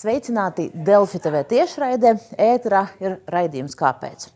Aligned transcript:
Sveicināti 0.00 0.70
Delfi 0.72 1.18
TV 1.20 1.42
tiešraidē, 1.44 2.14
ēterā 2.40 2.86
ir 3.02 3.18
raidījums 3.28 3.74
Kāpēc. 3.76 4.30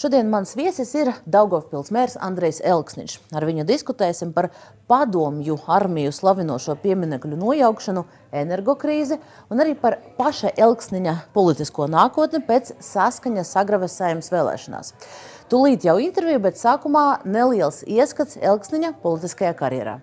Šodien 0.00 0.30
mans 0.32 0.54
viesis 0.56 0.94
ir 0.96 1.10
Daugavpils 1.28 1.90
mērs 1.92 2.16
Andrejs 2.24 2.62
Elksniņš. 2.64 3.18
Ar 3.36 3.44
viņu 3.44 3.66
diskutēsim 3.68 4.32
par 4.32 4.48
padomju 4.88 5.58
armiju 5.68 6.14
slavinošo 6.16 6.78
pieminekļu 6.80 7.36
nojaukšanu, 7.36 8.06
energokrīzi 8.32 9.20
un 9.52 9.60
arī 9.60 9.76
par 9.76 9.98
paša 10.16 10.54
Elksniņa 10.56 11.18
politisko 11.36 11.90
nākotni 11.92 12.40
pēc 12.46 12.78
saskaņas 12.80 13.52
sagravesējums 13.58 14.32
vēlēšanās. 14.32 14.94
Tūlīt 15.52 15.84
jau 15.84 16.00
intervija, 16.00 16.40
bet 16.48 16.56
sākumā 16.56 17.26
neliels 17.28 17.84
ieskats 17.84 18.40
Elksniņa 18.40 18.96
politiskajā 19.04 19.52
karjerā. 19.58 20.00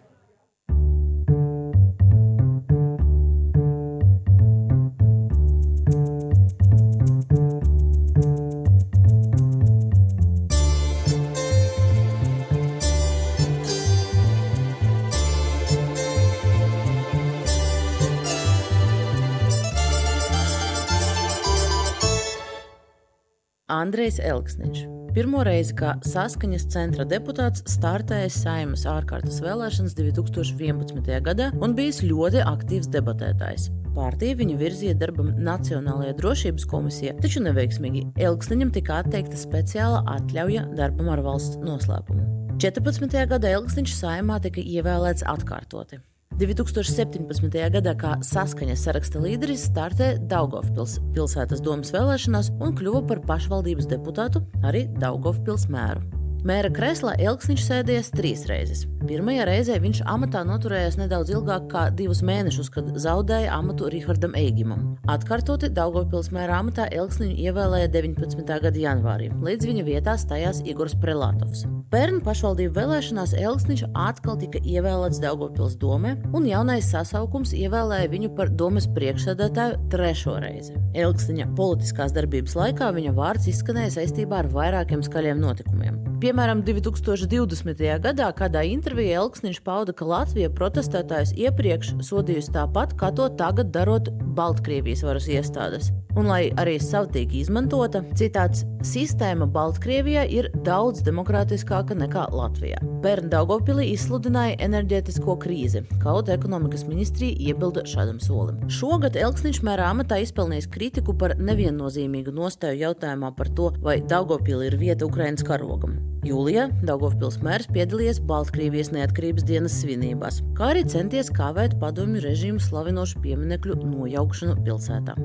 Andrejs 23.68 24.22
Elksniņš. 24.24 24.86
Pirmo 25.12 25.42
reizi 25.44 25.74
kā 25.76 25.98
saskaņas 26.08 26.70
centra 26.72 27.04
deputāts 27.04 27.66
startējis 27.68 28.38
Saimas 28.46 28.86
ārkārtas 28.88 29.42
vēlēšanas 29.44 29.98
2011. 29.98 31.10
gadā 31.26 31.50
un 31.60 31.76
bijis 31.76 32.00
ļoti 32.06 32.46
aktīvs 32.48 32.88
debatētājs. 32.94 33.68
Partija 33.98 34.40
viņu 34.40 34.56
virzīja 34.62 34.96
darbam 35.02 35.34
Nacionālajā 35.44 36.16
drošības 36.22 36.68
komisijā, 36.72 37.18
taču 37.20 37.44
neveiksmīgi 37.44 38.06
Elksniņam 38.30 38.72
tika 38.78 39.02
atteikta 39.02 39.36
speciāla 39.42 40.00
atļauja 40.16 40.70
darbam 40.78 41.12
ar 41.12 41.26
valsts 41.28 41.60
noslēpumu. 41.60 42.24
14. 42.64 43.20
gada 43.34 43.52
Elksniņš 43.58 43.98
saimā 44.00 44.40
tika 44.48 44.64
ievēlēts 44.64 45.28
atkārtoti. 45.28 46.00
2017. 46.38 47.50
gadā 47.74 47.94
kā 47.98 48.12
saskaņas 48.22 48.84
saraksta 48.86 49.22
līderis 49.24 49.64
startē 49.72 50.12
Daugavpils 50.30 51.00
pilsētas 51.16 51.64
domas 51.66 51.90
vēlēšanās 51.96 52.52
un 52.62 52.78
kļuva 52.78 53.02
par 53.10 53.24
pašvaldības 53.26 53.90
deputātu, 53.90 54.44
arī 54.62 54.86
Daugavpils 55.02 55.66
mēru. 55.74 56.27
Mēra 56.46 56.70
kreslā 56.70 57.16
Elksniņš 57.18 57.64
sēdējis 57.66 58.12
trīs 58.14 58.44
reizes. 58.50 58.84
Pirmajā 59.08 59.48
reizē 59.50 59.78
viņš 59.82 60.04
amatā 60.10 60.44
noturējās 60.46 61.00
nedaudz 61.00 61.32
ilgāk 61.34 61.66
kā 61.72 61.88
divus 61.90 62.22
mēnešus, 62.26 62.70
kad 62.74 62.92
zaudēja 63.02 63.56
amatu 63.58 63.90
Rihardam 63.90 64.36
Eigimam. 64.38 64.84
Atkārtoti 65.10 65.72
Daugavpils 65.74 66.30
mēra 66.36 66.60
amatā 66.62 66.90
Elksniņu 66.94 67.40
ievēlēja 67.48 67.90
19. 67.96 68.46
gada 68.46 68.84
janvārī, 68.84 69.32
līdz 69.44 69.72
viņa 69.72 69.88
vietā 69.88 70.18
stājās 70.20 70.62
Igors 70.68 70.98
Prelātovs. 71.02 71.66
Pērn 71.88 72.20
pašvaldību 72.20 72.76
vēlēšanās 72.76 73.34
Elksniņš 73.40 73.86
atkal 73.96 74.36
tika 74.42 74.60
ievēlēts 74.60 75.22
Daugopils 75.24 75.78
domē, 75.80 76.18
un 76.36 76.44
jaunais 76.50 76.90
sasaukums 76.92 77.54
ievēlēja 77.56 78.12
viņu 78.12 78.34
par 78.36 78.52
domas 78.52 78.90
priekšsēdētāju 78.92 79.80
trešo 79.94 80.36
reizi. 80.44 80.76
Elksniņa 81.00 81.48
politiskās 81.56 82.12
darbības 82.16 82.58
laikā 82.60 82.92
viņa 82.98 83.16
vārds 83.16 83.48
izskanēja 83.54 83.96
saistībā 84.02 84.44
ar 84.44 84.52
vairākiem 84.52 85.06
skaļiem 85.08 85.40
notikumiem. 85.40 86.04
Piemēram, 86.28 86.60
2020. 86.68 87.80
gadā 88.04 88.26
kādā 88.36 88.60
intervijā 88.68 89.22
Elksniņš 89.22 89.62
pauda, 89.64 89.94
ka 89.96 90.04
Latvija 90.04 90.50
protestētājus 90.52 91.32
iepriekš 91.40 91.94
sodījusi 92.04 92.52
tāpat, 92.52 92.98
kā 93.00 93.14
to 93.16 93.30
tagad 93.40 93.72
darot 93.72 94.10
Baltkrievijas 94.36 95.06
varas 95.08 95.30
iestādes. 95.32 95.88
Un, 96.18 96.28
lai 96.28 96.50
arī 96.60 96.74
savtīgi 96.84 97.46
izmantota, 97.46 98.02
citāts 98.20 98.66
sistēma 98.84 99.48
Baltkrievijā 99.54 100.26
ir 100.34 100.50
daudz 100.66 101.00
demokrātiskāka 101.06 101.96
nekā 101.96 102.26
Latvijā. 102.36 102.82
Pērn 103.06 103.32
Daugopilī 103.32 103.88
izsludināja 103.94 104.58
enerģētisko 104.68 105.38
krīzi, 105.46 105.86
kaut 106.04 106.34
ekonomikas 106.34 106.84
ministrija 106.90 107.38
iebilda 107.54 107.86
šādam 107.88 108.20
solim. 108.20 108.60
Šogad 108.68 109.16
Elksniņš 109.16 109.62
mērā 109.64 109.88
amatā 109.94 110.20
izpelnījis 110.26 110.68
kritiku 110.76 111.16
par 111.16 111.38
neviennozīmīgu 111.40 112.36
nostāju 112.36 112.84
jautājumā 112.90 113.32
par 113.40 113.54
to, 113.56 113.72
vai 113.80 114.02
Daugopilī 114.04 114.74
ir 114.74 114.80
vieta 114.84 115.08
Ukraiņas 115.08 115.48
karogam. 115.48 115.96
Jūlijā 116.28 116.68
Daugopils 116.84 117.38
mērs 117.46 117.70
piedalījies 117.72 118.20
Baltkrievijas 118.28 118.90
neatkarības 118.92 119.46
dienas 119.48 119.78
svinībās, 119.80 120.42
kā 120.58 120.74
arī 120.74 120.84
centies 120.90 121.30
kavēt 121.32 121.78
padomju 121.80 122.24
režīmu 122.26 122.60
slavinošu 122.64 123.22
pieminekļu 123.24 123.78
nojaukšanu 123.86 124.58
pilsētā. 124.66 125.16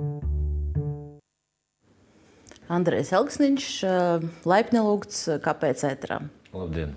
Andrejs 2.73 3.11
Elksniņš, 3.19 3.69
laipni 4.49 4.85
lūgts, 4.87 5.25
kāpēc 5.45 5.83
ētrā? 5.91 6.23
Labdien! 6.55 6.95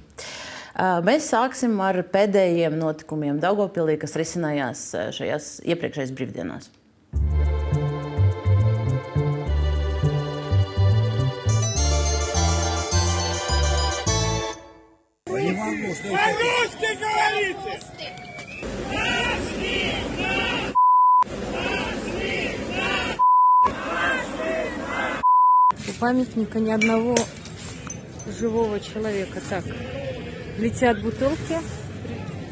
Mēs 1.08 1.32
sāksim 1.32 1.78
ar 1.82 2.04
pēdējiem 2.12 2.78
notikumiem 2.78 3.42
Daugopilī, 3.44 3.98
kas 4.00 4.18
risinājās 4.20 4.90
šajās 5.18 5.54
iepriekšējās 5.66 6.16
brīvdienās. 6.16 6.70
По-русски 16.04 16.98
говорите! 17.00 17.80
У 25.88 25.94
памятника 26.00 26.60
ни 26.60 26.72
одного 26.72 27.16
живого 28.28 28.80
человека. 28.80 29.42
Так, 29.50 29.64
летят 30.58 31.02
бутылки. 31.02 31.60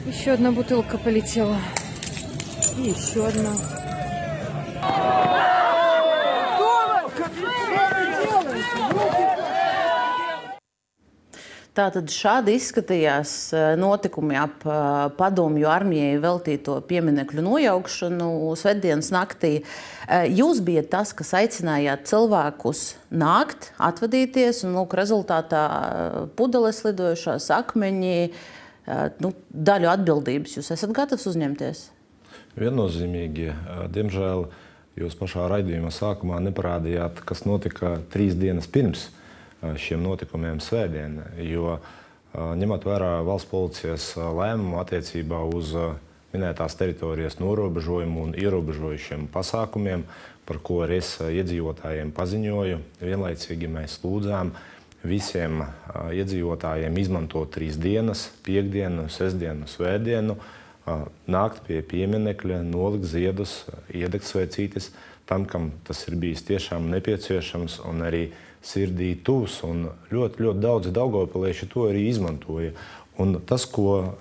Еще 0.05 0.31
одна 0.31 0.51
бутылка 0.51 0.97
полетела. 0.97 1.59
И 2.77 2.89
еще 2.89 3.27
одна. 3.27 3.72
Tātad 11.73 12.11
šādi 12.13 12.53
izskatījās 12.53 13.31
notikumi 13.81 14.35
ap 14.37 14.61
padomju 15.17 15.65
armijai 15.73 16.19
veltīto 16.21 16.75
pieminekļu 16.85 17.41
nojaukšanu 17.47 18.27
Svetdienas 18.61 19.09
naktī. 19.15 19.55
Jūs 20.29 20.61
bijat 20.61 20.91
tas, 20.91 21.15
kas 21.17 21.33
aicinājāt 21.39 22.05
cilvēkus 22.11 22.83
nākt, 23.09 23.71
atvadīties, 23.81 24.61
un 24.67 24.77
lūk, 24.77 24.93
rezultātā 24.99 25.63
pudeles 26.37 26.83
lidojušās 26.85 27.49
akmeņi, 27.57 28.13
nu, 29.25 29.33
daļu 29.49 29.89
atbildības 29.95 30.59
jūs 30.59 30.69
esat 30.77 30.93
gatavs 30.93 31.25
uzņemties? 31.33 31.83
Viennozīmīgi, 32.53 33.49
diemžēl, 33.97 34.45
jūs 35.01 35.17
pašā 35.17 35.49
raidījuma 35.49 35.89
sākumā 35.89 36.37
neparādījāt, 36.51 37.25
kas 37.25 37.47
notika 37.49 37.97
trīs 38.13 38.37
dienas 38.37 38.69
pirms 38.69 39.09
šiem 39.79 40.03
notikumiem 40.03 40.61
svētdien. 40.63 41.21
Jo 41.45 41.77
ņemot 42.33 42.85
vērā 42.87 43.13
valsts 43.25 43.49
policijas 43.51 44.07
lēmumu 44.17 44.79
attiecībā 44.81 45.43
uz 45.53 45.75
minētās 46.33 46.75
teritorijas 46.79 47.37
norobežojumu 47.37 48.27
un 48.27 48.37
ierobežojušiem 48.37 49.27
pasākumiem, 49.33 50.07
par 50.47 50.59
ko 50.65 50.81
arī 50.83 50.97
es 50.99 51.15
iedzīvotājiem 51.21 52.11
paziņoju, 52.15 52.79
vienlaicīgi 53.03 53.69
mēs 53.71 53.99
lūdzām 54.03 54.51
visiem 55.03 55.61
iedzīvotājiem 56.15 56.97
izmantot 56.99 57.51
trīs 57.53 57.77
dienas, 57.79 58.29
piekdienu, 58.43 59.09
sestdienu, 59.11 59.67
svētdienu, 59.69 60.37
nākt 61.31 61.63
pie 61.67 61.81
pieminekļa, 61.85 62.61
nolikt 62.67 63.07
ziedus, 63.11 63.63
iedegt 63.93 64.27
svecītes 64.27 64.91
tam, 65.29 65.45
kam 65.47 65.71
tas 65.87 66.01
ir 66.09 66.17
bijis 66.19 66.43
tiešām 66.47 66.89
nepieciešams 66.91 67.79
un 67.87 68.03
arī 68.07 68.25
sirdī 68.63 69.13
tūs. 69.25 69.59
Ļoti, 70.11 70.43
ļoti 70.45 70.63
daudz 70.63 70.91
daugopilieši 70.95 71.69
to 71.71 71.87
arī 71.89 72.07
izmantoja. 72.09 72.73
Un 73.21 73.35
tas, 73.45 73.67
ko, 73.69 74.15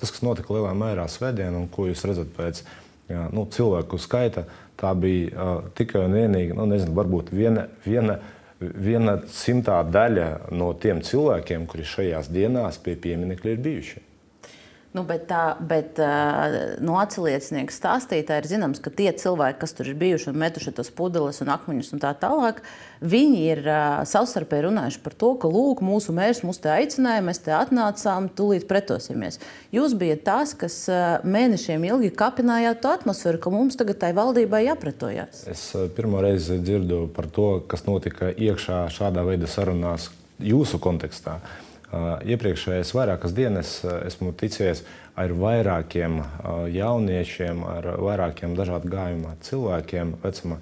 tas, 0.00 0.08
kas 0.08 0.22
notika 0.24 0.54
lielā 0.56 0.72
mērā 0.78 1.04
svētdien, 1.10 1.52
un 1.58 1.66
ko 1.72 1.84
jūs 1.90 2.04
redzat 2.08 2.30
pēc 2.32 2.62
jā, 3.10 3.26
nu, 3.34 3.44
cilvēku 3.52 3.98
skaita, 4.00 4.46
tā 4.80 4.94
bija 4.96 5.58
tikai 5.76 6.06
un 6.06 6.16
vienīgi, 6.16 6.56
nu, 6.56 6.64
nezinu, 6.70 6.94
varbūt 6.96 7.28
viena, 7.34 7.66
viena, 7.84 8.16
viena 8.60 9.18
simtā 9.28 9.82
daļa 9.84 10.30
no 10.56 10.72
tiem 10.80 11.02
cilvēkiem, 11.04 11.68
kuri 11.68 11.84
šajās 11.92 12.32
dienās 12.32 12.80
pie 12.80 12.96
pieminiekļa 13.04 13.52
ir 13.52 13.62
bijuši. 13.68 14.02
Nu, 14.92 15.06
bet 15.08 15.22
tā, 15.30 15.54
bet 15.56 15.96
no 16.84 16.98
atsiliecinieku 17.00 17.72
stāstītāja 17.72 18.42
ir 18.42 18.48
zināms, 18.50 18.80
ka 18.84 18.90
tie 18.92 19.08
cilvēki, 19.16 19.62
kas 19.62 19.72
tur 19.78 19.88
ir 19.88 19.96
bijuši 19.96 20.28
un 20.28 20.36
metuši 20.42 20.74
tos 20.76 20.90
pudeles 20.92 21.40
un 21.40 21.48
akmeņus 21.54 21.94
un 21.96 22.02
tā 22.02 22.10
tālāk, 22.20 22.60
viņi 23.00 23.40
ir 23.54 23.62
savstarpēji 24.10 24.66
runājuši 24.66 25.00
par 25.00 25.16
to, 25.16 25.30
ka 25.40 25.48
lūk, 25.48 25.80
mūsu 25.80 26.12
mērs 26.12 26.42
mūs 26.44 26.60
te 26.60 26.68
aicināja, 26.74 27.24
mēs 27.24 27.40
te 27.40 27.56
atnācām, 27.56 28.28
tūlīt 28.36 28.68
pretosimies. 28.68 29.40
Jūs 29.72 29.96
bijat 29.96 30.26
tās, 30.28 30.52
kas 30.60 30.76
mēnešiem 31.24 31.88
ilgi 31.88 32.12
kapinājāt 32.12 32.84
to 32.84 32.92
atmosfēru, 32.92 33.40
ka 33.40 33.56
mums 33.56 33.80
tagad 33.80 34.02
tai 34.04 34.12
valdībai 34.20 34.66
jāpretojās. 34.68 35.46
Es 35.48 35.70
pirmo 35.96 36.20
reizi 36.20 36.60
dzirdu 36.60 37.06
par 37.16 37.32
to, 37.32 37.62
kas 37.64 37.88
notika 37.88 38.28
iekšā 38.28 38.84
šādā 38.92 39.24
veida 39.24 39.48
sarunās 39.48 40.12
jūsu 40.36 40.84
kontekstā. 40.84 41.40
Iepriekšējās 41.92 42.94
vairākas 42.96 43.34
dienas 43.36 43.72
esmu 43.84 44.32
ticies 44.40 44.80
ar 45.18 45.34
vairākiem 45.36 46.22
jauniešiem, 46.72 47.64
ar 47.68 47.88
vairākiem 48.00 48.54
dažādu 48.56 48.88
gājumu 48.94 49.34
cilvēkiem, 49.44 50.14
vecuma, 50.22 50.56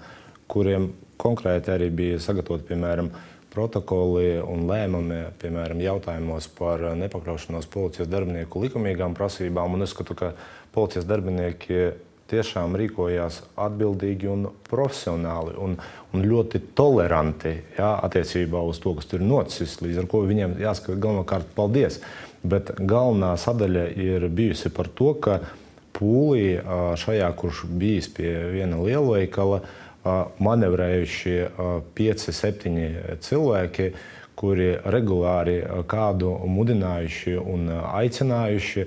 kuriem 0.50 0.90
konkrēti 1.20 1.70
arī 1.70 1.90
bija 1.94 2.18
sagatavoti, 2.22 2.66
piemēram, 2.72 3.12
protokoli 3.50 4.40
un 4.42 4.66
lēmumi, 4.70 5.20
piemēram, 5.42 5.82
jautājumos 5.82 6.48
par 6.58 6.82
nepakļaušanos 6.98 7.70
policijas 7.70 8.10
darbinieku 8.10 8.62
likumīgām 8.64 9.14
prasībām. 9.18 9.74
Un 9.74 9.86
es 9.86 9.94
skatu, 9.94 10.16
ka 10.18 10.32
policijas 10.74 11.06
darbinieki 11.06 11.90
tiešām 12.30 12.76
rīkojās 12.78 13.40
atbildīgi 13.60 14.30
un 14.30 14.48
profesionāli 14.70 15.56
un, 15.60 15.76
un 16.14 16.26
ļoti 16.26 16.62
toleranti 16.78 17.54
jā, 17.78 17.92
attiecībā 18.06 18.62
uz 18.66 18.80
to, 18.82 18.94
kas 18.98 19.10
tur 19.10 19.24
noticis. 19.24 19.78
Līdz 19.82 20.02
ar 20.04 20.10
to 20.10 20.22
viņiem 20.30 20.58
jāsaka 20.62 20.96
galvenokārt 20.96 21.50
paldies. 21.56 22.00
Bet 22.40 22.72
galvenā 22.78 23.34
sadaļa 23.36 23.88
ir 24.00 24.28
bijusi 24.32 24.72
par 24.72 24.88
to, 24.96 25.12
ka 25.20 25.40
pūlī 25.96 26.60
šajā, 27.00 27.28
kurš 27.36 27.66
bijis 27.68 28.08
pie 28.14 28.30
viena 28.54 28.78
lielveikala, 28.80 29.60
manevrējuši 30.40 31.34
pieci, 31.96 32.32
septiņi 32.32 32.88
cilvēki, 33.20 33.90
kuri 34.40 34.70
regulāri 34.88 35.58
kādu 35.90 36.32
mudinājuši 36.48 37.36
un 37.36 37.68
aicinājuši 37.76 38.86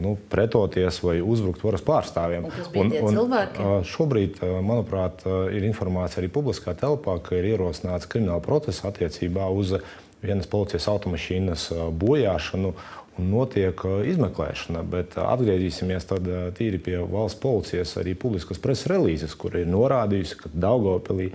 nu, 0.00 0.16
pretoties 0.28 1.00
vai 1.02 1.16
uzbrukt 1.24 1.62
varas 1.64 1.84
pārstāvjiem. 1.84 2.44
Un, 2.76 2.90
un, 2.92 3.20
un, 3.24 3.86
šobrīd, 3.88 4.42
manuprāt, 4.60 5.24
ir 5.54 5.64
informācija 5.64 6.20
arī 6.20 6.28
publiskā 6.32 6.74
telpā, 6.76 7.16
ka 7.24 7.38
ir 7.38 7.54
ierosināts 7.54 8.08
krimināla 8.10 8.44
process 8.44 8.84
attiecībā 8.84 9.48
uz 9.48 9.78
vienas 10.24 10.48
policijas 10.50 10.90
automašīnas 10.92 11.70
bojāšanu. 12.04 12.74
Un 13.14 13.28
notiek 13.30 13.78
izmeklēšana, 14.10 14.80
bet 14.90 15.12
atgriezīsimies 15.22 16.08
tad 16.10 16.26
tīri 16.58 16.80
pie 16.82 16.96
valsts 16.98 17.38
policijas 17.38 17.92
arī 18.00 18.16
publiskas 18.18 18.58
preses 18.58 18.88
relīzes, 18.90 19.36
kur 19.38 19.54
ir 19.54 19.68
norādījusi, 19.70 20.40
ka 20.40 20.50
Daugopilī 20.50 21.28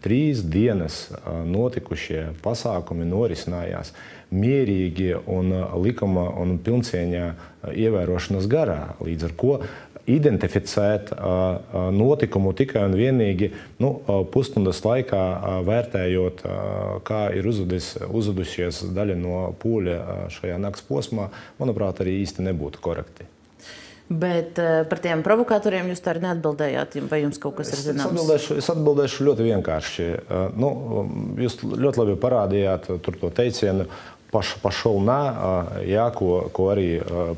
trīs 0.00 0.40
dienas 0.40 1.10
notikušie 1.26 2.30
pasākumi 2.40 3.04
norisinājās 3.10 3.92
mierīgi 4.36 5.12
un 5.32 5.52
likuma 5.82 6.28
un 6.42 6.56
pilncieņā 6.62 7.26
ievērošanas 7.72 8.48
garā. 8.50 8.80
Līdz 9.02 9.28
ar 9.28 9.36
to 9.40 9.58
identificēt 10.06 11.10
notikumu 11.96 12.52
tikai 12.56 12.84
un 12.86 12.96
vienīgi 12.98 13.50
nu, 13.82 13.92
pusstundas 14.32 14.82
laikā, 14.86 15.22
vērtējot, 15.66 16.44
kā 17.06 17.22
ir 17.34 17.48
uzvedis, 17.50 17.94
uzvedusies 18.06 18.84
daļa 18.96 19.16
no 19.18 19.40
pūļa 19.62 20.28
šajā 20.36 20.60
nakts 20.62 20.86
posmā, 20.86 21.32
manuprāt, 21.58 22.04
arī 22.04 22.20
īsti 22.22 22.46
nebūtu 22.46 22.84
korekti. 22.84 23.26
Bet 24.08 24.58
uh, 24.62 24.84
par 24.86 25.00
tiem 25.02 25.22
provokatoriem 25.26 25.88
jūs 25.90 25.98
tā 26.02 26.12
arī 26.12 26.20
neatbildējāt. 26.28 26.94
Vai 27.10 27.24
jums 27.24 27.40
kaut 27.42 27.56
kas 27.58 27.72
ir 27.74 27.80
zināms? 27.88 28.04
Es 28.04 28.12
atbildēšu, 28.12 28.58
es 28.62 28.68
atbildēšu 28.70 29.26
ļoti 29.26 29.46
vienkārši. 29.48 30.06
Uh, 30.14 30.44
nu, 30.54 30.68
jūs 31.42 31.58
ļoti 31.66 32.02
labi 32.04 32.14
parādījāt 32.22 32.86
to 33.02 33.30
teicienu, 33.34 33.88
paš, 34.32 34.54
pašulnā, 34.62 35.18
jā, 35.86 36.06
ko, 36.16 36.46
ko 36.54 36.68
arī 36.72 36.86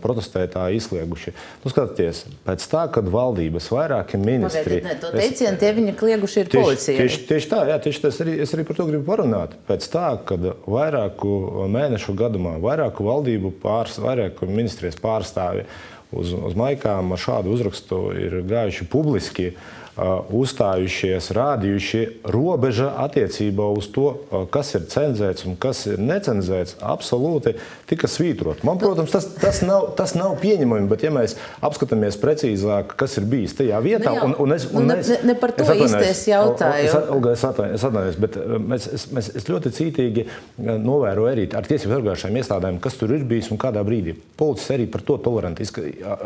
protestētāji 0.02 0.80
izlieguši. 0.80 1.34
Nu, 1.64 1.72
skatieties, 1.72 2.24
pēc 2.46 2.66
tā, 2.72 2.84
kad 2.94 3.10
valdības 3.12 3.68
vairāki 3.72 4.20
ministri. 4.20 4.80
Pagaidiet, 4.80 4.88
ne, 4.88 4.96
to 5.02 5.12
teicienu 5.14 5.60
tie 5.60 5.72
viņi 5.76 5.96
klieguši 6.00 6.42
ir 6.44 6.52
policijai. 6.54 6.98
Tieši, 7.02 7.22
tieši 7.30 7.50
tā, 7.52 7.62
jā, 7.72 7.78
tieši 7.88 8.04
tas 8.06 8.20
arī, 8.24 8.38
es 8.44 8.54
arī 8.56 8.66
par 8.68 8.80
to 8.80 8.88
gribu 8.90 9.06
parunāt. 9.08 9.56
Pēc 9.68 9.88
tā, 9.92 10.06
kad 10.28 10.50
vairāku 10.66 11.68
mēnešu 11.74 12.16
gadumā 12.18 12.56
vairāku 12.62 13.08
valdību 13.08 13.54
pārs, 13.62 14.00
vairāku 14.02 14.48
ministrijas 14.50 14.98
pārstāvi 15.02 15.66
uz, 16.12 16.32
uz 16.32 16.56
maikām 16.58 17.12
ar 17.14 17.20
šādu 17.20 17.52
uzrakstu 17.56 18.06
ir 18.16 18.40
gājuši 18.48 18.88
publiski. 18.92 19.52
Uh, 19.52 19.74
uzstājušies, 19.98 21.32
rādījuši 21.34 22.02
robeža 22.30 22.92
attiecībā 23.04 23.66
uz 23.74 23.88
to, 23.94 24.12
kas 24.54 24.74
ir 24.78 24.86
cenzēts 24.90 25.46
un 25.48 25.58
kas 25.60 25.84
ir 25.90 25.98
necenzēts, 25.98 26.78
absolūti 26.82 27.56
tika 27.88 28.08
svītrot. 28.10 28.62
Man, 28.66 28.78
protams, 28.80 29.12
tas, 29.14 29.26
tas, 29.40 29.60
nav, 29.64 29.90
tas 29.98 30.14
nav 30.18 30.36
pieņemami, 30.42 30.88
bet 30.90 31.04
ja 31.06 31.12
mēs 31.14 31.36
apskatāmies 31.64 32.18
precīzāk, 32.20 32.92
kas 33.00 33.16
ir 33.20 33.28
bijis 33.30 33.56
tajā 33.58 33.80
vietā, 33.84 34.12
nu, 34.18 34.26
un, 34.28 34.34
un, 34.44 34.54
es, 34.56 34.66
un 34.72 34.88
mēs, 34.90 35.12
ne, 35.14 35.32
ne 35.32 35.36
par 35.40 35.54
to 35.56 35.66
īstais 35.72 36.24
jautājums. 36.28 36.92
Es, 36.92 37.38
es 37.38 37.46
atvainojos, 37.48 38.18
bet 38.20 38.38
mēs, 38.68 38.88
es, 38.98 39.06
mēs, 39.14 39.30
es 39.40 39.48
ļoti 39.48 39.72
cītīgi 39.78 40.26
novēroju 40.58 41.32
arī 41.32 41.46
ar 41.56 41.68
tiesību 41.68 41.96
sargājušajām 41.96 42.40
iestādēm, 42.42 42.80
kas 42.84 42.98
tur 43.00 43.14
ir 43.16 43.24
bijis 43.28 43.48
un 43.54 43.60
kādā 43.60 43.82
brīdī. 43.86 44.16
Policija 44.38 44.76
arī 44.76 44.88
par 44.92 45.04
to 45.08 45.18
toleranti 45.24 45.66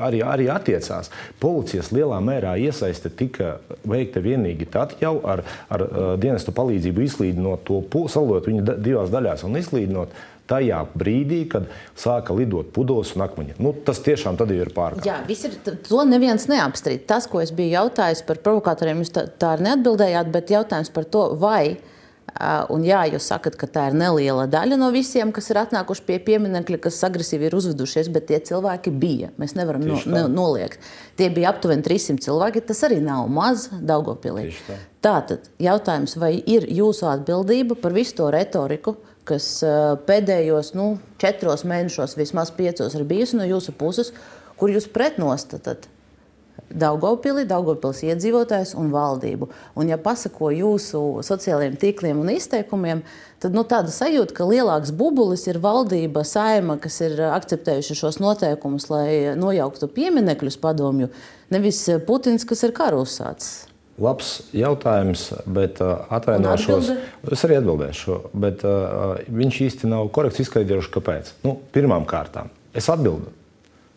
arī, 0.03 0.23
arī 0.27 0.49
attiecās. 0.53 1.13
Policijas 1.43 1.93
lielā 1.95 2.19
mērā 2.25 2.57
iesaiste 2.61 3.13
tika 3.15 3.57
veikta 3.89 4.23
vienīgi 4.25 4.69
tad, 4.73 4.97
jau 5.03 5.17
ar, 5.29 5.45
ar 5.73 5.87
uh, 5.87 6.03
dienestu 6.21 6.55
palīdzību 6.57 7.07
izlīdinot 7.07 7.67
to 7.69 8.07
salot 8.13 8.47
viņu 8.49 8.67
divās 8.83 9.13
daļās 9.13 9.47
un 9.47 9.59
izlīdinot 9.61 10.15
tajā 10.51 10.81
brīdī, 10.99 11.43
kad 11.53 11.69
sāka 11.99 12.35
lidot 12.37 12.73
pudeles 12.75 13.15
un 13.17 13.27
akmeņi. 13.27 13.57
Nu, 13.63 13.75
tas 13.87 14.03
tiešām 14.05 14.39
ir 14.67 14.73
pārkāpums. 14.75 15.07
Jā, 15.07 15.21
ir, 15.49 15.57
to 15.87 16.05
neviens 16.09 16.49
neapstrīd. 16.51 17.07
Tas, 17.11 17.29
ko 17.31 17.43
es 17.45 17.55
biju 17.55 17.77
jautājis 17.77 18.25
par 18.27 18.43
provokatoriem, 18.45 19.05
jūs 19.05 19.15
tā, 19.15 19.27
tā 19.31 19.55
arī 19.57 19.69
neatbildējāt, 19.71 20.33
bet 20.35 20.53
jautājums 20.55 20.93
par 20.93 21.09
to, 21.09 21.27
vai 21.41 21.79
Un 22.73 22.85
jā, 22.87 23.03
jūs 23.13 23.27
sakat, 23.29 23.59
ka 23.61 23.69
tā 23.69 23.85
ir 23.91 23.97
neliela 23.99 24.47
daļa 24.51 24.79
no 24.81 24.89
visiem, 24.95 25.31
kas 25.37 25.51
ir 25.53 25.61
atnākuši 25.61 26.05
pie 26.07 26.17
pieminiekļa, 26.25 26.79
kas 26.87 27.03
agresīvi 27.07 27.51
ir 27.51 27.57
uzvedušies, 27.59 28.09
bet 28.15 28.31
tie 28.31 28.41
cilvēki 28.49 28.93
bija. 29.03 29.29
Mēs 29.41 29.53
nevaram 29.59 29.85
no, 29.85 29.99
ne, 30.09 30.25
noliegt. 30.33 30.81
Tie 31.21 31.29
bija 31.35 31.53
aptuveni 31.53 31.85
300 31.85 32.25
cilvēki. 32.25 32.65
Tas 32.73 32.83
arī 32.89 33.03
nav 33.05 33.29
maz 33.31 33.69
Daugopilī. 33.73 34.49
Tā. 34.67 34.81
Tātad 35.05 35.53
jautājums, 35.63 36.17
vai 36.17 36.35
ir 36.41 36.67
jūsu 36.73 37.11
atbildība 37.13 37.77
par 37.79 37.95
visu 37.95 38.17
to 38.23 38.33
retoriku, 38.33 38.97
kas 39.29 39.61
pēdējos 40.09 40.73
nu, 40.79 40.95
četros 41.23 41.67
mēnešos, 41.69 42.17
vismaz 42.19 42.51
piecos, 42.57 42.97
ir 42.97 43.07
bijusi 43.07 43.39
no 43.39 43.47
jūsu 43.47 43.77
puses, 43.77 44.15
kur 44.59 44.73
jūs 44.73 44.89
pretnostatat 44.91 45.92
Daugopili, 46.79 47.45
Daugopils 47.49 48.03
iedzīvotājs 48.07 48.75
un 48.79 48.93
valdību. 48.93 49.49
Un, 49.79 49.91
ja 49.93 49.99
pasako 50.01 50.51
jūsu 50.55 51.23
sociālajiem 51.27 51.77
tīkliem 51.81 52.23
un 52.23 52.33
izteikumiem, 52.33 53.03
tad 53.43 53.57
nu, 53.57 53.65
tāda 53.69 53.93
sajūta, 53.93 54.37
ka 54.37 54.47
lielāks 54.49 54.95
bubulis 54.97 55.45
ir 55.51 55.61
valdība, 55.63 56.25
saima, 56.29 56.79
kas 56.83 57.01
ir 57.05 57.21
akceptējuši 57.33 57.99
šos 57.99 58.21
noteikumus, 58.23 58.89
lai 58.93 59.35
nojauktu 59.39 59.91
pieminekļus 59.93 60.59
padomju, 60.63 61.11
nevis 61.53 61.85
Putins, 62.07 62.47
kas 62.49 62.65
ir 62.67 62.75
karu 62.77 63.03
uzsācis. 63.07 63.69
Labs 64.03 64.39
jautājums, 64.57 65.27
bet 65.53 65.83
uh, 65.85 66.07
atvainošos. 66.17 66.89
Es 67.29 67.45
arī 67.45 67.59
atbildēšu, 67.61 68.17
bet 68.33 68.65
uh, 68.65 69.21
viņš 69.29 69.61
īsti 69.69 69.93
nav 69.93 70.09
korekts 70.17 70.41
izskaidrojuši, 70.47 70.91
kāpēc. 70.97 71.37
Nu, 71.45 71.59
Pirmām 71.77 72.09
kārtām 72.09 72.49
es 72.73 72.89
atbildēju 72.89 73.42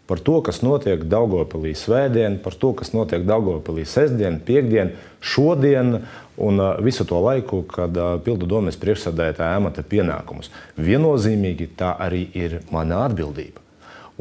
par 0.08 0.22
to, 0.22 0.40
kas 0.46 0.62
notiek 0.62 1.04
Daugopilī 1.10 1.74
svētdien, 1.78 2.38
par 2.44 2.54
to, 2.60 2.74
kas 2.78 2.94
notiek 2.94 3.26
Daugopilī 3.26 3.86
sestdien, 3.90 4.38
piekdien, 4.46 4.94
šodien 5.20 6.02
un 6.38 6.62
uh, 6.62 6.76
visu 6.84 7.08
to 7.10 7.20
laiku, 7.26 7.64
kad 7.70 7.98
uh, 7.98 8.16
pildu 8.22 8.50
domas 8.50 8.78
priekšsēdētāja 8.82 9.58
amata 9.58 9.86
pienākumus. 9.86 10.52
Viennozīmīgi 10.78 11.72
tā 11.80 11.96
arī 12.06 12.28
ir 12.38 12.60
mana 12.74 13.06
atbildība. 13.08 13.64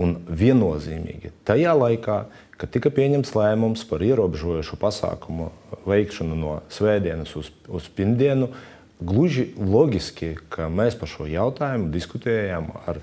Un 0.00 0.16
viennozīmīgi 0.26 1.30
tajā 1.46 1.74
laikā, 1.78 2.24
kad 2.58 2.70
tika 2.74 2.90
pieņemts 2.94 3.34
lēmums 3.36 3.84
par 3.86 4.02
ierobežojošu 4.02 4.78
pasākumu 4.80 5.50
veikšanu 5.86 6.38
no 6.38 6.54
svētdienas 6.72 7.34
uz, 7.38 7.50
uz 7.68 7.86
pirmdienu, 7.94 8.48
gluži 9.04 9.50
loģiski, 9.58 10.34
ka 10.50 10.70
mēs 10.72 10.96
par 10.98 11.10
šo 11.10 11.28
jautājumu 11.28 11.90
diskutējām 11.94 12.70
ar 12.86 13.00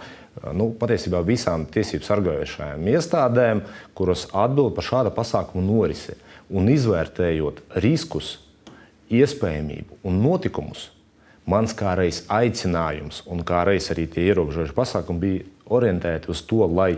nu, 0.58 0.72
patiesībā 0.78 1.22
visām 1.28 1.68
tiesību 1.72 2.08
sargājošajām 2.08 2.88
iestādēm, 2.94 3.66
kuras 3.98 4.28
atbild 4.34 4.76
par 4.78 4.88
šāda 4.88 5.14
pasākuma 5.16 5.66
norisi. 5.66 6.18
Un 6.52 6.68
izvērtējot 6.68 7.62
riskus, 7.80 8.34
iespējamību 9.12 10.02
un 10.08 10.18
notikumus, 10.24 10.90
Mans 11.50 11.74
kā 11.74 11.96
reiz 11.98 12.22
aicinājums 12.30 13.24
un 13.32 13.42
kā 13.44 13.64
reiz 13.66 13.90
arī 13.92 14.06
tie 14.12 14.28
ierobežojuši 14.30 14.76
pasākumi 14.78 15.24
bija 15.24 15.46
orientēti 15.74 16.30
uz 16.30 16.44
to, 16.46 16.62
lai 16.70 16.94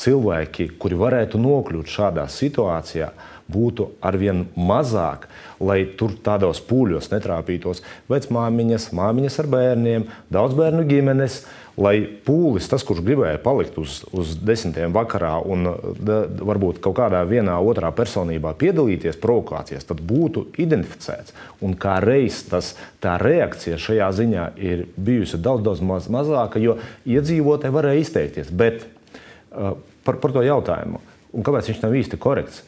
cilvēki, 0.00 0.70
kuri 0.80 0.96
varētu 0.96 1.40
nokļūt 1.42 1.90
šādā 1.92 2.24
situācijā, 2.32 3.10
būtu 3.52 3.90
arvien 4.00 4.46
mazāk, 4.56 5.26
lai 5.60 5.82
tur 5.98 6.14
tādos 6.24 6.62
pūļos 6.64 7.10
netrāpītos 7.12 7.82
vecmāmiņas, 8.08 8.88
māmiņas 8.96 9.38
ar 9.42 9.50
bērniem, 9.52 10.06
daudz 10.32 10.56
bērnu 10.56 10.86
ģimenes. 10.88 11.42
Lai 11.80 11.94
pūlis, 12.26 12.66
tas, 12.68 12.82
kurš 12.84 13.00
gribēja 13.06 13.38
palikt 13.40 13.78
uz, 13.80 14.02
uz 14.12 14.34
desmitiem 14.36 14.92
vakarā 14.92 15.38
un 15.40 15.70
da, 15.96 16.18
varbūt 16.28 16.82
kaut 16.84 16.98
kādā 16.98 17.22
vienā 17.28 17.54
otrā 17.64 17.88
personībā 17.96 18.52
piedalīties 18.60 19.16
provokācijās, 19.22 19.86
tad 19.88 20.02
būtu 20.04 20.44
identificēts. 20.60 21.32
Un 21.64 21.72
kā 21.80 21.96
reiz 22.04 22.42
tas, 22.50 22.74
tā 23.00 23.16
reakcija 23.22 23.80
šajā 23.80 24.10
ziņā 24.18 24.50
ir 24.60 24.84
bijusi 24.96 25.40
daudz, 25.40 25.64
daudz 25.64 25.80
maz, 25.80 26.10
mazāka, 26.12 26.60
jo 26.60 26.76
iedzīvotāji 27.08 27.78
varēja 27.78 28.04
izteikties. 28.04 28.52
Bet 28.52 28.84
uh, 28.84 29.78
par, 30.04 30.20
par 30.20 30.36
to 30.36 30.44
jautājumu, 30.44 31.00
un 31.32 31.46
kāpēc 31.46 31.72
viņš 31.72 31.82
nav 31.86 31.98
īsti 32.02 32.20
korekts? 32.20 32.66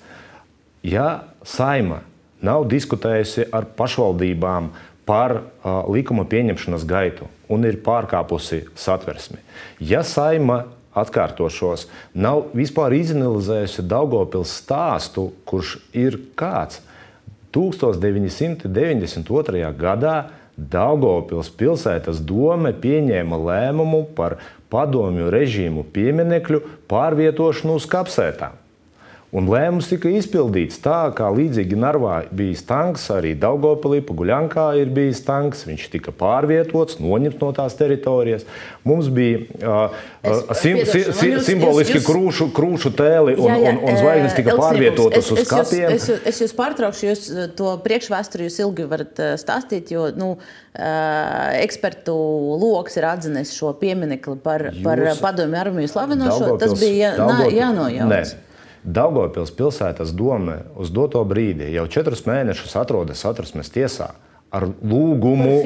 ja 0.84 1.24
saima 1.42 2.00
nav 2.44 2.66
diskutējusi 2.68 3.48
ar 3.52 3.64
pašvaldībām 3.76 4.68
par 5.08 5.30
uh, 5.40 5.44
likuma 5.92 6.24
pieņemšanas 6.28 6.84
gaitu 6.88 7.24
un 7.52 7.64
ir 7.68 7.76
pārkāpusi 7.84 8.64
satversmi, 8.78 9.38
ja 9.80 10.02
saima 10.06 10.64
atkārtošos, 10.94 11.88
nav 12.14 12.44
vispār 12.54 12.94
izanalizējusi 12.96 13.82
Daugopils 13.90 14.50
stāstu, 14.62 15.32
kurš 15.48 15.78
ir 15.96 16.18
kāds 16.38 16.80
1992. 17.54 19.72
gadā 19.78 20.16
Daugopils 20.54 21.50
pilsētas 21.58 22.20
dome 22.22 22.70
pieņēma 22.78 23.36
lēmumu 23.42 24.04
par 24.14 24.38
padomju 24.70 25.26
režīmu 25.34 25.82
pieminekļu 25.94 26.60
pārvietošanu 26.90 27.74
uz 27.78 27.86
kapsētām. 27.90 28.63
Un 29.34 29.48
lēmums 29.50 29.88
tika 29.90 30.12
izpildīts 30.14 30.78
tā, 30.78 31.08
kā 31.18 31.26
līdzīgi 31.34 31.74
Narvā 31.74 32.20
bija 32.30 32.54
tanks, 32.68 33.08
arī 33.10 33.32
Daugopilī, 33.34 33.98
Paguļankā 34.06 34.68
ir 34.78 34.92
bijis 34.94 35.24
tanks. 35.26 35.64
Viņš 35.66 35.88
tika 35.90 36.14
pārvietots, 36.14 37.00
noņemts 37.02 37.40
no 37.40 37.48
tās 37.56 37.74
teritorijas. 37.74 38.44
Mums 38.86 39.08
bija 39.10 39.40
uh, 39.58 39.96
es, 40.22 40.44
sim, 40.60 40.78
sim, 40.86 41.10
sim, 41.10 41.32
jūs, 41.32 41.48
simboliski 41.48 41.98
jūs, 41.98 42.06
krūšu, 42.06 42.48
krūšu 42.54 42.94
tēli 42.94 43.34
un, 43.34 43.50
jā, 43.50 43.58
jā, 43.64 43.74
un, 43.74 43.82
un 43.82 43.98
zvaigznes 44.04 44.38
tika 44.38 44.54
pārvietotas 44.60 45.32
uz 45.34 45.42
kapiem. 45.50 45.88
Es, 45.96 46.06
es, 46.14 46.22
es 46.30 46.40
jūs 46.44 46.54
pārtraukšu, 46.60 47.10
jūs 47.10 47.26
to 47.58 47.74
priekšvēsturi 47.88 48.46
jūs 48.46 48.62
ilgi 48.62 48.86
varat 48.94 49.26
stāstīt, 49.42 49.90
jo 49.96 50.06
nu, 50.14 50.30
ekspertu 50.78 52.14
lokus 52.62 53.02
ir 53.02 53.10
atzinis 53.10 53.50
šo 53.58 53.74
pieminekli 53.82 54.38
par, 54.46 54.68
jūs, 54.70 54.82
par 54.86 55.06
padomju 55.26 55.62
armiju 55.66 55.90
slavinošo. 55.90 56.54
Tas 56.62 56.78
bija 56.78 57.16
jānojauc. 57.50 58.36
Daugopils 58.84 59.48
pilsētas 59.56 60.12
doma 60.12 60.58
uz 60.76 60.90
doto 60.92 61.22
brīdi 61.24 61.70
jau 61.72 61.86
četrus 61.88 62.26
mēnešus 62.28 62.76
atrodas 62.76 63.22
satversmes 63.24 63.72
tiesā. 63.72 64.12
Ar 64.54 64.68
lūgumu, 64.70 65.64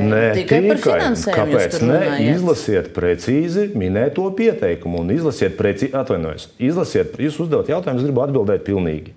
ne 0.00 0.20
tikai, 0.38 0.60
tikai. 0.70 0.94
Kāpēc 1.34 1.74
ne? 1.84 1.98
Izlasiet 2.30 2.88
precīzi 2.96 3.66
minēto 3.76 4.24
pieteikumu 4.38 5.02
un 5.02 5.10
izlasiet 5.12 5.58
precīzi, 5.58 5.90
atvainojos, 5.98 6.46
izlasiet, 6.56 7.18
jūs 7.20 7.36
uzdevat 7.44 7.68
jautājumus, 7.74 8.06
gribu 8.06 8.22
atbildēt 8.24 8.64
pilnīgi. 8.64 9.12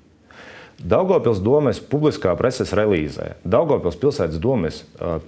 Daugopils 0.84 1.40
domes 1.40 1.80
publiskā 1.80 2.34
preses 2.36 2.74
relīzē, 2.76 3.38
Daugopils 3.48 3.96
pilsētas 4.02 4.42
domes 4.44 4.82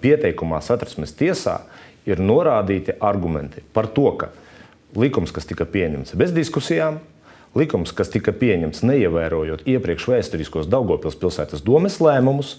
pieteikumā 0.03 0.59
satversmes 0.65 1.15
tiesā 1.15 1.61
ir 2.09 2.19
norādīti 2.19 2.97
argumenti 2.99 3.63
par 3.71 3.87
to, 3.87 4.09
ka 4.19 4.33
likums, 4.99 5.31
kas 5.31 5.47
tika 5.47 5.63
pieņemts 5.63 6.17
bez 6.19 6.35
diskusijām, 6.35 6.99
likums, 7.57 7.93
kas 7.95 8.11
tika 8.13 8.33
pieņemts 8.35 8.83
neievērojot 8.85 9.65
iepriekš 9.67 10.07
vēsturiskos 10.11 10.69
Daugopils 10.71 11.17
pilsētas 11.19 11.65
domes 11.65 11.99
lēmumus, 12.03 12.57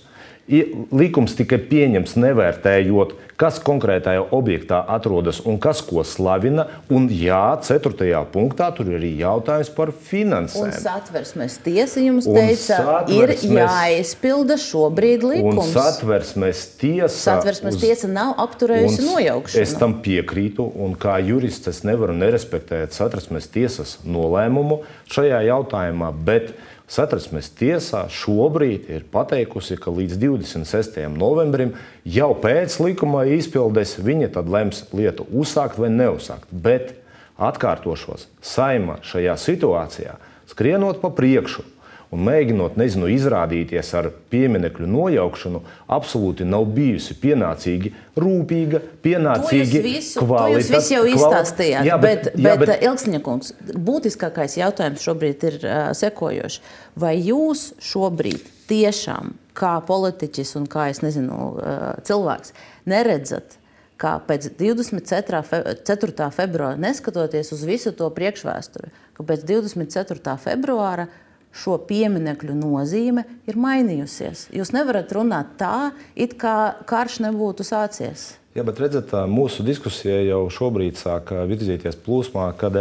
likums 0.49 1.35
tika 1.37 1.59
pieņemts 1.61 2.17
nevērtējot, 2.17 3.15
kas 3.39 3.61
konkrētajā 3.63 4.25
objektā 4.35 4.81
atrodas 4.91 5.39
un 5.47 5.61
kas 5.63 5.83
ko 5.87 6.03
slavina. 6.07 6.65
Un, 6.91 7.07
jā, 7.13 7.53
ceturtajā 7.63 8.25
punktā 8.33 8.71
tur 8.75 8.89
ir 8.91 8.97
arī 8.99 9.13
jautājums 9.21 9.71
par 9.77 9.93
finansēm. 9.93 10.71
Un 10.71 10.75
satversmes 10.75 11.59
tiesa 11.63 12.03
jums 12.03 12.27
teica, 12.27 12.81
satversmes, 12.81 13.45
ir 13.45 13.61
jāizpilda 13.61 14.57
šobrīd 14.63 15.27
likums. 15.29 15.69
Un 15.69 15.75
satversmes 15.77 16.65
tiesa, 16.81 17.13
satversmes 17.15 17.77
uz, 17.77 17.85
tiesa 17.85 18.11
nav 18.11 18.35
apturējusi 18.47 19.05
nojaukšanu. 19.07 19.67
Es 19.69 19.77
tam 19.79 19.99
piekrītu, 20.05 20.67
un 20.81 20.97
kā 20.99 21.21
jurists 21.23 21.71
es 21.71 21.85
nevaru 21.87 22.17
nerespektēt 22.19 22.97
satversmes 22.97 23.47
tiesas 23.55 23.99
nolēmumu 24.09 24.83
šajā 25.13 25.45
jautājumā. 25.53 26.11
Bet, 26.27 26.57
Satversmes 26.89 27.51
tiesā 27.53 28.07
šobrīd 28.09 28.87
ir 28.89 29.03
pateikusi, 29.13 29.77
ka 29.77 29.93
līdz 29.93 30.17
26. 30.23 31.03
novembrim 31.13 31.75
jau 32.09 32.31
pēc 32.41 32.79
likuma 32.81 33.27
izpildes 33.29 33.99
viņa 34.01 34.31
tad 34.39 34.49
lems 34.49 34.87
lietu 34.97 35.27
uzsākt 35.29 35.77
vai 35.77 35.91
neuzsākt. 35.93 36.49
Bet 36.49 36.95
atkārtošos, 37.37 38.31
saima 38.41 38.97
šajā 39.05 39.37
situācijā 39.37 40.17
skrienot 40.49 41.03
pa 41.03 41.13
priekšu 41.13 41.67
un 42.15 42.23
mēģinot, 42.25 42.77
nezinu, 42.81 43.09
izrādīties 43.13 43.91
ar 43.99 44.09
pieminiektu 44.33 44.89
nojaukšanu, 44.89 45.61
absolūti 45.93 46.47
nav 46.49 46.65
bijusi 46.77 47.17
pienācīgi, 47.21 47.93
rūpīga, 48.19 48.81
pienācīgi 49.05 49.83
kvalitāte. 50.17 50.63
Jūs 50.63 50.73
visu 50.73 50.95
jau 50.97 51.05
izstāstījāt, 51.11 51.89
jā, 51.89 51.99
bet, 52.01 52.31
bet, 52.33 52.41
jā, 52.41 52.55
bet, 52.55 52.73
bet 52.73 52.87
Ilgsņakungs, 52.89 53.53
būtiskākais 53.91 54.57
jautājums 54.61 55.05
šobrīd 55.05 55.47
ir 55.51 55.61
uh, 55.61 55.77
sekojošs. 55.99 56.63
Vai 56.99 57.15
jūs 57.21 57.69
šobrīd 57.85 58.49
tiešām, 58.71 59.37
kā 59.59 59.77
politiķis 59.87 60.57
un 60.61 60.67
kā 60.71 60.89
es 60.93 61.05
nezinu, 61.05 61.39
uh, 61.53 61.89
cilvēks, 62.09 62.57
neredzat, 62.89 63.59
kā 63.99 64.17
pēc 64.25 64.53
24. 64.57 66.29
februāra, 66.35 66.79
neskatoties 66.81 67.53
uz 67.53 67.65
visu 67.67 67.93
to 67.99 68.09
priekšvēsturi, 68.15 68.93
ka 69.19 69.27
pēc 69.27 69.45
24. 69.49 70.37
februāra 70.41 71.09
šo 71.55 71.79
pieminiektu 71.89 72.55
nozīme 72.57 73.25
ir 73.49 73.59
mainījusies. 73.59 74.49
Jūs 74.55 74.75
nevarat 74.77 75.13
runāt 75.17 75.57
tā, 75.61 75.91
it 76.17 76.37
kā 76.41 76.79
karš 76.89 77.23
nebūtu 77.27 77.67
sācies. 77.67 78.35
Jā, 78.57 78.65
bet 78.67 78.81
redzat, 78.83 79.13
mūsu 79.31 79.63
diskusija 79.63 80.19
jau 80.27 80.47
šobrīd 80.51 80.99
sāk 80.99 81.31
virzīties 81.47 81.99
plūsmā, 82.03 82.49
kad 82.59 82.81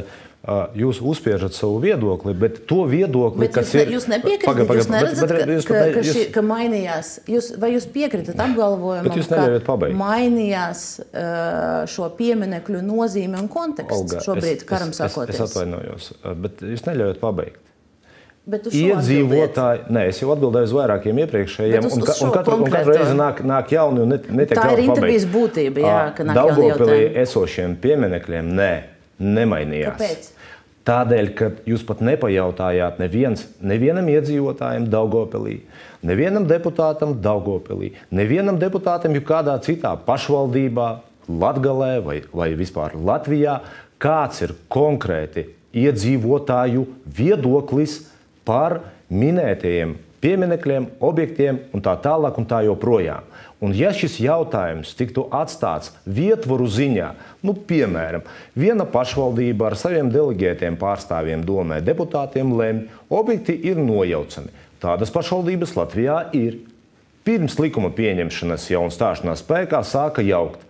jūs 0.80 1.02
uzspiežat 1.04 1.54
savu 1.58 1.82
viedokli, 1.84 2.32
bet 2.38 2.62
to 2.70 2.86
viedokli, 2.88 3.44
bet 3.46 3.54
kas 3.58 3.74
jūs, 3.76 3.82
ir. 3.82 3.92
Jūs 3.98 4.08
nepiekrītat, 4.10 4.72
jūs 4.80 4.90
neredzat, 4.94 5.28
bet, 5.28 5.42
bet, 5.42 5.52
jūs, 5.58 5.68
ka, 5.68 5.82
ka, 5.98 6.04
šī, 6.08 6.24
ka 6.34 6.44
mainījās. 6.46 7.12
Jūs, 7.30 7.52
vai 7.60 7.74
jūs 7.74 7.88
piekrītat 7.94 8.42
apgalvojumam, 8.48 9.22
ka 9.28 9.92
mainījās 10.00 10.88
šo 11.94 12.10
pieminiektu 12.18 12.82
nozīme 12.86 13.42
un 13.44 13.52
konteksts 13.52 14.00
Olga, 14.00 14.24
šobrīd, 14.24 14.64
es, 14.64 14.68
karam 14.72 14.96
es, 14.96 15.02
sakoties? 15.04 15.36
Es, 15.36 15.44
es 15.44 15.52
atvainojos, 15.52 16.12
bet 16.46 16.64
jūs 16.74 16.88
neļaujat 16.88 17.22
pabeigt. 17.22 17.67
Iedzīvotāji, 18.48 19.90
nē, 19.92 20.06
es 20.08 20.22
jau 20.22 20.30
atbildēju 20.32 20.70
uz 20.70 20.74
vairākiem 20.78 21.18
iepriekšējiem, 21.26 21.88
uz, 21.90 21.98
uz 21.98 22.22
un, 22.24 22.30
un, 22.30 22.32
katru, 22.32 22.56
un 22.64 22.72
katru 22.72 22.94
reizi 22.96 23.18
nāk, 23.20 23.42
nāk 23.44 23.74
jauni 23.76 24.06
un 24.06 24.14
netiek 24.16 24.56
Tā 24.56 24.70
ir 24.72 24.84
intervijas 24.86 25.26
būtība, 25.34 25.84
jā, 25.84 25.98
ka 26.16 26.28
nāk 26.30 26.40
Daugopilī 26.40 27.02
esošiem 27.26 27.76
pieminekļiem, 27.84 28.54
nē, 28.56 28.72
nemainījās. 29.20 30.00
Kāpēc? 30.00 30.32
Tādēļ, 30.88 31.30
ka 31.36 31.52
jūs 31.68 31.84
pat 31.84 32.00
nepajautājāt 32.08 33.04
neviens, 33.04 33.44
nevienam 33.60 34.08
iedzīvotājam 34.14 34.88
Daugopilī, 34.88 35.58
nevienam 36.08 36.48
deputātam 36.48 37.18
Daugopilī, 37.20 37.92
nevienam 38.16 38.56
deputātam 38.62 39.18
jebkādā 39.20 39.60
citā 39.68 39.98
pašvaldībā, 40.08 40.90
Latgalē 41.28 41.98
vai, 42.00 42.22
vai 42.32 42.54
vispār 42.56 42.96
Latvijā, 42.96 43.60
kāds 44.00 44.46
ir 44.46 44.54
konkrēti 44.72 45.50
iedzīvotāju 45.76 46.86
viedoklis 47.18 48.06
par 48.48 48.80
minētajiem 49.14 49.98
pieminekļiem, 50.24 50.88
objektiem 51.04 51.60
un 51.76 51.84
tā 51.86 51.94
tālāk 52.02 52.38
un 52.40 52.48
tā 52.50 52.64
joprojām. 52.66 53.26
Un 53.62 53.74
ja 53.74 53.90
šis 53.96 54.20
jautājums 54.22 54.94
tiktu 54.98 55.24
atstāts 55.34 55.92
vietvaru 56.06 56.68
ziņā, 56.70 57.10
nu, 57.46 57.56
piemēram, 57.70 58.26
viena 58.58 58.86
pašvaldība 58.90 59.72
ar 59.72 59.78
saviem 59.80 60.12
delegētiem 60.14 60.78
pārstāvjiem 60.78 61.46
domē, 61.46 61.80
deputātiem 61.86 62.54
lemj, 62.58 62.86
objekti 63.10 63.58
ir 63.70 63.82
nojaucami. 63.82 64.54
Tādas 64.82 65.14
pašvaldības 65.14 65.74
Latvijā 65.78 66.20
ir. 66.38 66.62
Pirms 67.26 67.58
likuma 67.60 67.90
pieņemšanas 67.92 68.70
jau 68.72 68.86
un 68.86 68.94
stāšanās 68.94 69.42
spēkā 69.44 69.82
sāka 69.84 70.24
jaukt. 70.24 70.62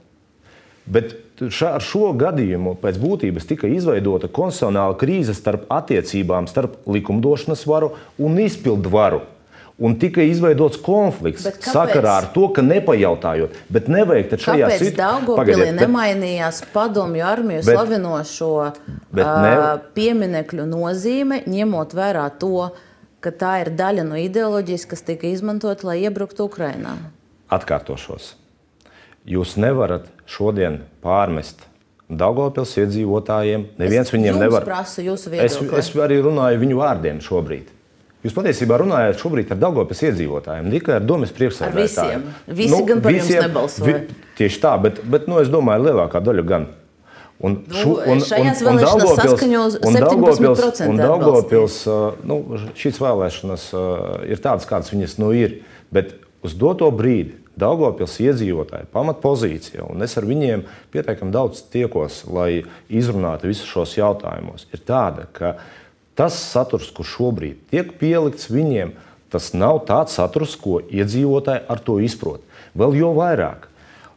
Bet 0.88 1.13
šā, 1.39 1.75
ar 1.77 1.84
šo 1.84 2.12
gadījumu 2.17 2.75
pēc 2.82 3.00
būtības 3.01 3.48
tika 3.50 3.70
izveidota 3.70 4.29
konstitucionāla 4.32 4.98
krīze 5.00 5.36
starp 5.38 5.67
attiecībām 5.74 6.50
starp 6.50 6.79
likumdošanas 6.89 7.65
varu 7.70 7.94
un 8.17 8.39
izpildu 8.41 8.94
varu. 8.94 9.24
Un 9.77 9.94
tika 10.01 10.24
izveidots 10.25 10.79
konflikts 10.82 11.44
sakarā 11.62 12.15
ar 12.24 12.27
to, 12.34 12.48
ka 12.50 12.63
nepajautājot, 12.65 13.60
bet 13.70 13.91
nevajag 13.94 14.32
šajā 14.41 14.72
situācijā. 14.82 15.36
Kāpēc 15.38 15.62
nemainījās 15.77 16.63
padomju 16.74 17.22
armiju 17.22 17.62
bet, 17.62 17.70
slavinošo 17.75 18.50
bet 19.13 19.29
ne... 19.46 19.53
pieminekļu 19.94 20.65
nozīme, 20.72 21.44
ņemot 21.46 21.94
vērā 21.94 22.25
to, 22.41 22.72
ka 23.22 23.29
tā 23.29 23.53
ir 23.67 23.72
daļa 23.77 24.08
no 24.10 24.17
ideoloģijas, 24.17 24.88
kas 24.89 25.06
tika 25.06 25.29
izmantota, 25.29 25.91
lai 25.91 26.00
iebruktu 26.08 26.50
Ukrajinā? 26.50 26.98
Atkārtošos. 27.53 28.34
Jūs 29.29 29.60
nevarat 29.62 30.10
šodien 30.27 30.81
pārmest 31.03 31.65
Daugopils 32.07 32.72
iedzīvotājiem. 32.79 33.65
Neviens 33.81 34.07
es 34.07 34.13
viņiem 34.15 34.38
nevar. 34.39 34.63
Es, 35.43 35.57
es 35.60 35.89
arī 36.00 36.22
runāju 36.24 36.62
viņu 36.62 36.77
vārdiem 36.79 37.19
šobrīd. 37.24 37.74
Jūs 38.25 38.34
patiesībā 38.34 38.79
runājat 38.81 39.19
šobrīd 39.22 39.51
ar 39.53 39.60
Dārgopas 39.62 40.01
iedzīvotājiem, 40.07 40.65
ne 40.67 40.79
tikai 40.79 40.96
ar 40.98 41.03
domas 41.05 41.29
priekšsēdētājiem. 41.36 42.24
Visi 42.48 42.74
nu, 42.74 42.79
gan 42.88 43.03
par 43.03 43.13
visiem, 43.13 43.36
jums 43.38 43.46
nebalsoja. 43.46 43.88
Vi, 43.88 44.17
tieši 44.39 44.62
tā, 44.63 44.74
bet, 44.84 45.00
bet 45.07 45.27
nu, 45.31 45.38
es 45.43 45.51
domāju, 45.53 45.86
lielākā 45.86 46.22
daļa 46.25 46.46
gan. 46.48 46.65
Un, 47.38 47.60
nu, 47.67 47.77
šu, 47.77 47.93
un, 47.93 48.24
un, 48.24 48.50
un 48.72 48.81
vēlēšanās 48.81 49.77
un 49.86 50.00
Daugopils, 50.01 50.81
un 50.88 51.01
Daugopils, 51.03 51.77
nu, 52.25 52.39
šīs 52.81 52.98
vēlēšanas 53.03 53.67
ir 54.31 54.41
tādas, 54.41 54.65
kādas 54.69 54.89
viņas 54.96 55.19
nu 55.22 55.29
ir. 55.38 55.60
Bet 55.93 56.15
uz 56.43 56.57
doto 56.57 56.89
brīdi 56.91 57.38
Daugopils 57.58 58.20
iedzīvotāji 58.22 58.92
pamatpozīcija, 58.94 59.88
un 59.90 60.06
es 60.06 60.14
ar 60.20 60.28
viņiem 60.30 60.64
pietiekami 60.94 61.34
daudz 61.34 61.64
tiekos, 61.74 62.22
lai 62.30 62.64
izrunātu 62.94 63.50
visus 63.50 63.70
šos 63.70 63.96
jautājumus, 63.98 64.68
ir 64.76 64.84
tāda, 64.86 65.26
ka 65.34 65.56
Tas 66.18 66.34
saturs, 66.34 66.90
kurš 66.98 67.12
šobrīd 67.14 67.58
tiek 67.70 67.92
pielikts 68.00 68.50
viņiem, 68.50 68.96
tas 69.30 69.52
nav 69.54 69.84
tāds 69.86 70.16
saturs, 70.18 70.56
ko 70.58 70.80
iedzīvotāji 70.82 71.68
ar 71.70 71.82
to 71.86 72.00
izprot. 72.02 72.42
Vēl 72.74 72.98
jo 72.98 73.12
vairāk. 73.14 73.68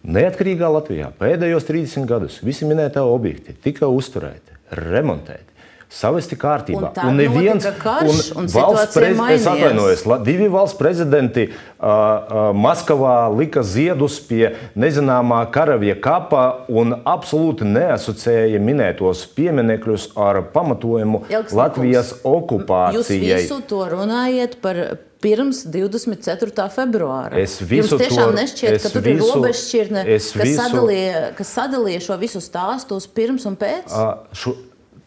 Neatkarīgā 0.00 0.70
Latvijā 0.72 1.10
pēdējos 1.18 1.66
30 1.68 2.08
gadus 2.08 2.38
visi 2.40 2.64
minētie 2.64 3.02
objekti 3.04 3.52
tika 3.52 3.90
uzturēti, 3.92 4.56
remontēti 4.80 5.49
savesti 5.90 6.38
kārtībā. 6.38 6.92
Un, 7.02 7.10
un 7.10 7.18
neviens 7.18 7.66
karš, 7.80 8.30
un 8.38 8.46
valsts 8.52 8.94
prezidents, 8.94 9.46
atvainojos, 9.50 10.04
divi 10.26 10.46
valsts 10.50 10.78
prezidenti 10.78 11.48
uh, 11.50 11.54
uh, 11.82 12.38
Maskavā 12.54 13.16
lika 13.34 13.64
ziedus 13.66 14.20
pie 14.28 14.52
nezināmā 14.78 15.42
karavīra 15.54 15.98
kapa 16.02 16.44
un 16.70 16.94
absolūti 16.94 17.66
neasociēja 17.66 18.62
minētos 18.62 19.26
pieminekļus 19.34 20.12
ar 20.20 20.44
pamatojumu 20.54 21.24
Ilgs 21.28 21.58
Latvijas 21.58 22.14
likums. 22.14 22.26
okupācijai. 22.38 23.22
Jūs 23.26 23.46
visu 23.48 23.62
to 23.70 23.84
runājat 23.90 24.60
par 24.62 24.78
pirms 25.20 25.66
24. 25.68 26.70
februāra. 26.72 27.36
Es 27.36 27.58
visu 27.60 27.96
Jums 27.96 28.06
tiešām 28.06 28.30
to, 28.30 28.38
nešķiet, 28.38 28.78
ka 28.80 28.92
tur 28.94 29.04
visu, 29.04 29.26
ir 29.26 29.34
robežšķirne, 29.34 30.04
kas, 30.08 30.30
visu, 30.38 30.56
sadalīja, 30.56 31.22
kas 31.36 31.54
sadalīja 31.58 32.02
šo 32.06 32.16
visu 32.22 32.40
stāstu 32.44 32.96
uz 32.96 33.08
pirms 33.10 33.44
un 33.50 33.58
pēc? 33.60 33.92
Uh, 33.92 34.30
šo, 34.32 34.54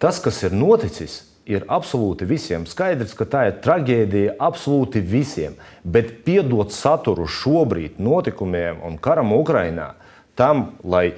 Tas, 0.03 0.17
kas 0.19 0.41
ir 0.43 0.51
noticis, 0.51 1.22
ir 1.48 1.63
absolūti 1.72 2.25
visiem 2.27 2.65
skaidrs, 2.67 3.13
ka 3.15 3.24
tā 3.24 3.43
ir 3.48 3.60
traģēdija 3.63 4.33
absolūti 4.43 5.00
visiem. 5.00 5.53
Bet 5.83 6.25
piedot 6.25 6.74
saturu 6.75 7.24
šobrīd 7.24 8.01
notikumiem 8.03 8.81
un 8.83 8.98
karam 9.00 9.31
Ukrajinā, 9.31 9.93
tam, 10.36 10.74
lai 10.83 11.13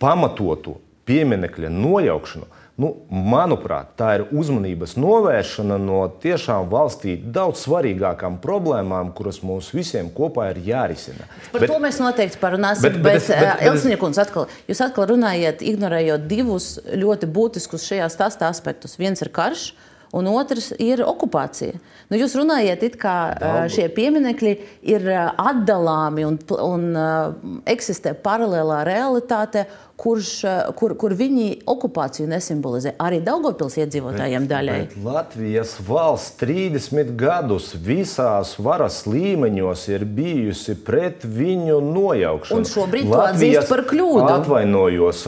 pamatotu 0.00 0.78
pieminiekļa 1.04 1.68
nojaukšanu, 1.74 2.48
Nu, 2.80 2.94
manuprāt, 3.12 3.90
tā 3.98 4.14
ir 4.16 4.22
uzmanības 4.32 4.94
novēršana 4.96 5.76
no 5.82 5.98
tiešām 6.22 6.70
valstī 6.70 7.18
daudz 7.20 7.66
svarīgākām 7.66 8.38
problēmām, 8.40 9.10
kuras 9.16 9.42
mums 9.44 9.68
visiem 9.76 10.08
kopā 10.16 10.46
ir 10.54 10.62
jārisina. 10.70 11.26
Par 11.52 11.60
bet, 11.60 11.68
to 11.74 11.76
mēs 11.82 12.00
noteikti 12.00 12.40
parunāsim. 12.40 12.86
Bet, 12.88 12.96
bet, 13.02 13.18
bet, 13.18 13.28
bet, 13.28 13.44
bet 13.44 13.66
Elsniņkungs, 13.68 14.22
atkal, 14.24 14.48
jūs 14.70 14.80
atkal 14.86 15.10
runājat, 15.12 15.60
ignorējot 15.66 16.24
divus 16.30 16.72
ļoti 16.88 17.28
būtiskus 17.28 17.84
šajā 17.90 18.08
stāstā 18.16 18.48
aspektus. 18.48 18.96
Viens 19.00 19.20
ir 19.20 19.28
karš, 19.34 19.72
un 20.16 20.26
otrs 20.32 20.70
ir 20.80 21.02
okupācija. 21.06 21.76
Nu, 22.10 22.18
jūs 22.18 22.34
runājat, 22.38 22.82
it 22.86 22.96
kā 23.00 23.16
Daudz. 23.38 23.76
šie 23.76 23.86
pieminekļi 23.94 24.54
ir 24.90 25.06
atdalāmi 25.38 26.26
un, 26.26 26.40
un 26.64 27.62
eksistē 27.70 28.16
paralēlā 28.24 28.82
realitāte, 28.88 29.68
kurš, 30.00 30.44
eh, 30.44 30.60
kur, 30.76 30.94
kur 30.96 31.12
viņi 31.16 31.60
okupāciju 31.68 32.28
nesimbolizē. 32.30 32.94
Arī 33.04 33.18
Daugopils 33.24 33.76
iedzīvotājiem 33.82 34.46
bet, 34.46 34.52
daļai. 34.52 34.76
Bet 34.80 34.94
Latvijas 35.04 35.74
valsts 35.84 36.38
30 36.40 37.12
gadus 37.20 37.74
visās 37.76 38.54
varas 38.56 39.02
līmeņos 39.04 39.84
ir 39.92 40.06
bijusi 40.08 40.76
pret 40.86 41.26
viņu 41.26 41.82
nojaukšanu. 41.84 42.62
Un 42.62 42.68
šobrīd 42.72 43.12
Latvijas, 43.12 43.20
to 43.20 43.50
atzīst 43.60 43.74
par 43.74 43.84
kļūdu. 43.92 44.24
Atvainojos 44.38 45.22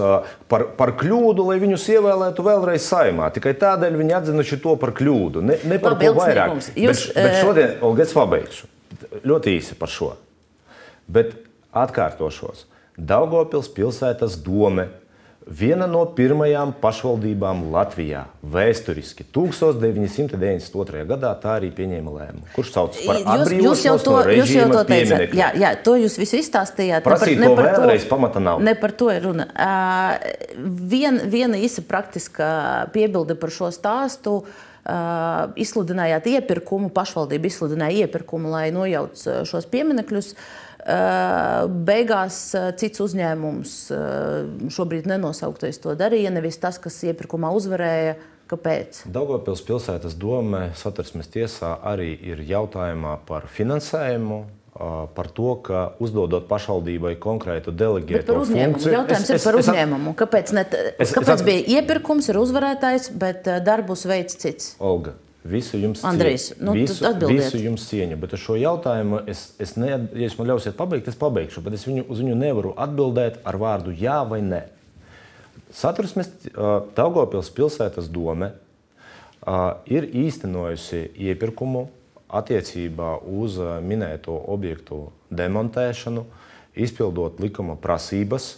par, 0.48 0.66
par 0.80 0.94
kļūdu, 1.04 1.46
lai 1.50 1.61
viņus 1.62 1.87
ievēlētu 1.98 2.48
vēlreiz 2.48 2.88
saimā. 2.88 3.28
Tikai 3.37 3.52
tādēļ 3.61 4.00
viņi 4.00 4.18
atzinuši 4.22 4.61
to 4.64 4.76
par 4.80 4.96
kļūdu. 4.96 5.44
Ne, 5.52 5.61
ne 5.68 5.80
par 5.82 5.98
Labi, 5.98 6.08
ko 6.08 6.20
vairāk. 6.22 6.56
Jūs, 6.72 7.06
bet, 7.12 7.20
bet 7.20 7.40
šodien, 7.44 7.78
Olga, 7.85 8.08
es 8.08 8.16
pabeigšu. 8.16 8.68
Ļoti 9.28 9.56
īsi 9.58 9.76
par 9.76 9.92
šo. 9.92 10.14
Bet 11.12 11.37
atkārtošos 11.76 12.71
Daugopils 12.96 13.70
pilsētas 13.72 14.35
dome, 14.44 14.90
viena 15.48 15.87
no 15.88 16.02
pirmajām 16.12 16.74
pašvaldībām 16.83 17.64
Latvijā. 17.72 18.26
Vēsturiski 18.44 19.24
1992. 19.33 21.05
gadā 21.09 21.31
tā 21.40 21.55
arī 21.57 21.70
pieņēma 21.72 22.12
lēmumu. 22.18 22.50
Kurš 22.52 22.72
sauc 22.74 22.98
par 23.07 23.22
atbrīvošanos 23.22 23.55
jūs, 23.57 23.64
jūs 23.64 23.85
jau 23.87 23.94
to, 24.05 24.16
no 24.18 24.35
jūs 24.37 24.52
jau 24.59 24.66
to 24.74 24.83
teicāt. 24.90 25.37
Jā, 25.38 25.48
jā, 25.59 25.70
to 25.87 25.96
jūs 26.02 26.18
visu 26.20 26.37
izstāstījāt. 26.42 27.07
Prasīt 27.07 27.40
ne 27.40 27.48
par, 27.48 27.64
ne 27.64 27.70
to 27.72 27.81
vēlreiz 27.81 28.05
pamata 28.11 28.42
nav. 28.44 28.61
Ne 28.64 28.74
par 28.78 28.92
to 28.92 29.09
ir 29.14 29.24
runa. 29.24 29.48
Uh, 29.57 30.12
vien, 30.92 31.22
viena 31.33 31.61
īsa 31.61 31.85
praktiska 31.88 32.50
piebilde 32.92 33.38
par 33.40 33.55
šo 33.55 33.72
stāstu. 33.74 34.42
Uh, 34.83 35.55
izsludinājāt 35.62 36.26
iepirkumu, 36.26 36.88
pašvaldība 36.92 37.46
izsludināja 37.46 38.05
iepirkumu, 38.05 38.50
lai 38.50 38.66
nojauc 38.74 39.20
šos 39.46 39.68
pieminekļus. 39.70 40.33
Uh, 40.35 40.62
beigās 40.82 42.38
eh, 42.58 42.70
cits 42.78 43.02
uzņēmums, 43.04 43.74
eh, 43.94 44.70
šobrīd 44.72 45.06
nenosauktais, 45.10 45.78
to 45.82 45.94
darīja. 45.98 46.32
Nevis 46.34 46.58
tas, 46.62 46.80
kas 46.82 47.02
iepirkumā 47.06 47.52
uzvarēja. 47.54 48.16
Kāpēc? 48.52 49.06
Daugopils 49.08 49.62
pilsētas 49.64 50.12
doma 50.20 50.66
satversmes 50.76 51.30
tiesā 51.32 51.70
arī 51.88 52.10
ir 52.20 52.42
jautājumā 52.44 53.14
par 53.24 53.46
finansējumu, 53.48 54.42
par 55.16 55.30
to, 55.32 55.54
ka 55.64 55.84
uzdodot 56.02 56.50
pašvaldībai 56.50 57.14
konkrētu 57.22 57.72
deleģētu 57.72 58.36
funkciju. 58.42 58.92
Jautājums 58.92 59.30
es, 59.30 59.32
ir 59.38 59.46
par 59.46 59.56
es, 59.56 59.70
uzņēmumu. 59.70 60.12
Kāpēc, 60.18 60.52
ne, 60.58 60.66
es, 61.00 61.14
kāpēc 61.16 61.38
es, 61.38 61.46
bija 61.48 61.78
iepirkums, 61.78 62.28
ir 62.28 62.42
uzvarētājs, 62.42 63.08
bet 63.16 63.48
darbus 63.64 64.04
veids 64.10 64.36
cits? 64.42 64.74
Olga, 64.84 65.14
Visu 65.42 65.78
jums 65.81 66.05
Andrejs, 66.07 66.52
cieņa. 66.52 66.62
Nu, 66.62 66.72
visu, 66.76 67.09
visu 67.26 67.59
jums 67.59 67.85
cieņa. 67.90 68.18
Bet 68.22 68.37
uz 68.37 68.42
šo 68.44 68.55
jautājumu, 68.61 69.24
es, 69.31 69.48
es 69.62 69.74
ne, 69.74 69.88
ja 69.90 69.98
jūs 70.28 70.37
man 70.38 70.52
ļausiet 70.52 70.76
pabeigt, 70.78 71.09
es 71.11 71.18
pabeigšu, 71.18 71.64
bet 71.66 71.74
es 71.74 71.87
viņu, 71.88 72.05
uz 72.07 72.20
viņu 72.22 72.37
nevaru 72.38 72.70
atbildēt 72.78 73.40
ar 73.48 73.59
vārdu 73.59 73.94
jā 73.98 74.20
vai 74.28 74.38
nē. 74.46 74.62
Satversmes 75.74 76.31
uh, 76.52 76.85
Daugopils 76.94 77.50
pilsētas 77.57 78.07
dome 78.12 78.52
uh, 78.52 79.83
ir 79.90 80.07
īstenojusi 80.07 81.09
iepirkumu 81.26 81.88
attiecībā 82.31 83.16
uz 83.26 83.59
uh, 83.59 83.81
minēto 83.83 84.37
objektu 84.52 85.09
demontēšanu, 85.35 86.22
izpildot 86.78 87.42
likuma 87.42 87.74
prasības. 87.81 88.55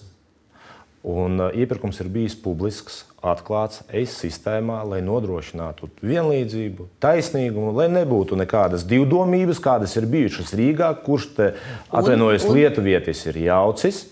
Un, 1.05 1.41
iepirkums 1.53 1.99
ir 2.01 2.09
bijis 2.13 2.37
publisks, 2.41 3.03
atklāts 3.25 3.83
EIS 3.89 4.19
sistēmā, 4.25 4.83
lai 4.89 5.01
nodrošinātu 5.05 5.89
vienlīdzību, 6.05 6.89
taisnīgumu, 7.03 7.73
lai 7.77 7.89
nebūtu 7.93 8.39
nekādas 8.41 8.85
divdomības, 8.89 9.63
kādas 9.65 9.97
ir 9.99 10.09
bijušas 10.11 10.53
Rīgā, 10.59 10.93
kurš 11.07 11.31
te 11.39 11.51
atvainojas 11.89 12.47
Lietuvietis 12.51 13.25
ir 13.33 13.41
jaucis. 13.47 14.05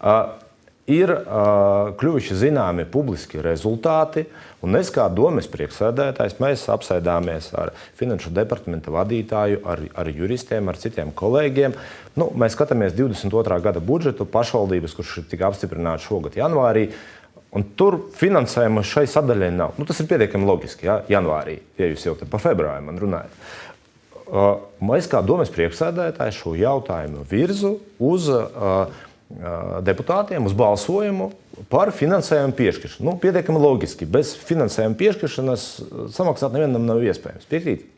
Uh, 0.00 0.36
ir 0.90 1.10
uh, 1.12 1.92
kļuvuši 2.00 2.36
zināmi 2.40 2.86
publiski 2.90 3.42
rezultāti. 3.44 4.24
Un 4.64 4.76
es 4.76 4.90
kā 4.92 5.06
domas 5.12 5.46
priekšsēdētājs, 5.48 6.36
mēs 6.42 6.66
apsēdāmies 6.72 7.50
ar 7.56 7.70
finanšu 7.96 8.32
departamenta 8.36 8.92
vadītāju, 8.92 9.62
ar, 9.64 9.84
ar 10.02 10.10
juristiem, 10.12 10.68
ar 10.68 10.80
citiem 10.80 11.14
kolēģiem. 11.16 11.76
Nu, 12.20 12.28
mēs 12.36 12.56
skatāmies 12.58 12.96
22. 12.98 13.60
gada 13.64 13.80
budžetu 13.80 14.26
pašvaldības, 14.28 14.96
kurš 14.98 15.22
tika 15.30 15.48
apstiprināts 15.48 16.08
šogad 16.10 16.36
janvārī. 16.40 16.90
Uh, 16.90 17.19
Un 17.56 17.64
tur 17.74 17.96
finansējuma 18.14 18.84
šai 18.86 19.08
sadaļai 19.10 19.50
nav. 19.56 19.74
Nu, 19.78 19.86
tas 19.88 19.98
ir 19.98 20.06
pietiekami 20.10 20.46
loģiski. 20.46 20.86
Ja? 20.86 21.00
Janvārī, 21.10 21.56
ja 21.80 21.88
jūs 21.90 22.06
jau 22.06 22.14
par 22.22 22.42
februāru 22.42 22.86
man 22.86 23.00
runājat. 23.02 23.34
Uh, 24.30 24.60
mēs 24.86 25.08
kā 25.10 25.18
domas 25.26 25.50
priekšsēdētāji 25.50 26.36
šo 26.36 26.54
jautājumu 26.54 27.24
virzu 27.26 27.72
uz 28.06 28.28
uh, 28.30 28.46
uh, 28.86 29.78
deputātiem, 29.82 30.46
uz 30.46 30.54
balsojumu 30.54 31.32
par 31.72 31.90
finansējumu 31.90 32.54
piešķiršanu. 32.54 33.08
Nu, 33.08 33.16
pietiekami 33.18 33.62
loģiski. 33.62 34.06
Bez 34.06 34.36
finansējuma 34.46 34.98
piešķiršanas 35.00 35.64
samaksāt 36.14 36.54
nevienam 36.54 36.86
nav 36.86 37.02
iespējams. 37.02 37.50
Piekrīt? 37.50 37.88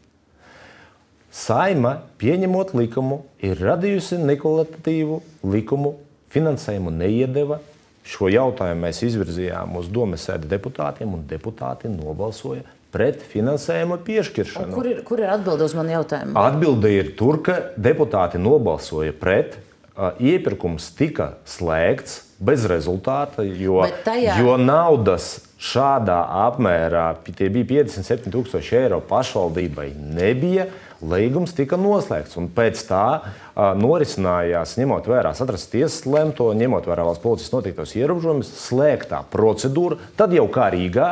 Saima, 1.32 1.98
pieņemot 2.20 2.74
likumu, 2.76 3.22
ir 3.40 3.60
radījusi 3.60 4.18
nekvalitatīvu 4.20 5.20
likumu, 5.52 5.94
finansējumu 6.32 6.92
neiedeva. 6.92 7.60
Šo 8.06 8.28
jautājumu 8.32 8.82
mēs 8.86 9.02
izvirzījām 9.06 9.76
uz 9.78 9.90
domas 9.92 10.24
sēdi 10.26 10.50
deputātiem, 10.50 11.12
un 11.14 11.26
deputāti 11.30 11.90
nobalsoja 11.92 12.64
pret 12.92 13.22
finansējuma 13.24 13.98
piešķiršanu. 14.04 14.74
Kur 14.74 14.88
ir, 14.90 15.02
kur 15.06 15.22
ir 15.22 15.30
atbilde 15.32 15.68
uz 15.68 15.74
manu 15.78 15.94
jautājumu? 15.94 16.34
Atbilde 16.38 16.90
ir 16.92 17.12
tur, 17.18 17.40
ka 17.44 17.58
deputāti 17.80 18.40
nobalsoja 18.42 19.14
pret. 19.16 19.56
Iepirkums 19.92 20.86
tika 20.96 21.34
slēgts 21.44 22.22
bez 22.42 22.64
rezultāta, 22.68 23.44
jo, 23.44 23.82
tajā... 24.06 24.38
jo 24.40 24.54
naudas 24.56 25.34
šādā 25.62 26.16
apmērā, 26.48 27.10
tie 27.28 27.50
bija 27.52 27.84
57,000 27.84 28.80
eiro 28.80 29.02
pašvaldībai, 29.08 29.92
nebija. 30.16 30.66
Līgums 31.02 31.50
tika 31.58 31.74
noslēgts, 31.80 32.36
un 32.38 32.46
pēc 32.54 32.84
tā 32.86 33.06
uh, 33.18 33.72
norisinājās, 33.74 34.76
ņemot 34.78 35.08
vērā 35.10 35.32
satras 35.34 35.66
tiesas 35.72 36.04
lemto, 36.06 36.46
ņemot 36.54 36.86
vērā 36.86 37.06
valsts 37.08 37.24
policijas 37.24 37.54
noteiktos 37.56 37.96
ierobežojumus, 37.98 38.52
slēgtā 38.68 39.24
procedūra. 39.32 39.98
Tad 40.18 40.36
jau 40.36 40.46
kā 40.54 40.68
Rīgā 40.74 41.08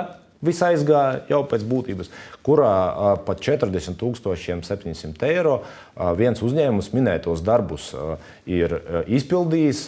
viss 0.46 0.62
aizgāja 0.64 1.24
jau 1.28 1.42
pēc 1.50 1.64
būtības 1.68 2.12
kurā 2.46 3.18
par 3.26 3.36
40,700 3.40 5.28
eiro 5.28 5.60
viens 6.16 6.40
uzņēmums 6.40 6.92
minētos 6.94 7.42
darbus 7.44 7.90
ir 8.48 8.72
izpildījis. 9.10 9.82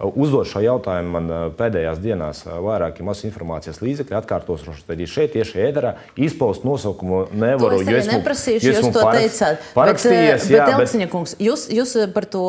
Uzdot 0.00 0.48
šo 0.48 0.62
jautājumu 0.64 1.10
man 1.16 1.28
pēdējās 1.58 2.00
dienās 2.00 2.44
vairāki 2.48 3.04
masu 3.06 3.26
informācijas 3.28 3.82
līdzekļi. 3.84 4.16
Atkārtošu 4.20 4.76
arī 4.90 5.06
šeit, 5.10 5.34
tieši 5.34 5.60
ēderā, 5.66 5.92
izpaust 6.16 6.64
nosaukumu 6.64 7.26
nevaru. 7.34 7.80
To 7.80 7.84
es 7.84 8.06
esmu, 8.06 8.16
neprasīšu, 8.18 8.70
jūs 8.70 8.88
to 8.88 9.04
parakst, 9.04 9.42
teicāt. 9.42 9.68
Parakstījies, 9.76 10.46
bet, 10.46 10.54
jā, 10.56 10.66
bet, 10.72 10.94
bet... 10.96 11.12
kungs, 11.12 11.36
jūs, 11.42 11.66
jūs 11.74 11.94
par 12.16 12.26
to 12.32 12.46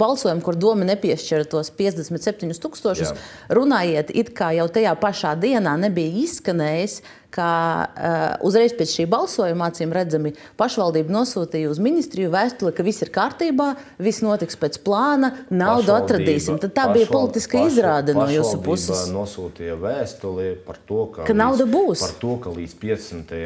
balsojumu, 0.00 0.42
kur 0.44 0.58
doma 0.58 0.88
nepiešķira 0.90 1.46
tos 1.52 1.70
57 1.78 2.58
tūkstošus, 2.64 3.14
runājiet 3.54 4.10
it 4.10 4.34
kā 4.36 4.50
jau 4.58 4.66
tajā 4.72 4.96
pašā 4.98 5.36
dienā 5.38 5.78
nebija 5.86 6.24
izskanējis, 6.24 7.00
ka 7.30 7.50
uh, 7.84 8.46
uzreiz 8.46 8.72
pēc 8.76 8.92
šī 8.96 9.04
balsojuma, 9.10 9.68
acīm 9.68 9.92
redzami, 9.92 10.32
pašvaldība 10.58 11.12
nosūtīja 11.12 11.68
uz 11.68 11.80
ministriju 11.82 12.30
vēstuli, 12.32 12.72
ka 12.72 12.84
viss 12.86 13.04
ir 13.04 13.12
kārtībā, 13.12 13.68
viss 14.00 14.24
notiks 14.24 14.56
pēc 14.56 14.78
plāna, 14.84 15.34
naudu 15.52 15.92
atradīsim. 15.92 16.56
Tad 16.62 16.72
tā 16.76 16.86
bija 16.94 17.08
politiska 17.10 17.60
pašu, 17.60 17.72
izrāde 17.72 18.14
no 18.16 18.24
jūsu 18.32 18.62
puses. 18.64 19.04
Nosūtīja 19.12 19.76
vēstuli 19.80 20.54
par 20.64 20.80
to, 20.88 21.02
ka, 21.14 21.26
ka 21.28 21.36
nauda 21.36 21.68
būs. 21.68 22.06
Par 22.06 22.16
to, 22.22 22.32
ka 22.44 22.54
līdz 22.54 22.76
15. 22.80 23.36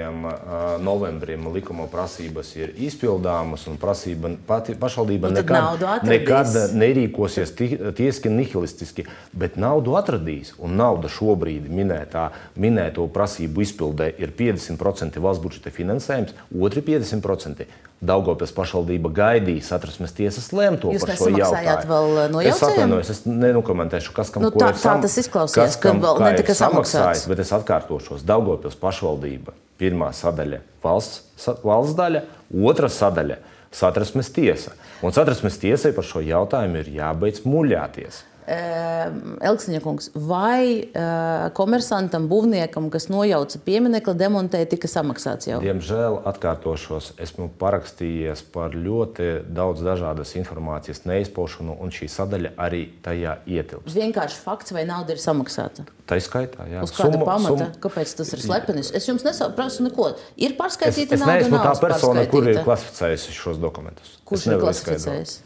novembrim 0.86 1.50
likuma 1.52 1.88
prasības 1.90 2.54
ir 2.60 2.74
izpildāmas 2.86 3.66
un 3.70 3.80
prasība, 3.82 4.30
pati, 4.46 4.78
pašvaldība 4.78 5.32
nu, 5.32 5.40
nekad, 5.40 6.06
nekad 6.06 6.54
nerīkosies 6.78 7.56
tieski 7.98 8.30
nihilistiski, 8.30 9.08
bet 9.34 9.58
naudu 9.58 9.98
atradīs. 9.98 10.54
Un 10.62 10.78
nauda 10.78 11.10
šobrīd 11.10 11.66
minētā, 11.72 12.28
minēto 12.62 13.08
prasību 13.10 13.64
izpildījuma 13.64 13.71
izpildē 13.72 14.12
ir 14.20 14.36
50% 14.36 15.16
valsts 15.24 15.42
budžeta 15.42 15.72
finansējums, 15.72 16.36
otri 16.52 16.84
50%. 16.84 17.66
Daugopils 18.02 18.50
pašvaldība 18.50 19.12
gaidīja 19.14 19.62
satversmes 19.62 20.10
tiesas 20.16 20.48
lēmto 20.50 20.90
Jūs 20.90 21.04
par 21.06 21.18
šo 21.20 21.28
jautājumu. 21.30 21.84
Vēl 21.92 22.32
no 22.34 22.40
es 22.42 22.62
atvainojos, 22.66 23.12
es 23.14 23.20
nenokomentēšu, 23.28 24.14
kas 24.16 24.32
kam 24.34 24.42
nu, 24.42 24.50
tā, 24.50 24.72
tā 24.74 24.96
tas 25.04 25.14
izklausās, 25.22 25.78
ka 25.78 25.94
vēl 25.94 26.18
netika 26.24 26.56
samaksāts. 26.58 27.28
Bet 27.30 27.44
es 27.44 27.54
atkārtošos. 27.54 28.26
Daugopils 28.26 28.74
pašvaldība 28.82 29.54
pirmā 29.78 30.10
sadaļa 30.18 30.58
valsts, 30.82 31.46
valsts 31.62 31.94
daļa, 31.98 32.24
otra 32.72 32.90
sadaļa 32.90 33.38
satversmes 33.72 34.34
tiesa. 34.34 34.74
Un 35.02 35.14
satversmes 35.14 35.62
tiesai 35.62 35.94
par 35.94 36.06
šo 36.06 36.22
jautājumu 36.26 36.82
ir 36.82 36.92
jābeidz 36.98 37.46
muļāties. 37.46 38.24
Ehm, 38.52 39.36
Elksniņkungs, 39.42 40.10
vai 40.28 40.82
uh, 40.82 41.46
komersantam, 41.56 42.26
būvniekam, 42.28 42.88
kas 42.92 43.06
nojauca 43.08 43.60
pieminiektu, 43.64 44.12
demontēja, 44.18 44.68
tika 44.74 44.90
samaksāts 44.90 45.48
jau? 45.48 45.60
Diemžēl 45.62 46.18
atkārtošos, 46.28 47.12
esmu 47.22 47.48
parakstījies 47.60 48.44
par 48.52 48.76
ļoti 48.76 49.30
daudz 49.56 49.84
dažādas 49.86 50.34
informācijas 50.40 51.04
neizpaušanu, 51.08 51.78
un 51.80 51.94
šī 51.94 52.10
sadaļa 52.12 52.54
arī 52.66 52.84
tajā 53.04 53.38
ietilpst. 53.48 53.96
Vienkārši 53.96 54.40
fakts, 54.44 54.76
vai 54.76 54.84
nauda 54.90 55.16
ir 55.16 55.22
samaksāta? 55.22 55.86
Tā 56.10 56.18
ir 56.20 56.26
skaitā, 56.26 56.66
jā. 56.68 56.84
Uz 56.84 56.92
kāda 56.92 57.16
summa, 57.16 57.28
pamata? 57.32 57.52
Summa. 57.56 57.82
Kāpēc 57.86 58.16
tas 58.20 58.32
ir 58.36 58.42
slepenis? 58.44 58.92
Es 58.92 59.08
jums 59.08 59.24
nesaprotu 59.26 59.86
neko. 59.88 60.12
Ir 60.36 60.58
pārskaitīta 60.58 61.16
nauda. 61.16 61.38
Es 61.38 61.46
neesmu 61.46 61.62
tā 61.62 61.76
persona, 61.80 62.26
kur 62.28 62.50
ir 62.52 62.60
klasificējusi 62.66 63.38
šos 63.38 63.62
dokumentus. 63.62 64.18
Kurš 64.28 64.50
ir 64.50 64.60
klasificējis? 64.66 65.38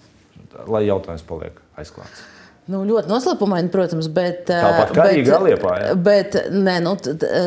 Lai 0.66 0.88
jautājums 0.88 1.22
paliek 1.28 1.60
aizklāts. 1.78 2.32
Nu, 2.66 2.80
ļoti 2.82 3.06
noslēpumaini, 3.06 3.68
protams, 3.70 4.08
bet. 4.10 4.48
Tāpat 4.48 4.88
kā 4.96 5.04
arī 5.04 5.20
Galiepā. 5.22 5.74
Jā. 5.84 5.90
Bet, 6.06 6.34
nē, 6.50 6.80
nu, 6.82 6.96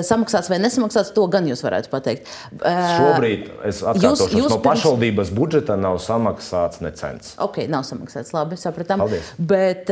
samaksāts 0.07 0.47
vai 0.47 0.61
nesamaksāts, 0.63 1.11
to 1.15 1.25
gan 1.31 1.47
jūs 1.49 1.59
varētu 1.65 1.91
pateikt. 1.91 2.29
Šobrīd 2.61 3.49
es 3.67 3.81
atkārtošu, 3.83 4.39
jūs 4.39 4.53
no 4.53 4.59
pašvaldības 4.63 5.27
pirms... 5.27 5.35
budžeta 5.35 5.75
nav 5.79 5.99
samaksāts 6.03 6.79
ne 6.85 6.93
cents. 6.95 7.33
Ok, 7.43 7.65
nav 7.67 7.83
samaksāts, 7.89 8.31
labi, 8.35 8.55
sapratām. 8.61 9.03
Paldies. 9.03 9.33
Bet 9.51 9.91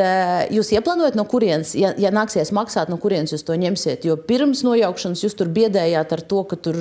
jūs 0.55 0.71
ieplānojat, 0.77 1.19
no 1.19 1.27
kurienes, 1.27 1.75
ja, 1.75 1.91
ja 1.99 2.13
nāksies 2.15 2.53
maksāt, 2.55 2.87
no 2.87 2.95
kurienes 3.01 3.35
jūs 3.35 3.43
to 3.47 3.59
ņemsiet? 3.59 4.07
Jo 4.07 4.15
pirms 4.31 4.63
nojaukšanas 4.63 5.27
jūs 5.27 5.35
tur 5.35 5.51
biedējāt 5.51 6.15
ar 6.15 6.23
to, 6.23 6.45
ka 6.47 6.59
tur 6.69 6.79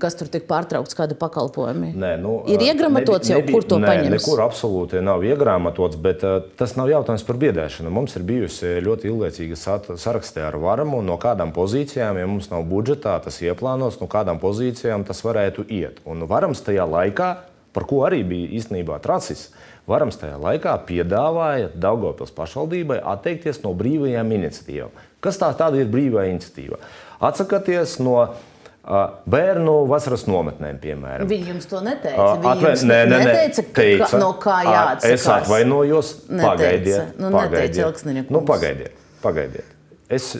kas 0.00 0.16
tur 0.18 0.28
tika 0.32 0.46
pārtraukts, 0.50 0.96
kādi 0.98 1.16
pakalpojumi? 1.18 1.92
Nē, 1.98 2.12
nu, 2.20 2.34
ir 2.50 2.62
iegramatots 2.64 3.30
jau, 3.32 3.40
kur 3.46 3.64
to 3.68 3.78
nē, 3.80 3.88
paņemt? 3.88 4.14
Nekur 4.16 4.42
absolūti 4.44 5.02
nav 5.04 5.24
iegramatots, 5.26 5.98
bet 6.02 6.24
uh, 6.26 6.40
tas 6.60 6.76
nav 6.78 6.90
jautājums 6.92 7.24
par 7.26 7.38
biedēšanu. 7.40 7.92
Mums 7.94 8.16
ir 8.18 8.26
bijusi 8.28 8.76
ļoti 8.84 9.10
ilglaicīga 9.10 9.58
sarakstē 10.00 10.44
ar 10.48 10.58
varamu, 10.60 11.00
no 11.06 11.16
kādām 11.20 11.54
pozīcijām, 11.56 12.20
ja 12.20 12.28
mums 12.30 12.50
nav 12.52 12.66
budžetā, 12.70 13.16
tas 13.24 13.40
ieplānots, 13.44 14.00
no 14.02 14.10
kādām 14.10 14.40
pozīcijām 14.42 15.06
tas 15.08 15.24
varētu 15.26 15.66
iet. 15.68 16.02
Un 16.08 16.26
varams 16.30 16.62
tajā 16.66 16.86
laikā, 16.88 17.30
par 17.76 17.86
ko 17.88 18.04
arī 18.08 18.22
bija 18.26 18.50
īstenībā 18.60 18.98
tracis, 19.04 19.48
varams 19.90 20.18
tajā 20.20 20.38
laikā 20.40 20.74
piedāvāja 20.88 21.70
Daugopils 21.74 22.34
pašvaldībai 22.36 23.00
atteikties 23.14 23.62
no 23.64 23.74
brīvajām 23.78 24.34
iniciatīvām. 24.38 24.92
Kas 25.20 25.40
tā 25.40 25.50
tāda 25.56 25.82
ir 25.82 25.90
brīvā 25.92 26.26
iniciatīva? 26.30 26.80
Atsakieties 27.20 27.98
no 28.00 28.16
Bērnu 29.30 29.74
vasaras 29.90 30.24
nometnēm, 30.24 30.78
piemēram. 30.80 31.28
Viņi 31.28 31.52
jums 31.52 31.68
to 31.68 31.82
neteica. 31.84 32.30
Atve... 32.40 32.72
Nē, 32.80 32.86
nē, 32.88 33.10
nē, 33.10 33.18
neteica, 33.26 33.64
ka, 33.66 33.74
teica, 33.76 34.20
no 34.22 34.30
kā 34.40 34.56
jāatsakās. 34.64 35.10
Es 35.12 35.26
atvainojos. 35.28 36.14
Neteica. 36.30 36.54
Pagaidiet. 36.54 37.20
Nu, 37.20 37.32
pagaidiet. 37.34 38.32
Nu, 38.32 38.42
pagaidiet. 38.48 38.96
pagaidiet. 39.20 39.76
Es, 40.08 40.32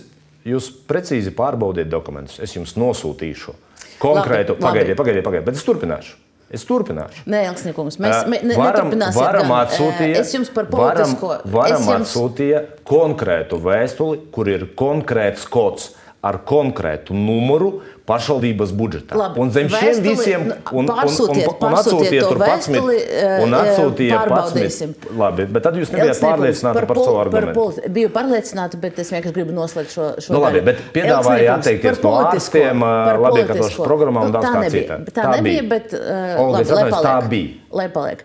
jūs 0.49 0.71
precīzi 0.89 1.35
pārbaudiet 1.37 1.93
dokumentus. 1.93 2.41
Es 2.41 2.57
jums 2.57 2.75
nosūtīšu 2.81 3.55
konkrētu. 4.01 4.57
Labi, 4.57 4.65
pagaidiet, 4.65 4.97
labi. 4.97 4.99
pagaidiet, 5.05 5.29
pagaidiet. 5.29 5.49
Bet 5.53 5.61
es 5.61 5.69
turpināšu. 5.69 6.19
Es 6.51 6.65
turpināšu. 6.67 7.29
Nē, 7.31 7.45
Elksnikungs, 7.53 8.01
mēs 8.03 8.25
uh, 8.25 8.33
ne, 8.43 8.57
varam, 8.59 8.91
varam 9.15 9.53
atsūtīt, 9.61 10.17
es 10.19 10.33
jums 10.35 10.49
par 10.51 10.67
politisko. 10.73 11.37
Varam, 11.45 11.53
varam 11.55 11.85
jums... 11.87 12.11
atsūtīt 12.11 12.81
konkrētu 12.89 13.61
vēstuli, 13.63 14.25
kur 14.35 14.51
ir 14.51 14.67
konkrēts 14.81 15.47
kods 15.47 15.93
ar 16.27 16.41
konkrētu 16.47 17.15
numuru, 17.15 17.71
pašvaldības 18.11 18.73
budžetā. 18.77 19.19
Labi, 19.19 19.41
un 19.43 19.53
zem 19.55 19.71
šiem 19.71 19.87
vēstuli, 19.87 20.15
visiem 20.17 20.47
un, 20.49 20.53
un, 20.53 20.91
un, 20.91 21.15
un, 21.27 21.41
un 21.69 21.77
atsūtiet 21.79 22.27
tur 22.27 22.43
11 22.43 23.45
un 23.45 23.57
atsūtiet 23.61 24.35
11. 24.35 25.09
Labi, 25.21 25.47
bet 25.55 25.67
tad 25.67 25.79
jūs 25.81 25.95
nebijāt 25.95 26.23
pārliecināti 26.25 26.83
par, 26.83 26.89
par 26.91 27.03
savu 27.05 27.23
argumentu. 27.23 27.67
Par 27.79 27.95
biju 27.97 28.13
pārliecināta, 28.17 28.83
bet 28.83 29.01
es 29.05 29.15
vienkārši 29.15 29.37
gribu 29.39 29.57
noslēgt 29.57 29.95
šo, 29.95 30.11
šo 30.23 30.37
nu, 30.37 30.43
labi, 30.45 30.65
bet 30.67 30.85
piedāvāja 30.97 31.57
atteikties 31.59 32.03
no 32.05 32.15
ārstiem, 32.25 32.87
labi, 33.27 33.47
ka 33.49 33.59
tošu 33.63 33.87
programmām 33.87 34.31
nu, 34.31 34.37
daudz 34.37 34.51
kā 34.51 34.69
citā. 34.75 35.01
Tā, 35.09 35.17
tā 35.23 35.33
nebija, 35.39 35.67
bet 35.71 35.97
uh, 35.97 36.45
Olga, 36.45 36.65
labi. 36.81 37.03
Tā 37.05 37.19
bija. 37.31 37.60
Lai 37.71 37.87
paliek. 37.93 38.25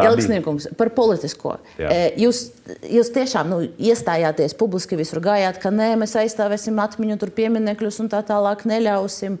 Elksniekungs, 0.00 0.70
par 0.78 0.88
politisko. 0.96 1.58
Jā. 1.76 1.90
Jūs, 2.16 2.42
jūs 2.88 3.12
tiešām 3.12 3.50
nu, 3.52 3.60
iestājāties 3.76 4.56
publiski, 4.56 4.96
visur 4.96 5.20
gājāt, 5.24 5.60
ka 5.60 5.72
nē, 5.74 5.92
mēs 6.00 6.16
aizstāvēsim 6.22 6.80
atmiņu, 6.80 7.18
tur 7.20 7.34
pieminekļus 7.36 8.00
un 8.04 8.12
tā 8.12 8.22
tālāk 8.26 8.64
neļausim. 8.68 9.36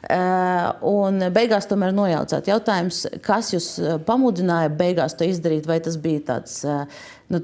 Uh, 0.00 0.70
un 0.88 1.26
beigās 1.28 1.66
tomēr 1.68 1.90
nojaucāt 1.92 2.46
jautājums, 2.48 3.02
kas 3.20 3.50
jūs 3.52 3.66
pamudināja 4.06 4.70
beigās 4.72 5.12
to 5.12 5.26
izdarīt, 5.28 5.66
vai 5.68 5.76
tas 5.84 5.98
bija 6.00 6.22
tāds, 6.30 6.54
uh, 6.64 6.86
nu, 7.28 7.42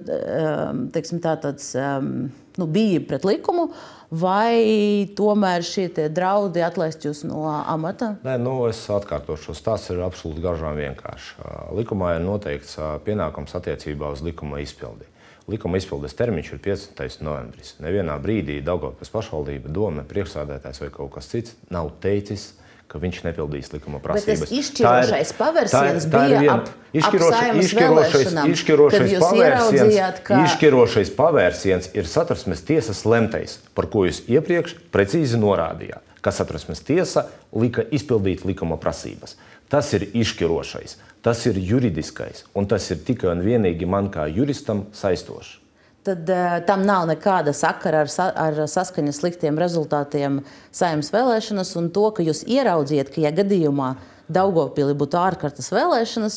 teiksim, 0.95 1.21
tā, 1.21 1.35
tāds 1.43 1.75
um, 1.77 2.31
nu, 2.57 2.69
bija 2.73 3.03
pret 3.05 3.29
likumu, 3.29 3.69
vai 4.11 5.09
tomēr 5.17 5.65
šie 5.67 5.89
draudi 6.13 6.63
atlaist 6.65 7.07
jūs 7.07 7.25
no 7.29 7.45
amata? 7.49 8.15
Nē, 8.27 8.37
nu, 8.43 8.59
es 8.71 8.81
atkārtošu, 8.93 9.57
tas 9.65 9.89
ir 9.95 10.03
absolūti 10.07 10.45
garžām 10.45 10.79
vienkārši. 10.79 11.37
Likumā 11.77 12.17
ir 12.17 12.25
noteikts 12.27 12.79
pienākums 13.07 13.57
attiecībā 13.59 14.13
uz 14.15 14.25
likuma 14.27 14.63
izpildi. 14.65 15.09
Likuma 15.47 15.79
izpildes 15.79 16.17
termiņš 16.19 16.53
ir 16.57 16.63
15. 16.63 17.23
novembris. 17.23 17.77
Nevienā 17.79 18.17
brīdī 18.23 18.59
Daugopils 18.67 19.13
pašvaldība, 19.15 19.71
doma, 19.71 20.03
priekšsādētājs 20.09 20.83
vai 20.83 20.89
kaut 20.95 21.13
kas 21.15 21.31
cits 21.31 21.55
nav 21.71 21.93
teicis, 22.03 22.51
ka 22.57 22.66
viņš 23.03 23.23
nepildīs 23.27 23.73
likuma 23.73 23.99
Bet 23.99 24.13
tas 24.15 24.25
prasības. 24.25 24.53
izšķirošais 24.61 25.33
pavērsiens 25.39 26.07
tā 26.07 26.23
ir 26.23 26.29
bija 26.31 26.41
viena- 26.41 26.55
ap- 26.55 26.69
ap 26.69 26.95
izšķiroša- 26.95 27.39
Saeimas 27.39 27.65
izšķirošais- 27.67 28.51
izšķirošais 28.53 29.19
pavērsiens- 29.21 30.23
ka- 30.23 30.45
Izšķirošais 30.45 31.11
pavērsiens 31.17 31.89
ir 31.95 32.05
satversmes 32.07 32.61
tiesas 32.65 33.05
lemtais, 33.05 33.59
par 33.75 33.87
ko 33.87 34.07
jūs 34.07 34.23
iepriekš 34.29 34.75
precīzi 34.93 35.37
norādījāt, 35.37 36.01
ka 36.23 36.31
satversmes 36.31 36.81
tiesa 36.81 37.27
lika 37.53 37.83
izpildīt 37.91 38.45
likuma 38.45 38.77
prasības. 38.77 39.35
Tas 39.69 39.93
ir 39.95 40.07
izšķirošais, 40.15 40.95
tas 41.23 41.45
ir 41.47 41.55
juridiskais, 41.55 42.45
un 42.55 42.67
tas 42.67 42.91
ir 42.91 42.97
tikai 42.99 43.31
un 43.33 43.43
vienīgi 43.43 43.87
man 43.87 44.09
kā 44.11 44.33
juristam 44.33 44.87
saistošs. 44.93 45.59
Tad 46.07 46.29
uh, 46.31 46.59
tam 46.67 46.85
nav 46.87 47.09
nekāda 47.11 47.51
sakara 47.57 48.05
ar, 48.05 48.11
sa 48.13 48.29
ar 48.31 48.61
saskaņas 48.71 49.19
sliktiem 49.19 49.57
rezultātiem 49.59 50.45
saimnes 50.75 51.11
vēlēšanas 51.11 51.73
un 51.81 51.89
to, 51.91 52.05
ka 52.15 52.23
jūs 52.23 52.45
ieraudziet, 52.47 53.11
ka, 53.11 53.25
ja 53.25 53.33
gadījumā 53.35 53.97
Daugopilī 54.31 54.95
būtu 54.99 55.19
ārkārtas 55.19 55.73
vēlēšanas, 55.75 56.37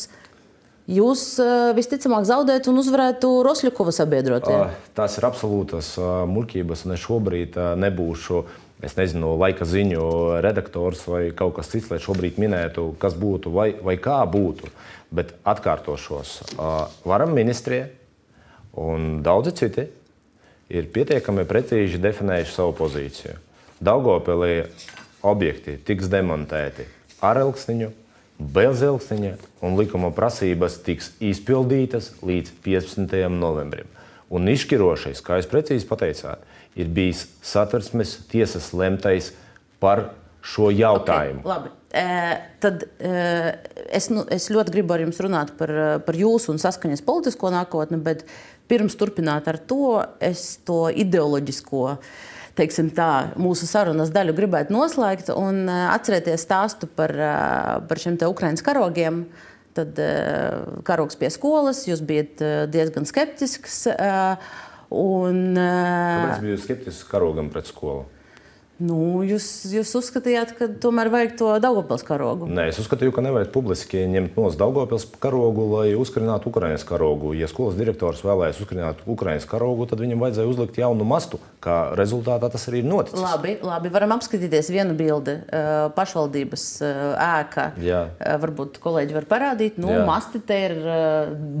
jūs 0.90 1.22
uh, 1.42 1.70
visticamāk 1.76 2.26
zaudētu 2.26 2.72
un 2.72 2.80
uzvarētu 2.82 3.30
Rosļukova 3.46 3.94
sabiedrotie. 3.94 4.56
Ā, 4.56 4.72
Tās 4.98 5.20
ir 5.20 5.28
absolūtas 5.30 5.92
ā, 6.02 6.10
muļķības, 6.30 6.84
un 6.88 6.96
es 6.96 7.06
šobrīd 7.06 7.60
ā, 7.60 7.70
nebūšu. 7.86 8.42
Es 8.80 8.94
nezinu, 8.96 9.34
laika 9.36 9.66
ziņu 9.68 10.02
redaktors 10.40 11.02
vai 11.04 11.26
kaut 11.36 11.58
kas 11.58 11.68
cits, 11.68 11.90
lai 11.92 11.98
šobrīd 12.00 12.38
minētu, 12.40 12.94
kas 12.98 13.12
būtu 13.12 13.52
vai, 13.52 13.74
vai 13.76 13.98
kā 14.00 14.18
būtu. 14.24 14.70
Bet 15.14 15.34
atkārtošos, 15.44 16.36
ā, 16.56 16.74
varam 17.04 17.34
ministrie 17.36 17.84
un 18.78 19.22
daudzi 19.24 19.54
citi 19.56 19.86
ir 20.70 20.90
pietiekami 20.94 21.46
precīzi 21.48 22.00
definējuši 22.02 22.54
savu 22.54 22.74
pozīciju. 22.78 23.36
Daugopilī 23.80 24.66
objekti 25.26 25.78
tiks 25.86 26.10
demontēti 26.12 26.86
ar 27.24 27.40
ilgstiņu, 27.42 27.90
bez 28.40 28.84
ilgstiņa, 28.84 29.32
un 29.66 29.76
likuma 29.80 30.12
prasības 30.16 30.78
tiks 30.84 31.12
izpildītas 31.20 32.14
līdz 32.24 32.54
15. 32.64 33.18
novembrim. 33.34 33.88
Un 34.30 34.46
izšķirošais, 34.48 35.20
kā 35.26 35.40
jūs 35.40 35.50
precīzi 35.50 35.88
pateicāt, 35.90 36.44
ir 36.78 36.88
bijis 36.94 37.26
satversmes 37.42 38.20
tiesas 38.30 38.70
lemtais 38.76 39.32
par 39.82 40.12
šo 40.40 40.70
jautājumu. 40.72 41.42
Okay, 41.42 41.50
labi. 41.50 41.74
E, 41.90 42.04
tad 42.62 42.84
e, 43.02 43.10
es, 43.90 44.06
nu, 44.14 44.22
es 44.30 44.46
ļoti 44.54 44.72
gribu 44.76 44.94
ar 44.94 45.02
jums 45.02 45.18
runāt 45.24 45.50
par, 45.58 45.72
par 46.06 46.16
jūsu 46.16 46.52
un 46.52 46.62
saskaņas 46.62 47.02
politisko 47.02 47.50
nākotni, 47.50 47.98
bet 48.00 48.22
pirms 48.70 48.96
turpināt 48.98 49.48
ar 49.50 49.58
to, 49.58 49.98
es 50.22 50.60
to 50.66 50.84
ideoloģisko. 50.94 51.96
Teiksim 52.58 52.90
tā, 52.94 53.32
mūsu 53.40 53.68
sarunas 53.68 54.10
daļu 54.12 54.34
gribētu 54.36 54.74
noslēgt 54.74 55.30
un 55.32 55.62
e, 55.70 55.76
atcerieties 55.94 56.44
stāstu 56.44 56.88
par, 56.90 57.14
e, 57.14 57.30
par 57.88 58.02
šiem 58.02 58.18
Ukraiņas 58.26 58.64
karogiem. 58.66 59.24
Tad 59.76 59.98
e, 60.02 60.10
karogs 60.86 61.16
pie 61.18 61.30
skolas, 61.32 61.84
jūs 61.88 62.02
bijat 62.04 62.42
diezgan 62.72 63.06
skeptisks. 63.08 63.84
Un, 64.90 65.42
Kāpēc 65.54 66.42
bija 66.42 66.58
skeptisks 66.64 67.06
karogam 67.08 67.52
pret 67.54 67.70
skolu? 67.70 68.08
Nu, 68.82 69.20
jūs, 69.26 69.46
jūs 69.74 69.92
uzskatījāt, 70.00 70.54
ka 70.58 70.68
tomēr 70.82 71.10
vajag 71.12 71.36
to 71.40 71.50
Daugopils 71.62 72.04
karogu. 72.06 72.48
Nē, 72.50 72.68
es 72.72 72.80
uzskatīju, 72.82 73.14
ka 73.14 73.24
nevajag 73.24 73.52
publiski 73.54 74.04
ņemt 74.10 74.38
no 74.38 74.48
Daugopils 74.60 75.06
karogu, 75.22 75.66
lai 75.74 75.86
uzkarinātu 75.98 76.50
Ukraiņas 76.50 76.86
karogu. 76.88 77.34
Ja 77.38 77.48
skolas 77.50 77.78
direktors 77.78 78.22
vēlējās 78.26 78.62
uzkarināt 78.64 79.04
Ukraiņas 79.10 79.46
karogu, 79.50 79.86
tad 79.90 80.02
viņam 80.02 80.24
vajadzēja 80.24 80.50
uzlikt 80.50 80.80
jaunu 80.80 81.06
mastu. 81.08 81.40
Kā 81.60 81.92
rezultātā 81.98 82.48
tas 82.52 82.64
arī 82.70 82.80
ir 82.80 82.88
noticis. 82.88 83.20
Labi, 83.20 83.56
labi, 83.64 83.92
varam 83.92 84.16
apskatīties 84.16 84.70
vienu 84.72 84.96
bildi. 84.96 85.36
Uh, 85.50 85.90
pašvaldības 85.96 86.66
uh, 86.80 87.00
ēka. 87.20 87.66
Jā. 87.84 88.02
Uh, 88.16 88.36
varbūt 88.40 88.80
kolēģi 88.80 89.16
var 89.18 89.28
parādīt, 89.28 89.76
nu, 89.80 89.90
Jā. 89.92 90.04
masti 90.08 90.40
te 90.46 90.56
ir 90.70 90.76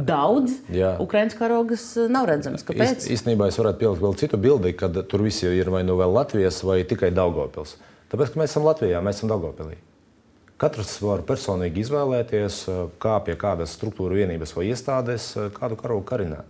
daudz. 0.08 0.56
Jā. 0.72 0.94
Ukraiņas 1.02 1.36
karogas 1.38 1.84
nav 2.10 2.28
redzams. 2.30 2.64
Kāpēc? 2.66 3.04
Īst, 3.04 3.10
īstenībā 3.18 3.50
es 3.50 3.58
varētu 3.60 3.82
pielikt 3.82 4.04
vēl 4.04 4.16
citu 4.22 4.40
bildi, 4.40 4.72
kad 4.78 4.96
tur 5.10 5.24
visi 5.26 5.48
ir 5.50 5.70
vai 5.72 5.82
nu 5.86 5.98
vēl 6.00 6.14
Latvijas, 6.16 6.62
vai 6.66 6.80
tikai 6.88 7.09
Daugopils. 7.14 7.76
Tāpēc, 8.10 8.32
ka 8.32 8.42
mēs 8.42 8.54
esam 8.54 8.66
Latvijā, 8.66 9.02
mēs 9.04 9.20
esam 9.20 9.30
Daugopilī. 9.32 9.78
Katrs 10.60 10.98
var 11.00 11.22
personīgi 11.24 11.80
izvēlēties, 11.84 12.62
kā 13.00 13.18
pie 13.24 13.36
kādas 13.40 13.72
struktūra 13.78 14.18
vienības 14.18 14.52
vai 14.56 14.66
iestādes 14.68 15.32
kādu 15.56 15.78
karogu 15.80 16.04
karināt. 16.10 16.48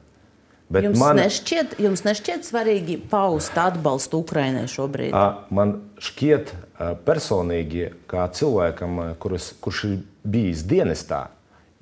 Bet 0.70 0.86
Jums, 0.86 1.00
man, 1.02 1.18
nešķiet, 1.18 1.72
jums 1.82 2.04
nešķiet 2.06 2.46
svarīgi 2.46 2.94
paust 3.10 3.56
atbalstu 3.58 4.20
Ukraiņai 4.22 4.68
šobrīd? 4.70 5.16
Man 5.50 5.72
šķiet, 5.98 6.52
ā, 6.78 6.92
personīgi, 7.06 7.88
kā 8.10 8.28
cilvēkam, 8.38 9.00
ā, 9.02 9.08
kurus, 9.18 9.48
kurš 9.58 9.80
ir 9.88 9.96
bijis 10.22 10.62
dienestā, 10.70 11.24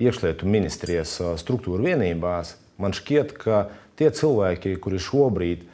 iekšlietu 0.01 0.49
ministrijas 0.49 1.19
struktūra 1.43 1.85
vienībās, 1.91 2.55
man 2.81 2.97
šķiet, 2.97 3.37
ka 3.37 3.67
tie 4.01 4.09
cilvēki, 4.15 4.79
kuri 4.81 5.03
šobrīd 5.05 5.68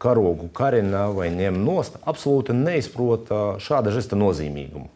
karogu 0.00 0.48
karina 0.56 1.06
vai 1.14 1.28
ņem 1.34 1.58
nost, 1.64 1.98
absolūti 2.08 2.54
neizprot 2.56 3.28
šāda 3.60 3.92
žesta 3.94 4.16
nozīmīgumu. 4.18 4.88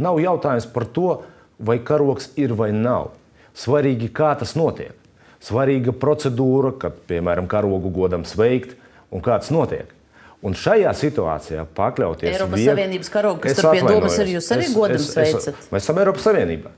Nav 0.00 0.18
jautājums 0.22 0.66
par 0.72 0.86
to, 0.96 1.20
vai 1.60 1.78
karogs 1.84 2.30
ir 2.40 2.54
vai 2.56 2.70
nav. 2.72 3.10
Svarīgi, 3.54 4.08
kā 4.14 4.32
tas 4.40 4.54
notiek. 4.56 4.94
Svarīga 5.40 5.92
procedūra, 5.96 6.74
kad, 6.80 6.98
piemēram, 7.08 7.46
karogu 7.48 7.90
godam 7.92 8.24
sveikt 8.28 8.74
un 9.10 9.22
kā 9.24 9.38
tas 9.40 9.50
notiek. 9.52 9.88
Un 10.40 10.54
šajā 10.56 10.92
situācijā 10.96 11.66
pakļauties 11.76 12.30
Eiropas 12.32 12.56
vieg- 12.60 12.70
Savienības 12.72 13.10
karogu, 13.12 13.40
kas 13.44 13.58
pie 13.60 13.82
domas 13.84 14.14
ir, 14.22 14.30
jūs 14.38 14.46
arī 14.56 14.68
godam 14.72 15.02
sveicat? 15.04 15.58
Mēs 15.72 15.84
esam 15.84 15.98
Eiropas 16.00 16.24
Savienībā. 16.24 16.70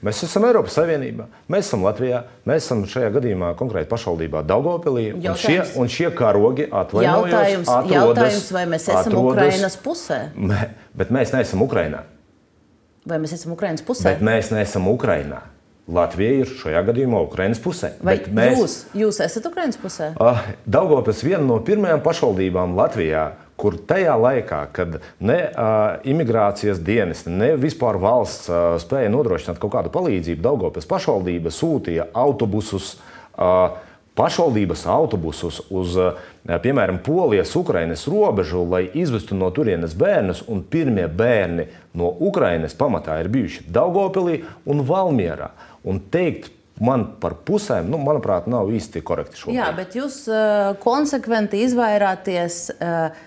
Mēs 0.00 0.22
esam 0.24 0.46
Eiropas 0.48 0.72
Savienībā, 0.78 1.26
mēs 1.52 1.66
esam 1.68 1.82
Latvijā, 1.84 2.22
mēs 2.48 2.64
esam 2.64 2.86
šajā 2.88 3.10
gadījumā 3.18 3.50
konkrēti 3.58 3.90
pašvaldībā 3.90 4.40
Daugopilī. 4.48 5.10
Un 5.12 5.36
šie, 5.36 5.58
un 5.76 5.90
šie 5.92 6.08
karogi 6.16 6.64
atvainojas, 6.72 7.34
Jautājums, 7.34 7.68
atrodas, 7.68 7.92
jautājums, 7.98 8.46
vai 8.56 8.62
mēs 8.72 8.86
esam 8.88 9.12
atrodas- 9.12 9.36
Ukrainas 9.36 9.76
pusē? 9.84 10.18
Mē, 10.36 10.60
Bet 10.96 11.10
mēs 11.12 11.34
neesam 11.36 11.60
Ukrainā. 11.66 12.00
Vai 13.06 13.18
mēs 13.18 13.32
esam 13.36 13.52
Ukrainas 13.52 13.82
pusē? 13.82 14.04
Bet 14.08 14.20
mēs 14.24 14.50
neesam 14.56 14.88
Ukrainā. 14.88 15.42
Latvija 15.90 16.32
ir 16.40 16.46
šajā 16.46 16.80
gadījumā 16.86 17.20
Ukraiņas 17.26 17.60
pusē. 17.60 17.88
Vai 18.02 18.16
mēs, 18.18 18.56
jūs, 18.58 18.74
jūs 18.94 19.20
esat 19.24 19.46
Ukrainas 19.46 19.76
pusē? 19.76 20.12
Ah, 20.20 20.44
Daugopils 20.68 21.22
viena 21.26 21.42
no 21.44 21.58
pirmajām 21.60 22.00
pašvaldībām 22.04 22.76
Latvijā, 22.78 23.32
kur 23.60 23.76
tajā 23.86 24.16
laikā, 24.16 24.62
kad 24.76 24.98
ne 25.20 25.38
uh, 25.48 26.00
imigrācijas 26.08 26.80
dienesti, 26.84 27.32
ne 27.32 27.52
vispār 27.60 28.00
valsts 28.00 28.48
uh, 28.48 28.74
spēja 28.80 29.12
nodrošināt 29.12 29.60
kaut 29.60 29.74
kādu 29.76 29.92
palīdzību, 29.94 30.42
Daugopils 30.44 30.88
pašvaldība 30.90 31.52
sūtīja 31.54 32.10
autobusus. 32.24 32.96
Uh, 33.36 33.78
Pašvaldības 34.20 34.82
autobusus 34.90 35.60
uz, 35.70 35.94
piemēram, 36.44 36.98
Polijas, 37.06 37.54
Ukrainas 37.56 38.02
robežu, 38.10 38.64
lai 38.68 38.82
izvestu 38.98 39.38
no 39.38 39.48
turienes 39.54 39.94
bērnus. 39.96 40.42
Pirmie 40.68 41.06
bērni 41.06 41.68
no 41.96 42.10
Ukrainas 42.28 42.74
pamatā 42.76 43.20
ir 43.22 43.30
bijuši 43.32 43.68
Daugopilī 43.70 44.42
un 44.68 44.82
Valmierā. 44.84 45.52
Un 45.86 46.02
teikt 46.12 46.50
man 46.80 47.06
par 47.22 47.38
pusēm, 47.46 47.88
nu, 47.92 48.00
manuprāt, 48.02 48.48
nav 48.50 48.72
īsti 48.72 49.02
korekti 49.06 49.40
šobrīd. 49.40 49.58
Jā, 49.60 49.70
bet 49.76 49.96
jūs 49.96 50.22
uh, 50.32 50.72
konsekventi 50.82 51.62
izvairāties 51.68 52.62
uh, 52.74 53.26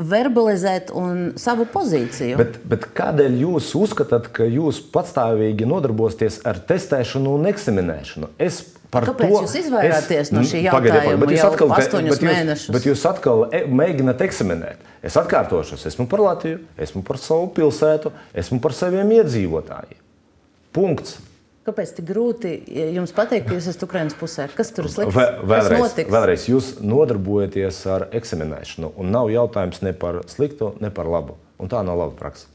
verbalizēt 0.00 0.90
un 0.96 1.32
savu 1.40 1.66
pozīciju. 1.70 2.38
Bet, 2.40 2.60
bet 2.68 2.86
kādēļ 2.96 3.40
jūs 3.44 3.72
uzskatāt, 3.78 4.30
ka 4.34 4.46
jūs 4.48 4.80
patstāvīgi 4.92 5.68
nodarbosieties 5.68 6.40
ar 6.48 6.60
testēšanu 6.68 7.36
un 7.38 7.50
eksaminēšanu? 7.50 8.32
Es 8.42 8.62
par 8.92 9.06
Kāpēc 9.08 9.32
to 9.32 9.42
jūs 9.44 9.56
izvairāties 9.62 10.32
no 10.34 10.44
šī 10.44 10.62
Mm, 10.62 10.72
pagaidiet, 10.74 10.98
jautājuma 11.00 11.24
bet 11.24 11.34
jūs 11.34 11.44
atkal, 11.48 11.74
bet 11.76 11.96
jūs, 12.08 12.22
mēnešus? 12.28 12.72
Bet 12.76 12.88
jūs 12.88 13.04
atkal 13.08 13.44
e, 13.48 13.62
mēģināt 13.80 14.24
eksaminēt. 14.26 14.88
Es 15.04 15.16
atkārtošos, 15.20 15.86
esmu 15.88 16.06
par 16.10 16.24
Latviju, 16.26 16.60
esmu 16.76 17.04
par 17.06 17.20
savu 17.20 17.48
pilsētu, 17.56 18.12
esmu 18.44 18.60
par 18.64 18.76
saviem 18.76 19.12
iedzīvotājiem. 19.20 20.00
Punkts. 20.76 21.20
Kāpēc 21.62 21.92
tik 21.94 22.06
grūti 22.08 22.52
jums 22.96 23.12
pateikt, 23.14 23.46
ka 23.46 23.54
jūs 23.54 23.68
esat 23.70 23.84
Ukraiņas 23.86 24.16
pusē? 24.18 24.48
Kas 24.58 24.72
tur 24.74 24.88
slikts? 24.90 25.14
Vē, 25.14 25.26
vēlreiz, 25.46 25.94
vēlreiz, 26.10 26.46
jūs 26.50 26.72
nodarbojaties 26.82 27.78
ar 27.86 28.08
eksaminēšanu, 28.18 28.90
un 28.98 29.14
nav 29.14 29.30
jautājums 29.30 29.78
ne 29.86 29.94
par 29.94 30.24
sliktu, 30.32 30.72
ne 30.82 30.90
par 30.90 31.10
labu. 31.10 31.38
Un 31.62 31.70
tā 31.70 31.84
nav 31.86 32.00
laba 32.00 32.18
praksa. 32.18 32.51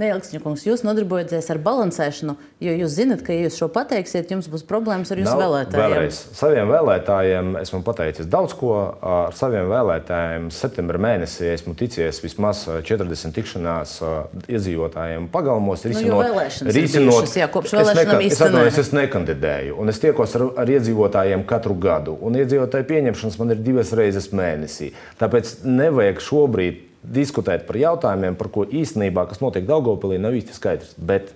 Nē, 0.00 0.06
Elksņakungs, 0.14 0.62
jūs 0.64 0.82
nodarbojaties 0.86 1.50
ar 1.52 1.58
balansēšanu, 1.60 2.32
jo 2.64 2.72
jūs 2.80 2.94
zinat, 2.96 3.20
ka, 3.26 3.34
ja 3.36 3.42
jūs 3.44 3.58
šo 3.60 3.66
pateiksiet, 3.68 4.30
jums 4.32 4.46
būs 4.48 4.62
problēmas 4.64 5.10
ar 5.12 5.18
jūsu 5.20 5.34
Nav- 5.34 5.42
vēlētājiem. 5.42 5.82
Vēlreiz, 5.82 6.20
saviem 6.38 6.70
vēlētājiem 6.72 7.50
esmu 7.60 7.82
pateicis 7.84 8.26
daudz 8.32 8.54
ko. 8.56 8.70
Ar 9.04 9.34
saviem 9.36 9.68
vēlētājiem 9.68 10.46
septembrī 10.48 10.96
mēnesī 10.96 11.50
esmu 11.52 11.74
ticies 11.76 12.22
vismaz 12.24 12.62
40 12.88 13.34
tikšanās 13.36 13.92
ā, 14.00 14.12
iedzīvotājiem 14.48 15.26
pagalmos. 15.34 15.84
Nu, 15.84 16.00
jo 16.06 16.20
vēlēšanas 16.22 16.72
ir 16.78 16.88
bijušas, 16.88 17.36
jā, 17.42 17.48
kopš 17.52 17.74
Es 17.74 17.76
vēlēšanām 17.82 18.16
neka- 18.22 18.26
es 18.32 18.40
atvainojos, 18.40 18.72
nē. 18.72 18.78
Es 18.86 18.92
nekandidēju, 18.96 19.76
un 19.78 19.88
es 19.92 19.98
tiekos 20.00 20.36
ar, 20.40 20.46
ar 20.56 20.72
iedzīvotājiem 20.72 21.44
katru 21.44 21.76
gadu. 21.76 22.16
Un 22.22 22.32
iedzīvotāju 22.40 22.88
pieņemšanas 22.88 23.38
man 23.38 23.50
ir 23.50 23.60
divas 23.60 23.92
reizes 23.92 24.30
mēnesī. 24.32 24.92
Tāpēc 25.20 25.58
nevajag 25.68 26.16
šobrīd 26.24 26.80
diskutēt 27.02 27.66
par 27.66 27.78
jautājumiem, 27.80 28.38
par 28.38 28.50
ko 28.54 28.64
īstenībā, 28.66 29.26
kas 29.30 29.42
notiek 29.42 29.66
Daugopilī, 29.68 30.20
nav 30.22 30.36
īsti 30.38 30.56
skaidrs. 30.56 30.94
Bet 30.98 31.34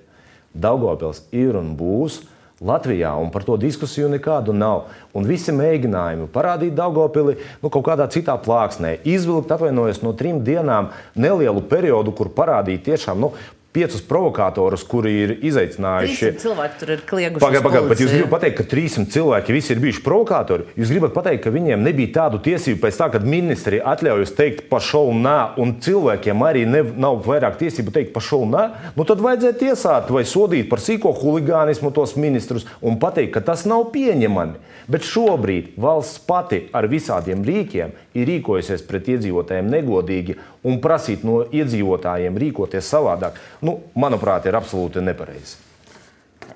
Daugopils 0.54 1.24
ir 1.34 1.58
un 1.58 1.74
būs. 1.78 2.22
Latvijā, 2.56 3.10
un 3.20 3.28
par 3.28 3.44
to 3.44 3.58
diskusiju 3.60 4.08
nekādu 4.08 4.54
nav. 4.56 4.86
Un 5.12 5.26
visi 5.28 5.52
mēģinājumi 5.52 6.30
parādīt 6.32 6.72
Daugopili 6.72 7.34
nu, 7.60 7.68
kaut 7.68 7.84
kādā 7.84 8.06
citā 8.08 8.32
plāksnē, 8.40 8.94
izvilkt, 9.04 9.52
atvainojos, 9.52 10.00
no 10.00 10.14
trim 10.16 10.38
dienām 10.40 10.88
nelielu 11.12 11.60
periodu, 11.68 12.14
kur 12.16 12.32
parādīt 12.32 12.86
tiešām 12.88 13.20
nu, 13.20 13.34
piecus 13.76 14.02
provokatorus, 14.08 14.84
kuri 14.88 15.12
ir 15.22 15.32
izaicinājuši. 15.44 16.32
Cilvēki 16.40 16.80
tur 16.80 16.92
ir 16.94 17.02
klieguši. 17.08 17.42
Pagaidiet, 17.44 17.66
pagaidiet, 17.66 17.90
bet 17.92 18.02
jūs 18.02 18.14
gribat 18.14 18.32
pateikt, 18.38 18.56
ka 18.60 18.68
300 18.70 19.12
cilvēki 19.12 19.56
visi 19.56 19.74
ir 19.74 19.82
bijuši 19.84 20.02
provokatori. 20.06 20.68
Jūs 20.80 20.92
gribat 20.94 21.12
pateikt, 21.16 21.42
ka 21.44 21.52
viņiem 21.54 21.84
nebija 21.84 22.14
tādu 22.16 22.40
tiesību 22.46 22.80
pēc 22.84 23.00
tā, 23.02 23.10
kad 23.12 23.26
ministri 23.28 23.80
atļaujas 23.84 24.32
teikt 24.38 24.64
pa 24.70 24.80
šovu 24.80 25.12
nē, 25.20 25.36
un 25.60 25.76
cilvēkiem 25.84 26.46
arī 26.46 26.64
ne, 26.70 26.82
nav 26.96 27.20
vairāk 27.26 27.58
tiesību 27.60 27.92
teikt 27.94 28.14
pa 28.16 28.24
šovu 28.24 28.48
nē. 28.54 28.64
Nu, 28.96 29.04
tad 29.08 29.20
vajadzēja 29.24 29.58
tiesāt 29.60 30.12
vai 30.14 30.24
sodīt 30.28 30.70
par 30.72 30.80
sīko 30.82 31.12
huligānismu 31.20 31.92
tos 31.96 32.16
ministrus 32.16 32.64
un 32.80 32.96
pateikt, 33.02 33.34
ka 33.36 33.44
tas 33.52 33.66
nav 33.68 33.90
pieņemami. 33.92 34.74
Bet 34.86 35.02
šobrīd 35.02 35.74
valsts 35.82 36.20
pati 36.22 36.60
ar 36.76 36.86
visādiem 36.86 37.42
rīkiem 37.44 37.94
ir 38.14 38.28
rīkojusies 38.30 38.84
pret 38.86 39.08
iedzīvotājiem 39.16 39.70
negodīgi 39.72 40.36
un 40.66 40.80
prasīt 40.82 41.24
no 41.26 41.40
iedzīvotājiem 41.54 42.38
rīkoties 42.42 42.90
savādāk, 42.90 43.38
nu, 43.66 43.78
manuprāt, 43.98 44.48
ir 44.48 44.58
absolūti 44.58 45.04
nepareizi. 45.04 45.62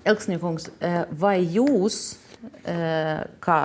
Elksniņkungs, 0.08 0.70
eh, 0.80 1.04
vai 1.12 1.38
jūs, 1.44 2.16
eh, 2.64 3.24
kā 3.40 3.60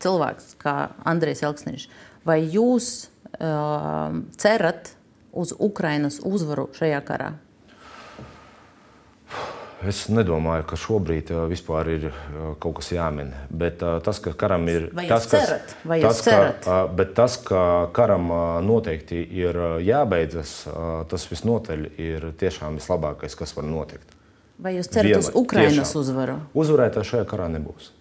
cilvēks, 0.00 0.54
kā 0.62 0.90
Andrejs 1.04 1.42
Elksniņš, 1.42 1.88
vai 2.24 2.40
jūs 2.42 3.08
eh, 3.40 4.22
cerat 4.36 4.92
uz 5.32 5.52
Ukrainas 5.58 6.20
uzvaru 6.24 6.68
šajā 6.72 7.00
karā? 7.04 7.32
Es 9.86 10.08
nedomāju, 10.10 10.64
ka 10.66 10.76
šobrīd 10.80 11.28
uh, 11.30 11.44
vispār 11.46 11.86
ir 11.92 12.06
uh, 12.10 12.54
kaut 12.58 12.80
kas 12.80 12.88
jāmin. 12.96 13.30
Bet 13.50 13.82
uh, 13.86 14.00
tas, 14.02 14.18
ka 14.18 14.32
karam 14.34 14.66
ir. 14.66 14.88
Vai 14.96 15.04
tas, 15.06 15.28
jūs 15.28 15.30
cerat? 15.36 15.74
Vai 15.86 16.00
tas, 16.02 16.22
cerat? 16.26 16.64
Ka, 16.66 16.78
bet 16.98 17.12
tas, 17.14 17.36
ka 17.46 17.60
karam 17.94 18.26
noteikti 18.66 19.20
ir 19.38 19.58
jābeidzas, 19.86 20.54
tas 21.10 21.28
visnotaļ 21.30 21.86
ir 21.94 22.26
tiešām 22.40 22.80
vislabākais, 22.80 23.38
kas 23.38 23.54
var 23.54 23.68
notikt. 23.70 24.16
Vai 24.58 24.74
jūs 24.74 24.90
cerat 24.90 25.12
Viena- 25.12 25.22
uz 25.22 25.30
Ukrainas 25.38 25.78
tiešām. 25.78 26.00
uzvaru? 26.02 26.36
Uzvarētāja 26.58 27.06
šajā 27.12 27.28
karā 27.30 27.46
nebūs. 27.52 27.92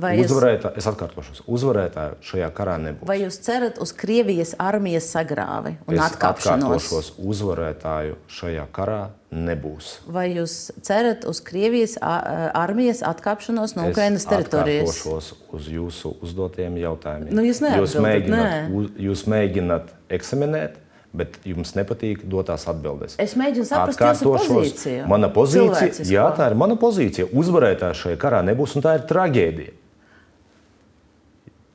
Vai 0.00 0.16
jūs, 0.18 0.26
Uzvarētā, 0.32 0.72
es 0.74 0.86
atkārtošos, 0.90 1.42
uzvarētāju 1.46 2.16
šajā 2.26 2.48
karā 2.56 2.72
nebūs. 2.82 3.06
vai 3.06 3.16
jūs 3.20 3.36
cerat 3.44 3.76
uz 3.78 3.92
Krievijas 3.94 4.54
armijas 4.58 5.06
sagrāvi 5.14 5.76
un 5.86 5.94
es 5.94 6.00
atkāpšanos? 6.08 6.80
atkārtošos, 6.80 7.10
uzvarētāju 7.22 8.16
šajā 8.26 8.64
karā 8.74 9.00
nebūs. 9.30 9.92
Vai 10.10 10.26
jūs 10.34 10.72
cerat 10.82 11.24
uz 11.30 11.40
Krievijas 11.46 11.94
armijas 12.02 13.02
atkāpšanos 13.06 13.76
no 13.78 13.88
Ukrainas 13.90 14.24
Es 14.24 14.30
teritorijas? 14.32 14.90
atkārtošos 14.96 15.32
uz 15.54 15.68
jūsu 15.70 16.14
uzdotiem 16.26 16.76
jautājumiem. 16.82 17.30
Nu, 17.34 17.46
jūs 17.46 17.62
jūs 17.62 17.94
mēģināt, 18.02 18.74
uz, 18.74 18.90
jūs 18.98 19.24
mēģināt 19.30 19.94
eksaminēt, 20.18 20.80
bet 21.14 21.38
jums 21.46 21.76
nepatīk 21.78 22.24
dotās 22.26 22.66
atbildes. 22.66 23.14
Es 23.22 23.36
mēģinu 23.38 23.68
saprast 23.68 24.00
jūsu 24.02 24.34
pozīciju. 24.34 25.06
Mana 25.06 25.30
pozīcija, 25.30 26.02
jā, 26.10 26.26
tā 26.34 26.50
ir 26.50 26.58
mana 26.58 26.74
pozīcija. 26.74 27.28
Uzvarētāja 27.30 27.94
šajā 27.94 28.18
karā 28.18 28.42
nebūs, 28.42 28.74
un 28.74 28.82
tā 28.82 28.96
ir 28.98 29.06
traģēdija. 29.06 29.76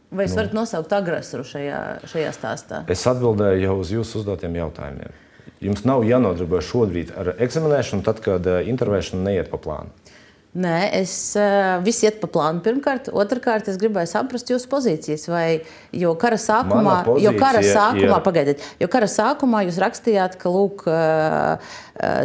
Vai 0.10 0.26
Nu. 0.26 0.30
jūs 0.32 0.36
varat 0.40 0.54
nosaukt 0.58 0.94
agresoru 0.98 1.44
šajā, 1.46 1.80
šajā 2.10 2.30
stāstā? 2.34 2.84
Es 2.90 3.04
atbildēju 3.06 3.62
jau 3.62 3.76
uz 3.80 3.92
jūsu 3.94 4.22
uzdotiem 4.24 4.56
jautājumiem. 4.58 5.12
Jums 5.62 5.84
nav 5.86 6.02
jānodarbojas 6.08 6.66
šobrīd 6.72 7.12
ar 7.20 7.34
eksaminēšanu, 7.38 8.02
tad, 8.06 8.22
kad 8.26 8.48
eh, 8.48 8.64
intervēšana 8.72 9.22
neiet 9.28 9.52
pa 9.52 9.58
plānu. 9.62 9.92
Nē, 10.50 10.78
es 10.98 11.12
uh, 11.38 11.78
viss 11.86 12.02
iet 12.02 12.16
pa 12.18 12.26
plānu. 12.26 12.64
Pirmkārt, 12.66 13.12
otrkārt, 13.14 13.68
es 13.70 13.76
gribēju 13.78 14.10
saprast 14.10 14.50
jūsu 14.50 14.66
pozīcijas. 14.72 15.28
Vai, 15.30 15.60
jo 15.94 16.16
kara 16.18 16.40
sākumā, 16.42 16.82
Mana 17.06 17.18
jo 17.22 17.34
kara 17.38 17.60
pozīcija 17.62 17.76
sākumā, 17.76 18.16
ir- 18.18 18.24
pagaidiet, 18.26 18.64
jo 18.82 18.88
kara 18.90 19.06
sākumā 19.14 19.62
jūs 19.68 19.78
rakstījāt, 19.84 20.40
ka 20.42 20.50
lūk, 20.50 20.88
uh, 20.90 21.76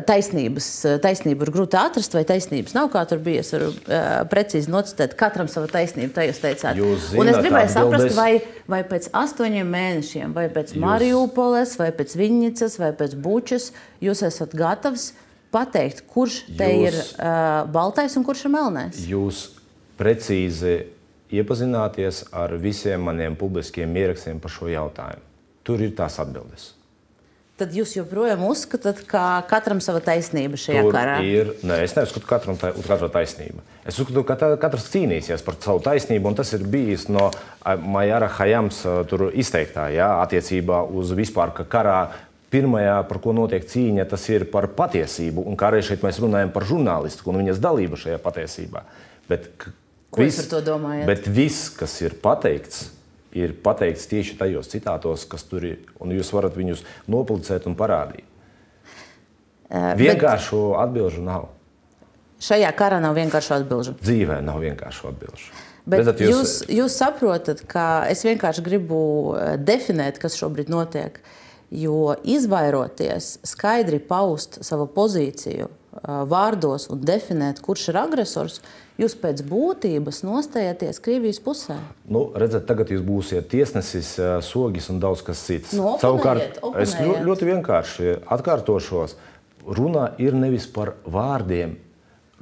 taisnības, 0.08 0.68
taisnību 1.04 1.44
ir 1.44 1.52
grūti 1.52 1.76
atrast, 1.76 2.16
vai 2.16 2.22
taisnības 2.24 2.72
nav. 2.76 2.88
Kā 2.94 3.02
tur 3.10 3.20
bija, 3.26 3.42
es 3.44 3.52
varu 3.52 3.68
uh, 3.74 4.06
precīzi 4.32 4.72
nocitēt, 4.72 5.18
katram 5.20 5.50
sava 5.52 5.68
taisnība. 5.74 6.14
Tā 6.16 6.24
jūs 6.30 6.40
teicāt. 6.40 6.80
Jūs 6.80 7.10
Un 7.18 7.28
es 7.28 7.36
zināt 7.36 7.44
gribēju 7.44 7.74
saprast, 7.74 8.08
atbildes? 8.08 8.16
vai, 8.16 8.64
vai 8.72 8.80
pēc 8.88 9.10
astoņiem 9.20 9.68
mēnešiem, 9.76 10.32
vai 10.32 10.46
pēc 10.56 10.72
Mariupoles, 10.80 11.76
vai 11.76 11.90
pēc 11.92 12.16
Viņicas, 12.24 12.78
vai 12.80 12.94
pēc 12.96 13.18
Bučas 13.20 13.68
jūs 14.00 14.24
esat 14.30 14.56
gatavs 14.56 15.10
pateikt, 15.54 16.02
kurš 16.10 16.40
te 16.58 16.66
Jūs- 16.72 16.84
ir 16.90 17.00
uh, 17.22 17.62
baltais 17.70 18.18
un 18.18 18.26
kurš 18.26 18.44
ir 18.48 18.54
melnais. 18.58 18.98
Jūs 19.08 19.44
precīzi 19.98 20.80
iepazināties 21.34 22.24
ar 22.34 22.54
visiem 22.60 23.02
maniem 23.06 23.36
publiskiem 23.38 23.94
ierakstiem 23.96 24.40
par 24.42 24.52
šo 24.54 24.68
jautājumu. 24.70 25.22
Tur 25.64 25.80
ir 25.80 25.94
tās 25.96 26.18
atbildes. 26.20 26.72
Tad 27.54 27.70
jūs 27.70 27.92
joprojām 27.94 28.40
uzskatāt, 28.48 29.04
ka 29.06 29.20
katram 29.46 29.78
sava 29.78 30.00
taisnība 30.02 30.58
šajā 30.58 30.80
Tur 30.82 30.96
karā. 30.96 31.12
ir. 31.22 31.52
Nē, 31.62 31.76
es 31.86 31.94
neuzskatu, 31.94 32.26
ka 32.26 32.40
katram 32.40 32.58
katra 32.58 33.08
taisnība. 33.14 33.62
Es 33.86 33.94
uzskatu, 34.02 34.24
ka 34.26 34.34
katrs 34.58 34.88
cīnīsies 34.90 35.44
par 35.46 35.54
savu 35.62 35.78
taisnību, 35.86 36.32
un 36.32 36.34
tas 36.40 36.50
ir 36.56 36.64
bijis 36.66 37.06
no 37.08 37.28
a, 37.30 37.76
Majara 37.78 38.26
Hajams 38.26 38.82
izteiktā 39.38 39.86
jā, 39.94 40.10
attiecībā 40.26 40.82
uz 40.90 41.14
vispār, 41.14 41.54
ka 41.54 41.64
karā. 41.64 41.98
Pirmajā, 42.54 42.98
par 43.08 43.18
ko 43.22 43.32
notiek 43.34 43.64
cīņa, 43.66 44.04
tas 44.10 44.24
ir 44.30 44.46
par 44.52 44.68
patiesību. 44.78 45.42
Un 45.50 45.56
kā 45.58 45.72
arī 45.72 45.80
šeit 45.82 46.04
mēs 46.06 46.20
runājam 46.22 46.52
par 46.54 46.66
žurnālistiku 46.68 47.32
un 47.32 47.40
viņas 47.42 47.62
dalību 47.62 47.98
šajā 47.98 48.20
patiesībā. 48.22 48.84
Bet, 49.30 49.48
Ko 50.14 50.22
jūs 50.22 50.38
par 50.44 50.50
to 50.52 50.60
domājat? 50.68 51.08
Bet 51.10 51.26
viss, 51.26 51.72
kas 51.74 51.96
ir 52.04 52.14
pateikts, 52.22 52.86
ir 53.34 53.56
pateikts 53.64 54.06
tieši 54.10 54.38
tajos 54.38 54.70
citātos, 54.70 55.26
kas 55.26 55.42
tur 55.50 55.66
ir. 55.66 55.82
Un 55.98 56.14
jūs 56.14 56.30
varat 56.36 56.54
viņus 56.54 56.84
noplicēt 57.10 57.66
un 57.66 57.74
parādīt. 57.78 58.30
Uh, 59.64 59.90
bet 59.96 60.04
Vienkāršu 60.04 60.62
atbildžu 60.78 61.24
nav. 61.26 61.50
Šajā 62.44 62.70
karā 62.76 63.00
nav 63.02 63.16
vienkārši 63.16 63.54
atbildžu. 63.58 63.98
Dzīvē 64.04 64.38
nav 64.44 64.60
vienkārši 64.62 65.08
atbildžu. 65.10 65.54
Bet 65.84 66.00
Redzat, 66.00 66.20
jūs, 66.22 66.30
jūs, 66.32 66.52
jūs 66.72 66.94
saprotat, 66.96 67.60
ka 67.68 68.04
es 68.08 68.22
vienkārši 68.24 68.62
gribu 68.64 68.98
definēt, 69.60 70.20
kas 70.22 70.38
šobrīd 70.40 70.70
notiek. 70.72 71.18
Jo 71.74 72.14
izvairoties, 72.22 73.38
skaidri 73.42 73.98
paust 73.98 74.60
savu 74.62 74.86
pozīciju 74.94 75.66
vārdos 76.30 76.88
un 76.92 77.02
definēt, 77.06 77.60
kurš 77.64 77.88
ir 77.92 77.98
agresors, 78.00 78.60
jūs 79.00 79.14
pēc 79.18 79.42
būtības 79.46 80.22
nostājaties 80.26 81.00
Krievijas 81.02 81.40
pusē. 81.42 81.76
Nu, 82.10 82.28
redzat, 82.34 82.66
tagad 82.68 82.90
jūs 82.94 83.02
būsiet 83.06 83.48
tiesnesis, 83.50 84.14
sogis 84.46 84.90
un 84.92 85.00
daudz 85.02 85.22
kas 85.26 85.42
cits. 85.46 85.74
Nu, 85.74 85.94
oponējiet, 85.94 86.04
Savukārt, 86.04 86.42
es 86.50 86.60
oponējiet. 86.62 87.06
ļoti, 87.08 87.24
ļoti 87.28 87.48
vienkārši 87.50 88.14
atkārtošos. 88.36 89.16
Runa 89.64 90.10
ir 90.20 90.36
nevis 90.36 90.66
par 90.68 90.94
vārdiem, 91.08 91.78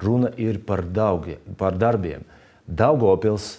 runa 0.03 0.33
ir 0.37 0.59
par, 0.67 0.83
daugie, 0.83 1.39
par 1.61 1.77
darbiem. 1.79 2.25
Daugopils 2.67 3.53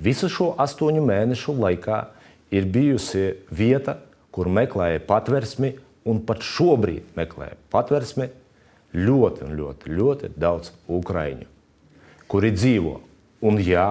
visu 0.00 0.30
šo 0.32 0.52
astoņu 0.62 1.02
mēnešu 1.04 1.54
laikā 1.58 2.06
ir 2.54 2.66
bijusi 2.72 3.34
vieta, 3.52 3.98
kur 4.32 4.48
meklēja 4.48 5.02
patversmi, 5.06 5.74
un 6.08 6.22
pat 6.26 6.42
šobrīd 6.42 7.12
meklē 7.18 7.52
patversmi 7.72 8.28
ļoti, 8.92 9.48
ļoti, 9.56 9.92
ļoti 9.96 10.30
daudz 10.36 10.72
ukrāņu, 10.90 11.46
kuri 12.30 12.52
dzīvo. 12.54 12.96
Un 13.42 13.58
jā, 13.62 13.86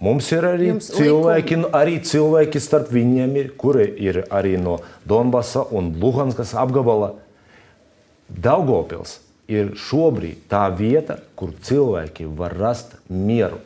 mums 0.00 0.28
ir 0.32 0.46
arī 0.48 0.72
Jums 0.72 0.90
cilvēki, 0.94 1.60
nu, 1.62 1.70
arī 1.76 1.98
cilvēki 2.04 2.60
starp 2.62 2.92
viņiem, 2.94 3.34
ir, 3.40 3.54
kuri 3.60 3.88
ir 4.04 4.22
arī 4.32 4.56
no 4.60 4.78
Donbasa 5.08 5.66
un 5.74 5.92
Luhanskas 6.00 6.54
apgabala. 6.56 7.14
Daugopils 8.28 9.18
ir 9.48 9.72
šobrīd 9.80 10.44
tā 10.50 10.66
vieta, 10.76 11.18
kur 11.36 11.54
cilvēki 11.64 12.28
var 12.38 12.56
rast 12.56 12.94
mieru. 13.08 13.60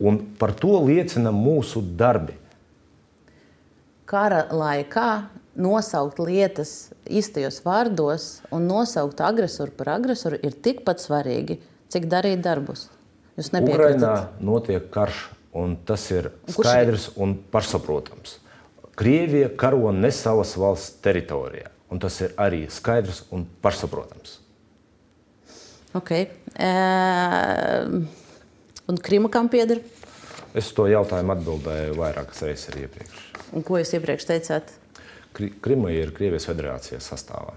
Un 0.00 0.18
par 0.36 0.52
to 0.56 0.76
liecina 0.84 1.32
mūsu 1.32 1.80
darbi. 1.96 2.34
Kara 4.06 4.44
laikā 4.52 5.10
nosaukt 5.56 6.20
lietas 6.20 6.92
īstajos 7.08 7.62
vārdos 7.64 8.26
un 8.54 8.66
nosaukt 8.68 9.20
agresoru 9.24 9.72
par 9.76 9.94
agresoru 9.96 10.38
ir 10.44 10.56
tikpat 10.62 11.02
svarīgi, 11.02 11.58
cik 11.92 12.08
darīt 12.12 12.42
darbus. 12.44 12.86
Jūs 13.36 13.50
Ukrainā 13.52 13.66
nepiekrītat? 13.66 14.40
notiek 14.44 14.88
karš, 14.92 15.26
un 15.56 15.76
tas 15.88 16.04
ir 16.12 16.30
skaidrs 16.52 17.10
un 17.16 17.36
pašsaprotams. 17.52 18.38
Krievija 18.96 19.50
karo 19.60 19.92
ne 19.92 20.10
savas 20.12 20.54
valsts 20.56 21.02
teritorijā, 21.04 21.68
un 21.92 22.00
tas 22.00 22.16
ir 22.24 22.32
arī 22.40 22.64
skaidrs 22.72 23.26
un 23.30 23.44
pašsaprotams. 23.64 24.40
Okay. 25.96 26.28
E, 26.56 26.70
un 28.88 28.98
Krima 29.00 29.30
kam 29.32 29.48
pieder? 29.52 29.80
Es 30.56 30.72
to 30.76 30.88
jautājumu 30.88 31.32
atbildēju 31.36 31.96
vairākas 31.96 32.42
reizes 32.44 32.70
arī 32.72 32.86
iepriekš. 32.86 33.22
Un 33.56 33.64
ko 33.64 33.76
jūs 33.80 33.92
iepriekš 33.96 34.28
teicāt? 34.28 34.72
Krima 35.36 35.92
ir 35.92 36.12
Krievijas 36.16 36.48
federācijas 36.48 37.08
sastāvā. 37.12 37.54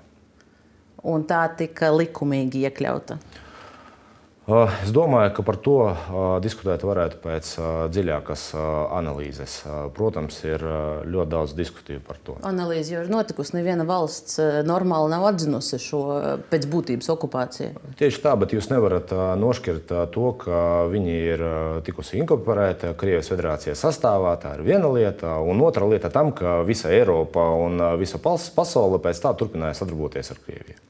Un 1.08 1.24
tā 1.28 1.46
tika 1.60 1.94
likumīgi 1.96 2.66
iekļauta. 2.68 3.20
Es 4.50 4.90
domāju, 4.90 5.30
ka 5.38 5.44
par 5.46 5.58
to 5.62 5.76
diskutēt 6.42 6.82
varētu 6.88 7.20
pēc 7.22 7.50
dziļākas 7.94 8.46
analīzes. 8.98 9.60
Protams, 9.94 10.40
ir 10.48 10.64
ļoti 11.06 11.30
daudz 11.30 11.54
diskusiju 11.58 12.02
par 12.08 12.18
to. 12.26 12.38
Analīze 12.48 12.96
jau 12.96 13.04
ir 13.06 13.12
notikusi. 13.14 13.54
Neviena 13.60 13.86
valsts 13.90 14.40
normāli 14.66 15.12
nav 15.14 15.28
atzinusi 15.30 15.78
šo 15.84 16.02
pēc 16.50 16.66
būtības 16.72 17.12
okupāciju. 17.14 17.84
Tieši 18.00 18.24
tā, 18.26 18.34
bet 18.42 18.56
jūs 18.58 18.72
nevarat 18.74 19.14
nošķirt 19.38 19.94
to, 20.16 20.34
ka 20.42 20.64
viņi 20.90 21.16
ir 21.36 21.46
tikusi 21.86 22.18
inkorporēti 22.24 22.96
Krievijas 22.98 23.30
federācijas 23.30 23.86
sastāvā. 23.86 24.34
Tā 24.42 24.56
ir 24.58 24.66
viena 24.66 24.90
lieta. 24.90 25.38
Un 25.46 25.62
otra 25.62 25.86
lieta 25.86 26.10
tam, 26.14 26.34
ka 26.34 26.64
visa 26.66 26.90
Eiropa 26.90 27.52
un 27.62 27.78
visa 28.02 28.18
pasaule 28.18 28.98
pēc 29.04 29.22
tā 29.28 29.38
turpināja 29.38 29.78
sadarboties 29.84 30.34
ar 30.34 30.42
Krieviju. 30.48 30.82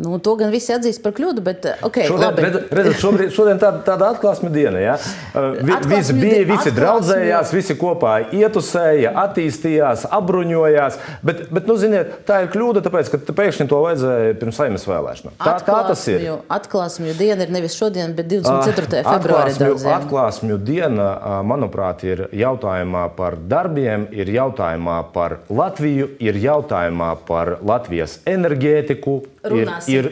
Nu, 0.00 0.16
to 0.18 0.32
gan 0.40 0.48
visi 0.48 0.72
atzīst 0.72 1.02
par 1.04 1.12
kļūdu, 1.12 1.42
bet 1.44 1.66
eh, 1.68 1.80
okay, 1.84 2.06
šodien, 2.08 2.38
redz, 2.40 2.56
redz, 2.72 2.94
šobrīd, 3.02 3.32
šodien 3.36 3.58
tāda, 3.60 3.82
tāda 3.84 4.06
atklāsme 4.14 4.48
diena. 4.54 4.80
Ja? 4.80 4.94
Uh, 5.36 5.58
vi, 5.60 5.74
visi 5.90 6.14
bija, 6.16 6.38
visi 6.48 6.70
draudzējās, 6.72 7.50
visi 7.52 7.76
kopā 7.76 8.14
ietusēja, 8.32 9.12
attīstījās, 9.26 10.06
apbruņojās. 10.16 10.96
Bet, 11.26 11.42
bet 11.52 11.68
nu, 11.68 11.76
ziniet, 11.80 12.14
tā 12.28 12.38
ir 12.46 12.48
kļūda, 12.54 12.80
tāpēc, 12.86 13.10
ka 13.12 13.36
pēkšņi 13.42 13.66
to 13.68 13.80
vajadzēja 13.84 14.38
pirms 14.40 14.60
saimnes 14.62 14.86
vēlēšanām. 14.88 15.36
Tā, 15.42 15.58
tā 15.68 15.82
tas 15.90 16.06
ir. 16.08 16.24
Atklāsmju 16.48 17.12
diena 17.20 17.44
ir 17.44 17.52
nevis 17.58 17.76
šodien, 17.76 18.16
bet 18.16 18.30
24. 18.32 19.02
Uh, 19.02 19.10
februārī. 19.10 19.52
Atklāsmju, 19.52 19.92
atklāsmju 19.98 20.58
diena, 20.64 21.10
manuprāt, 21.44 22.06
ir 22.08 22.24
jautājumā 22.40 23.04
par 23.20 23.36
darbiem, 23.52 24.08
ir 24.16 24.32
jautājumā 24.32 25.02
par 25.12 25.42
Latviju, 25.52 26.08
ir 26.24 26.40
jautājumā 26.40 27.12
par 27.28 27.58
Latvijas 27.60 28.16
enerģētiku. 28.24 29.20
Runāsim 29.40 29.89
ir, 29.89 29.89
ir, 29.90 30.10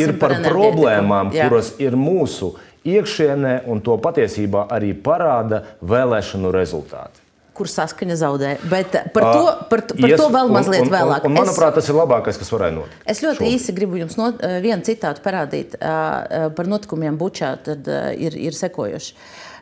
ir 0.00 0.16
par, 0.20 0.36
par 0.38 0.48
problēmām, 0.50 1.34
Jā. 1.34 1.48
kuras 1.48 1.74
ir 1.82 1.96
mūsu 1.98 2.54
iekšienē, 2.86 3.60
un 3.70 3.82
to 3.84 3.96
patiesībā 4.02 4.66
arī 4.72 4.92
parāda 4.94 5.62
vēlēšanu 5.82 6.52
rezultāti. 6.54 7.22
Kur 7.56 7.70
saskaņa 7.72 8.18
zaudē. 8.20 8.50
Bet 8.68 8.92
par 9.14 9.24
to, 9.32 9.44
par, 9.70 9.82
par 9.88 10.10
Ies, 10.10 10.20
to 10.20 10.26
vēl 10.28 10.50
mazliet 10.52 10.82
un, 10.82 10.90
un, 10.90 10.92
vēlāk. 10.92 11.24
Un, 11.24 11.32
un, 11.32 11.38
manuprāt, 11.40 11.78
tas 11.78 11.88
ir 11.88 11.96
labākais, 11.96 12.36
kas 12.36 12.52
varēja 12.52 12.74
notikt. 12.76 13.06
Es 13.08 13.22
ļoti 13.24 13.38
šobrīd. 13.38 13.56
īsi 13.56 13.74
gribu 13.78 14.00
jums 14.02 14.18
no, 14.20 14.28
vienu 14.60 14.84
citātu 14.84 15.24
parādīt 15.24 15.78
par 15.80 16.68
notikumiem 16.68 17.16
Bučā. 17.16 17.54
Tad 17.64 17.88
ir, 18.20 18.36
ir 18.36 18.56
sekojuši. 18.56 19.16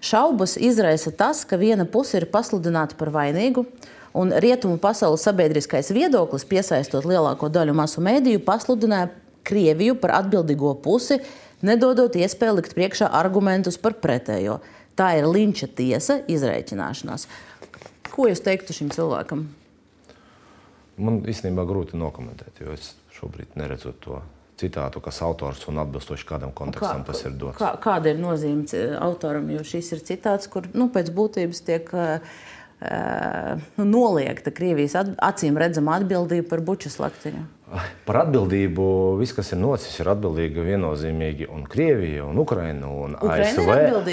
Šaubas 0.04 0.58
izraisa 0.60 1.14
tas, 1.14 1.46
ka 1.48 1.56
viena 1.56 1.86
puse 1.86 2.18
ir 2.18 2.26
pasludināta 2.34 2.98
par 2.98 3.14
vainīgu, 3.14 3.62
un 4.14 4.34
rietumu 4.42 4.76
pasaules 4.82 5.22
sabiedriskais 5.24 5.94
viedoklis, 5.94 6.44
piesaistot 6.50 7.06
lielāko 7.08 7.48
daļu 7.48 7.78
masu 7.78 8.02
mēdīju, 8.04 8.42
pasludināja 8.46 9.14
Krieviju 9.44 9.98
par 10.00 10.16
atbildīgo 10.20 10.74
pusi, 10.84 11.18
nedodot 11.64 12.16
iespēju 12.16 12.58
likt 12.60 12.76
priekšā 12.76 13.10
argumentus 13.12 13.78
par 13.80 13.98
pretējo. 14.00 14.60
Tā 14.94 15.10
ir 15.18 15.26
linča 15.26 15.68
tiesa, 15.68 16.20
izreikināšanās. 16.30 17.26
Ko 18.14 18.28
jūs 18.30 18.44
teiktu 18.44 18.76
šim 18.76 18.92
cilvēkam? 18.94 19.48
Man 21.02 21.24
īstenībā 21.26 21.64
grūti 21.66 21.98
nokomentēt, 21.98 22.62
jo 22.62 22.74
es 22.76 22.92
šobrīd 23.16 23.56
neredzu 23.58 23.94
to 24.04 24.20
citātu, 24.60 25.02
kas 25.02 25.18
autors 25.26 25.64
un 25.70 25.80
atbilstoši 25.82 26.26
kādam 26.28 26.52
kontekstam 26.54 27.02
kā, 27.02 27.10
tas 27.10 27.24
ir 27.26 27.34
dots. 27.38 27.58
Kā, 27.58 27.72
kāda 27.82 28.12
ir 28.12 28.20
nozīme 28.22 28.84
autoram? 29.02 29.48
Jo 29.50 29.64
šis 29.66 29.90
ir 29.96 30.04
citāts, 30.06 30.46
kur 30.50 30.68
nu, 30.78 30.86
pēc 30.94 31.10
būtības 31.14 31.64
tiek 31.66 31.90
uh, 31.98 32.38
noliegta 33.80 34.54
Krievijas 34.54 34.96
acīm 35.00 35.58
redzama 35.58 35.98
atbildība 35.98 36.52
par 36.54 36.62
buču 36.66 36.92
slaktiņu. 36.92 37.42
Par 38.04 38.18
atbildību 38.20 38.86
viss, 39.16 39.32
kas 39.32 39.48
ir 39.54 39.58
noticis, 39.58 39.94
ir 40.02 40.08
atbildīga 40.12 40.62
viennozīmīgi 40.66 41.46
un 41.48 41.62
Krievija, 41.70 42.26
un 42.28 42.36
Ukraina, 42.42 42.90
un 42.92 43.16
ASV. 43.16 43.70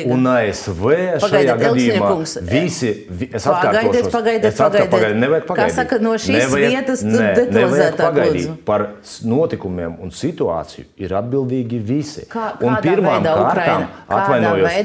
Un 0.07 0.29
ASV 0.31 0.87
šajā 1.19 1.57
gadījumā 1.59 2.13
visi, 2.47 2.93
es 3.27 3.43
atkārtošos, 3.51 3.51
pagaidiet, 3.51 4.07
pagaidiet, 4.15 4.47
es 4.53 4.63
atkār, 4.63 4.87
pagaidiet, 4.93 5.19
nevajag 5.25 5.47
pagaidīt. 5.51 5.75
Kā 5.75 5.81
saka, 5.81 5.99
no 5.99 6.15
šīs 6.15 6.37
nevajag, 6.37 6.77
vietas 6.77 7.05
ne, 7.05 7.27
detalizētāk 7.41 8.01
pagaidīt. 8.07 8.47
Lūdzu. 8.47 8.57
Par 8.71 8.87
notikumiem 9.35 9.99
un 9.99 10.15
situāciju 10.15 10.87
ir 11.03 11.19
atbildīgi 11.19 11.83
visi. 11.91 12.27
Kā, 12.31 12.53
un 12.63 12.79
pirmām 12.87 13.27
kārtām, 13.27 13.89
atvainojos, 14.07 14.79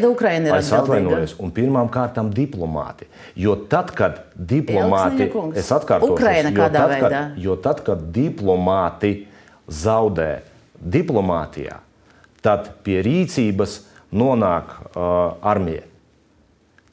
es 0.59 0.75
atvainojos, 0.83 1.39
un 1.39 1.55
pirmām 1.55 1.93
kārtām 1.95 2.35
diplomāti. 2.35 3.07
Jo 3.39 3.61
tad, 3.71 3.95
kad 3.95 4.26
diplomāti, 4.37 5.31
es 5.57 5.71
atkārtošos, 5.73 6.17
Ukraina 6.17 6.53
kādā 6.53 6.83
jo 6.83 6.87
tad, 6.87 6.93
veidā? 6.93 7.09
Kad, 7.09 7.41
jo 7.47 7.57
tad, 7.65 7.83
kad 7.87 8.05
diplomāti 8.15 9.13
zaudē 9.67 10.31
diplomātijā, 10.77 11.81
tad 12.45 12.71
pie 12.85 13.01
rīcības 13.07 13.81
nonāk 14.17 14.77
uh, 14.93 15.39
armija. 15.47 15.87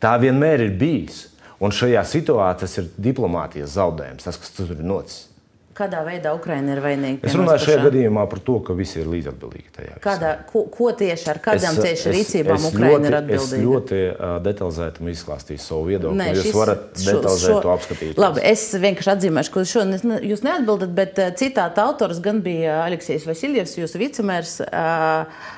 Tā 0.04 0.16
vienmēr 0.20 0.66
ir 0.68 0.74
bijis. 0.80 1.28
Un 1.64 1.72
šajā 1.72 2.02
situācijā 2.04 2.82
ir 2.82 2.88
diplomātijas 3.06 3.78
zaudējums, 3.78 4.26
tas, 4.26 4.40
kas 4.42 4.52
tur 4.52 4.74
ir 4.74 4.82
noticis. 4.84 5.30
Kādā 5.74 6.04
veidā 6.06 6.36
Ukraina 6.38 6.76
ir 6.76 6.80
vainīga? 6.84 7.26
Es 7.26 7.34
runāju 7.34 7.64
šajā 7.64 7.86
gadījumā 7.88 8.28
par 8.30 8.42
to, 8.46 8.60
ka 8.66 8.76
visi 8.78 9.00
ir 9.02 9.08
līdzatbildīgi 9.10 9.72
tajā. 9.74 9.96
Kādā, 10.04 10.34
ko, 10.50 10.68
ko 10.74 10.92
tieši 11.00 11.32
ar 11.34 11.40
kādām 11.42 11.80
tieši 11.82 12.14
rīcībām 12.14 12.68
Ukraina 12.70 13.10
ir 13.10 13.18
atbildīga? 13.18 13.58
Es 13.58 13.66
ļoti 13.66 14.02
uh, 14.12 14.36
detalizēti 14.46 15.08
izklāstīju 15.16 15.64
savu 15.64 15.88
viedokli. 15.90 16.20
Nē, 16.20 16.28
šis, 16.36 16.46
jūs 16.52 16.60
varat 16.60 16.86
detalizēt 17.00 17.48
šo, 17.48 17.58
to 17.66 17.74
apskatīt. 17.74 18.22
Labi, 18.22 18.44
es 18.52 18.68
vienkārši 18.86 19.14
atzīmēšu, 19.16 19.54
ka 19.56 19.66
šodien 19.74 20.16
jūs 20.30 20.46
neatbildat, 20.46 20.94
bet 21.02 21.24
citāta 21.42 21.88
autors 21.88 22.22
gan 22.22 22.44
bija 22.46 22.84
Aleksijas 22.84 23.26
Vasiljevs, 23.32 23.74
jūsu 23.82 24.02
vicemērs. 24.04 24.60
Uh, 24.70 25.50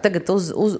tagad 0.00 0.28
uz, 0.32 0.50
uz, 0.52 0.74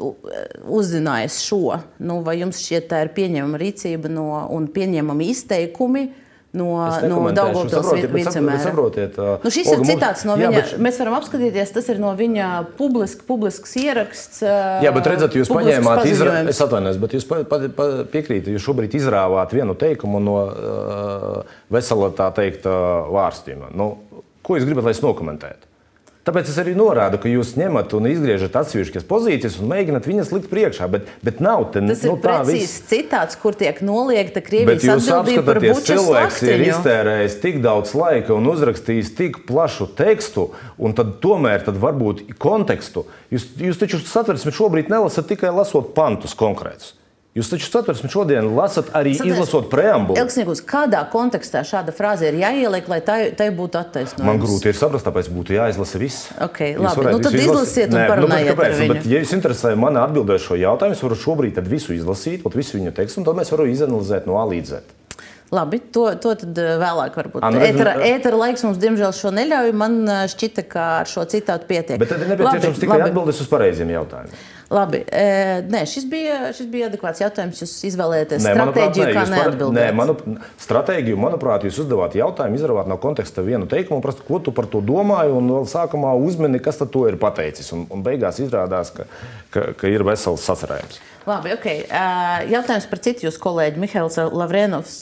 uzzinājis 0.68 1.40
šo, 1.44 1.78
nu, 2.04 2.20
vai 2.24 2.38
jums 2.40 2.60
šķiet 2.64 2.88
tā 2.90 3.04
ir 3.04 3.12
pieņemama 3.16 3.60
rīcība 3.60 4.10
no, 4.12 4.26
un 4.52 4.68
pieņemami 4.72 5.30
izteikumi 5.32 6.04
no, 6.56 6.66
no 7.06 7.20
Daugopils 7.34 7.90
vicemēra. 8.10 8.58
Saprotiet, 8.64 9.16
nu, 9.44 9.52
šis 9.54 9.70
Olga, 9.70 9.84
ir 9.84 9.92
citāts 9.92 10.24
no 10.26 10.34
viņa. 10.40 10.48
Jā, 10.48 10.50
bet... 10.56 10.74
Mēs 10.82 10.98
varam 11.02 11.16
apskatīties, 11.20 11.72
tas 11.76 11.90
ir 11.92 12.02
no 12.02 12.10
viņa 12.18 12.48
publisk, 12.78 13.22
publisks 13.28 13.76
ieraksts. 13.78 14.42
Jā, 14.42 14.92
bet 14.96 15.08
redzat, 15.12 15.38
jūs 15.38 15.52
paņēmāt, 15.52 16.02
izra... 16.10 16.40
es 16.50 16.60
atvainojos, 16.64 17.00
bet 17.04 17.16
jūs 17.18 17.28
pa, 17.30 17.40
pa, 17.46 17.62
pa, 17.76 17.88
piekrītat, 18.10 18.52
jūs 18.56 18.66
šobrīd 18.66 18.98
izrāvāt 18.98 19.54
vienu 19.54 19.78
teikumu 19.78 20.22
no 20.24 20.36
uh, 20.50 21.56
vesela 21.72 22.10
tā 22.18 22.32
teikt 22.36 22.66
uh, 22.66 23.08
vārstījuma. 23.14 23.70
Nu, 23.76 23.92
ko 24.42 24.58
jūs 24.58 24.66
gribat, 24.66 24.88
lai 24.88 24.96
es 24.98 25.04
nokomentētu? 25.06 25.69
Tāpēc 26.30 26.46
es 26.46 26.58
arī 26.62 26.76
norādu, 26.78 27.18
ka 27.18 27.26
jūs 27.26 27.56
ņemat 27.58 27.90
un 27.98 28.04
izgriežat 28.06 28.54
atsevišķas 28.60 29.06
pozīcijas 29.08 29.56
un 29.58 29.66
mēģināt 29.72 30.04
viņas 30.06 30.28
likt 30.30 30.46
priekšā. 30.52 30.86
Bet, 30.92 31.08
bet 31.26 31.40
nav 31.42 31.64
te, 31.74 31.82
Tas 31.82 32.04
nu, 32.06 32.12
ir 32.14 32.22
precīzs 32.22 32.54
viss... 32.54 32.84
citāts, 32.86 33.38
kur 33.40 33.58
tiek 33.58 33.80
noliegta 33.82 34.38
Krievijas 34.46 34.86
atbildība 34.94 35.42
par 35.48 35.58
buču 35.64 35.88
cilvēks 35.88 36.38
slaktiņu. 36.38 36.52
ir 36.54 36.64
iztērējis 36.68 37.36
tik 37.42 37.58
daudz 37.64 37.96
laika 37.98 38.36
un 38.36 38.46
uzrakstījis 38.52 39.10
tik 39.18 39.42
plašu 39.50 39.90
tekstu, 39.98 40.46
un 40.78 40.94
tad 40.94 41.16
tomēr 41.24 41.66
tad 41.66 41.82
varbūt 41.82 42.22
kontekstu. 42.38 43.08
Jūs, 43.34 43.50
jūs 43.66 43.82
taču 43.82 43.98
satversmi 44.06 44.54
šobrīd 44.54 44.94
nelasat 44.94 45.26
tikai 45.34 45.50
lasot 45.50 45.90
pantus 45.98 46.38
konkrētus. 46.38 46.94
Jūs 47.30 47.46
taču 47.46 47.68
satversmi 47.70 48.08
šodien 48.10 48.48
lasat 48.56 48.88
arī 48.90 49.12
Satversmi. 49.14 49.36
izlasot 49.36 49.68
preambulu. 49.70 50.18
Elksniegus, 50.18 50.64
kādā 50.66 51.04
kontekstā 51.12 51.62
šāda 51.62 51.94
frāze 51.94 52.26
ir 52.26 52.40
jāieliek, 52.40 52.88
lai 52.90 52.98
tai, 53.06 53.18
tai 53.38 53.52
būtu 53.54 53.78
attaisnojama? 53.78 54.26
Man 54.26 54.42
grūti 54.42 54.72
ir 54.72 54.74
saprast, 54.74 55.06
tāpēc 55.06 55.30
būtu 55.30 55.54
jāizlasa 55.54 56.02
viss. 56.02 56.26
Okay, 56.42 56.74
labi, 56.74 57.06
nu 57.06 57.22
tad 57.22 57.38
izlasiet 57.38 57.94
un 57.94 58.02
parunājiet 58.02 58.50
nu, 58.50 58.56
kāpēc, 58.56 58.74
ar 58.74 58.82
viņu. 58.82 58.96
Bet, 58.96 59.10
ja 59.14 59.22
jūs 59.22 59.34
interesē 59.38 59.76
mani 59.78 60.02
atbildēt 60.02 60.42
šo 60.42 60.58
jautājumu, 60.58 60.98
es 60.98 61.04
varu 61.06 61.22
šobrīd 61.22 61.62
visu 61.70 61.94
izlasīt, 61.94 62.42
visu 62.50 62.80
viņu 62.80 62.96
tekstu, 62.98 63.22
un 63.22 63.30
tad 63.30 63.38
mēs 63.38 63.54
varam 63.54 63.70
izanalizēt 63.70 64.26
no 64.26 64.42
A 64.42 64.48
līdz 64.50 64.74
Z. 64.74 64.82
Labi, 65.50 65.80
to, 65.90 66.04
to 66.22 66.34
tad 66.38 66.58
eh, 66.62 66.76
vēlāk 66.78 67.16
varbūt. 67.18 67.42
Anu, 67.46 67.58
ētera, 67.66 67.96
ētera 68.06 68.38
laiks 68.38 68.62
mums, 68.62 68.78
diemžēl, 68.78 69.10
šo 69.18 69.32
neļauj. 69.34 69.72
Man 69.74 69.96
eh, 70.06 70.20
šķita, 70.30 70.66
ka 70.70 70.84
ar 71.00 71.10
šo 71.10 71.24
citātu 71.30 71.66
pietiek. 71.66 71.98
Bet 71.98 72.12
tad 72.12 72.22
ir 72.22 72.30
nepieciešams 72.30 72.78
tikai 72.78 73.00
atbildes 73.08 73.42
uz 73.42 73.50
pareiziem 73.50 73.90
jautājumiem. 73.90 74.46
Labi, 74.70 75.00
e, 75.02 75.22
nē, 75.66 75.80
šis 75.90 76.04
bija, 76.06 76.52
šis 76.54 76.68
bija 76.70 76.86
adekvāts 76.86 77.18
jautājums. 77.24 77.58
Jūs 77.58 77.72
izvēlējāties 77.88 78.44
stratēģiju, 78.44 79.06
kā 79.16 79.24
neatbildēt. 79.32 79.74
Nē, 79.74 79.86
manu, 79.98 80.14
stratēģiju, 80.62 81.18
manuprāt, 81.18 81.64
jūs 81.66 81.80
uzdevāt 81.82 82.14
jautājumu, 82.14 82.54
izravāt 82.60 82.86
no 82.90 82.94
konteksta 83.02 83.42
vienu 83.42 83.66
teikumu, 83.70 83.98
prast, 84.04 84.22
ko 84.28 84.38
tu 84.38 84.54
par 84.54 84.68
to 84.70 84.78
domāji, 84.86 85.34
un 85.34 85.50
vēl 85.56 85.66
sākumā 85.72 86.12
uzmini, 86.22 86.60
kas 86.62 86.78
to 86.84 87.02
ir 87.10 87.18
pateicis. 87.18 87.72
Un, 87.74 87.82
un 87.90 88.04
beigās 88.06 88.38
izrādās, 88.44 88.92
ka, 88.94 89.08
ka, 89.50 89.72
ka 89.80 89.90
ir 89.90 90.06
vesels 90.06 90.46
sacerējums. 90.46 91.02
Labi, 91.26 91.50
ok. 91.56 91.66
Jautājums 92.54 92.86
par 92.94 93.02
citu 93.02 93.26
jūsu 93.26 93.42
kolēģi 93.42 93.82
Mihails 93.82 94.20
Lavrenovs 94.30 95.00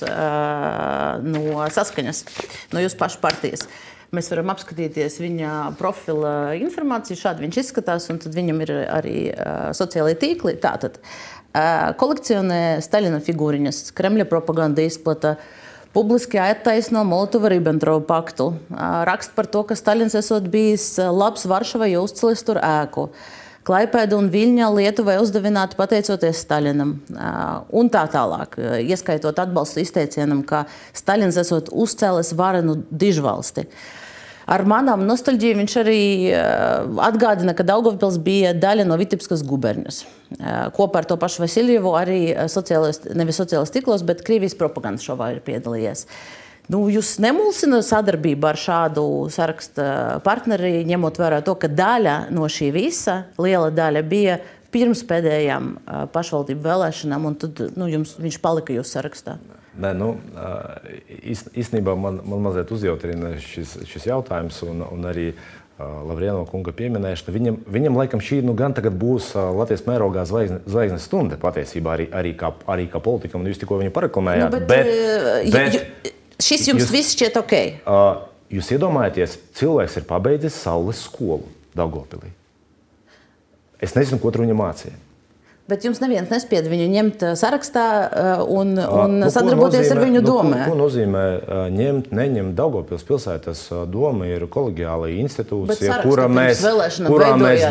no 1.28 1.68
Saskaņas, 1.76 2.24
no 2.72 2.82
jūsu 2.82 2.98
pašu 3.04 3.20
partijas. 3.20 3.68
Mēs 4.16 4.30
varam 4.32 4.48
apskatīties 4.54 5.18
viņa 5.20 5.52
profila 5.76 6.54
informāciju. 6.56 7.18
Šādi 7.20 7.44
viņš 7.44 7.58
izskatās, 7.60 8.06
un 8.08 8.16
viņam 8.24 8.62
ir 8.64 8.72
arī 8.88 9.16
sociālai 9.76 10.14
tīkli. 10.16 10.54
Tātad 10.62 10.96
kolekcionē 12.00 12.78
Staļina 12.84 13.20
figūriņas, 13.24 13.82
Kremļa 13.98 14.24
propaganda 14.30 14.80
izplata 14.86 15.34
publiski 15.92 16.40
attaisno 16.40 17.02
Molotova-Ribbentropa 17.08 18.06
paktu. 18.08 18.48
Raksta 19.08 19.36
par 19.36 19.48
to, 19.52 19.66
ka 19.68 19.76
Staļins 19.76 20.16
esot 20.20 20.48
bijis 20.52 20.94
labs 20.96 21.44
Varšavai, 21.48 21.90
jo 21.92 22.06
uzcelis 22.08 22.44
tur 22.48 22.60
ēku. 22.64 23.10
Klaipēda 23.68 24.16
un 24.16 24.30
Viļņa 24.32 24.70
Lietuvai 24.72 25.18
uzdevināti 25.20 25.76
pateicoties 25.76 26.40
Staļinam. 26.46 26.94
Un 27.76 27.90
tā 27.92 28.06
tālāk, 28.08 28.56
ieskaitot 28.80 29.36
atbalstu 29.42 29.82
izteicienam, 29.82 30.40
ka 30.48 30.62
Staļins 30.96 31.36
esot 31.42 31.68
uzcēlis 31.68 32.32
varenu 32.38 32.78
dižvalsti. 32.88 33.66
Ar 34.48 34.64
manām 34.64 35.02
nostalģiju 35.04 35.58
viņš 35.58 35.74
arī 35.82 36.00
atgādina, 37.04 37.52
ka 37.52 37.66
Daugavpils 37.68 38.16
bija 38.24 38.54
daļa 38.56 38.88
no 38.88 38.96
Vitebskas 38.96 39.44
guberņas. 39.44 40.00
Kopā 40.72 41.02
ar 41.02 41.10
to 41.10 41.20
pašu 41.20 41.44
Vasiljevu 41.44 41.92
arī 42.00 42.20
sociālist, 42.48 43.10
nevis 43.12 43.36
sociālajos 43.42 43.74
tīklos, 43.74 44.06
bet 44.08 44.24
Krievijas 44.24 44.56
propagandas 44.56 45.04
šovā 45.04 45.34
ir 45.34 45.44
piedalījies. 45.44 46.06
Nu, 46.68 46.82
jūs 46.92 47.14
nemulsina 47.24 47.80
sadarbība 47.84 48.52
ar 48.52 48.60
šādu 48.60 49.02
sarakstu 49.32 49.84
partneri, 50.24 50.82
ņemot 50.88 51.20
vērā 51.20 51.40
to, 51.44 51.54
ka 51.56 51.70
daļa 51.72 52.16
no 52.34 52.44
šī 52.52 52.68
visa, 52.74 53.22
liela 53.40 53.70
daļa, 53.72 54.02
bija 54.04 54.36
pirms 54.74 55.00
pēdējām 55.08 55.70
pašvaldību 56.12 56.66
vēlēšanām, 56.66 57.30
un 57.30 57.38
tad 57.40 57.62
nu, 57.72 57.88
jums, 57.88 58.18
viņš 58.20 58.36
palika 58.44 58.76
jūsu 58.76 58.98
sarakstā? 58.98 59.38
Nē, 59.78 59.94
nu, 59.96 60.10
īstenībā 61.22 61.94
man, 61.96 62.20
man 62.26 62.44
mazliet 62.48 62.74
uzjautrina 62.74 63.36
šis, 63.40 63.78
šis 63.88 64.08
jautājums, 64.10 64.60
un, 64.66 64.84
un 64.84 65.08
arī 65.08 65.30
Lavrieno 65.78 66.42
kunga 66.50 66.72
pieminēšana. 66.74 67.32
Viņam, 67.36 67.56
viņam 67.70 67.96
laikam 68.00 68.22
šī 68.24 68.40
nu, 68.42 68.56
gan 68.58 68.74
tagad 68.74 68.96
būs 68.98 69.30
Latvijas 69.38 69.84
mērogā 69.86 70.24
zvaigznes, 70.26 70.64
zvaigznes 70.66 71.06
stunda 71.06 71.38
patiesībā 71.38 71.94
arī, 71.94 72.08
arī, 72.18 72.32
kā, 72.36 72.50
arī 72.74 72.88
kā 72.90 72.98
politikam, 73.00 73.44
un 73.44 73.52
jūs 73.52 73.62
tikko 73.62 73.78
viņu 73.78 73.94
pareklamējāt. 73.94 74.56
Nu, 74.56 74.64
bet, 74.66 74.90
bet, 75.54 75.54
bet, 75.54 76.16
Šis 76.38 76.68
jums 76.70 76.84
jūs, 76.86 76.94
viss 76.94 77.16
šķiet 77.16 77.38
ok. 77.40 77.54
Uh, 77.82 78.22
jūs 78.54 78.70
iedomājaties, 78.76 79.36
cilvēks 79.58 79.98
ir 79.98 80.06
pabeidzis 80.08 80.56
saules 80.62 81.02
skolu 81.08 81.48
Dārgopilī. 81.76 82.30
Es 83.82 83.94
nezinu, 83.94 84.20
ko 84.22 84.30
tur 84.34 84.46
viņa 84.46 84.56
mācīja. 84.58 84.96
Bet 85.68 85.82
jums 85.84 85.98
neviens 86.00 86.30
nespieda 86.32 86.70
viņu 86.70 86.86
ņemt 86.94 87.22
sarakstā 87.36 87.84
un, 88.48 88.70
un 88.78 89.18
uh, 89.26 89.28
sadarboties 89.28 89.82
nozīmē, 89.82 89.98
ar 89.98 90.06
viņu 90.06 90.22
domē. 90.24 90.54
Nu, 90.54 90.62
ko, 90.62 90.70
ko 90.70 90.78
nozīmē 90.78 91.24
ņemt, 91.74 92.08
neņemt 92.16 92.54
Daugopils 92.56 93.04
pilsētas 93.04 93.66
doma 93.92 94.30
ir 94.30 94.46
kolegiāla 94.48 95.10
institūcija, 95.18 95.98
kurā 96.06 96.24
mēs, 96.32 96.62
kurā 97.04 97.34
mēs 97.36 97.66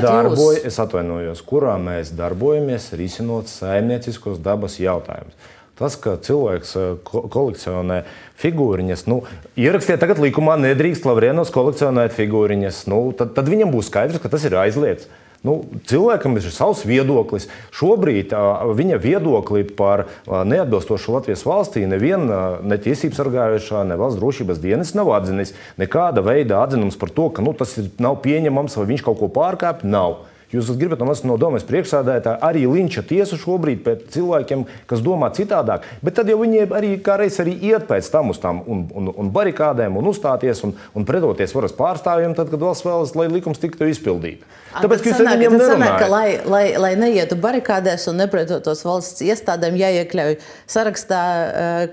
es 0.70 0.78
atvainojos, 0.84 1.42
kurā 1.48 1.80
mēs 1.82 2.14
darbojamies 2.20 2.92
risinot 3.00 3.50
saimnieciskos 3.50 4.44
dabas 4.46 4.78
jautājumus. 4.84 5.56
Tas, 5.78 5.94
ka 6.02 6.16
cilvēks 6.26 6.74
eh, 6.80 6.88
ko 7.06 7.28
kolekcionē 7.30 8.02
figūriņas, 8.42 9.06
nu, 9.12 9.22
ierakstiet 9.60 10.02
tagad 10.02 10.22
likumā, 10.24 10.58
nedrīkst 10.62 11.06
Lavrienos 11.06 11.54
kolekcionēt 11.54 12.16
figūriņas, 12.18 12.88
nu, 12.90 13.04
tad, 13.18 13.36
tad 13.38 13.50
viņam 13.52 13.74
būs 13.76 13.92
skaidrs, 13.92 14.22
ka 14.24 14.32
tas 14.34 14.46
ir 14.50 14.58
aizliegts. 14.58 15.10
Nu, 15.46 15.60
cilvēkam 15.86 16.40
ir 16.40 16.48
savs 16.50 16.82
viedoklis. 16.88 17.46
Šobrīd 17.78 18.34
uh, 18.34 18.72
viņa 18.76 18.98
viedokli 19.00 19.62
par 19.78 20.08
uh, 20.08 20.42
neatbilstošu 20.50 21.14
Latvijas 21.14 21.46
valstī 21.46 21.86
neviena 21.88 22.40
uh, 22.58 22.64
ne 22.66 22.80
tiesības 22.82 23.22
sargājošā, 23.22 23.84
ne 23.86 24.00
valsts 24.02 24.18
drošības 24.18 24.64
dienas 24.64 24.96
nav 24.98 25.14
atzinis. 25.14 25.54
Nekāda 25.78 26.26
veida 26.26 26.64
atzinums 26.64 26.98
par 27.00 27.14
to, 27.14 27.30
ka 27.30 27.46
nu, 27.46 27.54
tas 27.58 27.78
ir, 27.78 27.92
nav 28.02 28.18
pieņemams 28.26 28.80
vai 28.82 28.88
viņš 28.96 29.06
kaut 29.06 29.22
ko 29.22 29.30
pārkāpj, 29.38 29.86
nav. 29.94 30.24
Jūs 30.48 30.70
gribat 30.80 31.02
no 31.04 31.12
no 31.28 31.36
domas 31.36 31.66
priekšsādētāja 31.68 32.40
arī 32.48 32.62
linča 32.72 33.02
tiesu 33.04 33.36
šobrīd 33.42 33.82
pēc 33.84 34.06
cilvēkiem, 34.14 34.64
kas 34.88 35.02
domā 35.04 35.28
citādāk, 35.36 35.84
bet 36.00 36.16
tad 36.16 36.30
jau 36.32 36.38
viņi 36.40 36.62
arī 36.72 36.94
kā 37.04 37.18
reiz 37.20 37.40
arī 37.44 37.58
iet 37.68 37.84
pēc 37.90 38.08
tam 38.14 38.32
uz 38.32 38.40
tām 38.40 38.62
un, 38.64 38.86
un, 38.96 39.10
un 39.12 39.32
barikādēm 39.36 39.98
un 40.00 40.08
uzstāties 40.08 40.64
un, 40.64 40.72
un 40.96 41.08
pretoties 41.08 41.52
varas 41.56 41.76
pārstāvjiem, 41.76 42.38
tad, 42.38 42.48
kad 42.54 42.64
valsts 42.64 42.88
vēlas, 42.88 43.12
lai 43.20 43.28
likums 43.34 43.60
tiktu 43.60 43.90
izpildīts. 43.92 44.48
Tāpēc, 44.78 45.02
ka 45.02 45.10
jūs 45.10 45.20
sanāk, 45.20 45.40
viņam 45.42 45.56
nesanāk, 45.58 45.94
ka, 46.00 46.08
lai, 46.12 46.28
lai, 46.46 46.64
lai 46.80 46.92
neietu 47.00 47.38
barikādēs 47.42 48.08
un 48.12 48.20
nepretotos 48.22 48.84
valsts 48.86 49.24
iestādēm, 49.26 49.78
jāiekļauj 49.80 50.38
sarakstā 50.70 51.22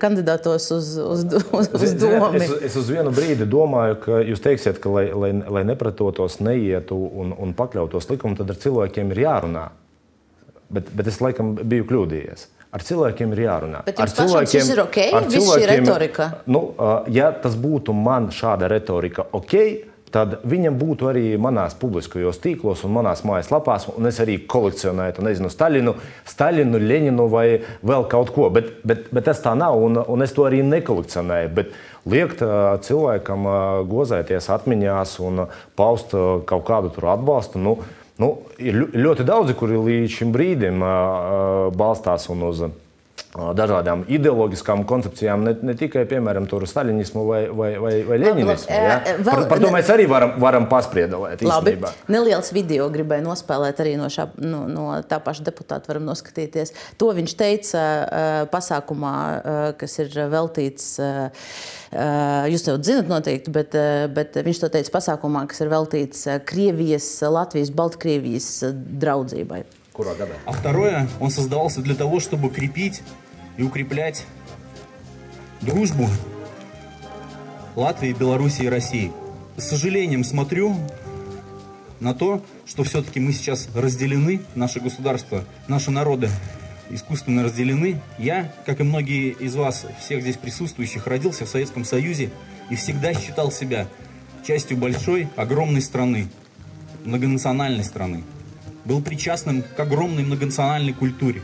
kandidātos 0.02 0.68
uz, 0.74 0.90
uz, 1.00 1.24
uz, 1.32 1.70
uz 1.74 1.94
domu. 2.00 2.30
Es, 2.38 2.52
es 2.70 2.78
uz 2.78 2.90
vienu 2.92 3.14
brīdi 3.14 3.48
domāju, 3.48 3.98
ka 4.04 4.20
jūs 4.26 4.42
teiksiet, 4.44 4.80
ka 4.82 4.92
lai, 4.92 5.06
lai, 5.10 5.32
lai 5.56 5.64
nepretotos, 5.66 6.40
neietu 6.44 6.98
un, 6.98 7.32
un 7.40 7.54
pakļautos 7.56 8.10
likumam, 8.12 8.36
tad 8.44 8.54
ar 8.54 8.60
cilvēkiem 8.60 9.14
ir 9.14 9.24
jārunā. 9.24 9.68
Bet, 10.74 10.90
bet 10.96 11.08
es 11.08 11.20
laikam 11.22 11.54
biju 11.56 11.86
kļūdījies. 11.88 12.50
Ar 12.74 12.82
cilvēkiem 12.82 13.32
ir 13.36 13.44
jārunā. 13.44 13.80
Bet 13.86 14.00
ar 14.02 14.10
cilvēkiem 14.10 14.70
ir 14.74 14.80
ok, 14.82 15.00
ar 15.14 15.26
cilvēkiem, 15.30 15.62
šī 15.62 15.66
retorika. 15.70 16.30
Nu, 16.50 16.62
ja 17.14 17.30
tas 17.38 17.54
būtu 17.58 17.94
man 17.94 18.32
šāda 18.34 18.66
retorika 18.72 19.28
ok, 19.38 19.54
tad 20.14 20.36
viņam 20.46 20.76
būtu 20.78 21.08
arī 21.10 21.22
manās 21.42 21.74
publiskajos 21.78 22.38
tīklos 22.42 22.84
un 22.86 22.94
manās 22.96 23.24
mājaslapās, 23.26 23.88
un 23.94 24.10
es 24.10 24.20
arī 24.22 24.40
kolekcionētu, 24.50 25.22
nezinu, 25.26 25.50
Staļinu, 25.50 25.94
Staļinu 26.30 26.82
Leņinu 26.82 27.26
vai 27.30 27.46
vēl 27.86 28.06
kaut 28.10 28.30
ko. 28.34 28.50
Bet, 28.54 28.76
bet, 28.86 29.08
bet 29.14 29.26
tas 29.30 29.42
tā 29.42 29.56
nav, 29.58 29.78
un, 29.78 29.98
un 29.98 30.26
es 30.26 30.34
to 30.34 30.46
arī 30.46 30.62
nekolekcionēju. 30.66 31.50
Bet 31.54 31.74
liekt 32.10 32.42
cilvēkam 32.86 33.50
gozēties 33.90 34.50
atmiņās 34.54 35.18
un 35.24 35.46
paust 35.78 36.14
kaut 36.50 36.66
kādu 36.66 36.94
atbalstu. 37.14 37.62
Nu, 37.62 37.78
Nu, 38.22 38.30
ir 38.62 38.76
ļoti 38.94 39.26
daudzi, 39.26 39.56
kuri 39.58 39.80
līdz 39.80 40.12
šim 40.20 40.30
brīdim 40.34 40.82
balstās 41.74 42.28
un 42.30 42.44
uz 42.46 42.60
dažādām 43.34 44.04
ideoloģiskām 44.14 44.84
koncepcijām, 44.86 45.42
ne, 45.46 45.54
ne 45.66 45.74
tikai 45.78 46.04
piemēram 46.10 46.46
staļinismu 46.46 47.24
vai, 47.26 47.40
vai, 47.50 47.70
vai, 47.82 47.92
vai 48.06 48.18
leņinismu. 48.22 48.70
Ja? 48.70 49.00
Par, 49.26 49.42
par 49.50 49.62
to 49.62 49.72
mēs 49.74 49.90
arī 49.90 50.06
varam, 50.10 50.36
varam 50.42 50.68
paspriedelēt. 50.70 51.42
Labi, 51.46 51.74
neliels 52.12 52.52
video 52.54 52.86
gribēju 52.94 53.26
nospēlēt 53.26 53.82
arī 53.82 53.96
no, 53.98 54.08
šā, 54.12 54.28
no, 54.38 54.64
no 54.70 54.86
tā 55.08 55.18
paša 55.24 55.48
deputāta. 55.50 55.90
Varam 55.90 56.06
noskatīties. 56.06 56.74
To 57.00 57.10
viņš 57.16 57.36
teica 57.40 57.84
pasākumā, 58.54 59.14
kas 59.82 59.98
ir 60.04 60.14
veltīts. 60.30 60.90
Jūs 62.54 62.68
jau 62.70 62.78
zinat, 62.86 63.10
noteikti, 63.10 63.54
bet, 63.54 63.74
bet 64.14 64.38
viņš 64.46 64.62
to 64.62 64.70
teica 64.78 64.94
pasākumā, 64.94 65.46
kas 65.50 65.62
ir 65.64 65.74
veltīts 65.74 66.26
Krievijas, 66.46 67.16
Latvijas, 67.34 67.74
Baltkrievijas 67.74 68.52
draudzībai. 69.02 69.64
А 70.44 70.52
второе, 70.52 71.08
он 71.20 71.30
создавался 71.30 71.80
для 71.80 71.94
того, 71.94 72.18
чтобы 72.18 72.50
крепить 72.50 73.02
и 73.56 73.62
укреплять 73.62 74.26
дружбу 75.60 76.08
Латвии, 77.76 78.12
Белоруссии 78.12 78.64
и 78.64 78.68
России. 78.68 79.12
С 79.56 79.68
сожалением 79.68 80.24
смотрю 80.24 80.76
на 82.00 82.12
то, 82.12 82.42
что 82.66 82.82
все-таки 82.82 83.20
мы 83.20 83.32
сейчас 83.32 83.68
разделены, 83.74 84.40
наше 84.56 84.80
государство, 84.80 85.44
наши 85.68 85.92
народы 85.92 86.28
искусственно 86.90 87.44
разделены. 87.44 88.00
Я, 88.18 88.52
как 88.66 88.80
и 88.80 88.82
многие 88.82 89.30
из 89.30 89.54
вас, 89.54 89.86
всех 90.00 90.22
здесь 90.22 90.36
присутствующих, 90.36 91.06
родился 91.06 91.46
в 91.46 91.48
Советском 91.48 91.84
Союзе 91.84 92.30
и 92.68 92.76
всегда 92.76 93.14
считал 93.14 93.52
себя 93.52 93.88
частью 94.44 94.76
большой, 94.76 95.28
огромной 95.36 95.82
страны, 95.82 96.28
многонациональной 97.04 97.84
страны. 97.84 98.24
Был 98.84 99.00
причастным 99.00 99.62
к 99.62 99.80
огромной 99.80 100.24
многонациональной 100.24 100.92
культуре. 100.92 101.40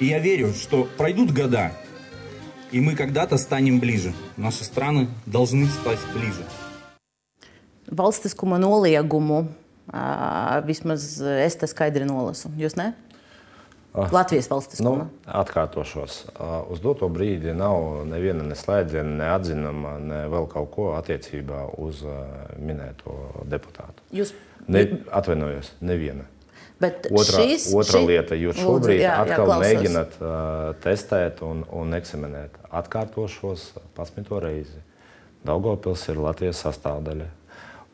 И 0.00 0.06
я 0.06 0.18
верю, 0.18 0.52
что 0.52 0.88
пройдут 0.98 1.32
года, 1.32 1.72
и 2.70 2.80
мы 2.80 2.94
когда-то 2.94 3.38
станем 3.38 3.80
ближе. 3.80 4.12
Наши 4.36 4.64
страны 4.64 5.08
должны 5.26 5.66
стать 5.66 6.00
ближе. 6.12 6.44
Valstiskuma 7.92 8.58
noliegumu 8.58 9.48
vismaz 10.64 11.20
es 11.20 11.56
te 11.60 11.66
skaidri 11.68 12.06
nolasu. 12.08 12.48
Jūs 12.56 12.76
ne? 12.76 12.94
Latvijas 13.92 14.48
valstiskuma. 14.48 15.04
Nu, 15.04 15.08
atkārtošos. 15.28 16.22
Uz 16.72 16.80
doto 16.80 17.10
brīdi 17.12 17.52
nav 17.52 18.06
neviena 18.08 18.46
neslēdziena, 18.48 19.18
ne 19.18 19.28
atzinama, 19.34 19.98
ne 20.00 20.22
vēl 20.32 20.48
kaut 20.48 20.70
ko 20.72 20.86
attiecībā 20.96 21.66
uz 21.76 22.00
minēto 22.56 23.44
deputātu. 23.44 24.00
Jūs... 24.12 24.32
Ne, 24.70 24.84
atvainojos, 25.10 25.72
neviena. 25.82 26.28
Bet 26.82 27.06
otrā, 27.14 27.44
šis, 27.44 27.68
otrā 27.78 28.00
šī... 28.00 28.06
lieta, 28.10 28.38
jūs 28.38 28.58
šobrīd 28.58 28.96
Lūdzu, 28.98 29.02
jā, 29.04 29.12
atkal 29.22 29.52
jā, 29.52 29.58
mēģināt 29.62 30.16
uh, 30.18 30.32
testēt 30.82 31.42
un, 31.46 31.62
un 31.70 31.94
eksaminēt. 31.98 32.56
Atkārtošos 32.82 33.68
11. 33.94 34.32
reizi. 34.42 34.82
Daugopils 35.46 36.02
ir 36.10 36.18
Latvijas 36.22 36.62
sastāvdaļa. 36.64 37.28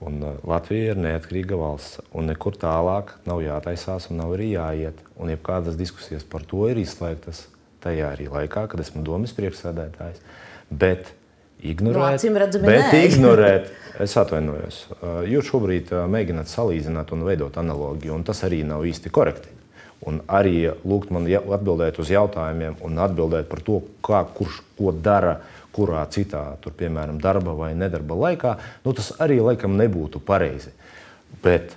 Un 0.09 0.23
Latvija 0.47 0.93
ir 0.93 1.01
neatkarīga 1.03 1.57
valsts, 1.59 1.99
un 2.15 2.29
nekur 2.31 2.57
tālāk 2.61 3.17
nav 3.27 3.43
jātaisās 3.43 4.09
un 4.13 4.21
nav 4.23 4.37
arī 4.37 4.53
jāiet. 4.53 5.01
Un 5.19 5.33
jebkādas 5.33 5.77
diskusijas 5.79 6.25
par 6.29 6.47
to 6.49 6.69
ir 6.71 6.79
izslēgtas 6.81 7.49
tajā 7.83 8.13
arī 8.15 8.29
laikā, 8.31 8.69
kad 8.71 8.83
esmu 8.83 9.03
domas 9.07 9.35
priekšsēdētājs. 9.37 10.23
Bet 10.71 11.13
ignorēt, 11.63 12.25
no, 12.31 12.39
redzami, 12.45 12.67
bet 12.67 12.93
nē. 12.93 13.05
ignorēt 13.09 13.77
Es 13.99 14.13
atvainojos. 14.15 14.85
Jūs 15.27 15.49
šobrīd 15.51 15.89
mēģināt 16.07 16.47
salīdzināt 16.47 17.11
un 17.17 17.25
veidot 17.27 17.57
analogiju, 17.59 18.15
un 18.15 18.23
tas 18.27 18.45
arī 18.47 18.61
nav 18.67 18.85
īsti 18.87 19.11
korekti. 19.11 19.55
un 20.07 20.21
arī 20.31 20.71
lūgt 20.87 21.11
man 21.11 21.27
atbildēt 21.27 21.99
uz 21.99 22.13
jautājumiem 22.13 22.77
un 22.87 23.01
atbildēt 23.03 23.49
par 23.51 23.63
to, 23.67 23.81
kā, 24.05 24.23
kurš 24.35 24.61
ko 24.79 24.93
dara, 24.95 25.41
kurā 25.75 26.05
citā, 26.15 26.45
tur, 26.63 26.73
piemēram, 26.79 27.19
darba 27.23 27.55
vai 27.59 27.73
nedarba 27.75 28.15
laikā, 28.15 28.55
nu, 28.85 28.95
tas 28.95 29.11
arī 29.19 29.41
laikam 29.43 29.75
nebūtu 29.79 30.23
pareizi. 30.25 30.71
Bet 31.43 31.75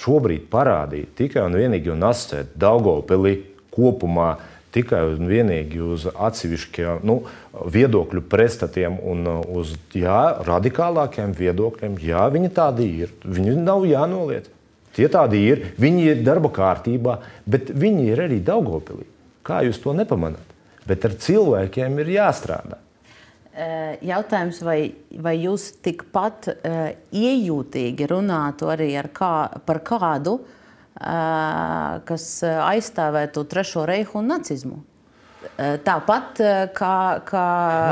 šobrīd 0.00 0.48
parādīt 0.52 1.12
tikai 1.20 1.44
un 1.44 1.58
vienīgi 1.60 1.92
un 1.92 2.08
asociēt 2.08 2.56
Daugopili 2.56 3.36
kopumā 3.72 4.34
tikai 4.72 5.02
un 5.14 5.28
vienīgi 5.30 5.80
uz 5.84 6.06
atsevišķiem 6.10 7.02
nu, 7.08 7.18
viedokļu 7.52 8.24
pretstatiem 8.32 8.98
un 9.08 9.26
uh, 9.28 9.40
uz 9.60 9.74
jā, 9.96 10.20
radikālākiem 10.46 11.34
viedokļiem. 11.36 11.98
Jā, 12.02 12.26
viņi 12.32 12.52
tādi 12.56 12.88
ir. 13.04 13.12
Viņi 13.24 13.56
nav 13.60 13.86
jānoliedz. 13.88 14.50
Tie 14.92 15.08
tādi 15.12 15.42
ir. 15.48 15.66
Viņi 15.80 16.06
ir 16.10 16.24
darba 16.24 16.52
kārtībā, 16.52 17.18
bet 17.48 17.72
viņi 17.72 18.08
ir 18.12 18.24
arī 18.26 18.40
Daugopilī. 18.44 19.06
Kā 19.44 19.62
jūs 19.66 19.80
to 19.82 19.94
nepamanāt? 19.96 20.48
Bet 20.88 21.04
ar 21.08 21.14
cilvēkiem 21.20 22.00
ir 22.02 22.16
jāstrādā. 22.16 22.80
Jautājums, 24.02 24.62
vai, 24.64 24.78
vai 25.20 25.34
jūs 25.42 25.68
tikpat 25.84 26.48
uh, 26.52 26.82
iejūtīgi 27.12 28.08
runātu 28.08 28.70
arī 28.72 28.94
kā, 29.12 29.34
par 29.68 29.82
kādu, 29.84 30.38
uh, 30.40 30.58
kas 32.08 32.30
aizstāvētu 32.46 33.44
Trešo 33.50 33.86
reihu 33.88 34.22
un 34.22 34.34
nacismu? 34.36 34.80
Tāpat 35.58 36.38
kā, 36.74 36.96
kā 37.26 37.46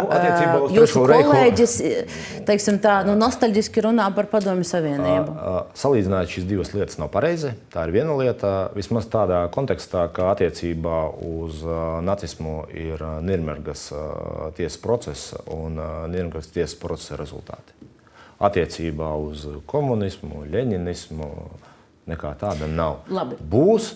nu, 0.07 0.69
jūsu 0.71 1.03
kolēģis, 1.11 1.73
teiksim, 2.47 2.79
tā 2.83 3.01
nu, 3.07 3.17
nostalģiski 3.19 3.83
runā 3.85 4.07
par 4.15 4.29
Padomju 4.31 4.65
Savienību. 4.67 5.35
Salīdzināt 5.79 6.31
šīs 6.31 6.47
divas 6.47 6.71
lietas 6.75 7.01
nav 7.03 7.11
pareizi. 7.13 7.51
Tā 7.75 7.85
ir 7.87 7.95
viena 7.99 8.15
lieta, 8.17 8.71
vismaz 8.77 9.11
tādā 9.11 9.43
kontekstā, 9.53 10.07
ka 10.15 10.31
attiecībā 10.33 11.01
uz 11.27 11.61
nacismu 12.07 12.63
ir 12.71 13.03
Nirnbergas 13.27 13.89
tiesas 14.57 14.79
process 14.83 15.35
un 15.51 15.75
Nirnbergas 16.15 16.53
tiesas 16.55 16.79
procesa 16.79 17.19
rezultāti. 17.21 17.75
Attiecībā 18.41 19.11
uz 19.21 19.43
komunismu, 19.69 20.47
leņinismu 20.55 21.33
nekā 22.11 22.35
tāda 22.41 22.69
nav. 22.71 23.01
Labi. 23.13 23.39
Būs, 23.41 23.95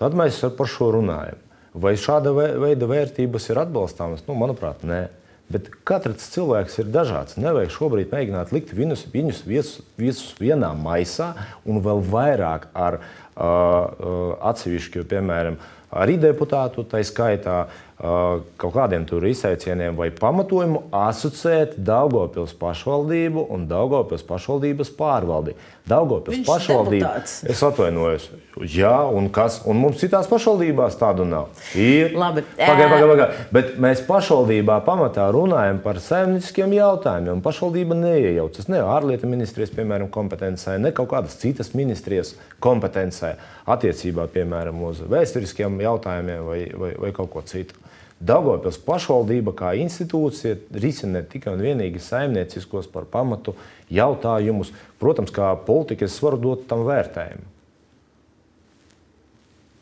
tad 0.00 0.16
mēs 0.18 0.42
par 0.58 0.70
šo 0.70 0.92
runājam. 0.98 1.40
Vai 1.72 1.94
šāda 1.96 2.34
veida 2.36 2.88
vērtības 2.88 3.48
ir 3.48 3.62
atbalstāmas? 3.62 4.26
Nu, 4.26 4.36
manuprāt, 4.36 4.82
nē. 4.84 5.06
Bet 5.52 5.68
katrs 5.88 6.30
cilvēks 6.32 6.78
ir 6.80 6.90
dažāds. 6.92 7.36
Nevajag 7.40 7.72
šobrīd 7.74 8.12
mēģināt 8.12 8.52
likt 8.54 8.72
viņus, 8.76 9.06
viņus 9.12 9.40
visus, 9.48 9.80
visus 10.00 10.32
vienā 10.40 10.70
maisā 10.78 11.32
un 11.68 11.80
vēl 11.84 12.00
vairāk 12.12 12.68
ar 12.72 13.00
uh, 13.00 13.44
uh, 13.44 14.20
atsevišķu, 14.48 15.04
piemēram, 15.10 15.58
arī 15.92 16.16
deputātu, 16.20 16.86
tā 16.88 17.02
skaitā 17.04 17.66
kaut 18.02 18.72
kādiem 18.74 19.04
tur 19.06 19.22
izteicieniem 19.30 19.94
vai 19.94 20.08
pamatojumu 20.10 20.88
asociēt 20.90 21.76
Daugopils 21.86 22.50
pašvaldību 22.58 23.44
un 23.54 23.68
Daugopils 23.70 24.24
pašvaldības 24.26 24.90
pārvaldi. 24.98 25.54
Daugopils 25.86 26.40
Viņš 26.40 26.48
pašvaldība. 26.48 27.12
deputāts. 27.12 27.36
Es 27.46 27.62
atvainojos. 27.62 28.26
Jā, 28.70 28.94
un 29.06 29.28
kas? 29.34 29.60
Un 29.66 29.78
mums 29.78 30.00
citās 30.02 30.26
pašvaldībās 30.30 30.98
tādu 30.98 31.24
nav. 31.26 31.52
Ir. 31.78 32.10
Labi. 32.18 32.42
Pagaid, 32.58 32.90
pagaid, 32.90 33.12
pagaid. 33.12 33.38
Bet 33.54 33.70
mēs 33.82 34.02
pašvaldībā 34.06 34.80
pamatā 34.86 35.28
runājam 35.34 35.78
par 35.82 35.98
saimnieciskiem 36.02 36.74
jautājumiem. 36.76 37.42
Pašvaldība 37.42 37.98
neiejaucas 37.98 38.70
ne 38.70 38.82
ārlietu 38.82 39.30
ministrijas, 39.30 39.70
piemēram, 39.74 40.10
kompetencē, 40.10 40.74
ne 40.82 40.90
kaut 40.94 41.10
kādas 41.14 41.38
citas 41.38 41.70
ministrijas 41.78 42.34
kompetencē 42.62 43.36
attiecībā, 43.70 44.26
piemēram, 44.34 44.82
uz 44.90 45.02
vēsturiskiem 45.06 45.80
jautājumiem 45.86 46.44
vai, 46.50 46.60
vai, 46.74 46.92
vai 47.06 47.14
kaut 47.14 47.30
ko 47.30 47.46
citu. 47.46 47.78
Daugopils 48.22 48.78
pašvaldība 48.86 49.54
kā 49.58 49.72
institūcija 49.82 50.78
risina 50.78 51.24
tikai 51.26 51.56
un 51.56 51.62
vienīgi 51.64 52.02
saimnieciskos 52.02 52.86
par 52.92 53.08
pamatu 53.10 53.56
jautājumus. 53.90 54.70
Protams, 55.02 55.32
kā 55.34 55.50
politiķis 55.66 56.20
varu 56.22 56.38
dot 56.44 56.68
tam 56.70 56.84
vērtējumu. 56.86 57.48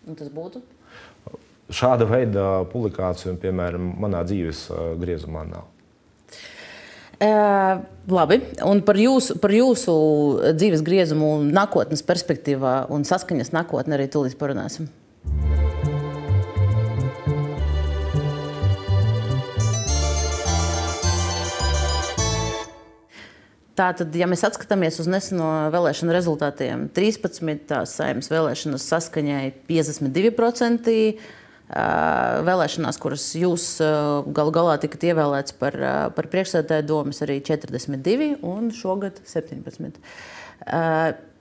Un 0.09 0.16
tas 0.16 0.30
būtu? 0.32 0.62
Šāda 1.70 2.07
veida 2.09 2.47
publikāciju, 2.72 3.36
piemēram, 3.43 3.93
manā 4.01 4.24
dzīves 4.26 4.64
griezumā 4.99 5.45
nav. 5.47 5.68
Uh, 7.20 7.82
labi, 8.09 8.38
un 8.64 8.80
par 8.80 8.97
jūsu, 8.97 9.36
par 9.43 9.53
jūsu 9.53 9.93
dzīves 10.57 10.80
griezumu, 10.86 11.34
nākotnes 11.45 12.01
perspektīvā 12.09 12.86
un 12.88 13.05
saskaņas 13.05 13.53
nākotnē 13.53 13.99
arī 13.99 14.09
tūlīt 14.09 14.41
parunāsim. 14.41 14.88
Tātad, 23.81 24.12
ja 24.12 24.26
mēs 24.28 24.43
skatāmies 24.45 24.99
uz 25.01 25.07
neseno 25.09 25.47
vēlēšanu 25.72 26.12
rezultātiem, 26.12 26.83
13. 26.93 27.70
saimnes 27.89 28.28
vēlēšanas 28.28 28.89
saskaņai 28.93 29.45
52%. 29.70 30.97
Vēlēšanās, 32.51 32.99
kuras 33.01 33.24
jūs 33.39 33.64
galu 34.37 34.53
galā 34.53 34.74
tikat 34.83 35.07
ievēlēts 35.12 35.57
par, 35.57 35.78
par 36.12 36.28
priekšsēdētāju 36.33 36.89
domas, 36.91 37.22
arī 37.24 37.39
42 37.47 38.31
un 38.45 38.68
šogad 38.74 39.22
17. 39.24 40.01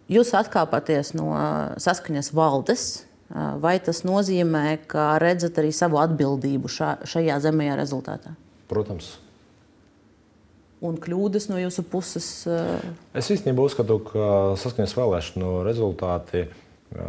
Jūs 0.10 0.36
atkāpāties 0.40 1.16
no 1.20 1.34
saskaņas 1.82 2.32
valdes. 2.38 2.90
Vai 3.62 3.76
tas 3.84 4.06
nozīmē, 4.08 4.80
ka 4.90 5.18
redzat 5.22 5.60
arī 5.62 5.74
savu 5.76 6.00
atbildību 6.02 6.72
šā, 6.72 7.02
šajā 7.10 7.42
zemajā 7.44 7.76
rezultātā? 7.82 8.32
Protams 8.72 9.18
un 10.86 10.98
kļūdas 11.00 11.50
no 11.52 11.60
jūsu 11.60 11.84
puses? 11.92 12.28
Eh, 12.48 12.90
es 13.20 13.30
īstenībā 13.34 13.64
uzskatu, 13.66 14.00
ka 14.06 14.30
saskaņas 14.60 14.96
vēlēšanu 14.98 15.54
rezultāti. 15.68 16.46
Eh, 16.48 17.02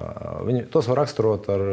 viņi 0.47 0.67
tos 0.73 0.89
var 0.91 1.03
raksturot 1.05 1.49
ar 1.53 1.67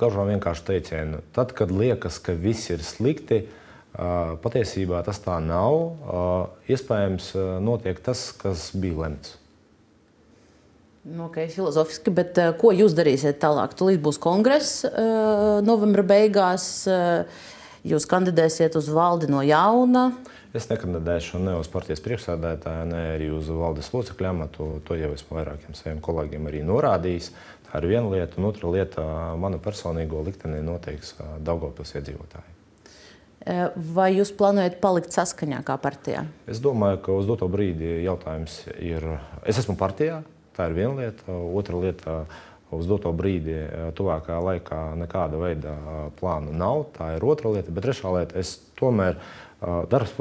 gaužām 0.00 0.30
vienkāršu 0.34 0.68
teicienu. 0.70 1.24
Tad, 1.36 1.54
kad 1.56 1.72
liekas, 1.74 2.20
ka 2.22 2.32
viss 2.32 2.70
ir 2.70 2.84
slikti, 2.86 3.42
eh, 3.42 4.00
patiesībā 4.44 5.04
tas 5.04 5.18
tā 5.20 5.40
nav. 5.42 6.56
Iespējams, 6.68 7.34
notiek 7.60 7.98
tas, 8.02 8.32
kas 8.32 8.70
bija 8.74 9.06
lemts. 9.06 9.36
Nu, 11.02 11.30
okay, 11.30 11.48
filozofiski, 11.48 12.12
bet 12.12 12.36
ko 12.60 12.74
jūs 12.76 12.92
darīsiet 12.92 13.40
tālāk? 13.40 13.72
Tūlīt 13.72 14.02
būs 14.04 14.18
kongress 14.20 14.84
novembra 15.64 16.02
beigās. 16.04 16.84
Jūs 17.80 18.04
kandidēsiet 18.04 18.76
uz 18.76 18.90
valdi 18.92 19.26
no 19.32 19.40
jauna. 19.40 20.12
Es 20.50 20.66
nekandidēšu 20.66 21.38
ne 21.38 21.52
uz 21.60 21.68
partijas 21.70 22.00
priekšsēdētāju, 22.02 22.86
ne 22.90 23.02
arī 23.12 23.28
uz 23.30 23.46
valdes 23.54 23.92
locekļu 23.94 24.26
amatu. 24.32 24.64
To 24.88 24.96
jau 24.98 25.12
esmu 25.14 25.36
vairākiem 25.38 25.76
saviem 25.78 26.00
kolēģiem 26.02 26.48
arī 26.50 26.62
norādījis. 26.66 27.28
Tā 27.68 27.78
ir 27.78 27.86
viena 27.92 28.10
lieta, 28.10 28.34
un 28.40 28.48
otra 28.48 28.72
lieta- 28.74 29.04
mana 29.44 29.60
personīgo 29.62 30.24
likteni 30.26 30.58
noteiks 30.66 31.14
Daugopils 31.38 31.94
iedzīvotāji. 31.94 32.56
Vai 33.94 34.10
jūs 34.16 34.34
plānojat 34.36 34.80
palikt 34.80 35.14
saskaņā 35.14 35.62
kā 35.64 35.78
partijā? 35.78 36.26
Es 36.46 36.58
domāju, 36.60 37.00
ka 37.02 37.12
uz 37.12 37.26
doto 37.26 37.48
brīdi 37.48 38.02
jautājums 38.02 38.66
ir. 38.76 39.20
Es 39.46 39.56
esmu 39.56 39.76
partijā, 39.76 40.24
tā 40.56 40.66
ir 40.68 40.74
viena 40.74 40.96
lieta. 40.96 41.30
Otra 41.30 41.76
lieta 41.80 42.26
uz 42.70 42.86
doto 42.86 43.12
brīdi, 43.12 43.54
tuvākā 43.94 44.42
laikā, 44.42 44.96
nekāda 44.98 45.38
veida 45.38 45.76
plānu 46.20 46.52
nav. 46.52 46.86
Tā 46.98 47.16
ir 47.16 47.24
otra 47.24 47.50
lieta. 47.50 47.70
Bet 47.70 47.84
trešā 47.84 48.12
lieta, 48.18 48.36
es 48.36 48.58
tomēr 48.76 49.16
Darbs, 49.60 50.14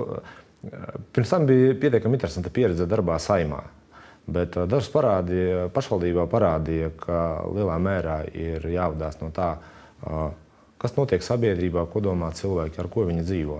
pirms 1.15 1.31
tam 1.31 1.47
bija 1.49 1.75
pietiekami 1.79 2.19
interesanta 2.19 2.51
pieredze 2.53 2.87
darbā 2.89 3.17
saimā. 3.21 3.63
Bet 4.29 4.59
darbs 4.69 4.91
parādīja, 4.93 5.69
pašvaldībā 5.73 6.27
parādīja, 6.29 6.91
ka 7.01 7.19
lielā 7.49 7.79
mērā 7.81 8.19
ir 8.35 8.67
jāvadās 8.69 9.17
no 9.23 9.31
tā, 9.33 9.55
kas 10.79 10.95
notiek 10.99 11.23
sabiedrībā, 11.25 11.87
ko 11.89 12.03
domā 12.03 12.29
cilvēki, 12.37 12.77
ar 12.83 12.89
ko 12.93 13.07
viņi 13.09 13.25
dzīvo. 13.25 13.59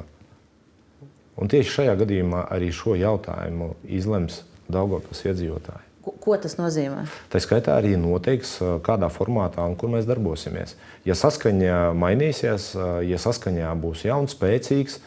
Un 1.40 1.50
tieši 1.50 1.72
šajā 1.80 1.96
gadījumā 2.02 2.46
arī 2.52 2.70
šo 2.76 2.98
jautājumu 3.00 3.74
izlems 3.88 4.44
Daugopils 4.70 5.24
iedzīvotāji. 5.26 5.86
Ko, 6.06 6.36
tas 6.42 6.56
nozīmē? 6.60 7.06
Tā 7.32 7.42
skaitā 7.44 7.76
arī 7.80 7.96
noteiks, 8.00 8.58
kādā 8.86 9.10
formātā 9.14 9.66
un 9.68 9.76
kur 9.80 9.92
mēs 9.94 10.08
darbosimies. 10.10 10.76
Ja 11.06 11.16
saskaņa 11.18 11.92
mainīsies, 11.98 12.72
ja 13.06 13.20
saskaņā 13.22 13.72
būs 13.82 14.06
jauns, 14.08 14.36
spēcīgs, 14.38 15.00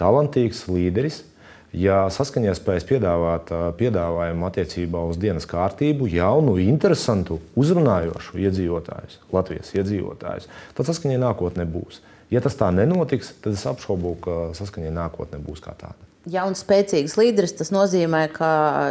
talantīgs 0.00 0.64
līderis. 0.70 1.24
Ja 1.70 2.08
saskaņā 2.10 2.56
spējas 2.58 2.86
piedāvāt 2.88 3.52
piedāvājumu 3.78 4.48
attiecībā 4.48 5.04
uz 5.06 5.20
dienas 5.22 5.46
kārtību, 5.46 6.08
jaunu, 6.10 6.56
interesantu, 6.58 7.38
uzrunājošu 7.54 8.40
iedzīvotājus, 8.42 9.20
Latvijas 9.30 9.70
iedzīvotājus, 9.78 10.50
tad 10.74 10.90
saskaņā 10.90 11.20
nākotnē 11.22 11.68
būs. 11.70 12.02
Ja 12.30 12.42
tas 12.42 12.58
tā 12.58 12.72
nenotiks, 12.74 13.36
tad 13.42 13.54
es 13.54 13.66
apšaubu, 13.70 14.16
ka 14.22 14.38
saskaņā 14.58 14.90
nākotnē 14.98 15.38
būs 15.46 15.62
kā 15.62 15.76
tāda. 15.78 16.10
Jauns, 16.28 16.60
spēcīgs 16.60 17.16
līderis. 17.16 17.54
Tas 17.56 17.70
nozīmē, 17.72 18.26
ka 18.34 18.50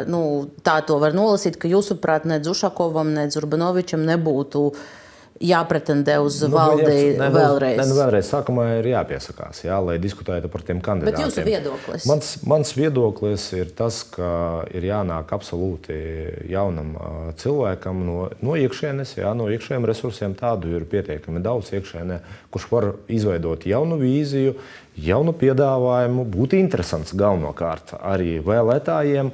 nu, 0.10 0.50
tā 0.66 0.80
to 0.88 0.98
var 1.02 1.14
nolasīt, 1.14 1.60
ka 1.62 1.70
jūsuprāt, 1.70 2.26
ne 2.26 2.40
Zušakovam, 2.42 3.14
ne 3.14 3.28
Urbanovičam 3.38 4.02
nebūtu 4.08 4.64
jāpretendē 5.40 6.18
uz 6.24 6.42
nu, 6.44 6.52
valdi 6.54 7.16
ne, 7.18 7.30
vēlreiz? 7.34 7.78
Ne, 7.80 7.86
nu, 7.90 7.96
vēlreiz 7.98 8.30
sākumā 8.32 8.66
ir 8.80 8.90
jāpiesakās, 8.92 9.64
jā, 9.66 9.78
lai 9.84 9.96
diskutētu 10.02 10.52
par 10.52 10.66
tiem 10.68 10.82
kandidātiem. 10.84 11.16
Bet 11.16 11.24
jūsu 11.26 11.46
viedoklis? 11.48 12.08
Mans, 12.10 12.32
mans 12.50 12.74
viedoklis 12.76 13.46
ir 13.58 13.72
tas, 13.78 14.02
ka 14.12 14.32
ir 14.76 14.90
jānāk 14.90 15.32
absolūti 15.36 15.96
jaunam 16.52 16.94
cilvēkam 17.40 18.04
no, 18.08 18.18
no 18.44 18.58
iekšienes, 18.60 19.16
jā, 19.22 19.32
no 19.38 19.48
iekšējiem 19.54 19.88
resursiem. 19.90 20.36
Tādu 20.40 20.76
ir 20.76 20.88
pietiekami 20.92 21.44
daudz 21.44 21.72
iekšēnē, 21.78 22.20
kurš 22.52 22.70
var 22.74 22.92
izveidot 23.12 23.68
jaunu 23.70 24.00
vīziju, 24.02 24.58
jaunu 25.06 25.34
piedāvājumu, 25.38 26.26
būt 26.30 26.56
interesants 26.58 27.16
galvenokārt 27.18 27.96
arī 28.00 28.38
vēlētājiem 28.46 29.32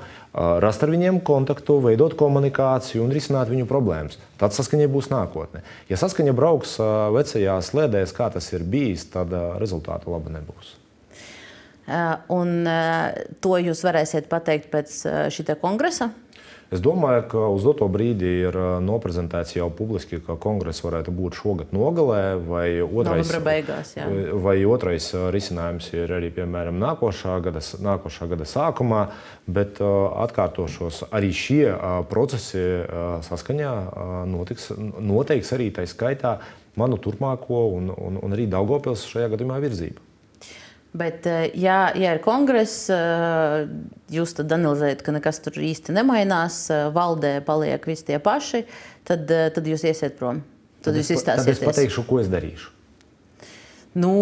rast 0.62 0.84
ar 0.84 0.92
viņiem 0.92 1.22
kontaktu, 1.26 1.78
veidot 1.84 2.16
komunikāciju 2.20 3.04
un 3.06 3.14
risināt 3.16 3.52
viņu 3.52 3.68
problēmas. 3.70 4.20
Tad 4.42 4.56
saskaņa 4.56 4.90
būs 4.92 5.08
nākotne. 5.14 5.64
Ja 5.90 6.00
saskaņa 6.02 6.34
brauks 6.36 6.76
vecajās 7.16 7.72
slēdēs, 7.72 8.16
kā 8.16 8.28
tas 8.34 8.52
ir 8.52 8.66
bijis, 8.68 9.08
tad 9.14 9.32
rezultātu 9.62 10.12
laba 10.12 10.34
nebūs. 10.36 10.76
Un 12.34 12.54
to 13.46 13.58
jūs 13.62 13.84
varēsiet 13.86 14.28
pateikt 14.32 14.72
pēc 14.74 15.02
šī 15.32 15.56
kongresa? 15.62 16.10
Es 16.76 16.82
domāju, 16.84 17.22
ka 17.32 17.42
uz 17.56 17.64
doto 17.64 17.86
brīdi 17.88 18.28
ir 18.44 18.56
noprezentēts 18.84 19.54
jau 19.56 19.70
publiski, 19.72 20.18
ka 20.20 20.36
kongress 20.42 20.84
varētu 20.84 21.14
būt 21.16 21.38
šogad 21.40 21.72
nogalē, 21.76 22.24
vai 22.50 22.68
otrais, 22.84 23.32
beigās, 23.46 23.94
jā. 23.96 24.08
vai 24.44 24.58
otrais 24.68 25.08
risinājums 25.32 25.88
ir 25.96 26.12
arī 26.18 26.34
piemēram 26.36 26.76
nākošā 26.82 27.38
gada, 27.46 27.64
nākošā 27.86 28.28
gada 28.34 28.48
sākumā. 28.50 29.06
Bet 29.48 29.80
atkārtošos, 29.80 31.06
arī 31.16 31.32
šie 31.38 31.64
procesi 32.12 32.66
saskaņā 33.30 33.74
notiks, 34.34 34.74
noteiks 35.00 35.54
arī 35.56 35.70
tā 35.78 35.88
skaitā 35.88 36.40
manu 36.76 37.00
turpmāko 37.00 37.70
un, 37.78 37.94
un, 37.96 38.20
un 38.20 38.36
arī 38.36 38.50
Daugopils 38.52 39.08
šajā 39.14 39.32
gadījumā 39.36 39.62
virzību. 39.64 40.05
Bet, 40.96 41.26
eh, 41.28 41.50
ja, 41.60 41.90
ja 41.98 42.14
ir 42.16 42.22
kongress, 42.24 42.86
eh, 42.94 43.66
jūs 44.16 44.32
tad 44.38 44.54
analizējat, 44.56 45.02
ka 45.04 45.12
nekas 45.12 45.42
tur 45.44 45.58
īsti 45.60 45.92
nemainās, 45.96 46.60
eh, 46.72 46.86
valdē 46.96 47.42
paliek 47.44 47.84
visi 47.90 48.06
tie 48.08 48.20
paši, 48.24 48.64
tad, 49.04 49.28
tad 49.28 49.68
jūs 49.68 49.84
iesiet 49.84 50.16
prom. 50.16 50.40
Tad, 50.80 50.94
tad 50.94 51.00
jūs 51.02 51.12
izstāstīsiet. 51.18 51.58
Es 51.58 51.64
pateikšu, 51.66 52.06
ko 52.08 52.22
es 52.22 52.32
darīšu. 52.32 52.72
Nu, 53.96 54.14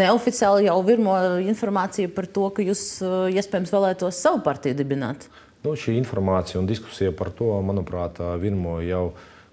neoficiāli 0.00 0.66
jau 0.68 0.78
virmo 0.84 1.16
informācija 1.44 2.08
par 2.12 2.28
to, 2.28 2.48
ka 2.56 2.64
jūs 2.64 2.82
iespējams 3.32 3.72
vēlētos 3.72 4.20
savu 4.20 4.42
partiju 4.44 4.76
dibināt. 4.76 5.28
Nu, 5.64 5.72
šī 5.76 5.96
informācija 6.00 6.60
un 6.60 6.68
diskusija 6.68 7.12
par 7.16 7.32
to, 7.36 7.52
manuprāt, 7.64 8.20
virmo 8.40 8.78
jau 8.84 9.10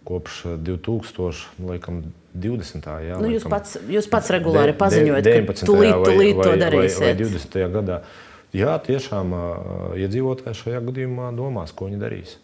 kopš 0.07 0.43
2000. 0.63 1.47
Laikam, 1.67 2.03
20. 2.43 2.89
Jā, 3.07 3.19
nu, 3.21 3.29
jūs, 3.33 3.43
laikam, 3.45 3.53
pats, 3.55 3.77
jūs 3.97 4.09
pats 4.11 4.31
regulāri 4.35 4.73
de, 4.73 4.79
paziņojat, 4.79 5.27
19. 5.27 5.61
ka 5.61 5.69
tūlīt, 5.69 5.93
tūlīt 6.07 6.41
to 6.41 6.55
darīsiet. 6.63 7.03
Vai, 7.03 7.13
vai 7.13 7.21
20. 7.21 7.61
gadā. 7.77 8.01
Jā, 8.55 8.77
tiešām 8.85 9.33
iedzīvotāji 9.99 10.61
šajā 10.61 10.83
gadījumā 10.87 11.31
domās, 11.35 11.73
ko 11.75 11.89
viņi 11.89 11.99
darīs. 12.01 12.37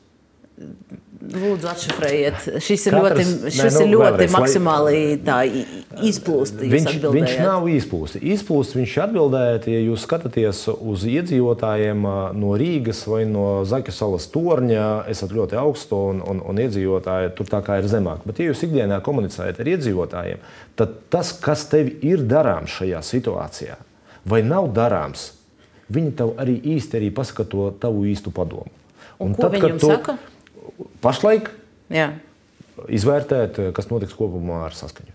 Lūdzu, 1.24 1.68
atšifrējiet. 1.72 2.46
Šis 2.62 2.84
ir 2.90 2.96
Katrs, 2.98 3.30
ļoti, 3.32 3.52
šis 3.56 3.64
ne, 3.64 3.70
nu, 3.72 3.84
ir 3.84 3.92
ļoti 3.94 4.08
vēlreiz, 4.10 4.34
maksimāli 4.36 4.98
lai... 5.24 5.62
izplūst. 6.10 6.60
Viņš, 6.74 6.98
viņš 7.16 7.36
nav 7.40 7.68
izplūst. 7.72 8.18
Izplūst 8.20 8.76
viņš 8.76 8.96
atbildējat, 9.06 9.68
ja 9.72 9.80
jūs 9.86 10.04
skatāties 10.04 10.66
uz 10.74 11.06
iedzīvotājiem 11.10 12.04
no 12.38 12.58
Rīgas 12.60 13.06
vai 13.10 13.24
no 13.30 13.64
Zaķu 13.70 13.96
salas 13.96 14.28
torņa, 14.34 14.90
esat 15.14 15.32
ļoti 15.38 15.58
augstu 15.62 16.02
un, 16.12 16.20
un, 16.28 16.44
un 16.44 16.62
iedzīvotāji 16.66 17.32
tur 17.40 17.50
tā 17.56 17.64
kā 17.66 17.80
ir 17.80 17.88
zemāk. 17.90 18.28
Bet, 18.28 18.44
ja 18.44 18.52
jūs 18.52 18.66
ikdienā 18.68 19.00
komunicējat 19.06 19.64
ar 19.64 19.72
iedzīvotājiem, 19.78 20.44
tad 20.80 21.00
tas, 21.14 21.32
kas 21.40 21.66
tev 21.72 21.90
ir 22.04 22.28
darāms 22.28 22.76
šajā 22.82 23.00
situācijā, 23.14 23.80
vai 24.28 24.44
nav 24.46 24.70
darāms, 24.76 25.32
viņi 25.94 26.14
tev 26.20 26.36
arī 26.42 26.60
īsti 26.76 27.00
arī 27.00 27.14
pasaka 27.16 27.48
to 27.48 27.72
tavu 27.80 28.06
īstu 28.12 28.36
padomu. 28.36 28.70
Un, 29.24 29.32
un 29.32 29.36
tad, 29.38 29.56
kad 29.56 29.80
tu, 29.80 29.88
saka? 29.88 30.20
Pašlaik 31.04 31.50
Jā. 31.94 32.10
izvērtēt, 32.88 33.60
kas 33.76 33.90
notiks 33.92 34.16
kopumā 34.18 34.64
ar 34.68 34.78
saskaņu. 34.78 35.14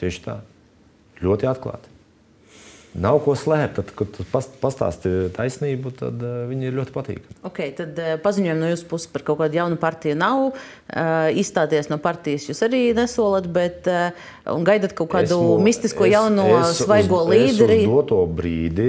Tieši 0.00 0.22
tā. 0.24 0.38
Ļoti 1.20 1.48
atklāti. 1.50 1.89
Nav 2.98 3.20
ko 3.22 3.36
slēpt. 3.38 3.76
Tad, 3.78 3.90
kad 3.94 4.10
tu 4.16 4.24
pastāsti 4.32 5.12
taisnību, 5.36 5.92
tad 5.94 6.22
uh, 6.26 6.42
viņi 6.50 6.66
ir 6.66 6.74
ļoti 6.74 6.94
patīkami. 6.94 7.36
Okay, 7.46 7.70
tad 7.76 7.98
uh, 8.02 8.16
paziņojumu 8.22 8.64
no 8.64 8.70
jūsu 8.72 8.88
puses 8.90 9.10
par 9.12 9.22
kaut 9.28 9.38
kādu 9.44 9.60
jaunu 9.60 9.78
partiju 9.80 10.16
nav. 10.18 10.48
Uh, 10.50 11.30
izstāties 11.38 11.86
no 11.92 12.00
partijas 12.02 12.48
jūs 12.50 12.64
arī 12.66 12.82
nesolat, 12.96 13.46
bet 13.50 13.86
gaidat 14.66 14.94
kaut 14.98 15.12
kādu 15.12 15.36
esmu, 15.36 15.58
mistisko 15.62 16.08
es, 16.08 16.14
jaunu 16.16 16.46
es 16.58 16.80
svaigo 16.82 17.22
uz, 17.22 17.30
līderi. 17.30 17.78
Es 17.84 17.86
uz 17.86 17.92
doto 17.94 18.20
brīdi 18.26 18.88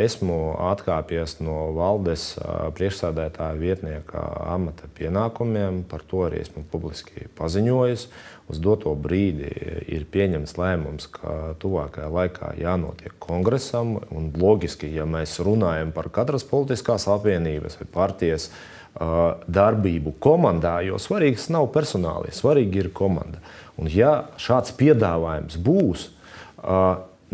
esmu 0.00 0.38
atkāpies 0.70 1.36
no 1.44 1.68
valdes 1.76 2.30
priekšsādētāja 2.78 3.60
vietnieka 3.60 4.24
amata 4.54 4.88
pienākumiem. 4.96 5.82
Par 5.90 6.06
to 6.08 6.24
arī 6.30 6.40
esmu 6.46 6.64
publiski 6.72 7.28
paziņojis. 7.36 8.08
Uh, 8.08 8.33
uz 8.50 8.60
doto 8.60 8.92
brīdi 8.98 9.48
ir 9.94 10.04
pieņemts 10.12 10.58
lēmums, 10.60 11.08
ka 11.14 11.54
tuvākajā 11.62 12.10
laikā 12.12 12.52
jānotiek 12.60 13.14
kongresam. 13.22 13.96
Loģiski, 14.12 14.90
ja 14.92 15.06
mēs 15.08 15.38
runājam 15.44 15.94
par 15.96 16.10
katras 16.12 16.44
politiskās 16.48 17.08
apvienības 17.08 17.80
vai 17.80 17.88
partijas 17.94 18.50
darbību 18.94 20.12
komandā, 20.22 20.76
jo 20.86 21.00
svarīgs 21.02 21.48
nav 21.50 21.70
personāli, 21.74 22.30
svarīgi 22.36 22.84
ir 22.84 22.92
komanda. 22.94 23.40
Un 23.80 23.88
ja 23.90 24.28
šāds 24.38 24.70
piedāvājums 24.78 25.56
būs, 25.58 26.04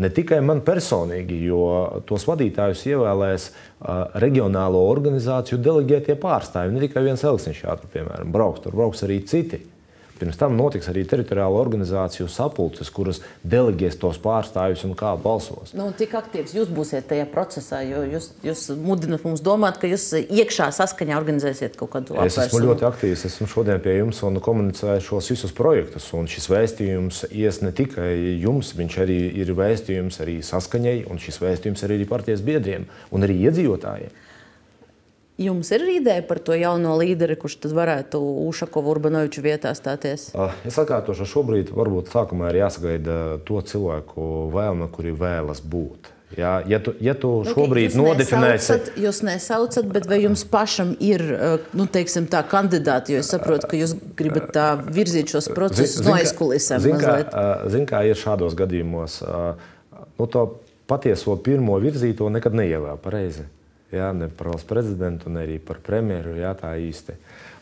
ne 0.01 0.09
tikai 0.09 0.39
man 0.41 0.63
personīgi, 0.65 1.37
jo 1.45 1.61
tos 2.09 2.25
vadītājus 2.25 2.81
ievēlēs 2.89 3.45
reģionālo 4.23 4.81
organizāciju 4.89 5.59
deleģētie 5.61 6.15
pārstāvji. 6.23 6.73
Ne 6.73 6.81
tikai 6.87 7.05
viens 7.05 7.21
Elksniņš, 7.29 7.61
piemēram, 7.93 8.33
brauks, 8.33 8.63
tur 8.65 8.79
brauks 8.79 9.05
arī 9.05 9.19
citi. 9.29 9.61
Pirms 10.21 10.37
tam 10.37 10.53
notiks 10.53 10.85
arī 10.91 11.01
teritoriāla 11.09 11.57
organizāciju 11.57 12.27
sapulces, 12.29 12.91
kuras 12.93 13.23
deleģēs 13.41 13.97
tos 14.01 14.19
pārstāvjus 14.21 14.83
un 14.85 14.93
kā 14.99 15.15
balsos. 15.17 15.73
Nu, 15.73 15.87
cik 15.97 16.13
aktīvs 16.19 16.53
jūs 16.59 16.69
būsiet 16.69 17.07
tajā 17.09 17.25
procesā? 17.31 17.79
Jūs, 17.81 18.27
jūs 18.45 18.67
mudināt 18.77 19.25
mums 19.25 19.41
domāt, 19.41 19.79
ka 19.81 19.89
jūs 19.89 20.05
iekšā 20.21 20.69
saskaņā 20.77 21.17
organizēsiet 21.17 21.79
kaut 21.79 21.95
kādu 21.95 22.13
lietu. 22.13 22.29
Es 22.29 22.37
esmu 22.45 22.61
ļoti 22.67 22.85
aktīvs. 22.91 23.25
Esmu 23.31 23.49
šodien 23.49 23.81
pie 23.81 23.97
jums 23.97 24.21
un 24.27 24.37
komunicēju 24.45 25.07
šos 25.09 25.33
visus 25.33 25.55
projektus. 25.57 26.11
Un 26.13 26.29
šis 26.29 26.51
vēstījums 26.53 27.23
ies 27.31 27.63
ne 27.65 27.73
tikai 27.73 28.11
jums, 28.43 28.75
viņš 28.77 28.99
arī 29.01 29.19
ir 29.41 29.55
vēstījums 29.57 30.21
arī 30.21 30.37
saskaņai, 30.45 30.99
un 31.09 31.21
šis 31.21 31.41
vēstījums 31.41 31.87
arī 31.87 32.03
ir 32.03 32.11
partijas 32.13 32.45
biedriem 32.45 32.85
un 33.09 33.25
arī 33.25 33.41
iedzīvotājiem. 33.47 34.20
Jums 35.41 35.71
ir 35.73 35.83
ideja 35.89 36.21
par 36.27 36.39
to 36.43 36.53
jauno 36.57 36.93
līderi, 36.99 37.35
kurš 37.39 37.57
tad 37.63 37.75
varētu 37.75 38.19
Ušakovu 38.45 38.93
Urbanoviču 38.93 39.41
vietā 39.41 39.73
stāties? 39.77 40.29
Es 40.67 40.77
atkārtošu, 40.81 41.25
šobrīd 41.29 41.71
varbūt 41.73 42.11
sākumā 42.13 42.51
ir 42.51 42.61
jāsagaida 42.61 43.15
to 43.47 43.61
cilvēku 43.65 44.27
vēlme, 44.53 44.89
kuri 44.93 45.15
vēlas 45.17 45.63
būt. 45.65 46.11
Jā, 46.37 46.51
ja 46.69 46.77
tu, 46.79 46.93
ja 47.03 47.11
tu 47.17 47.29
nu, 47.43 47.51
šobrīd 47.51 47.89
okay, 47.89 47.99
nodefinēsi, 47.99 48.69
nesaucat, 48.71 48.99
jūs 49.03 49.17
nesaucat, 49.27 49.87
bet 49.91 50.05
vai 50.07 50.21
jums 50.21 50.45
pašam 50.47 50.93
ir 51.03 51.23
nu, 51.75 51.87
teiksim, 51.91 52.29
tā 52.31 52.39
kandidāti? 52.47 53.17
Jo 53.17 53.23
es 53.25 53.31
saprotu, 53.33 53.67
ka 53.67 53.79
jūs 53.79 53.97
gribat 54.15 54.47
tā 54.55 54.67
virzīt 54.79 55.33
šos 55.33 55.49
procesus 55.51 56.05
no 56.05 56.15
aizkulisēm. 56.15 56.85
Zin, 56.85 57.01
kā, 57.01 57.17
zin, 57.73 57.83
kā 57.89 58.05
ir 58.07 58.19
šādos 58.19 58.55
gadījumos, 58.59 59.19
nu, 59.25 60.29
to 60.29 60.45
patieso 60.87 61.35
pirmo 61.43 61.75
virzīto 61.83 62.31
nekad 62.31 62.55
neievēl 62.55 63.01
pareizi 63.03 63.49
jā, 63.95 64.11
ne 64.15 64.29
par 64.31 64.51
valsts 64.53 64.69
prezidentu, 64.69 65.31
ne 65.33 65.45
arī 65.45 65.59
par 65.63 65.81
premjeru. 65.83 66.35
Jā, 66.39 66.53
tā 66.57 66.73
īsti. 66.79 67.17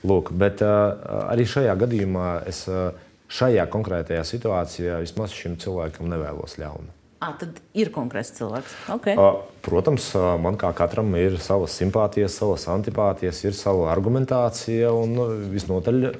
Lūk, 0.07 0.31
bet 0.39 0.63
uh, 0.63 0.95
arī 1.27 1.45
šajā 1.49 1.75
gadījumā 1.81 2.29
es 2.49 2.63
uh, 2.71 2.93
šajā 3.29 3.65
konkrētajā 3.71 4.23
situācijā 4.25 5.01
vismaz 5.03 5.35
šim 5.35 5.57
cilvēkam 5.59 6.09
nevēlos 6.11 6.57
ļaunu. 6.61 6.95
À, 7.19 7.33
tad 7.35 7.57
ir 7.75 7.89
konkrēts 7.91 8.31
cilvēks. 8.37 8.75
Okay. 8.95 9.19
Uh, 9.19 9.41
protams, 9.65 10.07
man 10.39 10.55
kā 10.59 10.71
katram 10.75 11.11
ir 11.19 11.35
savas 11.43 11.75
simpātijas, 11.75 12.37
savas 12.39 12.63
antipātijas, 12.71 13.43
ir 13.43 13.57
sava 13.59 13.89
argumentācija, 13.91 14.93
un 14.95 15.19
uh, 15.19 15.33
visnotaļ 15.51 16.13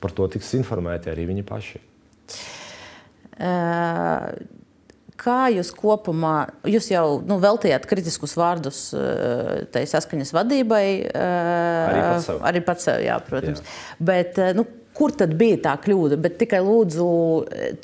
par 0.00 0.16
to 0.16 0.28
tiks 0.32 0.54
informēti 0.56 1.12
arī 1.12 1.28
viņi 1.28 1.44
paši. 1.48 1.82
Uh, 3.34 4.32
Kā 5.14 5.46
jūs 5.54 5.68
kopumā, 5.70 6.48
jūs 6.66 6.88
jau 6.90 7.20
nu, 7.22 7.36
veltījāt 7.42 7.84
kritiskus 7.86 8.32
vārdus 8.34 8.88
eh, 8.98 9.60
tai 9.70 9.84
saskaņas 9.86 10.32
vadībai? 10.34 10.86
Eh, 11.06 11.84
arī 11.86 12.00
pats 12.08 12.26
sev. 12.26 12.40
Arī 12.50 12.62
pats 12.66 12.88
sev, 12.88 13.04
jā, 13.04 13.18
protams. 13.22 13.62
Jā. 13.62 13.76
Bet, 14.10 14.40
eh, 14.42 14.50
nu, 14.58 14.66
kur 14.94 15.14
tad 15.14 15.36
bija 15.38 15.60
tā 15.68 15.76
kļūda? 15.84 16.18
Bet 16.24 16.40
tikai 16.42 16.58
lūdzu 16.66 17.06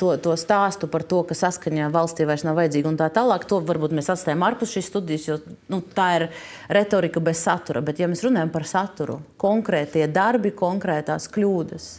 to, 0.03 0.11
to 0.27 0.35
stāstu 0.43 0.91
par 0.91 1.07
to, 1.07 1.23
ka 1.29 1.39
saskaņā 1.39 1.87
valstī 1.95 2.27
vairs 2.27 2.43
nav 2.47 2.59
vajadzīga 2.59 2.91
un 2.91 2.99
tā 2.99 3.07
tālāk. 3.15 3.47
To 3.51 3.63
varbūt 3.71 3.95
mēs 3.95 4.11
atstājam 4.11 4.43
ārpus 4.51 4.75
šīs 4.75 4.91
studijas, 4.91 5.31
jo 5.31 5.39
nu, 5.71 5.85
tā 5.95 6.11
ir 6.19 6.29
retorika 6.67 7.23
bez 7.23 7.47
satura. 7.47 7.83
Bet, 7.87 8.03
ja 8.03 8.11
mēs 8.11 8.27
runājam 8.27 8.51
par 8.51 8.67
saturu, 8.67 9.21
konkrētie 9.39 10.11
darbi, 10.11 10.51
konkrētās 10.51 11.31
kļūdas. 11.31 11.91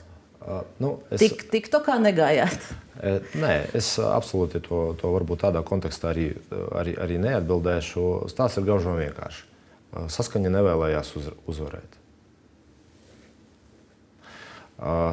Nu, 0.81 0.95
es, 1.13 1.21
Tik, 1.21 1.45
tik 1.53 1.69
to 1.73 1.81
kā 1.85 1.97
negājāt? 2.01 2.63
Nē, 3.37 3.53
es 3.77 3.93
absolūti 4.01 4.61
to, 4.65 4.81
to 4.99 5.11
varbūt 5.13 5.43
tādā 5.45 5.61
kontekstā 5.65 6.11
arī, 6.11 6.27
arī, 6.77 6.95
arī 7.01 7.17
neatbildēšu. 7.21 8.05
Stāsts 8.29 8.59
ir 8.61 8.67
gaužām 8.67 8.99
vienkārši. 8.99 9.47
Saskaņa 10.11 10.51
nevēlējās 10.53 11.15
uz, 11.19 11.29
uzvarēt. 11.51 11.97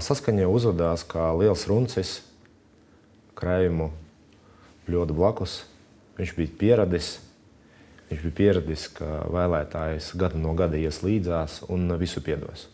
Saskaņa 0.05 0.49
uzvedās 0.49 1.05
kā 1.09 1.31
liels 1.37 1.67
runcis, 1.69 2.13
krājumu 3.39 3.91
ļoti 4.89 5.17
blakus. 5.17 5.63
Viņš 6.19 6.35
bija 6.39 6.55
pieradis. 6.61 7.11
Viņš 8.09 8.25
bija 8.25 8.37
pieradis, 8.39 8.87
ka 8.97 9.27
vēlētājs 9.29 10.15
gadu 10.19 10.41
no 10.41 10.55
gada 10.57 10.81
ies 10.81 11.03
līdzās 11.05 11.61
un 11.69 11.93
visu 12.01 12.23
piedos. 12.25 12.67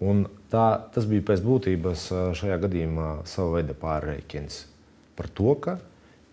Un 0.00 0.24
tā, 0.56 0.66
tas 0.94 1.06
bija 1.08 1.28
pēc 1.30 1.44
būtības 1.44 2.08
šajā 2.40 2.56
gadījumā 2.64 3.10
sava 3.28 3.58
veida 3.58 3.76
pārreikins 3.76 4.64
par 5.16 5.28
to, 5.32 5.52
ka 5.60 5.78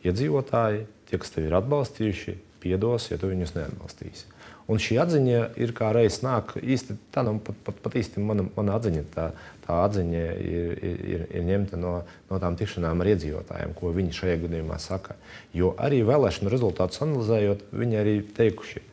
iedzīvotāji, 0.08 0.86
tie, 1.10 1.20
kas 1.20 1.32
tevi 1.36 1.50
ir 1.50 1.58
atbalstījuši, 1.60 2.38
piedos, 2.64 3.10
ja 3.12 3.20
tu 3.20 3.30
viņus 3.32 3.56
neatbalstīsi. 3.58 4.30
Un 4.72 4.80
šī 4.80 4.96
atziņa 5.04 5.40
ir 5.60 5.74
kā 5.76 5.90
reizes 5.96 6.22
nāk 6.24 6.54
īsti 6.56 6.96
tā, 7.12 7.26
nu, 7.28 7.36
pat, 7.44 7.58
pat, 7.68 7.82
pat 7.84 7.98
īsti 8.00 8.24
mana, 8.24 8.46
mana 8.56 8.78
atziņa. 8.78 9.02
Tā, 9.12 9.26
tā 9.66 9.80
atziņa 9.84 10.22
ir, 10.40 10.78
ir, 10.80 11.26
ir 11.36 11.44
ņemta 11.50 11.80
no, 11.80 11.98
no 12.30 12.40
tām 12.40 12.56
tikšanām 12.60 13.04
ar 13.04 13.12
iedzīvotājiem, 13.12 13.76
ko 13.76 13.92
viņi 13.96 14.16
šajā 14.16 14.38
gadījumā 14.46 14.80
saka. 14.80 15.18
Jo 15.56 15.74
arī 15.84 16.00
vēlēšanu 16.08 16.52
rezultātus 16.54 17.04
analizējot, 17.04 17.68
viņi 17.76 18.00
arī 18.00 18.16
teikuši, 18.40 18.86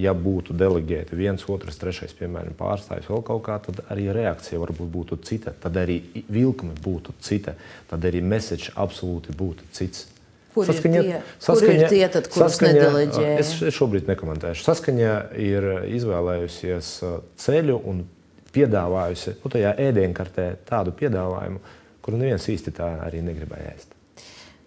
ja 0.00 0.14
būtu 0.16 0.54
deleģēti 0.58 1.16
viens, 1.18 1.44
otrs, 1.50 1.78
trešais, 1.78 2.14
piemēram, 2.18 2.56
pārstāvis 2.58 3.06
vēl 3.10 3.22
kaut 3.26 3.44
kā, 3.46 3.58
tad 3.62 3.84
arī 3.92 4.08
reakcija 4.14 4.58
varbūt 4.62 4.90
būtu 4.90 5.20
cita, 5.26 5.54
tad 5.60 5.78
arī 5.78 6.00
vilkme 6.32 6.74
būtu 6.82 7.14
cita, 7.22 7.54
tad 7.90 8.06
arī 8.08 8.22
message 8.24 8.74
absolūti 8.74 9.34
būtu 9.38 9.70
cits. 9.74 10.08
Kur 10.54 10.68
saskaņa, 10.68 10.98
ir 11.02 11.06
tie, 11.08 11.20
saskaņa, 11.42 11.66
kur 11.66 11.80
ir 11.80 11.88
tie 11.90 12.08
tad, 12.14 12.28
kurus 12.30 12.60
nedeleģē? 12.62 13.30
Es, 13.42 13.54
es 13.70 13.74
šobrīd 13.74 14.10
nekomentēšu. 14.10 14.62
Saskaņa 14.66 15.14
ir 15.42 15.66
izvēlējusies 15.96 16.90
uh, 17.02 17.16
ceļu 17.42 17.80
un 17.90 18.04
piedāvājusi 18.54 19.34
nu, 19.40 19.50
tajā 19.50 19.74
ēdienkartē 19.88 20.46
tādu 20.68 20.94
piedāvājumu, 20.94 21.58
kuru 22.04 22.22
neviens 22.22 22.46
īsti 22.50 22.74
tā 22.76 22.92
arī 23.02 23.24
negribēja 23.26 23.74
ēst. 23.74 23.93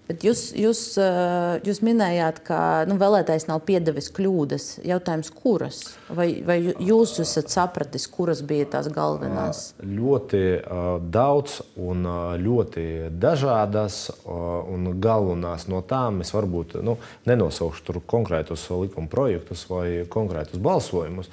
Bet 0.08 0.24
jūs, 0.24 0.42
jūs, 0.56 0.82
eh, 1.04 1.58
jūs 1.68 1.82
minējāt, 1.84 2.40
ka 2.48 2.60
nu, 2.88 2.96
vēlētājs 3.00 3.50
nav 3.50 3.66
piedevis 3.68 4.08
kļūdas. 4.16 4.68
Jautājums, 4.88 5.32
kuras? 5.36 5.82
Vai, 6.08 6.30
vai 6.48 6.58
jūs 6.64 7.18
esat 7.24 7.52
sapratis, 7.52 8.08
kuras 8.12 8.40
bija 8.48 8.70
tās 8.78 8.88
galvenās? 8.94 9.74
Ļoti 9.84 10.44
uh, 10.62 10.86
daudz 11.04 11.60
un 11.76 12.08
uh, 12.08 12.38
ļoti 12.40 12.86
dažādas, 13.20 14.06
un 14.28 14.94
galvenās 15.04 15.68
no 15.72 15.82
tām 15.88 16.22
es 16.24 16.32
varbūt 16.36 16.78
nu, 16.86 16.96
nenosaukšu 17.28 18.00
konkrētus 18.08 18.68
likuma 18.72 19.12
projektus 19.12 19.66
vai 19.70 20.06
konkrētus 20.12 20.62
balsojumus. 20.64 21.32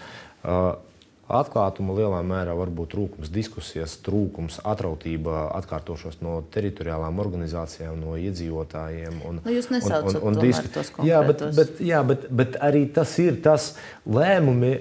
Atklātuma 1.24 1.94
lielā 1.96 2.18
mērā 2.26 2.52
var 2.52 2.68
būt 2.68 2.90
trūkums 2.92 3.30
diskusijas, 3.32 3.94
trūkums, 4.04 4.58
atrautība, 4.68 5.46
atkārtošos 5.56 6.18
no 6.20 6.34
teritoriālām 6.52 7.22
organizācijām, 7.22 7.96
no 7.96 8.18
iedzīvotājiem. 8.20 9.22
Un, 9.24 9.40
nu, 9.40 9.54
jūs 9.54 9.70
nesaucat 9.72 10.18
un, 10.18 10.20
un, 10.20 10.36
un 10.36 10.44
disk... 10.44 10.68
tos 10.74 10.92
konkrētos. 10.92 11.08
Jā, 11.08 11.22
bet, 11.24 11.46
bet, 11.56 11.80
jā 11.80 12.02
bet, 12.04 12.28
bet 12.28 12.60
arī 12.60 12.84
tas 12.92 13.16
ir 13.24 13.40
tas 13.44 13.70
lēmumi, 14.04 14.74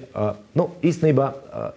nu, 0.59 0.67
īstenībā, 0.83 1.29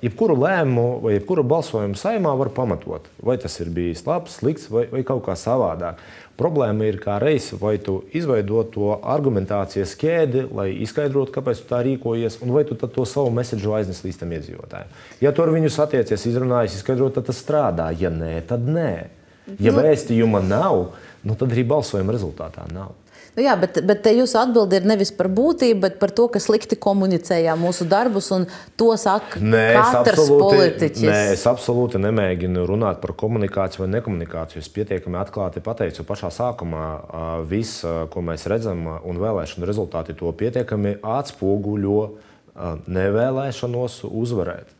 jebkuru 0.02 0.40
lēmumu 0.42 1.00
vai 1.04 1.14
jebkuru 1.14 1.46
balsojumu 1.46 1.98
saimā 2.00 2.34
var 2.42 2.50
pamatot. 2.56 3.06
Vai 3.22 3.38
tas 3.38 3.54
ir 3.62 3.70
bijis 3.70 4.02
labs, 4.08 4.40
slikts 4.40 4.66
vai, 4.72 4.88
vai 4.90 5.06
kaut 5.06 5.22
kā 5.28 5.38
savādāk. 5.38 6.02
Problēma 6.36 6.84
ir, 6.84 6.98
kā 7.00 7.16
reizes, 7.22 7.54
vai 7.56 7.78
tu 7.80 8.02
izveido 8.12 8.60
to 8.68 8.90
argumentācijas 9.00 9.94
ķēdi, 9.96 10.42
lai 10.52 10.66
izskaidrotu, 10.84 11.32
kāpēc 11.32 11.62
tu 11.62 11.70
tā 11.70 11.80
rīkojies, 11.86 12.36
un 12.44 12.52
vai 12.52 12.66
tu 12.68 12.76
to 12.76 13.06
savu 13.08 13.32
mēsīju 13.32 13.72
aiznes 13.78 14.02
līdz 14.04 14.20
tam 14.20 14.34
iedzīvotājiem. 14.36 14.90
Ja 15.24 15.32
tu 15.32 15.44
ar 15.46 15.54
viņu 15.54 15.72
satiecies, 15.72 16.26
izrunājies, 16.28 16.76
izskaidrot, 16.76 17.16
tad 17.16 17.30
tas 17.30 17.40
strādā. 17.40 17.88
Ja 17.96 18.12
nē, 18.12 18.34
tad 18.50 18.68
nē. 18.68 18.90
Ja 19.62 19.72
nu, 19.72 19.80
vēstījuma 19.80 20.42
nav, 20.44 20.90
nu, 21.24 21.38
tad 21.40 21.54
arī 21.54 21.64
balsojuma 21.72 22.12
rezultātā 22.12 22.68
nav. 22.68 22.92
Nu 23.36 23.44
jā, 23.44 23.52
bet, 23.60 23.76
bet 23.84 24.06
jūsu 24.16 24.38
atbilde 24.40 24.78
ir 24.78 24.86
nevis 24.88 25.10
par 25.12 25.28
būtību, 25.28 25.80
bet 25.82 25.98
par 26.00 26.12
to, 26.16 26.24
ka 26.32 26.40
slikti 26.40 26.78
komunicējām 26.80 27.60
mūsu 27.60 27.84
darbus, 27.88 28.30
un 28.32 28.46
to 28.80 28.88
saka 28.96 29.42
nē, 29.44 29.64
katrs 29.76 30.30
politiķis. 30.30 31.04
Nē, 31.04 31.18
es 31.34 31.44
absolūti 31.50 32.00
nemēģinu 32.00 32.64
runāt 32.68 33.02
par 33.02 33.12
komunikāciju 33.20 33.84
vai 33.84 33.90
nekomunikāciju. 33.98 34.62
Es 34.64 34.72
pietiekami 34.72 35.20
atklāti 35.20 35.60
pateicu 35.64 36.06
pašā 36.08 36.32
sākumā, 36.32 36.86
viss, 37.50 37.84
ko 37.84 38.24
mēs 38.24 38.48
redzam, 38.48 38.86
un 39.04 39.20
vēlēšanu 39.20 39.68
rezultāti 39.68 40.16
to 40.16 40.32
pietiekami 40.32 40.96
atspoguļo 41.04 42.00
nevēlēšanos 42.88 44.00
uzvarēt. 44.08 44.75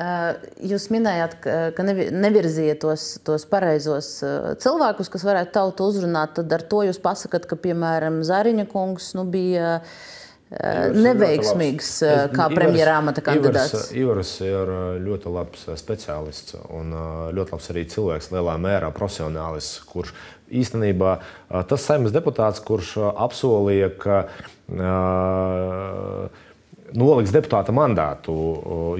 Eh, 0.00 0.52
jūs 0.70 0.86
minējāt, 0.94 1.34
ka 1.76 1.84
nevirzīja 1.84 2.76
tos, 2.80 3.18
tos 3.26 3.42
pareizos 3.50 4.06
eh, 4.24 4.54
cilvēkus, 4.62 5.10
kas 5.12 5.26
varētu 5.26 5.52
tautu 5.58 5.90
uzrunāt. 5.90 6.32
Tad 6.38 6.54
ar 6.56 6.64
to 6.70 6.80
jūs 6.86 7.00
pasakāt, 7.02 7.44
ka, 7.50 7.58
piemēram, 7.60 8.22
Zariņa 8.24 8.64
kungs 8.70 9.10
nu, 9.18 9.26
bija 9.28 9.74
eh, 9.82 10.56
Ivars 10.56 11.04
neveiksmīgs 11.04 11.92
labs. 12.06 12.32
kā 12.38 12.48
premjerā 12.54 12.96
amata 13.02 13.26
kandidāts. 13.26 13.92
Ivars, 13.92 14.00
Ivars 14.00 14.34
ir 14.46 14.74
ļoti 15.04 15.36
labs 15.36 15.68
speciālists 15.82 16.56
un 16.70 16.96
ļoti 17.36 17.58
labs 17.58 17.72
arī 17.74 17.84
cilvēks, 17.92 18.32
lielā 18.32 18.56
mērā 18.62 18.88
profesionālis, 18.96 19.74
kurš 19.90 20.14
īstenībā 20.48 21.18
tas 21.68 21.84
saimnes 21.84 22.14
deputāts, 22.14 22.62
kurš 22.64 22.96
apsolīja, 23.12 23.92
ka 24.00 24.22
uh, 24.24 24.30
noliks 26.96 27.32
deputāta 27.34 27.72
mandātu, 27.74 28.34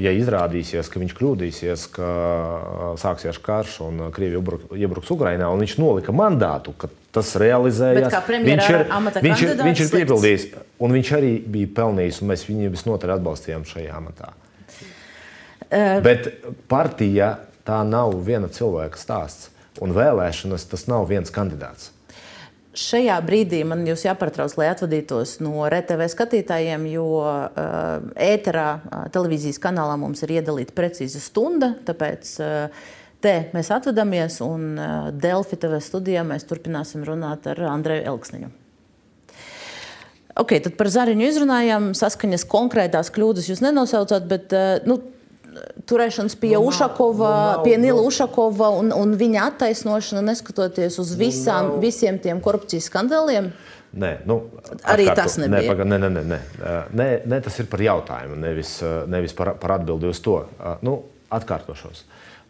ja 0.02 0.12
izrādīsies, 0.16 0.88
ka 0.90 1.02
viņš 1.02 1.14
kļūdīsies, 1.18 1.84
ka 1.94 2.08
sāksies 3.00 3.38
karš 3.42 3.76
un 3.86 4.02
Krievija 4.14 4.58
iebruks 4.78 5.12
Ukrajinā, 5.14 5.50
un 5.52 5.64
viņš 5.64 5.76
nolika 5.80 6.14
mandātu, 6.14 6.74
ka 6.78 6.90
tas 7.14 7.32
realizējās. 7.40 8.16
Viņš 8.30 8.70
ir, 8.70 8.84
viņš, 9.20 9.44
ir, 9.44 9.54
viņš 9.66 9.84
ir 9.84 9.92
piepildījis, 9.94 10.48
un 10.80 10.98
viņš 10.98 11.12
arī 11.18 11.32
bija 11.58 11.72
pelnījis, 11.80 12.20
un 12.22 12.32
mēs 12.32 12.46
viņu 12.48 12.72
visnotaļ 12.74 13.16
atbalstījām 13.18 13.66
šajā 13.68 13.96
amatā. 14.00 14.34
Uh, 15.70 16.00
Bet 16.02 16.32
partija 16.70 17.36
tā 17.66 17.82
nav 17.86 18.16
viena 18.26 18.50
cilvēka 18.50 18.98
stāsts, 18.98 19.50
un 19.82 19.94
vēlēšanas 19.94 20.66
tas 20.70 20.88
nav 20.90 21.06
viens 21.10 21.30
kandidāts. 21.34 21.92
Šajā 22.70 23.16
brīdī 23.26 23.64
man 23.66 23.82
jūs 23.82 24.04
jāpārtrauc, 24.06 24.52
lai 24.60 24.68
atvadītos 24.70 25.40
no 25.42 25.64
RTV 25.66 26.06
skatītājiem, 26.12 26.84
jo 26.92 27.06
uh, 27.18 28.04
ēterā 28.14 28.66
uh, 28.78 29.00
televīzijas 29.10 29.58
kanālā 29.62 29.96
mums 29.98 30.22
ir 30.22 30.36
iedalīta 30.36 30.76
precīza 30.76 31.18
stunda. 31.18 31.72
Tāpēc 31.88 32.30
uh, 32.38 32.86
te 33.26 33.34
mēs 33.56 33.72
atvadāmies 33.74 34.38
un 34.46 34.78
uh, 34.78 35.10
Delfi 35.10 35.58
TV 35.58 35.82
studijā 35.82 36.22
mēs 36.28 36.46
turpināsim 36.46 37.02
runāt 37.08 37.50
ar 37.50 37.58
Andreju 37.72 38.06
Elksniņu. 38.12 38.52
Okay, 40.38 40.62
tad 40.62 40.78
par 40.78 40.92
Zariņu 40.94 41.26
izrunājām. 41.26 41.90
Saskaņas 41.98 42.46
konkrētās 42.54 43.10
kļūdas 43.10 43.50
jūs 43.50 43.64
nenosaucāt, 43.66 44.30
bet 44.30 44.54
uh, 44.54 44.78
nu, 44.86 45.00
turēšanas 45.90 46.36
pie 46.40 46.54
nu, 46.54 46.62
Ušakova, 46.70 47.32
nu, 47.58 47.64
pie 47.66 47.76
Nila 47.80 48.00
nu. 48.00 48.06
Ušakova 48.10 48.70
un, 48.78 48.92
un 48.96 49.16
viņa 49.18 49.48
attaisnošana, 49.50 50.22
neskatoties 50.30 50.98
uz 51.02 51.12
visām, 51.18 51.74
nu, 51.74 51.82
visiem 51.82 52.20
tiem 52.22 52.42
korupcijas 52.44 52.90
skandāliem? 52.90 53.50
Nē, 53.90 54.10
nu, 54.28 54.38
arī 54.86 55.08
atkārto, 55.08 55.22
tas 55.24 55.38
nebija. 55.42 55.64
Nē, 55.64 55.70
paga, 55.72 55.86
nē, 55.88 55.98
nē, 55.98 56.10
nē, 56.14 56.40
nē, 56.94 57.08
nē, 57.26 57.40
tas 57.42 57.56
ir 57.58 57.66
par 57.72 57.82
jautājumu, 57.82 58.38
nevis, 58.38 58.76
nevis 59.10 59.34
par, 59.34 59.56
par 59.58 59.80
atbildi 59.80 60.10
uz 60.12 60.22
to. 60.22 60.36
Nu, 60.86 61.00
atkārtošos. 61.34 62.04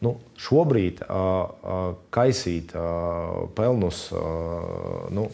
Nu, 0.04 0.14
šobrīd 0.40 1.02
uh, 1.04 1.96
kaisīt 2.12 2.72
uh, 2.72 3.48
pelnus 3.56 4.06
uh, 4.16 5.08
nu, 5.12 5.26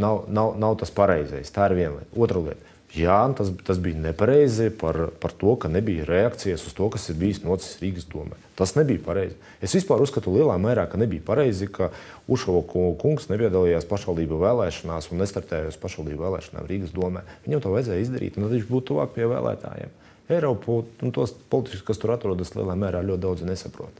nav, 0.00 0.24
nav, 0.32 0.54
nav 0.60 0.78
tas 0.80 0.92
pareizais. 0.96 1.52
Tā 1.52 1.68
ir 1.68 1.76
viena 1.80 1.98
lieta. 1.98 2.12
Otra 2.16 2.40
lieta 2.40 2.73
Jā, 2.94 3.16
tas, 3.34 3.48
tas 3.66 3.78
bija 3.82 3.98
nepareizi 3.98 4.68
par, 4.78 5.08
par 5.18 5.32
to, 5.34 5.56
ka 5.58 5.66
nebija 5.66 6.04
reakcijas 6.06 6.62
uz 6.68 6.76
to, 6.78 6.86
kas 6.94 7.08
ir 7.10 7.16
bijis 7.18 7.40
noticis 7.42 7.80
Rīgas 7.82 8.06
domē. 8.06 8.38
Tas 8.54 8.76
nebija 8.78 9.02
pareizi. 9.02 9.34
Es 9.58 9.74
vispār 9.74 10.04
uzskatu 10.04 10.30
lielā 10.30 10.54
mērā, 10.62 10.84
ka 10.90 11.00
nebija 11.00 11.24
pareizi, 11.26 11.66
ka 11.74 11.88
Ušova 12.30 12.62
kungs 13.00 13.26
nepiedalījās 13.32 13.88
pašvaldību 13.90 14.38
vēlēšanās 14.44 15.10
un 15.10 15.24
nestartēja 15.24 15.72
uz 15.72 15.80
pašvaldību 15.82 16.22
vēlēšanām 16.22 16.70
Rīgas 16.70 16.94
domē. 16.94 17.24
Viņam 17.48 17.64
to 17.66 17.74
vajadzēja 17.74 18.06
izdarīt, 18.06 18.38
un 18.38 18.46
tad 18.46 18.54
viņš 18.54 18.70
būtu 18.70 18.88
tuvāk 18.92 19.18
pie 19.18 19.26
vēlētājiem. 19.32 19.98
Eiropu 20.30 20.78
un 21.02 21.16
tos 21.18 21.34
politiķus, 21.50 21.84
kas 21.90 21.98
tur 22.00 22.14
atrodas, 22.14 22.54
lielā 22.54 22.78
mērā 22.78 23.02
ļoti 23.02 23.24
daudz 23.26 23.44
nesaprot. 23.50 23.98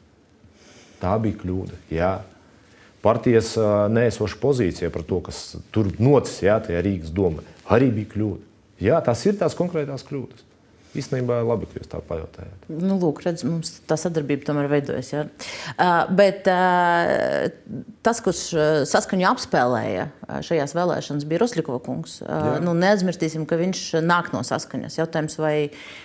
Tā 1.03 1.19
bija 1.19 1.43
kļūda. 1.43 1.83
Jā. 1.91 2.15
Partijas 3.03 3.57
nēsoša 3.91 4.39
pozīcija 4.41 4.95
par 4.95 5.03
to, 5.05 5.19
kas 5.27 5.45
tur 5.75 5.91
noticis, 5.99 6.45
jā, 6.47 6.63
tajā 6.63 6.81
Rīgas 6.87 7.11
domē, 7.13 7.43
arī 7.75 7.91
bija 7.99 8.15
kļūda. 8.15 8.54
Jā, 8.83 8.99
tās 9.05 9.23
ir 9.27 9.39
tās 9.39 9.55
konkrētās 9.59 10.07
kļūdas. 10.09 10.47
Īstenībā 10.99 11.41
labi, 11.45 11.69
ka 11.71 11.81
jūs 11.81 11.91
tā 11.91 12.01
pajautājāt. 12.05 12.69
Nu, 12.71 12.99
lūk, 13.03 13.23
redz, 13.27 13.45
mums 13.47 13.79
tā 13.89 13.99
sadarbība 14.01 14.49
tomēr 14.49 14.71
veidojas. 14.73 15.11
Ja? 15.13 15.25
Uh, 15.75 16.13
bet 16.15 16.49
uh, 16.51 17.51
tas, 18.05 18.21
kurš 18.25 18.45
saskaņu 18.91 19.29
apspēlēja 19.33 20.09
šajās 20.45 20.73
vēlēšanās, 20.77 21.27
bija 21.29 21.43
Rosļikova 21.43 21.81
kungs. 21.85 22.19
Uh, 22.25 22.57
nu, 22.65 22.73
neaizmirsīsim, 22.79 23.45
ka 23.49 23.59
viņš 23.61 23.83
nāk 24.05 24.31
no 24.35 24.43
saskaņas. 24.47 24.99
Jautājums, 25.01 25.37
vai, 25.41 25.55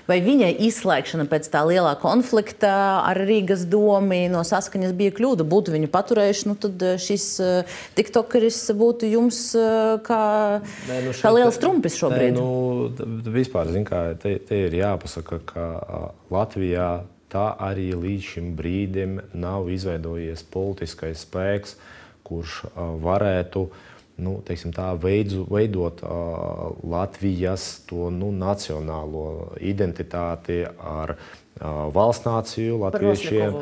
vai 0.09 0.19
viņai 0.25 0.51
izslēgšana 0.67 1.27
pēc 1.31 1.49
tā 1.53 1.63
lielā 1.69 1.93
konflikta 2.01 2.73
ar 3.03 3.19
Rīgas 3.29 3.65
domu 3.69 4.19
no 4.31 4.41
saskaņas 4.47 4.95
bija 4.97 5.13
kļūda. 5.15 5.45
Būtu 5.49 5.73
viņu 5.75 5.89
paturējuši, 5.93 6.47
nu, 6.49 6.55
tad 6.59 6.83
šis 7.01 7.25
tiktokeris 7.97 8.61
būtu 8.79 9.09
jums 9.11 9.41
kā, 10.05 10.23
Nē, 10.89 10.99
nu 11.05 11.13
šeit, 11.13 11.23
kā 11.23 11.33
liels 11.35 11.59
trumpis 11.61 11.97
šobrīd. 11.99 12.37
Nē, 12.37 12.41
nu, 12.41 13.27
vispār, 13.35 13.71
zin, 13.73 13.85
kā, 13.87 14.01
te, 14.19 14.37
te 14.45 14.63
ir 14.67 14.78
jāpasaka, 14.79 15.39
ka 15.45 15.65
Latvijā 16.33 16.89
tā 17.29 17.45
arī 17.61 17.91
līdz 17.93 18.33
šim 18.33 18.49
brīdim 18.57 19.19
nav 19.37 19.69
izveidojies 19.69 20.43
politiskais 20.49 21.25
spēks, 21.27 21.75
kurš 22.25 22.63
varētu 23.03 23.67
nu, 24.19 24.35
tā, 24.43 24.87
veidu, 24.99 25.45
veidot 25.49 26.01
Latvijas 26.83 27.85
to, 27.89 28.09
nu, 28.13 28.31
nacionālo 28.35 29.55
identitāti 29.61 30.63
ar 30.65 31.15
valsts 31.59 32.23
nāciju 32.23 32.77
latviešiem. 32.79 33.55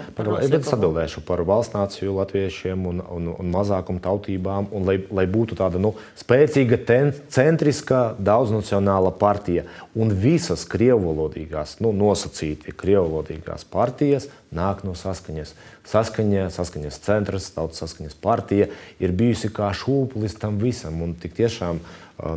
Es 0.46 0.70
atbildēšu 0.74 1.24
par 1.26 1.42
valsts 1.48 1.74
nāciju 1.74 2.14
latviešiem 2.20 2.86
un, 2.86 3.02
un, 3.02 3.32
un 3.34 3.50
mazākumu 3.54 4.02
tautībām, 4.04 4.70
un 4.72 4.86
lai, 4.86 5.00
lai 5.10 5.26
būtu 5.26 5.58
tāda 5.58 5.82
nu, 5.82 5.96
spēcīga, 6.20 6.78
ten, 6.86 7.12
centriska, 7.34 8.16
daudznacionāla 8.22 9.16
partija. 9.18 9.66
Un 9.98 10.14
visas 10.14 10.68
krievvalodīgās, 10.70 11.80
nu, 11.82 11.92
nosacīti 11.98 12.76
krievvalodīgās 12.78 13.66
partijas 13.66 14.30
nāk 14.54 14.86
no 14.86 14.94
saskaņas. 14.98 15.56
Saskaņa, 15.88 16.48
saskaņas 16.54 17.02
centrs, 17.02 17.52
tautas 17.56 17.82
saskaņas 17.82 18.18
partija 18.22 18.70
ir 19.02 19.14
bijusi 19.18 19.50
kā 19.50 19.72
šūpulis 19.74 20.38
tam 20.38 20.62
visam. 20.62 21.02
Un 21.02 21.18
tik 21.18 21.34
tiešām 21.40 21.82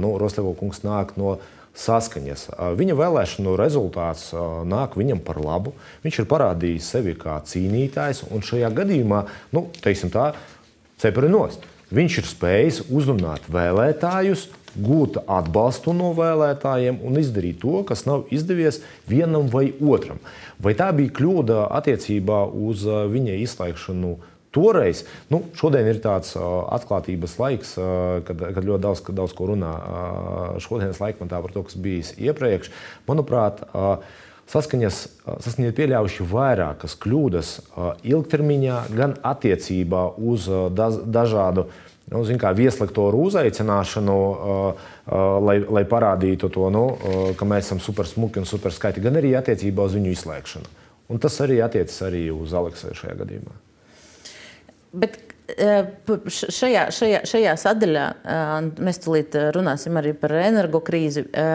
nu, 0.01 0.17
Rostevs 0.21 0.57
kungs 0.61 0.85
nāk 0.87 1.17
no 1.21 1.37
saskaņas. 1.81 2.47
Viņa 2.79 2.97
vēlēšanu 2.99 3.57
rezultāts 3.59 4.31
nāk 4.69 4.97
viņam 5.01 5.23
par 5.25 5.41
labu. 5.43 5.75
Viņš 6.05 6.23
ir 6.23 6.31
parādījis 6.31 6.93
sevi 6.95 7.17
kā 7.19 7.39
cīnītājs, 7.47 8.27
un 8.31 8.45
šajā 8.45 8.71
gadījumā, 8.77 9.25
nu, 9.57 9.67
teiksim 9.85 10.13
tā, 10.13 10.31
cepuri 11.01 11.33
nost. 11.33 11.67
Viņš 11.91 12.19
ir 12.21 12.27
spējis 12.31 12.85
uzrunāt 12.95 13.49
vēlētājus, 13.51 14.47
gūt 14.79 15.19
atbalstu 15.27 15.95
no 15.97 16.13
vēlētājiem 16.15 17.01
un 17.07 17.19
izdarīt 17.19 17.59
to, 17.65 17.81
kas 17.87 18.05
nav 18.07 18.29
izdevies 18.31 18.81
vienam 19.11 19.49
vai 19.51 19.73
otram. 19.81 20.21
Vai 20.63 20.77
tā 20.79 20.91
bija 20.95 21.11
kļūda 21.19 21.65
attiecībā 21.81 22.45
uz 22.69 22.85
viņa 22.87 23.41
izslēgšanu 23.43 24.13
Toreiz, 24.51 25.05
nu, 25.31 25.45
šodien 25.55 25.87
ir 25.87 26.01
tāds 26.03 26.33
atklātības 26.35 27.37
laiks, 27.39 27.77
kad, 28.27 28.41
kad 28.57 28.65
ļoti 28.67 28.83
daudz, 28.83 29.03
kad 29.07 29.19
daudz 29.21 29.35
ko 29.39 29.47
runā. 29.53 29.75
Šodienas 30.63 30.99
laikmatā 30.99 31.39
par 31.45 31.55
to, 31.55 31.63
kas 31.69 31.79
bijis 31.79 32.11
iepriekš. 32.19 32.73
Manuprāt, 33.07 33.63
saskaņas, 34.51 34.99
saskaņas 35.47 35.77
pieļāvuši 35.79 36.27
vairākas 36.33 36.99
kļūdas 36.99 37.53
ilgtermiņā, 38.11 38.81
gan 38.99 39.15
attiecībā 39.23 40.03
uz 40.19 40.51
da, 40.75 40.91
dažādu 40.91 41.69
nu, 42.11 42.27
kā, 42.43 42.51
vieslektoru 42.59 43.23
uzaicināšanu, 43.31 44.19
lai, 45.47 45.59
lai 45.63 45.87
parādītu 45.87 46.51
to, 46.51 46.67
nu, 46.75 46.85
ka 47.39 47.47
mēs 47.47 47.71
esam 47.71 47.79
super 47.79 48.11
smuki 48.11 48.43
un 48.43 48.51
super 48.51 48.75
skaiti, 48.75 49.07
gan 49.07 49.23
arī 49.23 49.37
attiecībā 49.39 49.87
uz 49.87 49.95
viņu 49.95 50.19
izslēgšanu. 50.19 50.79
Un 51.11 51.23
tas 51.23 51.39
arī 51.43 51.63
attiecas 51.63 52.03
arī 52.11 52.29
uz 52.35 52.51
Aleksu 52.55 52.95
šajā 52.99 53.19
gadījumā. 53.23 53.70
Bet 54.91 55.19
e, 55.55 55.75
šajā, 56.31 56.89
šajā, 56.95 57.23
šajā 57.29 57.55
sadaļā 57.63 58.07
e, 58.11 58.39
mēs 58.83 58.99
tulīt 59.05 59.37
runāsim 59.55 59.99
arī 60.01 60.15
par 60.19 60.35
energokrīzi, 60.41 61.29
e, 61.31 61.47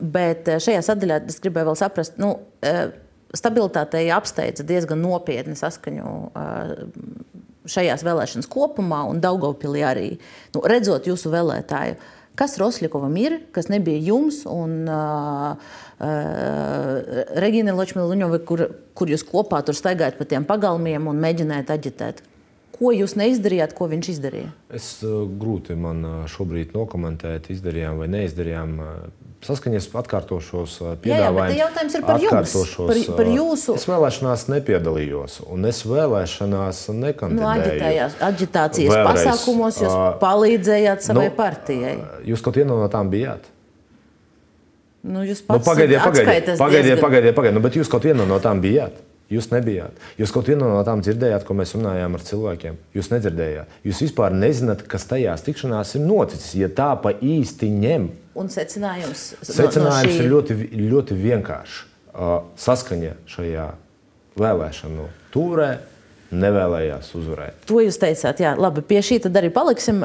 bet 0.00 0.48
šajā 0.64 0.80
sadaļā 0.88 1.20
es 1.28 1.40
gribēju 1.44 1.70
vēl 1.70 1.80
saprast, 1.80 2.20
nu, 2.22 2.34
stabilitātei 3.36 4.08
apsteidza 4.14 4.64
diezgan 4.66 5.02
nopietni 5.04 5.54
saskaņu 5.58 6.14
šajās 7.70 8.04
vēlēšanas 8.06 8.48
kopumā 8.50 9.02
un 9.10 9.20
Daugopilī 9.22 9.84
arī. 9.86 10.08
Nu, 10.54 10.62
redzot 10.66 11.06
jūsu 11.06 11.30
vēlētāju, 11.32 11.98
kas 12.40 12.56
Roslikovam 12.60 13.14
ir, 13.20 13.36
kas 13.54 13.68
nebija 13.72 14.00
jums 14.10 14.42
un 14.48 14.88
uh, 14.88 15.52
uh, 16.00 17.22
Regīna 17.44 17.76
Ločmila, 17.76 18.40
kur, 18.48 18.64
kur 18.96 19.12
jūs 19.12 19.26
kopā 19.28 19.60
tur 19.66 19.76
staigājat 19.76 20.18
pa 20.18 20.26
tiem 20.28 20.48
pagalmiem 20.48 21.10
un 21.10 21.20
mēģinājat 21.22 21.74
aģitēt? 21.76 22.24
Ko 22.80 22.94
jūs 22.96 23.12
neizdarījāt, 23.20 23.74
ko 23.76 23.90
viņš 23.90 24.06
izdarīja? 24.14 24.50
Es 24.72 24.92
uh, 25.04 25.26
grūti 25.28 25.76
man 25.76 26.00
uh, 26.00 26.20
šobrīd 26.32 26.72
nokomentēt, 26.72 27.50
izdarījām 27.52 28.00
vai 28.00 28.08
neizdarījām. 28.08 28.78
Uh, 28.80 29.26
saskaņas 29.44 29.88
atkārtošos 30.00 30.74
piedāvājumus. 31.04 31.56
Jā, 31.56 31.66
jautājums 31.66 31.96
ir 31.96 32.04
par 32.04 32.24
jums. 32.24 32.56
Par, 32.76 33.00
par 33.20 33.30
jūsu... 33.32 33.76
Es 33.80 33.86
vēlēšanās 33.88 34.46
nepiedalījos, 34.52 35.38
un 35.48 35.68
es 35.70 35.80
vēlēšanās 35.88 36.82
nekandidēju. 36.92 37.40
Nu, 37.40 37.48
aģitējās, 37.54 38.18
aģitācijas 38.28 38.92
Vēlreiz, 38.92 39.22
pasākumos 39.22 39.80
jūs 39.84 39.96
palīdzējāt 40.20 41.06
savai 41.08 41.30
nu, 41.30 41.36
partijai. 41.38 41.94
Jūs 42.28 42.44
kaut 42.44 42.60
viena 42.60 42.76
no 42.76 42.88
tām 42.92 43.12
bijāt? 43.12 43.48
Nu, 45.00 45.24
jūs 45.24 45.40
pats 45.46 45.62
nu, 45.62 45.68
pagaidiet, 45.70 46.02
pagaidiet, 46.04 46.50
pagaidiet, 46.60 47.00
pagaidiet, 47.00 47.36
pagaidiet, 47.36 47.56
nu, 47.56 47.64
bet 47.64 47.80
jūs 47.80 47.88
kaut 47.92 48.04
viena 48.04 48.28
no 48.28 48.36
tām 48.44 48.60
bijāt. 48.60 49.00
Jūs 49.30 49.46
nebijāt. 49.52 49.98
Jūs 50.18 50.32
kaut 50.34 50.48
vienu 50.50 50.66
no 50.66 50.80
tām 50.86 51.04
dzirdējāt, 51.04 51.44
ko 51.46 51.54
mēs 51.54 51.76
runājām 51.76 52.16
ar 52.18 52.24
cilvēkiem. 52.26 52.78
Jūs 52.96 53.12
nedzirdējāt. 53.12 53.76
Jūs 53.86 54.00
vispār 54.08 54.34
nezināt, 54.34 54.82
kas 54.90 55.06
tajās 55.06 55.44
tikšanās 55.46 55.94
ir 55.94 56.02
noticis. 56.02 56.56
Ja 56.58 56.66
tā 56.66 56.88
pa 56.98 57.12
īsti 57.14 57.68
ņem, 57.76 58.08
un 58.40 58.50
secinājums, 58.50 59.22
secinājums 59.46 59.86
no, 59.86 60.16
šī... 60.16 60.16
ir 60.18 60.34
ļoti, 60.34 60.58
ļoti 60.90 61.20
vienkāršs. 61.20 61.78
Saskaņa 62.58 63.14
šajā 63.30 63.68
vēlēšanu 64.40 65.06
turē 65.30 65.70
nevēlējās 66.30 67.10
uzvarēt. 67.18 67.62
To 67.70 67.80
jūs 67.82 67.98
teicāt, 68.02 68.42
jā, 68.42 68.54
labi, 68.58 68.82
pie 68.86 69.00
šī 69.02 69.20
tad 69.24 69.38
arī 69.38 69.50
paliksim. 69.54 70.02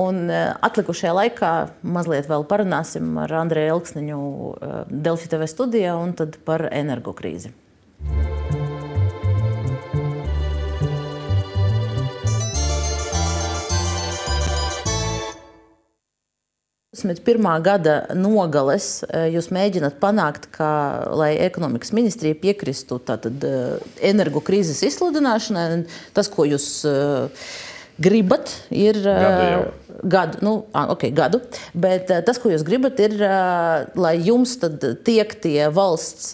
Un 0.00 0.24
atlikušajā 0.32 1.14
laikā 1.20 1.52
mazliet 1.96 2.28
vēl 2.30 2.46
parunāsim 2.48 3.12
ar 3.24 3.36
Andreju 3.44 3.76
Elksniņu 3.78 4.22
Delfi 4.88 5.32
TV 5.32 5.48
studijā 5.50 5.96
un 6.00 6.16
tad 6.16 6.40
par 6.48 6.68
energokrīzi. 6.72 7.52
2021. 17.04 17.62
gada 17.62 17.96
nogales 18.16 19.04
eh, 19.08 19.28
jūs 19.34 19.50
mēģināt 19.54 19.98
panākt, 20.02 20.48
ka, 20.54 20.68
lai 21.14 21.34
ekonomikas 21.44 21.92
ministrija 21.96 22.38
piekristu 22.40 22.98
tātad, 23.04 23.44
eh, 23.44 23.76
energokrīzes 24.12 24.82
izsludināšanai. 24.88 25.84
Tas, 26.16 26.30
ko 26.32 26.46
jūs 26.48 26.66
uh, 26.88 27.46
gribat, 28.02 28.50
ir 28.74 28.96
gadu, 29.04 29.62
gadu, 30.02 30.38
nu, 30.42 30.52
okay, 30.94 31.12
gadu. 31.14 31.40
Bet 31.76 32.10
tas, 32.26 32.40
ko 32.42 32.50
jūs 32.50 32.64
gribat, 32.66 32.98
ir, 33.04 33.16
lai 33.98 34.14
jums 34.24 34.56
tiek 35.06 35.34
tie 35.42 35.68
valsts, 35.74 36.32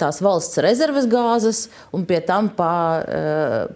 tās 0.00 0.22
valsts 0.22 0.60
rezerves 0.62 1.08
gāzes 1.10 1.64
un 1.94 2.06
pie 2.08 2.20
tam 2.26 2.52
pa 2.56 2.72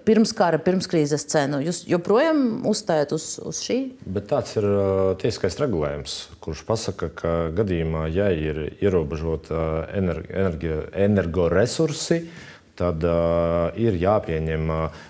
pirmskara, 0.07 0.63
pirmskrīzes 0.63 1.27
cenu. 1.33 1.61
Jūs 1.67 1.85
joprojām 1.91 2.67
uzstājat 2.71 3.15
uz, 3.17 3.29
uz 3.43 3.63
šī? 3.67 3.81
Bet 4.07 4.31
tāds 4.33 4.57
ir 4.61 4.69
tiesiskais 5.23 5.59
regulējums, 5.63 6.19
kurš 6.45 6.65
pasaka, 6.69 7.11
ka 7.11 7.37
gadījumā, 7.57 8.07
ja 8.15 8.31
ir 8.35 8.69
ierobežota 8.79 9.87
energo, 9.97 10.85
energoresursi, 10.95 12.23
tad 12.77 13.05
uh, 13.07 13.73
ir 13.81 13.97
jāpieņem 14.01 14.71
uh, 14.73 15.03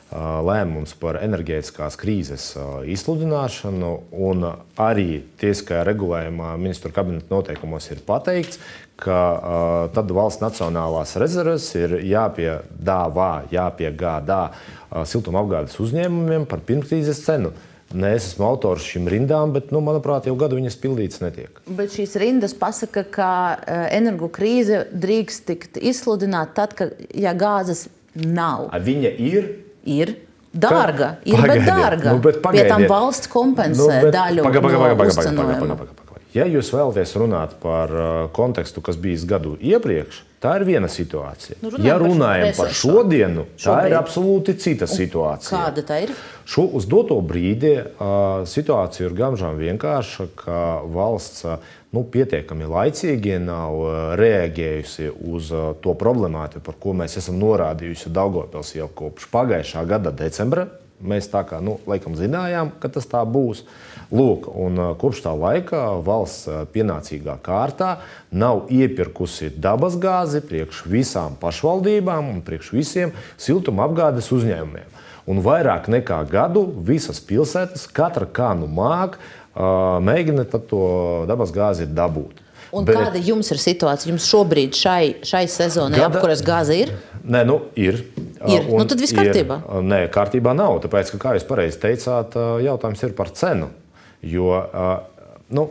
lēmums 0.46 0.94
par 1.00 1.18
enerģētiskās 1.22 1.98
krīzes 2.00 2.48
uh, 2.56 2.80
izsludināšanu. 2.86 3.92
Arī 4.80 5.22
tiesiskajā 5.40 5.84
regulējumā 5.88 6.54
ministru 6.60 6.92
kabineta 6.94 7.32
noteikumos 7.34 7.90
ir 7.92 8.02
pateikts, 8.06 8.60
ka 9.00 9.20
uh, 9.36 9.78
tad 9.92 10.10
valsts 10.14 10.44
nacionālās 10.44 11.16
rezerves 11.20 11.68
ir 11.76 11.98
jāpiedāvā, 12.06 13.30
jāpiegādā 13.52 14.42
uh, 14.50 15.04
siltumapgādes 15.08 15.78
uzņēmumiem 15.82 16.46
par 16.50 16.64
pirmkrīzes 16.68 17.24
cenu. 17.26 17.52
Uh, 17.52 17.72
Nē, 17.94 18.16
es 18.18 18.24
esmu 18.32 18.48
autors 18.48 18.82
šīm 18.82 19.06
rindām, 19.10 19.52
bet, 19.54 19.70
nu, 19.74 19.78
manuprāt, 19.84 20.26
jau 20.26 20.34
gadu 20.38 20.58
viņas 20.58 20.78
pildītas 20.82 21.22
netiek. 21.22 21.60
Bet 21.78 21.94
šīs 21.94 22.16
rindas 22.18 22.56
pasaka, 22.58 23.04
ka 23.06 23.30
uh, 23.54 23.84
energokrīze 23.94 24.86
drīkst 24.90 25.46
tikt 25.46 25.78
izsludināta 25.78 26.64
tad, 26.64 26.74
kad 26.78 26.96
ja 27.14 27.34
gāzes 27.38 27.86
nav. 28.18 28.66
A 28.74 28.82
viņa 28.82 29.12
ir? 29.22 29.52
Ir. 29.86 30.16
Dārga, 30.56 31.10
ka? 31.20 31.28
ir, 31.28 31.36
pagaidiet, 31.36 31.66
bet 31.66 31.68
dārga. 31.68 32.12
Nu, 32.16 32.20
bet 32.24 32.40
Pie 32.40 32.64
tam 32.64 32.86
valsts 32.88 33.28
kompensē 33.28 33.76
nu, 33.76 33.88
bet, 34.08 34.14
daļu 34.16 34.46
paga, 34.46 34.62
paga, 34.64 34.80
paga, 34.80 34.94
paga, 34.96 35.14
paga, 35.14 35.32
paga, 35.36 35.58
paga, 35.60 35.96
paga. 36.00 36.05
Ja 36.36 36.44
jūs 36.44 36.68
vēlaties 36.74 37.16
runāt 37.16 37.56
par 37.62 37.92
kontekstu, 38.36 38.82
kas 38.84 38.98
bijis 39.00 39.24
gadu 39.28 39.54
iepriekš, 39.56 40.18
tā 40.42 40.56
ir 40.60 40.66
viena 40.68 40.88
situācija. 40.90 41.58
Nu, 41.62 41.70
ja 41.80 41.96
runājam 41.96 42.02
par 42.02 42.10
runājam 42.10 42.50
par 42.58 42.70
esošo. 42.70 42.92
šodienu, 42.92 43.44
tā 43.54 43.64
Šobrīd. 43.64 43.88
ir 43.88 43.96
absolūti 43.98 44.54
cita 44.60 44.88
situācija. 44.90 45.56
Kāda 45.56 45.84
tā 45.86 46.00
ir? 46.04 46.12
Šo, 46.46 46.66
uz 46.76 46.86
doto 46.90 47.16
brīdi 47.24 47.72
uh, 47.80 48.44
situācija 48.48 49.08
ir 49.08 49.16
gandrīz 49.16 49.62
vienkārša, 49.62 50.28
ka 50.38 50.60
valsts 50.92 51.46
uh, 51.48 51.74
nu, 51.96 52.04
pietiekami 52.12 52.68
laicīgi 52.68 53.38
nav 53.42 53.80
uh, 53.80 53.98
reaģējusi 54.20 55.10
uz 55.32 55.52
uh, 55.54 55.70
to 55.82 55.96
problemātiku, 55.98 56.64
par 56.68 56.78
ko 56.82 56.94
mēs 57.00 57.16
esam 57.22 57.40
norādījuši 57.42 58.12
Daugopils 58.12 58.74
jau 58.76 58.90
kopš 58.92 59.30
pagājušā 59.32 59.86
gada 59.88 60.12
decembra. 60.14 60.68
Mēs 60.96 61.28
tā 61.28 61.42
kā 61.44 61.58
nu, 61.60 61.76
laikam 61.88 62.14
zinājām, 62.16 62.70
ka 62.80 62.88
tas 62.92 63.08
tā 63.08 63.20
būs. 63.28 63.66
Lūk, 64.14 64.46
un, 64.54 64.78
kopš 65.00 65.24
tā 65.24 65.32
laika 65.34 65.80
valsts 66.06 66.46
pienācīgā 66.74 67.38
kārtā 67.42 67.96
nav 68.30 68.68
iepirkusi 68.70 69.50
dabasgāzi 69.50 70.44
priekš 70.46 70.84
visām 70.86 71.34
pašvaldībām 71.40 72.30
un 72.30 72.44
priekš 72.46 72.70
visiem 72.76 73.14
siltumapgādes 73.34 74.30
uzņēmumiem. 74.36 74.94
Un 75.26 75.42
vairāk 75.42 75.88
nekā 75.90 76.20
gadu 76.30 76.62
visas 76.86 77.18
pilsētas, 77.18 77.88
katra 77.90 78.28
kā 78.30 78.52
nu 78.54 78.68
māk, 78.70 79.18
mēģina 79.56 80.44
to 80.54 80.82
dabasgāzi 81.26 81.88
dabūt. 81.90 82.44
Un 82.76 82.86
Bet... 82.86 82.98
kāda 82.98 83.20
jums 83.22 83.50
ir 83.54 83.60
situācija? 83.62 84.10
Jums 84.12 84.26
šobrīd 84.26 84.76
šai, 84.76 85.16
šai 85.26 85.44
sezonai 85.50 85.98
Gada- 85.98 86.18
apkuras 86.18 86.42
gāze 86.46 86.76
ir? 86.78 86.92
Nē, 87.26 87.42
nu, 87.46 87.60
ir. 87.78 88.04
Ir. 88.46 88.68
Nu, 88.68 88.84
tad 88.86 89.00
viss 89.02 89.14
kārtībā. 89.16 89.58
Ir. 89.64 89.86
Nē, 89.86 90.00
kārtībā 90.14 90.54
nav. 90.54 90.78
Tāpēc, 90.84 91.14
ka, 91.14 91.20
kā 91.22 91.34
jūs 91.38 91.46
pareizi 91.48 91.80
teicāt, 91.82 92.36
jautājums 92.62 93.02
ir 93.06 93.14
par 93.18 93.32
cenu. 93.34 93.70
Jo, 94.24 94.60
nu, 95.48 95.70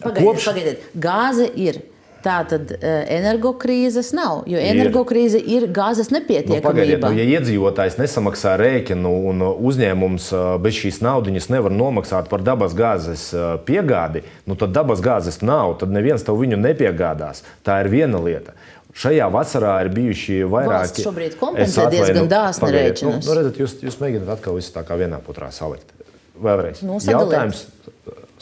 Pagaidiet, 0.00 0.24
Kopš... 0.26 0.50
pagaidiet. 0.50 0.90
Gāze 0.94 1.48
ir. 1.56 1.80
Tā 2.18 2.40
tad 2.50 2.72
uh, 2.74 2.80
energokrīzes 3.14 4.08
nav, 4.10 4.40
jo 4.50 4.58
energokrīze 4.58 5.38
ir 5.38 5.68
gāzes 5.70 6.08
Nu, 6.10 6.16
nepietiekamība. 6.18 6.64
pagaidiet, 6.64 7.04
nu, 7.04 7.12
ja 7.14 7.38
iedzīvotājs 7.38 7.94
nesamaksā 8.00 8.56
rēķinu 8.58 9.12
un 9.30 9.44
uh, 9.46 9.60
uzņēmums 9.70 10.26
uh, 10.34 10.48
bez 10.58 10.80
šīs 10.80 10.98
naudas 11.06 11.46
nevar 11.46 11.70
nomaksāt 11.70 12.26
par 12.28 12.42
dabas 12.42 12.74
gāzes 12.74 13.28
uh, 13.36 13.52
piegādi, 13.62 14.24
nu, 14.50 14.58
tad 14.58 14.74
dabas 14.74 14.98
gāzes 15.04 15.38
nav, 15.46 15.76
tad 15.78 15.94
neviens 15.94 16.26
tev 16.26 16.42
viņu 16.42 16.58
nepiegādās. 16.58 17.44
Tā 17.62 17.78
ir 17.84 17.92
viena 17.94 18.18
lieta. 18.18 18.56
Šajā 18.98 19.30
vasarā 19.30 19.76
ir 19.86 19.92
bijuši 19.94 20.40
vairāki. 20.50 20.74
Valsts 20.74 21.06
šobrīd 21.06 21.38
kompensē 21.38 21.86
diezgan 21.94 22.26
dāsni 22.26 22.74
rēķinus. 22.74 23.22
Nu, 23.22 23.30
nu, 23.30 23.38
redzat, 23.38 23.62
jūs, 23.62 23.78
jūs 23.86 24.02
mēģināt 24.02 24.34
atkal 24.40 24.58
visu 24.58 24.74
tā 24.74 24.82
kā 24.82 24.98
vienā 24.98 25.22
putrā 25.22 25.54
salikt. 25.54 25.94
Vēlreiz. 26.42 26.84
Nu. 26.86 27.00
Jautājums 27.02 27.66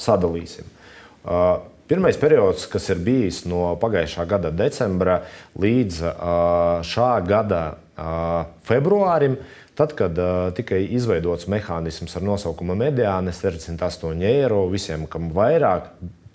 sadalīsim. 0.00 0.68
Uh, 1.26 1.56
Pirmais 1.86 2.16
periods, 2.18 2.64
kas 2.66 2.88
ir 2.90 2.98
bijis 2.98 3.44
no 3.46 3.76
pagājušā 3.78 4.24
gada 4.26 4.50
decembra 4.50 5.20
līdz 5.62 6.00
uh, 6.02 6.14
šā 6.82 7.10
gada 7.22 7.60
uh, 7.70 8.48
februārim, 8.66 9.36
tad, 9.78 9.94
kad 9.94 10.18
uh, 10.18 10.48
tika 10.56 10.80
izveidots 10.82 11.46
mehānisms 11.52 12.16
ar 12.18 12.26
nosaukumu 12.26 12.74
mediāne 12.80 13.30
68 13.30 14.26
eiro 14.26 14.64
visiem, 14.72 15.06
kam 15.06 15.30
vairāk, 15.36 15.92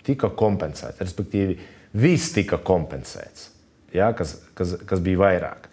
tika 0.08 0.32
kompensēts. 0.32 1.02
Respektīvi, 1.04 1.58
viss 2.00 2.32
tika 2.32 2.56
kompensēts, 2.56 3.50
ja, 3.92 4.08
kas, 4.16 4.38
kas, 4.56 4.78
kas 4.88 5.04
bija 5.04 5.20
vairāk. 5.20 5.68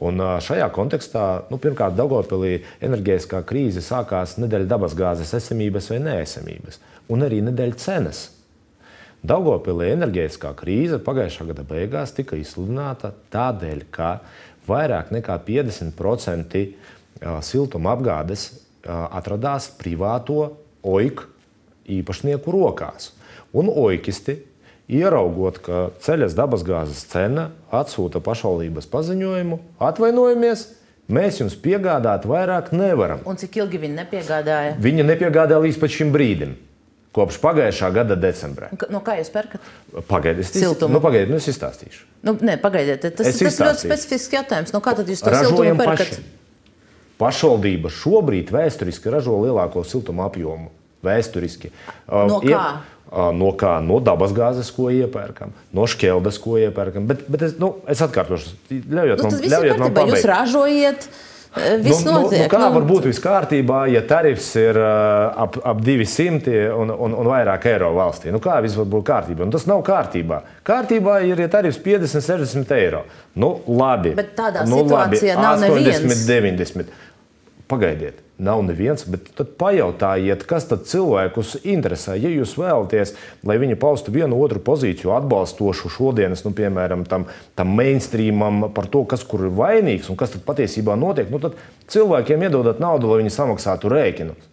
Un 0.00 0.20
šajā 0.40 0.66
kontekstā, 0.72 1.24
nu, 1.52 1.58
pirmkārt, 1.60 1.92
Dārgopilī 1.98 2.62
enerģētiskā 2.80 3.42
krīze 3.48 3.82
sākās 3.84 4.38
nedēļa 4.40 4.70
dabasgāzes 4.70 5.34
esamības 5.36 5.90
vai 5.92 5.98
neesamības, 6.06 6.80
un 7.12 7.26
arī 7.26 7.42
nedēļa 7.44 7.80
cenas. 7.82 8.22
Daugopilī 9.20 9.90
enerģētiskā 9.92 10.54
krīze 10.56 10.96
pagājušā 11.04 11.50
gada 11.50 11.64
beigās 11.68 12.14
tika 12.16 12.38
izsludināta 12.40 13.12
tādēļ, 13.34 13.82
ka 13.92 14.14
vairāk 14.68 15.12
nekā 15.12 15.36
50% 15.44 16.62
siltuma 17.44 17.92
apgādes 17.92 18.46
atradās 18.88 19.68
privāto 19.76 20.54
oiku 20.80 21.28
īpašnieku 21.90 22.54
rokās. 22.54 23.12
Un 23.52 23.68
oikisti, 23.68 24.38
ieraugot, 24.90 25.58
ka 25.64 25.90
ceļas 26.02 26.34
dabasgāzes 26.38 27.04
cena, 27.10 27.48
atsūta 27.72 28.20
pašvaldības 28.24 28.88
paziņojumu, 28.90 29.58
atvainojamies, 29.90 30.64
mēs 31.10 31.40
jums 31.42 31.56
piegādāt 31.62 32.26
vairāk 32.30 32.72
nevaram. 32.76 33.22
Un 33.26 33.38
cik 33.40 33.56
ilgi 33.62 33.80
viņi 33.84 33.96
nepiegādāja? 34.02 34.74
Viņa 34.82 35.06
nepiegādāja 35.12 35.62
līdz 35.66 35.78
šim 36.00 36.12
brīdim. 36.14 36.56
Kopš 37.10 37.40
pagājušā 37.42 37.88
gada 37.94 38.14
ka- 38.78 38.86
No 38.94 39.00
kā 39.02 39.16
jūs 39.18 39.30
perkat? 39.34 39.60
Pagaidiet, 40.06 40.44
es, 40.46 40.62
nu, 40.62 41.00
pagaidiet, 41.02 41.28
nu, 41.32 41.40
es 41.42 41.48
izstāstīšu. 41.50 42.04
Nu, 42.22 42.36
nē, 42.38 42.54
pagaidiet, 42.62 43.02
tas, 43.02 43.26
Es 43.26 43.38
tas 43.40 43.58
ir 43.58 43.66
ļoti 43.66 43.82
specifisks 43.88 44.30
jautājums. 44.36 44.72
No 44.72 44.78
kā 44.80 44.94
tad 44.94 45.10
jūs 45.10 45.18
to 45.24 45.32
siltumu 45.34 45.74
paši. 45.82 46.20
Pašvaldība 47.20 47.90
šobrīd 47.92 48.48
vēsturiski 48.54 49.10
ražo 49.12 49.34
lielāko 49.42 49.82
siltuma 49.84 50.28
apjomu. 50.30 50.70
Vēsturiski. 51.06 51.72
No 52.10 52.40
kā? 52.44 52.64
No 53.10 53.54
kā? 53.58 53.78
No 53.82 53.98
dabasgāzes, 54.04 54.68
ko 54.74 54.90
iepērkam, 54.94 55.54
no 55.74 55.88
šķeldes, 55.90 56.38
ko 56.42 56.60
iepērkam. 56.60 57.08
Bet, 57.10 57.24
bet 57.30 57.48
es, 57.48 57.56
nu, 57.58 57.74
es 57.90 58.02
atkārtošu, 58.06 58.54
ļaujiet 58.70 59.18
Nu, 59.18 59.24
man, 59.24 59.34
tas 59.34 59.42
viss 59.42 59.56
ir 59.56 59.74
kārtībā. 59.80 60.04
Jūs 60.12 60.26
ražojat, 60.30 61.08
eh, 61.56 61.74
viss 61.82 62.04
Nu, 62.04 62.12
nu, 62.12 62.20
notiek. 62.20 62.44
nu, 62.44 62.52
kā 62.52 62.60
nu, 62.62 62.68
var 62.76 62.86
būt 62.86 63.08
viss 63.10 63.24
kārtībā, 63.24 63.80
ja 63.90 64.04
tarifs 64.06 64.52
ir 64.60 64.78
uh, 64.78 65.42
ap, 65.42 65.58
ap 65.72 65.82
200 65.82 66.54
un, 66.76 66.94
un, 66.94 67.18
un 67.24 67.32
vairāk 67.32 67.66
eiro 67.72 67.90
valstī? 67.96 68.30
Nu, 68.30 68.38
kā 68.44 68.60
viss 68.62 68.78
var 68.78 68.86
būt 68.94 69.08
kārtībā? 69.10 69.42
Nu, 69.42 69.56
tas 69.56 69.66
nav 69.66 69.82
kārtībā. 69.88 70.44
Kārtībā 70.70 71.18
ir, 71.26 71.42
ja 71.42 71.50
tarifs 71.50 71.82
50, 71.82 72.22
60 72.22 72.76
eiro. 72.78 73.02
Nu, 73.34 73.56
labi. 73.66 74.14
Bet 74.14 74.36
tādā 74.38 74.68
nu, 74.70 74.84
situācijā 74.84 75.34
nav 75.34 75.58
80, 75.66 76.28
neviens. 76.30 76.68
90. 76.70 76.98
Pagaidiet, 77.70 78.16
nav 78.42 78.64
neviens, 78.66 79.04
bet 79.06 79.28
tad 79.38 79.52
pajautājiet, 79.60 80.42
kas 80.48 80.64
tad 80.66 80.88
cilvēkus 80.90 81.60
interesē. 81.62 82.16
Ja 82.18 82.32
jūs 82.32 82.56
vēlaties, 82.58 83.12
lai 83.46 83.60
viņi 83.62 83.76
paustu 83.78 84.10
vienu 84.14 84.40
otru 84.42 84.58
pozīciju, 84.66 85.12
atbalstošu 85.14 85.92
šodienas, 85.94 86.42
nu, 86.42 86.50
piemēram, 86.56 87.04
tam, 87.06 87.28
tam 87.54 87.70
mainstreamam 87.78 88.66
par 88.74 88.88
to, 88.90 89.04
kas 89.06 89.22
kur 89.28 89.46
ir 89.46 89.54
vainīgs 89.54 90.10
un 90.10 90.18
kas 90.18 90.34
tad 90.34 90.42
patiesībā 90.48 90.96
notiek, 90.98 91.30
nu, 91.30 91.38
tad 91.42 91.54
cilvēkiem 91.94 92.42
iedodat 92.48 92.82
naudu, 92.82 93.12
lai 93.12 93.20
viņi 93.22 93.36
samaksātu 93.36 93.92
rēķinus. 93.92 94.50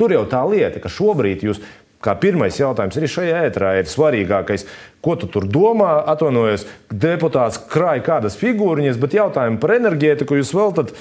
Tur 0.00 0.16
jau 0.16 0.24
tā 0.26 0.40
lieta, 0.48 0.82
ka 0.82 0.90
šobrīd 0.90 1.46
jūs. 1.46 1.62
Kā 2.00 2.14
pirmais 2.16 2.56
jautājums 2.56 2.96
arī 2.96 3.08
šajā 3.12 3.40
ētrā 3.44 3.74
ir 3.76 3.88
svarīgākais, 3.90 4.62
ko 5.04 5.18
tu 5.20 5.28
tur 5.28 5.44
domā. 5.44 5.98
Atvainojos, 6.08 6.64
deputāts 6.88 7.60
krāja 7.70 8.00
kādas 8.06 8.38
figūriņas, 8.40 8.96
bet 9.02 9.18
jautājumu 9.18 9.60
par 9.60 9.74
enerģētiku 9.76 10.40
jūs 10.40 10.54
veltat 10.56 10.94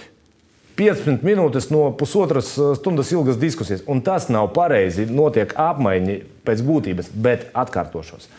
15 0.80 1.26
minūtes 1.28 1.68
no 1.74 1.90
pusotras 2.00 2.54
uh, 2.56 2.72
stundas 2.78 3.10
ilgas 3.12 3.40
diskusijas. 3.40 3.82
Un 3.92 4.00
tas 4.06 4.30
nav 4.32 4.54
pareizi. 4.56 5.10
Notiek 5.12 5.52
apmaiņa 5.60 6.22
pēc 6.48 6.62
būtības, 6.64 7.10
bet 7.20 7.50
atkārtošos. 7.52 8.30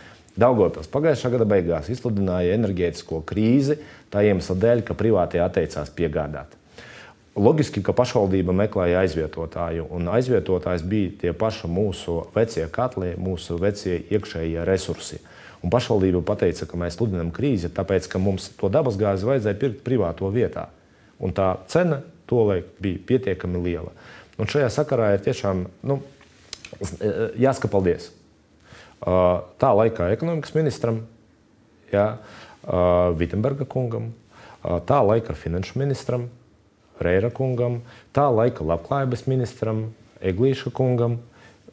Daugopils 0.40 0.88
pagājušā 0.88 1.34
gada 1.34 1.44
beigās 1.44 1.90
izsludināja 1.92 2.54
enerģētisko 2.56 3.20
krīzi 3.28 3.76
tā 4.10 4.22
iemesla 4.24 4.56
dēļ, 4.62 4.82
ka 4.86 4.96
privātie 4.96 5.42
atteicās 5.44 5.92
piegādāt. 5.92 6.56
Loģiski, 7.40 7.82
ka 7.84 7.92
pašvaldība 7.94 8.54
meklēja 8.56 9.04
aizvietotāju, 9.04 9.84
un 9.94 10.08
aizvietotājs 10.10 10.82
bija 10.86 11.12
tie 11.20 11.34
paši 11.36 11.68
mūsu 11.70 12.16
vecie 12.34 12.64
katli, 12.72 13.12
mūsu 13.20 13.58
vecie 13.60 14.00
iekšējie 14.10 14.64
resursi. 14.66 15.20
Un 15.60 15.70
pašvaldība 15.70 16.36
teica, 16.40 16.66
ka 16.66 16.80
mēs 16.80 16.96
sludinām 16.96 17.30
krīzi, 17.36 17.70
tāpēc, 17.76 18.08
ka 18.10 18.22
mums 18.22 18.48
to 18.58 18.72
dabasgāzi 18.72 19.28
vajadzēja 19.28 19.60
pirkt 19.60 19.84
privāto 19.86 20.30
vietā. 20.32 20.70
Un 21.20 21.36
tā 21.36 21.52
cena 21.68 22.00
tolaik 22.30 22.70
bija 22.82 23.02
pietiekami 23.10 23.60
liela. 23.64 23.92
Un 24.40 24.48
šajā 24.48 24.70
sakarā 24.72 25.12
ir 25.16 25.24
tiešām 25.26 25.66
nu, 25.84 26.00
jāsaka 27.40 27.68
paldies. 27.72 28.12
Tā 29.00 29.70
laikā 29.76 30.10
ekonomikas 30.14 30.54
ministram, 30.56 31.02
jā, 31.92 32.20
Vitsenberga 33.16 33.64
kungam, 33.68 34.12
tā 34.62 35.00
laika 35.04 35.34
finanšu 35.36 35.80
ministram, 35.80 36.28
Reira 37.00 37.30
kungam, 37.32 37.78
tā 38.12 38.26
laika 38.28 38.64
labklājības 38.68 39.24
ministram, 39.24 39.86
Eglīša 40.20 40.68
kungam 40.76 41.16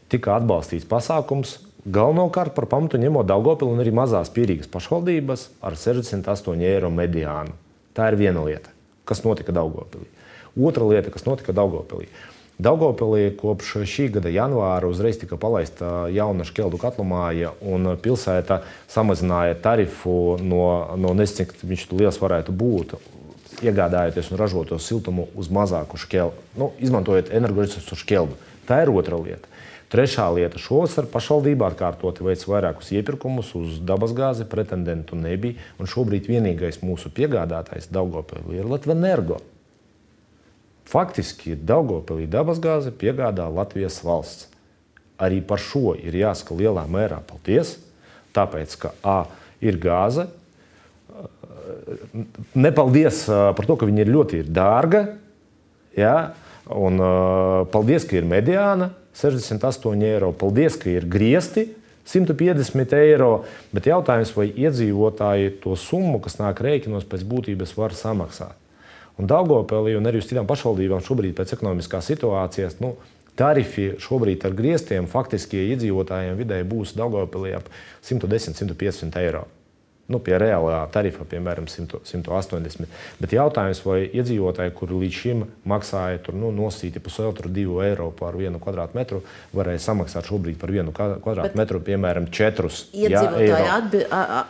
tika 0.08 0.38
atbalstīts 0.40 0.88
pasākums. 0.88 1.58
Galvenokārt 1.88 2.56
par 2.56 2.68
pamatu 2.72 3.00
ņemot 3.00 3.28
Dārgopilu 3.28 3.76
un 3.76 3.84
arī 3.84 3.92
mazās 3.96 4.32
pierīgas 4.32 4.72
pašvaldības 4.72 5.50
ar 5.64 5.76
68 5.80 6.64
eiro 6.68 6.92
mediānu. 6.92 7.52
Tā 7.96 8.08
ir 8.12 8.18
viena 8.20 8.44
lieta, 8.44 8.72
kas 9.08 9.24
notika 9.28 9.56
Dārgopilī. 9.56 10.08
Otra 10.58 10.88
lieta, 10.90 11.14
kas 11.14 11.28
notika 11.28 11.54
Dārgopilī. 11.54 12.10
Daugopilī 12.58 13.36
kopš 13.38 13.76
šī 13.86 14.08
gada 14.16 14.32
janvāra 14.34 14.90
uzreiz 14.90 15.20
tika 15.22 15.38
palaista 15.38 16.08
jauna 16.10 16.46
šķeldu 16.48 16.80
katlumāja, 16.82 17.52
un 17.62 17.92
pilsēta 18.02 18.64
samazināja 18.90 19.60
tarifu 19.62 20.40
no, 20.42 20.64
no 20.98 21.14
nezinu, 21.14 21.38
cik 21.38 21.68
viņš 21.70 21.84
liels 21.94 22.18
varētu 22.18 22.56
būt, 22.58 22.96
iegādājoties 23.62 24.32
un 24.32 24.42
ražot 24.42 24.72
to 24.72 24.80
siltumu 24.82 25.28
uz 25.38 25.52
mazāku 25.54 26.00
šķeldu, 26.02 26.48
nu, 26.58 26.72
izmantojot 26.82 27.30
energoresursu 27.38 27.98
šķeldu. 28.02 28.40
Tā 28.66 28.82
ir 28.84 28.90
otra 28.90 29.20
lieta. 29.22 29.54
Trešā 29.94 30.26
lieta- 30.36 30.58
šovasar 30.66 31.06
pašvaldība 31.14 31.70
atkārtoti 31.70 32.26
veic 32.26 32.42
vairākus 32.44 32.90
iepirkumus 32.92 33.54
uz 33.56 33.78
dabasgāzi, 33.80 34.50
pretendentu 34.50 35.16
nebija. 35.16 35.56
Šobrīd 35.80 36.26
vienīgais 36.28 36.82
mūsu 36.82 37.14
piegādātājs 37.14 37.88
Daugopilī 37.88 38.60
ir 38.60 38.66
Latvijas 38.66 38.98
energo. 38.98 39.38
Faktiski 40.88 41.58
Daugopilī 41.60 42.30
dabasgāzi 42.32 42.94
piegādā 42.96 43.48
Latvijas 43.52 44.00
valsts. 44.06 44.48
Arī 45.20 45.42
par 45.42 45.60
šo 45.60 45.96
ir 45.98 46.16
jāsaka 46.16 46.56
lielā 46.56 46.84
mērā 46.88 47.18
paldies, 47.26 47.76
tāpēc 48.38 48.76
ka 48.80 48.94
A 49.02 49.24
ir 49.66 49.80
gāze. 49.82 50.28
Nepaldies 52.54 53.24
par 53.28 53.66
to, 53.66 53.76
ka 53.76 53.90
viņa 53.90 54.04
ir 54.06 54.12
ļoti 54.14 54.44
ir 54.44 54.52
dārga. 54.54 55.02
Ja? 55.98 56.36
Un, 56.70 57.02
paldies, 57.74 58.06
ka 58.08 58.20
ir 58.20 58.30
mediāna 58.30 58.92
68 59.18 60.06
eiro. 60.06 60.32
Paldies, 60.38 60.78
ka 60.80 60.92
ir 60.94 61.10
griezti 61.10 61.66
150 62.08 62.96
eiro. 63.02 63.32
Bet 63.74 63.90
jautājums, 63.90 64.32
vai 64.38 64.48
iedzīvotāji 64.54 65.58
to 65.66 65.76
summu, 65.80 66.22
kas 66.24 66.38
nāk 66.40 66.62
rēķinos, 66.64 67.10
pēc 67.10 67.26
būtības 67.28 67.74
var 67.80 67.98
samaksāt. 67.98 68.67
Un 69.18 69.30
Daugopelī 69.30 69.96
un 69.98 70.06
arī 70.10 70.22
uz 70.22 70.30
citām 70.30 70.48
pašvaldībām 70.50 71.02
šobrīd 71.06 71.36
pēc 71.38 71.56
ekonomiskās 71.58 72.12
situācijas. 72.14 72.80
Nu, 72.84 72.96
Tarifi 73.38 73.92
šobrīd 74.02 74.46
ar 74.48 74.56
grieztiem 74.58 75.10
faktiski 75.10 75.62
iedzīvotājiem 75.74 76.38
vidēji 76.40 76.70
būs 76.70 76.96
Daugopilī 76.98 77.54
ap 77.58 77.70
110-150 78.06 79.22
eiro 79.22 79.46
nu, 80.08 80.20
pie 80.24 80.38
reālā 80.40 80.86
tarifa, 80.94 81.26
piemēram, 81.28 81.68
100, 81.68 82.00
180. 82.08 82.88
Bet 83.20 83.34
jautājums, 83.36 83.82
vai 83.84 84.00
iedzīvotāji, 84.08 84.72
kuri 84.78 85.02
līdz 85.04 85.18
šim 85.18 85.44
maksāja 85.68 86.22
tur, 86.24 86.38
nu, 86.40 86.52
nosīti 86.56 87.02
pusotru, 87.04 87.52
divu 87.52 87.82
eiro 87.84 88.08
par 88.16 88.38
vienu 88.40 88.62
kvadrātmetru, 88.64 89.20
varēja 89.58 89.84
samaksāt 89.90 90.30
šobrīd 90.30 90.56
par 90.62 90.72
vienu 90.72 90.94
kvadrātmetru, 90.96 91.82
piemēram, 91.84 92.30
četrus. 92.32 92.86
Iedzīvotāju 92.96 93.72
atbi, 93.74 94.04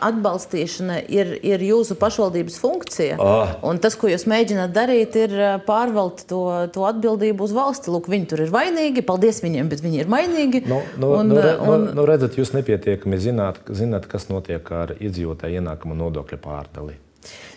atbalstīšana 0.08 1.00
ir, 1.10 1.34
ir 1.42 1.66
jūsu 1.66 1.98
pašvaldības 1.98 2.60
funkcija. 2.62 3.18
Oh. 3.18 3.56
Un 3.66 3.82
tas, 3.82 3.98
ko 3.98 4.12
jūs 4.12 4.28
mēģināt 4.30 4.74
darīt, 4.76 5.18
ir 5.18 5.34
pārvelt 5.66 6.22
to, 6.30 6.44
to 6.74 6.86
atbildību 6.86 7.48
uz 7.48 7.56
valsti. 7.56 7.90
Lūk, 7.90 8.06
viņi 8.12 8.30
tur 8.30 8.44
ir 8.46 8.54
vainīgi, 8.54 9.02
paldies 9.06 9.42
viņiem, 9.42 9.74
bet 9.74 9.82
viņi 9.82 10.04
ir 10.04 10.14
vainīgi. 10.14 10.62
Nu, 10.70 10.80
nu, 11.02 11.12
un, 11.18 11.34
nu, 11.34 11.42
re, 11.42 11.56
un... 11.58 11.88
nu, 11.88 11.98
nu, 11.98 12.06
redzat, 12.08 12.38
jūs 12.38 12.54
nepietiekami 12.54 13.18
zināt, 13.22 13.58
zināt, 13.74 14.06
kas 14.10 14.30
notiek 14.30 14.70
ar 14.70 14.94
iedzīvotājiem 14.98 15.47
ienākuma 15.52 15.96
nodokļa 15.98 16.38
pārdali. 16.44 16.96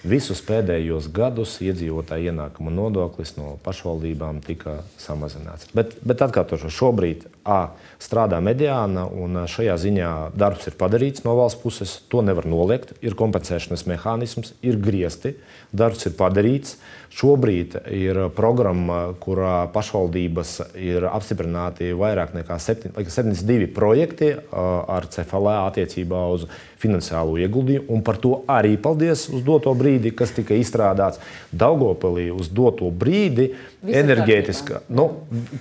Visus 0.02 0.40
pēdējos 0.42 1.12
gadus 1.14 1.60
iedzīvotāja 1.62 2.32
ienākuma 2.32 2.72
nodoklis 2.74 3.36
no 3.38 3.60
pašvaldībām 3.62 4.40
tika 4.42 4.80
samazināts. 4.98 5.70
Bet, 5.78 5.94
bet 6.02 6.24
atkārtošu, 6.26 6.72
šobrīd 6.74 7.28
A, 7.42 7.74
strādā 7.98 8.38
mediāna, 8.38 9.08
un 9.10 9.48
šajā 9.50 9.74
ziņā 9.82 10.10
darbs 10.38 10.68
ir 10.70 10.76
padarīts 10.78 11.24
no 11.26 11.34
valsts 11.40 11.58
puses. 11.62 11.96
To 12.14 12.22
nevar 12.22 12.46
noliegt. 12.46 12.94
Ir 13.02 13.16
kompensēšanas 13.18 13.88
mehānisms, 13.90 14.54
ir 14.62 14.78
griezti, 14.78 15.34
darbs 15.74 16.06
ir 16.06 16.14
padarīts. 16.20 16.76
Šobrīd 17.12 17.80
ir 17.92 18.20
programma, 18.38 19.16
kurā 19.20 19.66
pašvaldības 19.74 20.54
ir 20.80 21.08
apstiprināti 21.10 21.90
vairāk 21.98 22.38
nekā 22.38 22.60
72 22.62 23.68
projekti 23.74 24.30
ar 24.54 25.10
CFLA 25.10 25.58
attiecībā 25.66 26.22
uz 26.32 26.46
finansiālo 26.82 27.36
ieguldījumu. 27.42 27.90
Un 27.90 28.06
par 28.06 28.22
to 28.22 28.44
arī 28.50 28.78
paldies 28.78 29.26
uz 29.34 29.42
doto 29.44 29.74
brīdi, 29.76 29.91
kas 30.16 30.32
tika 30.36 30.56
izstrādāts 30.56 31.20
Daugopelī 31.52 32.30
uz 32.32 32.48
doto 32.54 32.88
brīdi. 32.92 33.52
Enerģētiskā. 33.82 34.84
Nu, 34.94 35.08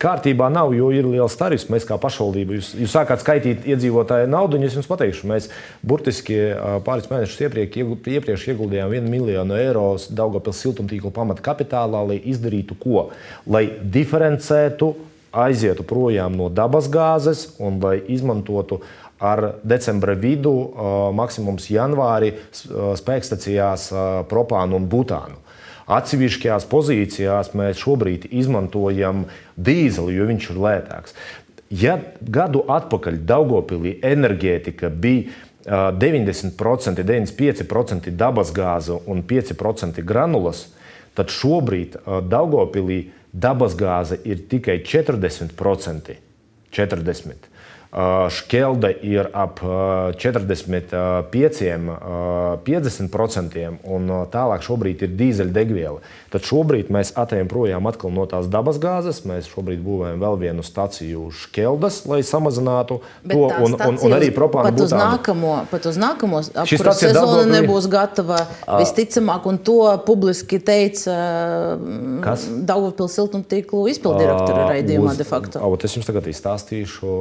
kārtībā 0.00 0.50
nav, 0.52 0.74
jo 0.76 0.90
ir 0.92 1.08
liels 1.08 1.36
tarifs. 1.40 1.66
Mēs 1.72 1.86
kā 1.88 1.96
pašvaldība, 2.00 2.58
jūs, 2.58 2.74
jūs 2.82 2.92
sākāt 2.92 3.24
skaitīt 3.24 3.64
iedzīvotāju 3.72 4.28
naudu, 4.28 4.58
un 4.58 4.68
es 4.68 4.76
jums 4.76 4.90
pateikšu, 4.90 5.28
mēs 5.30 5.48
burtiski 5.80 6.36
pāris 6.84 7.08
mēnešus 7.08 7.46
iepriekš, 7.46 7.80
iepriekš 8.18 8.48
ieguldījām 8.52 8.92
1 9.00 9.08
miljonu 9.10 9.56
eiro 9.56 9.86
Daugopils 10.12 10.60
siltumtīkla 10.60 11.14
pamata 11.16 11.44
kapitālā, 11.44 12.04
lai 12.12 12.20
izdarītu 12.28 12.76
ko? 12.82 13.08
Lai 13.48 13.66
diferencētu, 13.80 14.92
aizietu 15.30 15.84
projām 15.86 16.34
no 16.38 16.48
dabasgāzes 16.50 17.54
un 17.62 17.78
lai 17.82 18.00
izmantotu 18.10 18.80
ar 19.20 19.60
decembra 19.62 20.16
vidu, 20.16 20.54
maksimums 21.14 21.68
janvāri 21.70 22.32
spēkstacijās 22.50 23.90
propānu 24.30 24.80
un 24.80 24.88
butānu. 24.90 25.38
Atsevišķajās 25.90 26.66
pozīcijās 26.70 27.52
mēs 27.58 27.80
šobrīd 27.82 28.28
izmantojam 28.30 29.24
dīzeli, 29.58 30.14
jo 30.16 30.28
viņš 30.28 30.50
ir 30.52 30.60
lētāks. 30.64 31.16
Ja 31.70 31.96
gadu 32.22 32.64
atpakaļ 32.70 33.20
Daugopilī 33.26 33.96
enerģētika 34.06 34.90
bija 34.90 35.30
90%, 35.66 37.04
95% 37.06 38.10
dabasgāze 38.16 38.96
un 39.06 39.22
5% 39.26 40.02
granulas, 40.06 40.68
tad 41.14 41.30
šobrīd 41.34 41.98
Daugopilī 42.30 43.02
dabasgāze 43.30 44.18
ir 44.24 44.46
tikai 44.50 44.80
40%. 44.86 46.18
40. 46.70 47.49
Škelde 48.30 48.92
ir 49.02 49.26
ap 49.34 49.58
45, 50.14 50.94
50%, 52.62 53.64
un 53.82 54.12
tālāk 54.30 54.62
šobrīd 54.62 55.02
ir 55.02 55.16
dīzeļdegviela. 55.18 55.98
Tad 56.30 56.46
šobrīd 56.46 56.92
mēs 56.94 57.10
atejam 57.18 57.50
projām 57.50 57.88
no 58.14 58.26
tās 58.30 58.46
dabasgāzes. 58.46 59.24
Mēs 59.26 59.48
šobrīd 59.50 59.82
būvējam 59.82 60.22
vēl 60.22 60.38
vienu 60.38 60.62
staciju 60.62 61.32
Škeldas, 61.34 62.04
lai 62.06 62.20
samazinātu 62.22 63.00
Bet 63.24 63.34
to, 63.34 63.48
un, 63.58 63.74
un, 63.74 63.98
un 64.06 64.14
arī 64.14 64.30
propānu. 64.30 64.70
Pat 64.70 64.84
uz 64.86 64.94
nākamo, 64.94 65.56
pat 65.72 65.90
uz 65.90 65.98
nākamo 65.98 66.44
apkura 66.46 66.94
sezonu 66.94 67.50
nebūs 67.50 67.90
gatava 67.90 68.44
visticamāk, 68.68 69.50
un 69.50 69.58
to 69.58 69.80
publiski 70.06 70.62
teica 70.62 71.18
Daugavpils 72.70 73.18
siltumtīklu 73.18 73.82
izpildirektora 73.90 74.70
raidījumā 74.76 75.18
de 75.18 75.26
facto. 75.26 75.66
Es 75.90 75.98
jums 75.98 76.06
tagad 76.06 76.30
izstāstīšu. 76.30 77.18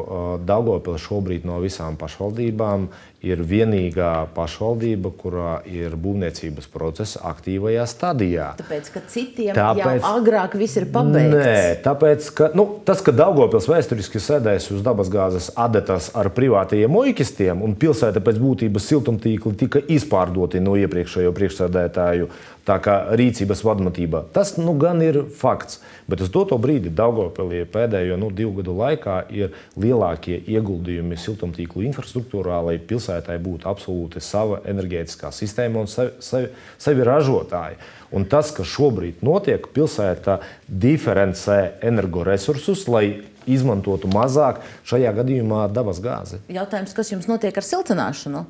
Daugopils 0.60 1.06
šobrīd 1.08 1.46
no 1.48 1.60
visām 1.64 1.96
pašvaldībām 2.00 2.90
ir 3.26 3.42
vienīgā 3.44 4.30
pašvaldība, 4.36 5.12
kurā 5.20 5.54
ir 5.68 5.96
būvniecības 6.00 6.70
procesa 6.72 7.22
aktīvajā 7.30 7.86
stadijā. 7.90 8.48
Tāpēc, 8.62 8.92
ka 8.94 9.02
citiem 9.12 9.52
tāpēc, 9.58 10.00
jau 10.00 10.12
agrāk 10.14 10.56
viss 10.60 10.80
ir 10.80 10.88
pabeigts. 10.94 11.36
Nē, 11.36 11.58
tāpēc, 11.84 12.30
ka 12.38 12.50
nu, 12.56 12.66
tas, 12.88 13.04
ka 13.04 13.14
Daugopils 13.16 13.68
vēsturiski 13.70 14.22
sēdēs 14.24 14.70
uz 14.76 14.86
dabasgāzes 14.86 15.52
adetas 15.60 16.12
ar 16.16 16.32
privātajiem 16.36 16.96
muļķistiem 16.96 17.66
un 17.66 17.76
pilsēta 17.80 18.24
pēc 18.24 18.40
būtības 18.40 18.88
siltumtīkli 18.94 19.58
tika 19.60 19.84
izpārdoti 19.98 20.64
no 20.64 20.78
iepriekšējo 20.80 21.36
priekšsēdētāju 21.36 22.32
rīcības 22.70 23.64
vadmatībā. 23.66 24.24
Tas 24.34 24.58
nu, 24.58 24.78
gan 24.78 25.02
ir 25.02 25.24
fakts. 25.34 25.80
Bet 26.08 26.22
uz 26.22 26.30
doto 26.30 26.58
brīdi 26.58 26.90
Daugopilī 26.90 27.66
pēdējo 27.66 28.18
nu, 28.18 28.30
divu 28.32 28.60
gadu 28.60 28.76
laikā 28.78 29.26
ir 29.30 29.54
lielākie 29.78 30.40
ieguldījumi 30.48 31.18
siltumtīklu 31.18 31.84
infrastruktūrā, 31.90 32.62
lai 32.66 32.78
pilsētai 33.10 33.40
būtu 33.42 33.68
absolūti 33.70 34.22
sava 34.22 34.62
enerģētiskā 34.70 35.32
sistēma 35.34 35.82
un 35.82 35.90
sevi, 35.90 36.12
sevi, 36.22 36.50
sevi 36.78 37.06
ražotāji. 37.08 37.80
Un 38.12 38.26
tas, 38.26 38.52
kas 38.52 38.68
šobrīd 38.70 39.24
notiek, 39.26 39.68
pilsēta 39.74 40.40
diferencē 40.68 41.80
energoresursus, 41.86 42.88
lai 42.90 43.22
izmantotu 43.50 44.10
mazāk 44.14 44.62
šajā 44.86 45.14
gadījumā 45.18 45.68
dabas 45.74 46.02
gāzi. 46.02 46.42
Jautājums, 46.50 46.94
kas 46.94 47.12
jums 47.12 47.30
notiek 47.30 47.56
ar 47.58 47.66
siltināšanu? 47.66 48.46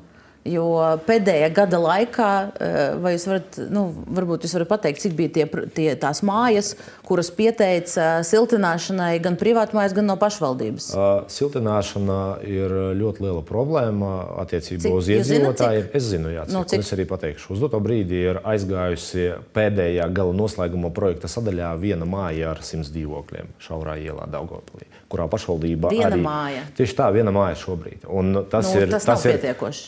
Jo 0.48 0.64
pēdējā 1.04 1.50
gada 1.52 1.76
laikā, 1.76 2.30
eh, 2.56 2.76
vai 2.96 3.12
jūs 3.12 3.26
varat, 3.28 3.58
nu, 3.68 3.82
varbūt 4.08 4.46
jūs 4.46 4.54
varat 4.56 4.70
pateikt, 4.70 5.02
cik 5.02 5.12
bija 5.18 5.32
tie, 5.34 5.44
tie, 5.76 5.88
tās 6.00 6.22
mājas, 6.24 6.70
kuras 7.04 7.28
pieteica 7.28 8.22
siltināšanai 8.24 9.20
gan 9.20 9.36
privātmājas, 9.36 9.92
gan 9.92 10.08
no 10.08 10.16
pašvaldības? 10.16 10.86
Uh, 10.96 11.28
siltināšana 11.28 12.20
ir 12.48 12.72
ļoti 12.96 13.26
liela 13.26 13.42
problēma 13.44 14.14
attiecībā 14.40 14.86
cik, 14.86 14.96
uz 14.96 15.10
iedzīvotājiem. 15.12 15.90
Es 15.92 16.08
zinu, 16.08 16.32
jā, 16.32 16.46
cik, 16.48 16.56
nu, 16.56 16.64
cik? 16.72 16.86
es 16.86 16.94
arī 16.96 17.06
pateikšu. 17.12 17.52
Uz 17.52 17.60
doto 17.60 17.82
brīdi 17.84 18.24
ir 18.30 18.40
aizgājusi 18.40 19.28
pēdējā 19.52 20.08
gala 20.16 20.32
noslēguma 20.40 20.88
projekta 20.96 21.28
sadaļā 21.28 21.74
viena 21.84 22.08
māja 22.08 22.54
ar 22.54 22.64
simts 22.64 22.88
dzīvokļiem 22.96 23.52
šaurā 23.60 24.00
ielā 24.00 24.24
Daugopilī, 24.32 24.88
kurā 25.10 25.26
pašvaldība 25.30 25.90
viena 25.90 26.08
arī. 26.12 26.20
Māja. 26.22 26.62
Tieši 26.78 26.96
tā, 26.98 27.08
viena 27.14 27.32
māja 27.34 27.56
šobrīd. 27.58 28.06
Un 28.06 28.44
tas 28.50 28.68
nu, 28.70 28.82
ir, 28.84 28.92
tas 28.94 29.06
tas 29.08 29.24
ir 29.26 29.38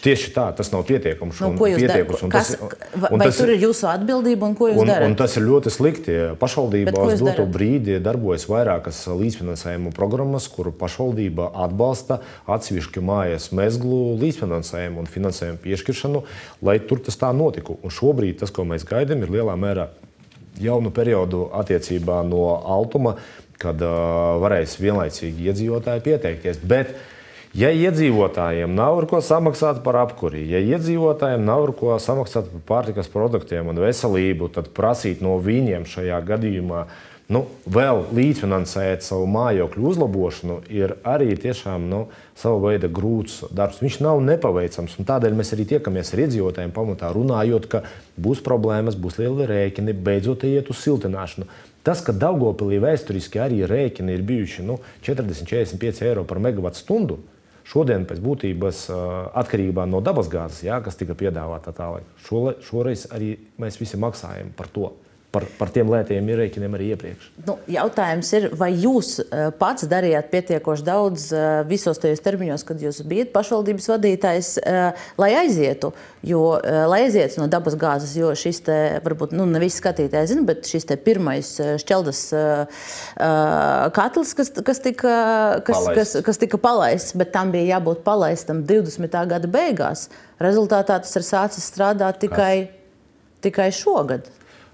tieši 0.02 0.32
tā 0.34 0.48
tas 0.58 0.72
nav 0.74 0.82
pietiekams. 0.88 1.40
Nu, 1.44 1.52
ko 1.60 1.68
jūs 1.70 1.84
darāt? 1.86 2.10
Kas, 2.32 2.52
vai 2.98 3.20
tas, 3.22 3.38
tur 3.38 3.52
ir 3.54 3.62
jūsu 3.62 3.88
atbildība 3.92 4.50
un 4.50 4.56
ko 4.58 4.72
jūs 4.72 4.82
un, 4.82 4.90
darat? 4.90 5.06
Un 5.06 5.16
tas 5.18 5.36
ir 5.38 5.46
ļoti 5.46 5.72
slikti. 5.74 6.18
Pašvaldībā 6.42 7.06
uz 7.06 7.22
doto 7.22 7.46
brīdi 7.46 8.00
darbojas 8.02 8.48
vairākas 8.50 9.04
līdzfinansējuma 9.08 9.94
programmas, 9.96 10.48
kuru 10.52 10.74
pašvaldība 10.82 11.52
atbalsta 11.66 12.18
atsevišķu 12.50 13.06
mājas 13.06 13.52
mezglu 13.54 14.16
līdzfinansējumu 14.22 15.04
un 15.04 15.10
finansējumu 15.10 15.62
piešķiršanu, 15.62 16.24
lai 16.66 16.80
tur 16.82 17.02
tas 17.06 17.20
tā 17.20 17.30
notiku. 17.36 17.78
Un 17.82 17.94
šobrīd 17.94 18.42
tas, 18.42 18.50
ko 18.54 18.66
mēs 18.66 18.86
gaidām, 18.88 19.22
ir 19.22 19.38
lielā 19.38 19.54
mērā 19.58 19.92
jaunu 20.60 20.92
periodu 20.94 21.46
attiecībā 21.56 22.20
no 22.26 22.44
Altuma 22.60 23.16
kad 23.62 23.82
uh, 23.86 24.36
varēs 24.42 24.76
vienlaicīgi 24.82 25.50
iedzīvotāji 25.50 26.04
pieteikties. 26.06 26.58
Bet, 26.68 26.96
ja 27.56 27.70
iedzīvotājiem 27.72 28.74
nav 28.74 29.00
ar 29.02 29.08
ko 29.10 29.22
samaksāt 29.24 29.80
par 29.86 30.00
apkuri, 30.02 30.42
ja 30.50 30.60
iedzīvotājiem 30.74 31.46
nav 31.46 31.68
ar 31.68 31.74
ko 31.78 31.96
samaksāt 32.02 32.50
par 32.50 32.66
pārtikas 32.74 33.10
produktiem 33.12 33.70
un 33.72 33.80
veselību, 33.84 34.50
tad 34.56 34.72
prasīt 34.76 35.24
no 35.24 35.38
viņiem 35.42 35.88
šajā 35.88 36.20
gadījumā 36.32 36.86
nu, 37.32 37.42
vēl 37.70 38.02
līdzfinansēt 38.14 39.04
savu 39.06 39.26
mājokļu 39.30 39.88
uzlabošanu, 39.92 40.58
ir 40.72 40.96
arī 41.08 41.32
tiešām 41.40 41.86
nu, 41.90 42.04
sava 42.38 42.58
veida 42.66 42.90
grūts 42.92 43.42
darbs. 43.54 43.80
Viņš 43.82 43.98
nav 44.04 44.22
nepaveicams. 44.26 44.98
Tādēļ 45.08 45.36
mēs 45.38 45.54
arī 45.56 45.66
tiekamies 45.74 46.12
ar 46.12 46.24
iedzīvotājiem 46.26 46.74
pamatā, 46.74 47.12
runājot, 47.14 47.68
ka 47.72 47.84
būs 48.20 48.42
problēmas, 48.44 48.98
būs 48.98 49.20
lieli 49.22 49.48
rēķini, 49.50 49.96
beidzot 50.04 50.46
iet 50.48 50.72
uz 50.72 50.82
siltināšanu. 50.84 51.48
Tas, 51.82 52.02
ka 52.06 52.14
Daugopilī 52.14 52.78
vēsturiski 52.82 53.40
arī 53.42 53.64
rēķini 53.66 54.14
ir 54.14 54.24
bijuši 54.26 54.64
nu, 54.66 54.78
40-45 55.02 56.04
eiro 56.06 56.22
par 56.28 56.38
megawatu 56.42 56.78
stundu, 56.78 57.18
šodien 57.66 58.04
pēc 58.06 58.20
būtības 58.22 58.84
atkarībā 59.42 59.86
no 59.90 60.02
dabasgāzes, 60.04 60.62
jā, 60.68 60.78
kas 60.82 60.98
tika 60.98 61.16
piedāvāta 61.18 61.74
tālāk, 61.74 62.06
šoreiz 62.62 63.08
arī 63.14 63.34
mēs 63.62 63.80
visi 63.82 63.98
maksājam 63.98 64.54
par 64.58 64.70
to 64.74 64.92
par, 65.32 65.46
par 65.56 65.70
tiem 65.72 65.88
lētiem 65.88 66.28
rēķiniem 66.36 66.74
arī 66.76 66.90
iepriekš. 66.92 67.28
Nu, 67.46 67.56
jautājums 67.70 68.28
ir, 68.36 68.46
vai 68.58 68.68
jūs 68.76 69.14
eh, 69.22 69.46
pats 69.56 69.86
darījāt 69.88 70.28
pietiekoši 70.32 70.84
daudz 70.86 71.28
eh, 71.32 71.44
visos 71.68 72.00
tajos 72.02 72.20
termiņos, 72.24 72.64
kad 72.68 72.82
jūs 72.82 73.00
bijat 73.08 73.32
pašvaldības 73.34 73.88
vadītājs, 73.94 74.50
eh, 74.60 75.06
lai 75.20 75.30
aizietu, 75.40 75.92
jo, 76.26 76.42
lai 76.62 77.00
aizietu 77.06 77.40
no 77.40 77.48
dabas 77.50 77.74
gāzes, 77.80 78.12
jo 78.18 78.30
šis 78.38 78.60
te, 78.66 78.76
varbūt 79.04 79.32
nu, 79.34 79.46
ne 79.48 79.62
visi 79.62 79.80
skatītāji 79.80 80.34
zina, 80.34 80.44
bet 80.46 80.68
šis 80.68 80.86
te 80.90 80.98
pirmais 81.00 81.48
šķeldas 81.82 82.20
katls, 83.96 84.34
kas, 84.38 84.52
kas, 84.62 84.82
tika, 84.84 85.14
kas, 85.66 85.80
palaists. 85.80 85.96
kas, 85.96 86.26
kas 86.28 86.42
tika 86.44 86.60
palaists, 86.62 87.16
bet 87.18 87.32
tam 87.34 87.50
bija 87.54 87.78
jābūt 87.78 88.04
palaistam 88.06 88.62
20. 88.68 89.16
gada 89.32 89.50
beigās. 89.50 90.06
Rezultātā 90.42 91.00
tas 91.02 91.18
ir 91.18 91.26
sācis 91.26 91.66
strādāt 91.72 92.20
tikai, 92.22 92.68
tikai 93.42 93.70
šogad. 93.74 94.30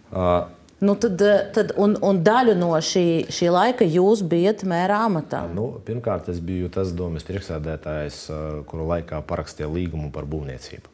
Uh, 0.08 0.46
Nu, 0.78 0.94
tad, 0.94 1.22
tad, 1.52 1.72
un, 1.74 1.96
un 2.06 2.20
daļu 2.22 2.52
no 2.54 2.70
šī, 2.78 3.26
šī 3.34 3.48
laika 3.50 3.86
jūs 3.86 4.20
bijat 4.22 4.62
mērā 4.68 5.00
amatā? 5.08 5.40
Nu, 5.50 5.72
pirmkārt, 5.82 6.28
es 6.30 6.38
biju 6.38 6.70
tas 6.70 6.92
domas 6.94 7.26
priekšsēdētājs, 7.26 8.20
kuru 8.70 8.86
laikā 8.92 9.18
parakstīja 9.26 9.66
līgumu 9.72 10.12
par 10.14 10.28
būvniecību. 10.30 10.92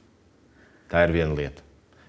Tā 0.88 1.04
ir 1.04 1.12
viena 1.12 1.36
lieta. 1.36 1.60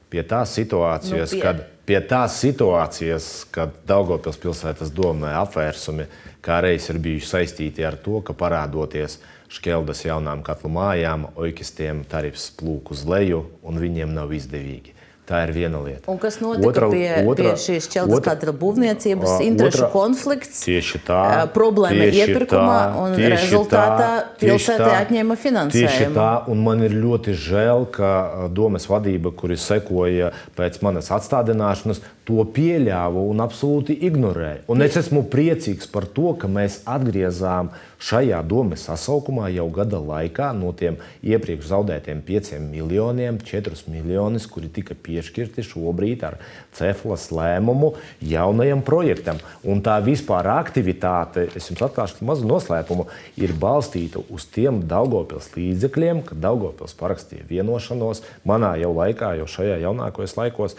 Pie 0.07 0.23
tās 0.23 0.55
situācijas, 0.55 1.33
nu, 1.33 1.35
pie... 1.35 1.43
kad, 1.43 1.61
pie 1.89 1.99
tās 2.07 2.39
situācijas, 2.39 3.29
kad 3.51 3.75
Daugopils 3.89 4.39
pilsētas 4.39 4.95
domē 4.95 5.35
apvērsumi, 5.41 6.07
kā 6.45 6.61
reiz 6.63 6.87
ir 6.93 7.03
bijuši 7.03 7.31
saistīti 7.33 7.83
ar 7.83 7.99
to, 7.99 8.21
ka 8.23 8.37
parādoties 8.39 9.19
šķeldas 9.51 10.05
jaunām 10.07 10.47
katlu 10.47 10.71
mājām, 10.77 11.27
oikistiem 11.35 12.05
tarifs 12.07 12.47
plūk 12.55 12.95
uz 12.95 13.03
leju 13.03 13.43
un 13.67 13.83
viņiem 13.83 14.15
nav 14.15 14.31
izdevīgi. 14.37 14.95
Tā 15.25 15.39
ir 15.47 15.55
viena 15.55 15.79
lieta. 15.81 16.05
Un 16.11 16.19
kas 16.21 16.35
notika 16.37 16.69
otra, 16.69 16.87
pie, 16.91 17.07
otra, 17.25 17.53
pie 17.55 17.61
šīs 17.63 17.87
ķeltas 17.89 18.21
katra 18.27 18.51
būvniecības 18.61 19.31
uh, 19.31 19.45
interešu 19.47 19.87
konflikts? 19.89 20.59
Tieši 20.67 21.01
tā. 21.07 21.21
Problēma 21.55 22.09
iepirkumā 22.13 22.75
tā, 22.77 22.99
un 23.01 23.17
rezultātā 23.33 24.09
pilsētē 24.37 24.91
atņēma 24.99 25.37
finansējumu. 25.41 25.89
Tieši 25.89 26.11
tā, 26.13 26.29
un 26.53 26.61
man 26.67 26.85
ir 26.85 26.93
ļoti 26.93 27.33
žēl, 27.41 27.87
ka 27.95 28.11
domas 28.53 28.85
vadība, 28.91 29.33
kuri 29.33 29.57
sekoja 29.57 30.29
pēc 30.57 30.77
manas 30.85 31.09
atstādināšanas, 31.17 32.03
to 32.25 32.41
pieļāva 32.55 33.21
un 33.29 33.41
absolūti 33.43 33.95
ignorēja. 34.07 34.63
Un 34.73 34.81
es 34.85 34.97
esmu 34.97 35.25
priecīgs 35.31 35.89
par 35.91 36.07
to, 36.09 36.33
ka 36.41 36.49
mēs 36.49 36.79
atgriezām 36.89 37.69
šajā 38.01 38.41
domas 38.49 38.85
sasaukumā 38.89 39.51
jau 39.53 39.67
gada 39.73 39.99
laikā 40.01 40.49
no 40.57 40.71
tiem 40.77 40.97
iepriekš 41.25 41.69
zaudētiem 41.69 42.23
5 42.25 42.57
miljoniem, 42.65 43.37
4 43.45 43.85
miljonus, 43.93 44.49
kuri 44.49 44.71
tika 44.73 44.97
piešķirti 45.15 45.63
šobrīd 45.63 46.25
ar 46.27 46.37
Ceflas 46.75 47.29
lēmumu 47.33 47.93
jaunajam 48.25 48.83
projektam. 48.85 49.39
Un 49.63 49.81
tā 49.85 49.97
vispār 50.03 50.49
aktivitāte, 50.57 51.47
es 51.55 51.69
jums 51.71 51.85
atklāšu 51.87 52.27
mazu 52.27 52.47
noslēpumu, 52.49 53.07
ir 53.39 53.55
balstīta 53.59 54.23
uz 54.29 54.47
tiem 54.51 54.83
Daugopils 54.89 55.51
līdzekļiem, 55.55 56.25
kad 56.27 56.43
Daugopils 56.43 56.97
parakstīja 56.99 57.47
vienošanos 57.49 58.23
manā 58.47 58.75
jau 58.81 58.91
laikā, 58.97 59.35
jau 59.39 59.47
šajā 59.57 59.79
jaunākajos 59.85 60.37
laikos 60.39 60.77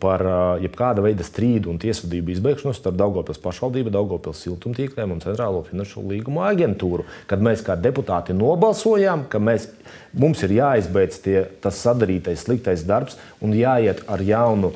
par 0.00 0.22
jebkāda 0.62 1.02
veida 1.04 1.24
strīdu 1.26 1.68
un 1.68 1.78
tiesvedību 1.82 2.32
izbeigšanos 2.32 2.78
starp 2.80 2.96
Daugopils 2.96 3.40
pašvaldību, 3.42 3.92
Daugopils 3.92 4.40
siltumtīkliem 4.46 5.12
un 5.12 5.20
Centrālo 5.20 5.60
finanšu 5.66 6.04
līgumu 6.08 6.40
aģentūru. 6.48 7.04
Kad 7.28 7.44
mēs 7.44 7.64
kā 7.66 7.76
deputāti 7.76 8.36
nobalsojām, 8.36 9.26
ka 9.28 9.42
mēs, 9.42 9.68
mums 10.16 10.40
ir 10.46 10.56
jāizbeidz 10.56 11.20
tie, 11.24 11.36
tas 11.60 11.82
sadarītais 11.84 12.46
sliktais 12.46 12.86
darbs 12.88 13.18
un 13.44 13.52
jāiet 13.58 14.00
ar 14.08 14.24
jaunu 14.24 14.72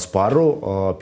sparu 0.00 0.46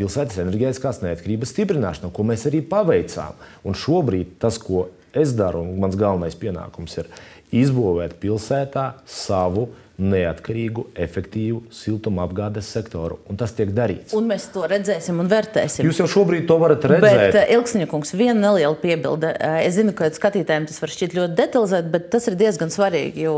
pilsētas 0.01 0.40
enerģētiskās 0.43 0.98
neatkarības 1.05 1.55
stiprināšanā, 1.55 2.10
ko 2.10 2.26
mēs 2.26 2.48
arī 2.51 2.64
paveicām. 2.66 3.39
Un 3.62 3.78
šobrīd 3.78 4.35
tas, 4.43 4.59
ko 4.59 4.89
es 5.14 5.36
daru, 5.39 5.62
un 5.62 5.78
mans 5.85 5.94
galvenais 5.94 6.35
pienākums 6.35 6.98
ir 6.98 7.10
izbūvēt 7.55 8.18
pilsētā 8.18 8.97
savu 9.06 9.68
neatkarīgu, 9.94 10.88
efektīvu 10.98 11.60
siltumapgādes 11.74 12.66
sektoru. 12.74 13.20
Un 13.30 13.38
tas 13.38 13.52
tiek 13.54 13.70
darīts. 13.74 14.14
Un 14.18 14.26
mēs 14.26 14.48
to 14.54 14.64
redzēsim 14.70 15.20
un 15.22 15.28
vērtēsim. 15.30 15.86
Jūs 15.86 16.00
jau 16.02 16.08
šobrīd 16.16 16.48
to 16.48 16.56
varat 16.58 16.82
redzēt. 16.90 17.20
Bet, 17.20 17.38
eh, 17.38 17.52
Ilgsniņkungs, 17.54 18.14
viena 18.18 18.34
neliela 18.48 18.74
piebilde. 18.74 19.36
Eh, 19.38 19.66
es 19.68 19.76
zinu, 19.78 19.94
ka 19.94 20.10
skatītājiem 20.10 20.66
tas 20.66 20.80
var 20.82 20.90
šķiet 20.90 21.14
ļoti 21.14 21.38
detalizēti, 21.38 21.90
bet 21.90 22.10
tas 22.10 22.26
ir 22.26 22.34
diezgan 22.34 22.74
svarīgi, 22.74 23.22
jo 23.28 23.36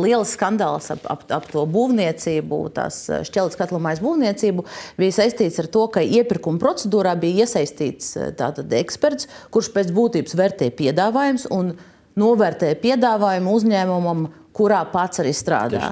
liels 0.00 0.32
skandāls 0.34 0.90
ap, 0.90 1.04
ap, 1.10 1.24
ap 1.30 1.50
to 1.52 1.66
būvniecību, 1.66 2.72
tās 2.72 3.10
eh, 3.10 3.20
šķeltas 3.28 3.60
katlamājas 3.60 4.00
būvniecību, 4.00 4.64
bija 4.96 5.18
saistīts 5.20 5.58
ar 5.60 5.66
to, 5.66 5.86
ka 5.88 6.00
iepirkuma 6.00 6.58
procedūrā 6.58 7.18
bija 7.20 7.44
iesaistīts 7.44 8.16
tātad 8.40 8.72
eksperts, 8.72 9.28
kurš 9.50 9.72
pēc 9.76 9.92
būtības 9.92 10.36
vērtē 10.40 10.72
piedāvājums 10.72 11.50
un 11.52 11.76
novērtē 12.20 12.74
piedāvājumu 12.82 13.56
uzņēmumam 13.58 14.28
kurā 14.56 14.84
pats 14.92 15.22
arī 15.22 15.32
strādā. 15.36 15.90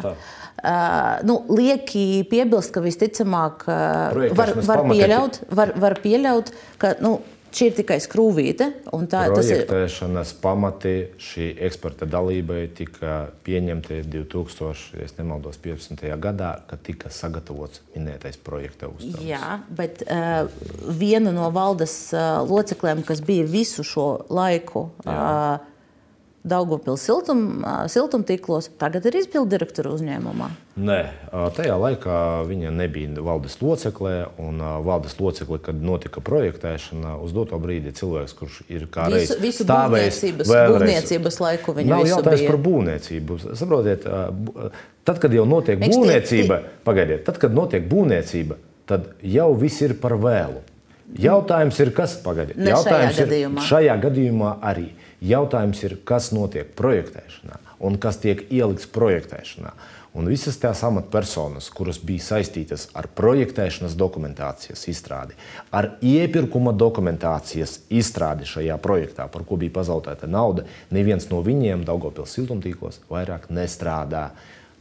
Uh, 0.60 1.22
nu, 1.24 1.38
lieki 1.56 2.26
piebilst, 2.28 2.74
ka 2.74 2.82
visticamāk 2.84 3.64
uh, 3.64 4.32
var, 4.36 4.52
var, 4.60 4.84
pieļaut, 4.90 5.38
var, 5.56 5.72
var 5.80 5.96
pieļaut, 6.04 6.50
ka 6.82 6.98
nu, 7.00 7.14
šī 7.56 7.70
ir 7.70 7.76
tikai 7.78 7.96
skrūvīte. 8.04 8.66
Tā, 8.84 9.22
Projektēšanas 9.32 10.34
ir... 10.34 10.40
pamati 10.42 10.92
šī 11.22 11.46
eksperta 11.66 12.04
dalībai 12.12 12.66
tika 12.76 13.30
pieņemti 13.46 14.02
2015. 14.12 16.04
gadā, 16.20 16.52
kad 16.68 16.84
tika 16.84 17.08
sagatavots 17.14 17.80
minētais 17.94 18.36
projekta 18.44 18.92
uzdevums. 18.92 19.24
Jā, 19.26 19.62
bet 19.72 20.04
uh, 20.04 20.44
viena 21.00 21.32
no 21.32 21.48
valdes 21.56 21.96
uh, 22.12 22.44
locekļiem, 22.44 23.00
kas 23.08 23.24
bija 23.24 23.48
visu 23.48 23.86
šo 23.86 24.10
laiku. 24.28 24.90
Jā. 25.08 25.16
Uh, 25.16 25.69
Daugopils 26.40 27.02
siltum, 27.04 27.60
siltumtīklos, 27.92 28.70
tagad 28.80 29.04
ir 29.10 29.18
izpildu 29.20 29.50
direktora 29.52 29.90
uzņēmumā? 29.92 30.46
Nē, 30.80 30.96
tajā 31.52 31.74
laikā 31.76 32.14
viņa 32.48 32.70
nebija 32.72 33.20
valdes 33.26 33.58
locekle. 33.60 34.14
Valdes 34.86 35.18
locekle, 35.20 35.58
kad 35.60 35.82
notika 35.84 36.22
projektēšana, 36.24 37.18
uz 37.20 37.34
doto 37.36 37.58
brīdi 37.60 37.92
cilvēks, 37.98 38.32
kurš 38.38 38.62
ir 38.72 38.86
kā 38.88 39.10
visu, 39.12 39.36
visu 39.42 39.66
stāvējis 39.66 40.22
būvniecības 40.40 41.40
laiku, 41.44 41.74
viņa 41.76 41.92
nav 41.92 42.06
jautājums 42.08 42.46
bija. 42.46 42.54
par 42.54 42.60
būvniecību. 42.70 43.38
Saprotiet, 43.60 44.08
tad, 45.04 45.20
kad 45.20 45.36
jau 45.36 45.44
notiek 45.44 45.76
Viņš 45.82 45.92
būvniecība, 45.98 46.60
tie... 46.64 46.72
pagaidiet, 46.88 47.26
tad, 47.28 47.42
kad 47.44 47.52
notiek 47.52 47.84
būvniecība, 47.90 48.56
tad 48.88 49.12
jau 49.20 49.50
viss 49.60 49.84
ir 49.84 49.98
par 50.00 50.16
vēlu. 50.16 50.64
Jautājums 51.20 51.76
ir, 51.82 51.92
kas 51.92 52.16
pagaidiet? 52.24 52.56
Ne 52.56 52.70
Jautājums 52.70 53.16
šajā 53.18 53.26
gadījumā. 53.26 53.60
ir 53.60 53.68
šajā 53.68 54.00
gadījumā 54.06 54.56
arī. 54.72 54.88
Jautājums 55.20 55.82
ir, 55.84 55.98
kas 56.08 56.30
notiek 56.32 56.70
projektēšanā 56.78 57.58
un 57.84 57.96
kas 58.00 58.20
tiek 58.20 58.46
ielikts 58.52 58.88
projektēšanā. 58.92 59.72
Un 60.10 60.26
visas 60.26 60.56
tās 60.58 60.80
amatpersonas, 60.82 61.68
kuras 61.70 62.00
bija 62.02 62.24
saistītas 62.24 62.88
ar 62.98 63.06
projektēšanas 63.14 63.94
dokumentācijas 63.98 64.88
izstrādi, 64.90 65.36
ar 65.70 65.92
iepirkuma 66.02 66.72
dokumentācijas 66.74 67.76
izstrādi 67.94 68.48
šajā 68.50 68.78
projektā, 68.82 69.28
par 69.30 69.44
ko 69.46 69.60
bija 69.60 69.76
pazaudēta 69.76 70.26
nauda, 70.26 70.64
neviens 70.90 71.28
no 71.30 71.44
viņiem 71.46 71.84
Daugopils 71.86 72.34
siltumtīklos 72.34 72.98
vairāk 73.12 73.46
nestrādā. 73.54 74.30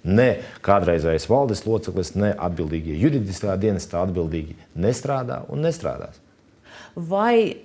Ne 0.03 0.39
kādreizējais 0.65 1.27
valdes 1.29 1.61
loceklis, 1.67 2.15
ne 2.15 2.31
atbildīgie 2.33 2.97
juridiskā 2.97 3.53
dienestā 3.59 4.01
atbildīgi 4.07 4.57
nestrādā 4.79 5.43
un 5.51 5.67
nestrādās. 5.67 6.23
Vai 6.95 7.61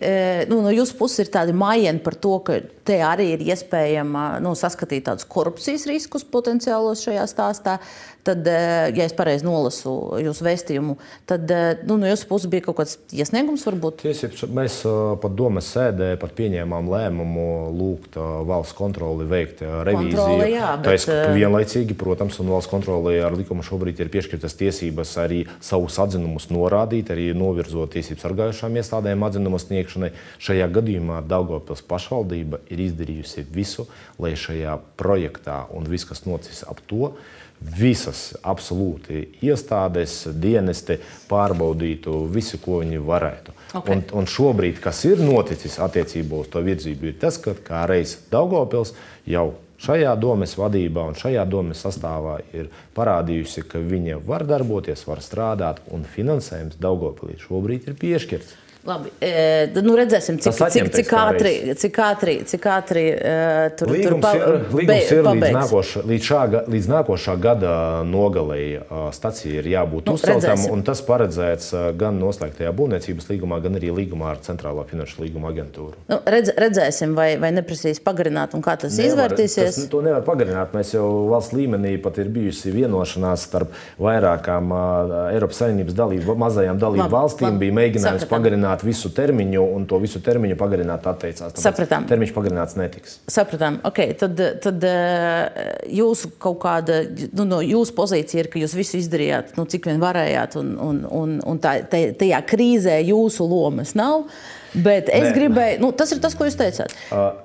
nu, 0.50 0.60
no 0.62 0.72
jūsu 0.74 0.96
puses 0.98 1.24
ir 1.24 1.30
tādi 1.34 1.54
mājiņi 1.56 2.02
par 2.04 2.16
to, 2.20 2.34
ka 2.46 2.58
te 2.86 2.98
arī 3.02 3.30
ir 3.34 3.44
iespējama 3.48 4.24
nu, 4.44 4.52
saskatīt 4.58 5.06
tādus 5.08 5.28
korupcijas 5.30 5.86
riskus 5.90 6.26
potenciālos 6.28 7.02
šajā 7.06 7.24
stāstā? 7.30 7.78
Tad, 8.24 8.46
ja 8.48 9.04
es 9.04 9.12
pareizi 9.16 9.44
nolasu 9.44 9.90
jūsu 10.22 10.46
vēstījumu, 10.46 10.94
tad 11.28 11.50
nu, 11.84 11.98
no 12.00 12.08
jūsu 12.08 12.28
puses 12.30 12.48
bija 12.48 12.64
kaut 12.64 12.78
kāds 12.78 12.96
iesniegums, 13.12 13.66
varbūt? 13.68 13.98
Tiesības, 14.00 14.46
mēs 14.48 14.78
pat 15.20 15.34
domas 15.36 15.68
sēdē 15.74 16.14
pat 16.22 16.32
pieņēmām 16.38 16.88
lēmumu 16.88 17.44
lūgt 17.76 18.16
valsts 18.48 18.76
kontroli 18.78 19.26
veikt 19.28 19.60
revīziju. 19.60 20.16
Kontrole, 20.16 20.48
jā, 20.54 20.70
bet... 20.80 21.04
Tā 21.04 21.18
ir 21.26 21.36
vienlaicīgi, 21.36 21.98
protams, 22.00 22.40
un 22.40 22.54
valsts 22.54 22.72
kontrolē 22.72 23.18
ar 23.26 23.36
likumu 23.36 23.66
šobrīd 23.66 24.00
ir 24.00 24.12
piešķirtas 24.14 24.56
tiesības 24.62 25.14
arī 25.20 25.42
savus 25.60 26.00
atzinumus 26.00 26.48
norādīt, 26.54 27.12
arī 27.12 27.28
novirzot 27.36 27.92
tiesību 27.92 28.24
sargājušām 28.24 28.80
iestādēm 28.80 29.28
atzinumu 29.28 29.60
sniegšanai. 29.60 30.14
Šajā 30.42 30.72
gadījumā 30.80 31.20
Daugopils 31.28 31.84
pašvaldība 31.92 32.64
ir 32.72 32.84
izdarījusi 32.88 33.44
visu, 33.52 33.84
lai 34.16 34.32
šajā 34.38 34.78
projektā 35.00 35.64
un 35.76 35.88
viss, 35.92 36.08
kas 36.08 36.24
nocis 36.28 36.64
ap 36.64 36.80
to, 36.88 37.12
visas 37.60 38.34
absolūti 38.44 39.22
iestādes, 39.44 40.24
dienesti 40.40 40.98
pārbaudītu 41.30 42.24
visu, 42.32 42.60
ko 42.62 42.80
viņi 42.82 43.00
varētu. 43.04 43.54
Okay. 43.74 43.96
Un, 43.96 44.04
un 44.20 44.28
šobrīd, 44.30 44.80
kas 44.82 45.04
ir 45.08 45.22
noticis 45.24 45.78
attiecībā 45.82 46.44
uz 46.44 46.50
to 46.52 46.62
virzību, 46.64 47.10
ir 47.10 47.20
tas, 47.20 47.38
ka 47.40 47.56
kā 47.56 47.84
reiz 47.90 48.18
Daugopils 48.30 48.94
jau 49.26 49.52
šajā 49.84 50.14
domes 50.20 50.54
vadībā 50.58 51.08
un 51.10 51.16
šajā 51.18 51.44
domes 51.50 51.80
sastāvā 51.84 52.38
ir 52.56 52.70
parādījusi, 52.96 53.64
ka 53.68 53.80
viņa 53.82 54.20
var 54.26 54.46
darboties, 54.48 55.06
var 55.08 55.22
strādāt, 55.24 55.82
un 55.94 56.04
finansējums 56.08 56.78
Daugopilī 56.82 57.38
šobrīd 57.42 57.88
ir 57.90 57.98
piešķirts. 58.00 58.60
Labi, 58.84 59.08
e, 59.16 59.70
nu 59.80 59.94
redzēsim, 59.96 60.36
cik, 60.44 60.58
cik, 60.68 60.88
cik 60.92 61.12
ātri, 61.16 61.52
cik 61.80 61.98
ātri, 62.04 62.34
cik 62.44 62.66
ātri 62.68 63.04
uh, 63.16 63.70
tur, 63.78 63.88
līgums 63.94 64.10
tur 64.10 64.18
pa, 64.20 64.32
ir. 64.36 64.66
Līgums 64.76 65.12
ir 65.14 65.22
līdz, 65.24 65.54
nākoša, 65.56 66.02
līdz, 66.10 66.26
šā, 66.28 66.40
līdz 66.74 66.88
nākošā 66.92 67.36
gada 67.40 67.70
nogalei 68.04 68.66
uh, 68.82 69.06
stacija 69.16 69.62
ir 69.62 69.70
jābūt 69.72 70.10
nu, 70.10 70.18
uzceltam, 70.18 70.66
un 70.74 70.82
tas 70.84 71.00
paredzēts 71.06 71.70
uh, 71.72 71.86
gan 71.96 72.18
noslēgtajā 72.20 72.74
būvniecības 72.76 73.30
līgumā, 73.30 73.62
gan 73.64 73.80
arī 73.80 73.94
līgumā 74.02 74.34
ar 74.34 74.42
Centrālā 74.44 74.84
finanšu 74.90 75.24
līguma 75.24 75.48
aģentūru. 75.54 76.04
Nu, 76.12 76.20
redz, 76.36 76.52
redzēsim, 76.66 77.16
vai, 77.16 77.30
vai 77.40 77.54
neprasīs 77.56 78.02
pagarināt, 78.04 78.52
un 78.52 78.66
kā 78.68 78.76
tas 78.84 79.00
nevar, 79.00 79.32
izvērtīsies. 79.32 79.80
Tas, 79.80 79.88
to 79.94 80.04
nevar 80.04 80.28
pagarināt. 80.28 80.76
Mēs 80.76 80.92
jau 80.98 81.06
valsts 81.32 81.56
līmenī 81.56 81.94
pat 82.04 82.20
ir 82.20 82.28
bijusi 82.36 82.74
vienošanās 82.76 83.48
starp 83.48 83.72
vairākām 83.96 84.76
uh, 84.76 85.16
Eiropas 85.32 85.64
Savienības 85.64 85.96
dalību, 85.96 86.36
mazajām 86.44 86.84
dalību 86.84 87.06
labi, 87.06 87.16
valstīm, 87.16 87.48
labi, 87.48 87.64
bija 87.64 87.78
mēģinājums 87.80 88.26
sapratam. 88.26 88.36
pagarināt 88.36 88.73
pagarināt 88.74 88.84
visu 88.84 89.10
termiņu, 89.14 89.62
un 89.74 89.86
to 89.86 89.98
visu 90.00 90.20
termiņu 90.20 90.56
pagarināt 90.56 91.06
atteicās. 91.06 91.54
Sapratām. 91.60 92.06
Termiņš 92.08 92.32
pagarināts 92.34 92.76
netiks. 92.76 93.20
Sapratām. 93.28 93.80
Okay, 93.84 94.14
tad, 94.14 94.36
tad 94.60 94.82
eh, 94.84 95.78
jūsu 95.88 96.32
kaut 96.38 96.60
kāda, 96.62 97.04
nu, 97.32 97.44
no 97.44 97.60
jūsu 97.62 97.94
pozīcija 97.94 98.44
ir, 98.44 98.50
ka 98.50 98.58
jūs 98.58 98.74
visu 98.74 98.98
izdarījāt, 98.98 99.56
nu, 99.56 99.66
cik 99.66 99.86
vien 99.86 100.00
varējāt, 100.00 100.56
un, 100.60 100.76
un, 100.78 101.02
un, 101.06 101.40
un 101.44 101.58
tā, 101.58 101.82
tajā 101.88 102.40
krīzē 102.46 103.00
jūsu 103.04 103.46
lomas 103.46 103.94
nav. 103.94 104.26
Bet 104.74 105.08
es 105.08 105.28
Nē. 105.28 105.34
gribēju, 105.36 105.82
nu, 105.82 105.92
tas 105.92 106.12
ir 106.12 106.20
tas, 106.22 106.34
ko 106.34 106.48
jūs 106.48 106.58
teicāt. 106.58 106.94
Uh, 107.14 107.36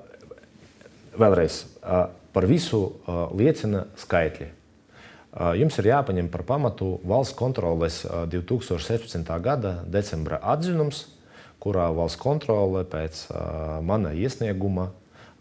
vēlreiz, 1.20 1.66
uh, 1.84 2.08
par 2.34 2.48
visu 2.50 2.88
uh, 2.88 3.28
liecina 3.38 3.86
skaitļi. 4.00 4.56
Jums 5.30 5.76
ir 5.78 5.86
jāpaņem 5.92 6.26
par 6.34 6.42
pamatu 6.42 6.88
valsts 7.08 7.38
kontroles 7.38 8.00
2016. 8.34 9.30
gada 9.46 9.76
decembra 9.86 10.40
atzinums, 10.42 11.04
kurā 11.64 11.90
valsts 11.96 12.20
kontrole 12.22 12.86
pēc 12.88 13.26
mana 13.86 14.14
iesnieguma, 14.16 14.90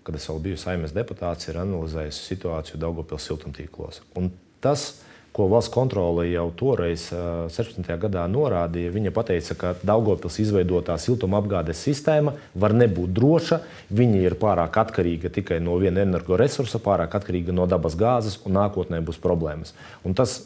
kad 0.09 0.17
es 0.17 0.25
vēl 0.31 0.41
biju 0.47 0.59
saimnes 0.61 0.95
deputāts, 0.97 1.51
ir 1.51 1.61
analizējusi 1.61 2.31
situāciju 2.33 2.81
Daugopils 2.81 3.27
siltumtīklos. 3.29 4.01
Un 4.17 4.31
tas, 4.65 5.03
ko 5.37 5.51
valsts 5.53 5.71
kontrole 5.75 6.25
jau 6.31 6.47
toreiz, 6.57 7.11
uh, 7.13 7.45
16. 7.53 7.85
gadā 8.01 8.25
norādīja, 8.33 8.95
viņa 8.95 9.13
teica, 9.29 9.57
ka 9.61 9.75
Daugopils 9.87 10.41
izveidotā 10.41 10.97
siltumapgādes 10.99 11.85
sistēma 11.85 12.33
var 12.55 12.75
nebūt 12.75 13.13
droša, 13.15 13.61
viņa 14.01 14.25
ir 14.25 14.39
pārāk 14.41 14.81
atkarīga 14.81 15.31
tikai 15.35 15.61
no 15.61 15.77
viena 15.79 16.07
energoresursa, 16.07 16.81
pārāk 16.81 17.19
atkarīga 17.21 17.53
no 17.53 17.69
dabas 17.69 17.99
gāzes, 17.99 18.41
un 18.49 18.57
nākotnē 18.57 19.03
būs 19.05 19.21
problēmas. 19.21 19.77
Un 20.09 20.17
tas, 20.17 20.41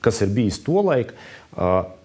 kas 0.00 0.24
ir 0.24 0.32
bijis 0.32 0.62
tolaik, 0.64 1.12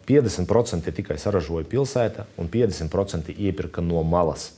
50% 0.07 0.91
tikai 0.91 1.17
saražoja 1.17 1.65
pilsēta 1.69 2.25
un 2.37 2.49
50% 2.51 3.33
iepirka 3.37 3.81
no 3.81 4.03
malas. 4.03 4.51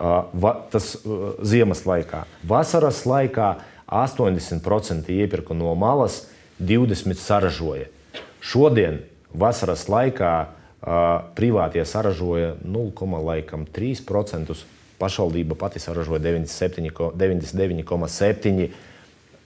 Va, 0.00 0.54
tas 0.70 0.96
ziemas 1.42 1.84
laikā. 1.88 2.24
Vasaras 2.46 3.04
laikā 3.08 3.54
80% 3.90 5.10
iepirka 5.10 5.54
no 5.54 5.74
malas, 5.74 6.26
20% 6.60 7.14
saražoja. 7.18 7.86
Šodien, 8.40 9.00
vasaras 9.34 9.88
laikā, 9.90 10.46
privātie 11.36 11.84
saražoja 11.84 12.54
0,3%. 12.64 14.54
Pašvaldība 15.00 15.54
pati 15.56 15.80
saražoja 15.80 16.20
99,7%. 16.20 18.68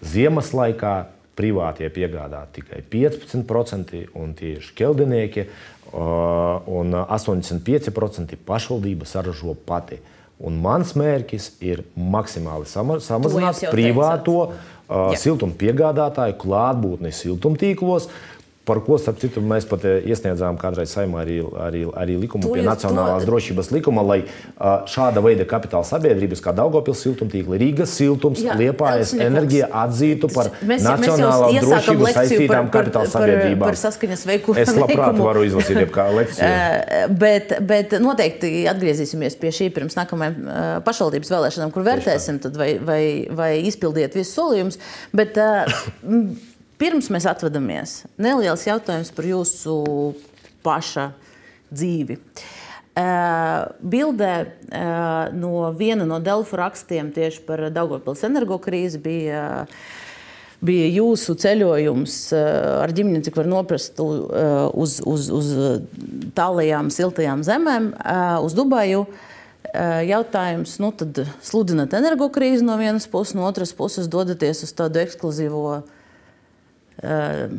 Ziemas 0.03 0.53
laikā 0.53 1.05
privātie 1.39 1.89
piegādā 1.93 2.45
tikai 2.55 2.83
15%, 2.91 4.03
un 4.21 4.35
tie 4.39 4.57
ir 4.57 4.65
šķeldinieki, 4.65 5.47
un 5.95 6.99
85% 7.05 8.39
pašvaldība 8.47 9.07
saražo 9.09 9.55
pati. 9.67 10.01
Un 10.45 10.57
mans 10.63 10.97
mērķis 10.99 11.53
ir 11.63 11.85
maksimāli 11.95 12.67
samazināt 12.67 13.61
privāto 13.71 14.39
uh, 14.49 15.13
siltumpiegādātāju 15.21 16.35
klātbūtni 16.43 17.13
siltumtīklos, 17.15 18.09
par 18.65 18.81
ko, 18.85 18.97
starp 19.01 19.19
citu, 19.21 19.43
mēs 19.45 19.67
pat 19.69 19.85
eh, 19.85 20.05
iesniedzām 20.09 20.57
kādreiz 20.61 20.93
saimā 20.97 21.21
arī, 21.21 21.37
arī, 21.67 21.83
arī 22.01 22.17
likumu 22.23 22.49
to 22.49 22.55
pie 22.57 22.65
Nacionālās 22.65 23.25
to... 23.25 23.29
drošības 23.29 23.71
likuma, 23.75 24.05
lai 24.07 24.21
šāda 24.91 25.21
veida 25.25 25.45
kapitāla 25.49 25.85
sabiedrības 25.85 26.41
kā 26.45 26.55
Daugopils 26.57 27.03
siltumtīkla, 27.05 27.59
Rīgas 27.61 27.93
siltums, 27.99 28.41
Jā, 28.45 28.57
Liepājas 28.59 29.13
enerģija 29.19 29.69
atzītu 29.85 30.31
par 30.33 30.49
mēs, 30.65 30.85
Nacionālā 30.87 31.51
mēs 31.53 31.67
drošības 31.69 32.17
saistītām 32.17 32.71
kapitāla 32.73 33.13
sabiedrībām. 33.13 33.67
Par, 33.67 33.75
par 33.75 33.81
saskaņas 33.83 34.25
veikumu. 34.31 34.57
Es 34.65 34.73
labprāt 34.73 35.13
veikumu. 35.13 35.29
varu 35.29 35.45
izlasīt 35.51 35.93
kā 35.95 36.09
lekciju. 36.19 37.13
Bet, 37.21 37.55
bet 37.69 37.99
noteikti 38.01 38.53
atgriezīsimies 38.73 39.37
pie 39.41 39.53
šī 39.55 39.69
pirms 39.77 39.99
nākamajām 40.01 40.83
pašvaldības 40.89 41.35
vēlēšanām, 41.37 41.75
kur 41.75 41.85
vērtēsim, 41.87 42.41
vai, 42.57 42.73
vai, 42.81 43.03
vai 43.29 43.53
izpildiet 43.69 44.17
visus 44.17 44.35
solījumus. 44.39 44.81
Bet, 45.15 45.37
Pirms 46.81 47.07
mēs 47.13 47.27
atvadāmies, 47.31 48.01
neliels 48.19 48.65
jautājums 48.67 49.13
par 49.15 49.29
jūsu 49.29 49.75
paša 50.65 51.13
dzīvi. 51.75 52.19
Uh, 52.95 53.73
bildē 53.83 54.33
uh, 54.45 55.33
no 55.35 55.67
viena 55.75 56.05
no 56.07 56.21
Delfu 56.23 56.55
rakstiem 56.61 57.09
tieši 57.15 57.41
par 57.43 57.65
Daugopils 57.75 58.23
energokrīzi 58.27 59.01
bija, 59.03 59.41
bija 60.63 60.91
jūsu 61.01 61.35
ceļojums 61.43 62.19
uh, 62.37 62.45
ar 62.85 62.95
ģimeni, 62.95 63.25
cik 63.27 63.41
var 63.41 63.51
noprast, 63.51 63.99
uz, 63.99 65.01
uz, 65.03 65.27
uz 65.35 65.51
tālajām 66.39 66.93
siltajām 66.95 67.43
zemēm, 67.47 67.91
uz 68.47 68.55
Dubaju. 68.55 69.07
Jautājums, 69.75 70.77
nu 70.79 70.93
tad 70.95 71.19
sludinat 71.43 71.97
energokrīzi 71.99 72.63
no 72.63 72.77
vienas 72.79 73.09
puses, 73.11 73.35
no 73.35 73.43
otras 73.49 73.73
puses 73.75 74.07
dodaties 74.07 74.61
uz 74.63 74.71
tādu 74.77 75.01
ekskluzīvu 75.03 75.63
uh, 77.03 77.03
uh, 77.03 77.51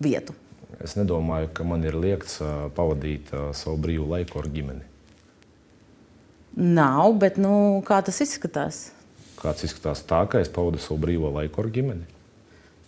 vietu. 0.00 0.36
Es 0.80 0.96
nedomāju, 0.96 1.50
ka 1.52 1.66
man 1.66 1.84
ir 1.84 1.96
liekts 1.98 2.38
uh, 2.40 2.68
pavadīt 2.76 3.32
uh, 3.34 3.50
savu 3.56 3.76
brīvu 3.84 4.06
laiku 4.14 4.40
ar 4.40 4.48
ģimeni. 4.52 4.86
Nav, 6.60 7.12
bet 7.20 7.36
nu, 7.40 7.52
kā 7.86 8.00
tas 8.04 8.20
izskatās? 8.24 8.88
Kāds 9.40 9.64
izskatās 9.64 10.02
tā, 10.08 10.22
ka 10.28 10.40
es 10.42 10.50
pavadu 10.52 10.80
savu 10.82 10.98
brīvo 11.04 11.30
laiku 11.36 11.62
ar 11.62 11.70
ģimeni? 11.74 12.08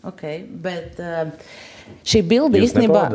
Okay, 0.09 0.43
bet 0.43 0.99
uh, 1.03 1.31
šī 2.03 2.25
bilde 2.27 2.63
īstenībā. 2.65 3.07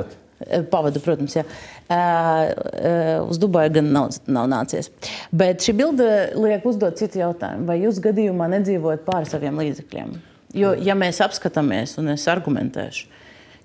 Pavadu, 0.70 1.02
protams, 1.02 1.34
jā. 1.34 1.42
Uh, 1.90 1.96
uh, 1.98 3.26
uz 3.26 3.40
Dubaju 3.42 3.72
gan 3.80 3.88
nav, 3.90 4.12
nav 4.30 4.46
nācies. 4.52 4.92
Bet 5.34 5.66
šī 5.66 5.74
bilde 5.80 6.10
liek 6.38 6.66
uzdot 6.70 7.00
citu 7.02 7.24
jautājumu. 7.24 7.66
Vai 7.66 7.80
jūs 7.82 7.98
gadījumā 8.04 8.46
nedzīvojat 8.54 9.02
pāri 9.08 9.32
saviem 9.32 9.58
līdzekļiem? 9.64 10.14
Jo, 10.58 10.74
ja 10.82 10.96
mēs 10.98 11.20
apskatāmies, 11.22 11.98
un 12.02 12.10
es 12.16 12.26
argumentēšu, 12.32 13.08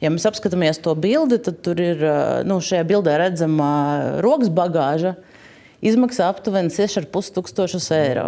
ja 0.02 0.10
mēs 0.12 0.26
apskatāmies 0.28 0.80
to 0.84 0.92
bildi, 0.98 1.38
tad 1.42 1.60
tur 1.64 1.80
ir 1.80 2.02
nu, 2.44 2.58
šajā 2.60 2.84
bildē 2.88 3.14
redzama 3.22 3.68
rokas 4.24 4.50
bagāža. 4.52 5.14
izmaksā 5.82 6.28
aptuveni 6.30 6.70
6,5 6.70 7.32
tūkstošus 7.34 7.88
eiro. 7.96 8.26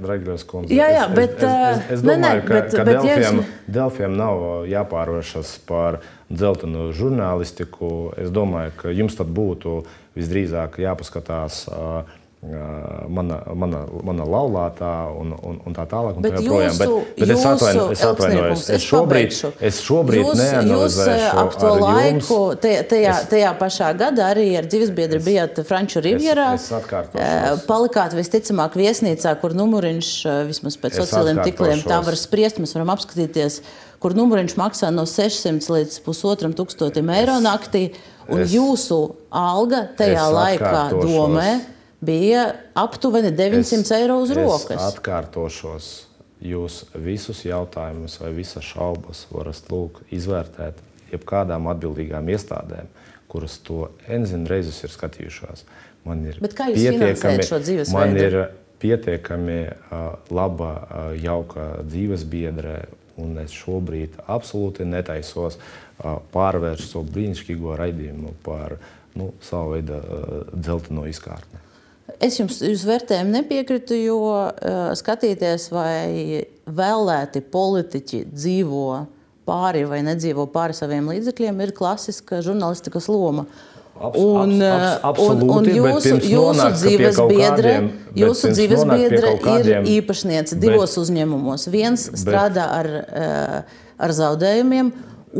Draigļos 0.00 0.44
kundze. 0.48 0.72
Jā, 0.72 0.86
jā, 0.94 1.02
bet, 1.12 1.34
es, 1.36 1.42
es, 1.44 1.80
es, 1.82 1.90
es 1.98 2.04
domāju, 2.06 2.22
nē, 2.22 2.46
ka, 2.46 2.54
bet- 2.54 2.70
ka 2.72 2.84
bet 2.88 2.94
ja 2.94 3.02
Delfiem, 3.02 3.40
es- 3.42 3.66
Delfiem 3.76 4.14
nav 4.16 4.38
jāpārvēršas 4.70 5.50
par 5.68 5.98
dzeltenu 6.32 6.86
žurnālistiku. 6.96 7.90
Es 8.16 8.30
domāju, 8.32 8.72
ka 8.80 8.94
jums 8.96 9.16
tad 9.18 9.28
būtu 9.28 9.82
visdrīzāk 10.16 10.78
jāpaskatās. 10.80 11.66
ā, 11.68 12.04
Mana, 13.08 13.40
mana, 13.54 13.78
mana 14.04 14.24
laulātā 14.28 14.90
un, 15.18 15.32
un, 15.42 15.56
un 15.66 15.74
tā 15.74 15.86
tālāk. 15.88 16.16
un 16.18 16.22
Bet 16.22 16.34
tā 16.36 16.42
jūsu- 16.44 16.78
bet, 16.78 17.18
bet 17.18 17.30
es 17.30 17.40
jūsu 17.40 17.48
atvaino- 17.50 17.90
es 17.90 18.02
atvainojos. 18.04 18.60
Es 18.60 18.70
es 18.70 18.84
šobrīd, 18.84 19.52
es 19.60 19.80
šobrīd 19.82 20.22
jūs, 20.22 20.42
jūs 20.68 20.98
ap 21.42 21.56
to 21.58 21.70
laiku, 21.80 22.38
tajā, 22.62 22.82
tajā, 22.92 23.14
tajā 23.32 23.52
pašā 23.58 23.88
gadā 23.98 24.28
arī 24.34 24.46
ar 24.58 24.64
dzīvesbiedru 24.68 25.20
bijāt 25.26 25.58
Franču 25.66 26.00
Rivjerā. 26.04 26.54
es. 26.54 26.70
Eh, 26.70 27.56
Palikāt 27.66 28.14
visticamāk 28.14 28.74
viesnīcā, 28.78 29.40
kur 29.40 29.50
numuriņš 29.50 30.10
vismaz 30.46 30.76
pēc 30.76 30.92
Es 30.98 31.10
sociālajiem 31.10 31.42
tikliem 31.42 31.82
tā 31.82 32.04
var 32.04 32.14
spriest. 32.14 32.58
Mēs 32.62 32.74
varam 32.74 32.94
apskatīties, 32.94 33.60
kur 33.98 34.12
numuriņš 34.12 34.54
maksā 34.54 34.92
no 34.92 35.02
600 35.02 35.66
līdz 35.68 36.00
1500 36.04 37.10
eiro 37.10 37.40
naktī. 37.40 37.92
Un 38.28 38.40
es- 38.40 38.52
jūsu 38.52 39.14
alga 39.32 39.88
tajā 39.96 40.14
es 40.14 40.34
laikā 40.34 40.90
domē 40.90 41.60
bija 42.00 42.54
aptuveni 42.74 43.30
900 43.36 44.00
eiro 44.00 44.18
uz 44.22 44.30
es 44.30 44.36
rokas. 44.36 44.82
atkārtošos. 44.92 45.94
Jūs 46.46 46.82
visus 47.00 47.40
jautājumus 47.46 48.18
vai 48.20 48.34
visas 48.36 48.64
šaubas 48.68 49.22
varat 49.32 49.70
lūk, 49.72 50.02
izvērtēt 50.12 50.82
jebkādām 51.08 51.70
atbildīgām 51.72 52.28
iestādēm, 52.34 52.90
kuras 53.30 53.56
to 53.64 53.88
enzinu 54.12 54.48
reizes 54.50 54.82
ir 54.84 54.92
skatījušās. 54.92 55.64
Man 56.06 56.26
ir 56.28 56.38
Bet 56.44 56.54
kā 56.58 56.68
jūs 56.70 56.84
finansējat 56.84 57.48
šo 57.48 57.60
dzīvesveidu? 57.64 57.96
man 57.96 58.20
ir 58.20 58.38
pietiekami 58.82 59.58
uh, 59.64 60.06
laba, 60.30 60.72
uh, 60.76 61.10
jauka 61.16 61.82
dzīvesbiedre, 61.88 62.78
un 63.16 63.38
es 63.40 63.54
šobrīd 63.56 64.20
absolūti 64.28 64.84
netaisos 64.84 65.56
uh, 65.56 66.18
pārvērst 66.34 66.92
šo 66.92 67.02
brīnišķīgo 67.08 67.78
raidījumu 67.80 68.36
par 68.44 68.76
nu, 69.16 69.32
savu 69.40 69.78
veidu 69.78 69.96
uh, 69.96 70.42
dzelteno 70.52 71.08
izkārtni. 71.08 71.64
Es 72.24 72.38
jums 72.40 72.62
uz 72.64 72.84
vērtējumu 72.88 73.34
nepiekrītu, 73.34 73.96
jo 74.06 74.16
uh, 74.24 74.50
skatīties, 74.96 75.68
vai 75.74 76.44
vēlēti 76.64 77.42
politiķi 77.52 78.22
dzīvo 78.32 78.86
pāri 79.46 79.84
vai 79.86 80.00
nedzīvo 80.06 80.46
pāri 80.50 80.74
saviem 80.74 81.06
līdzekļiem, 81.12 81.60
ir 81.66 81.72
klasiska 81.76 82.40
žurnālistikas 82.42 83.06
loma. 83.12 83.44
Abs- 83.96 84.20
abs- 84.20 84.58
abs- 84.60 85.04
absolūti, 85.08 85.44
un, 85.44 85.52
un 85.56 85.68
bet 85.68 85.76
jūsu, 85.76 86.16
jūsu 86.28 86.66
dzīves 86.76 87.20
biedre, 87.30 87.74
bet 87.86 88.18
jūsu 88.20 88.50
dzīves 88.52 88.82
biedre 88.90 89.30
ir 89.62 89.86
īpašniece 89.94 90.58
divos 90.60 90.96
uzņēmumos. 91.00 91.64
Viens 91.72 92.08
strādā 92.20 92.66
ar, 92.80 92.90
ar 93.96 94.16
zaudējumiem, 94.18 94.90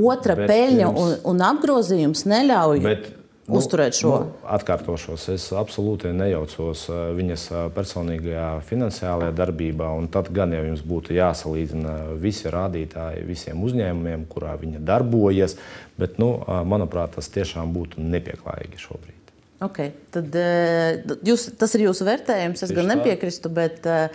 otra 0.05 0.37
Bet 0.39 0.49
peļņa 0.53 0.87
pirms- 0.89 1.03
un, 1.03 1.13
un 1.35 1.45
apgrozījums 1.51 2.25
neļauj 2.29 2.81
Bet, 2.85 3.11
uzturēt 3.49 3.99
šo. 3.99 4.13
Nu, 4.13 4.31
atkārtošos, 4.57 5.29
es 5.35 5.49
absolūti 5.57 6.13
nejaucos 6.17 6.87
uh, 6.91 7.03
viņas 7.17 7.49
uh, 7.53 7.65
personīgajā 7.77 8.47
finansiālajā 8.69 9.35
darbībā. 9.37 9.91
un 9.99 10.09
Tad 10.13 10.33
gan 10.35 10.55
jau 10.57 10.65
jums 10.67 10.85
būtu 10.87 11.17
jāsalīdzina 11.17 11.99
visi 12.23 12.51
rādītāji 12.53 13.27
visiem 13.29 13.63
uzņēmumiem, 13.67 14.27
kurā 14.33 14.57
viņa 14.61 14.83
darbojas. 14.87 15.59
Bet, 15.97 16.19
nu, 16.23 16.35
uh, 16.41 16.65
manuprāt, 16.69 17.15
tas 17.17 17.31
tiešām 17.33 17.73
būtu 17.77 18.03
nepieklājīgi 18.03 18.83
šobrīd. 18.83 19.17
Okay, 19.57 19.95
tad, 20.13 20.35
eh, 20.37 20.99
jūs, 21.25 21.49
tas 21.57 21.73
ir 21.77 21.87
jūsu 21.87 22.05
vērtējums. 22.05 22.61
Es 22.61 22.69
Tieši 22.69 22.77
gan 22.77 22.91
nepiekrītu, 22.93 23.53
bet, 23.57 23.87
eh, 23.89 24.13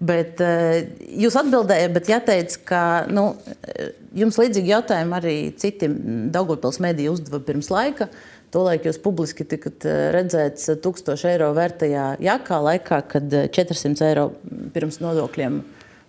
bet 0.00 0.42
eh, 0.44 0.90
jūs 1.24 1.36
atbildējāt, 1.40 1.94
bet 1.94 2.10
jāteic, 2.12 2.58
ka 2.68 2.82
nu, 3.08 3.30
eh, 3.64 3.94
jums 4.12 4.36
līdzīgi 4.36 4.74
jautājumi 4.74 5.16
arī 5.16 5.36
citi 5.56 5.88
Daugopils 6.34 6.80
mediji 6.84 7.08
uzdeva 7.08 7.40
pirms 7.40 7.72
laika. 7.72 8.10
Tolaik 8.52 8.84
jūs 8.84 8.98
publiski 9.00 9.46
tikat 9.48 9.86
eh, 9.88 10.10
redzēts 10.12 10.68
1000 10.84 11.24
eiro 11.30 11.48
vērtajā 11.56 12.06
jakā, 12.20 12.58
laikā, 12.66 13.00
kad 13.14 13.32
eh, 13.32 13.48
400 13.48 14.04
eiro 14.10 14.26
pirms 14.74 15.00
nodokļiem 15.00 15.62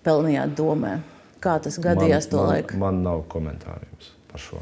pelnījāt 0.03 0.57
domē. 0.57 0.98
Kā 1.44 1.56
tas 1.64 1.80
gadījās 1.80 2.28
to 2.32 2.41
man, 2.41 2.49
laiku? 2.52 2.80
man 2.80 2.99
nav 3.03 3.24
komentāru 3.32 3.88
par 4.32 4.44
šo. 4.44 4.60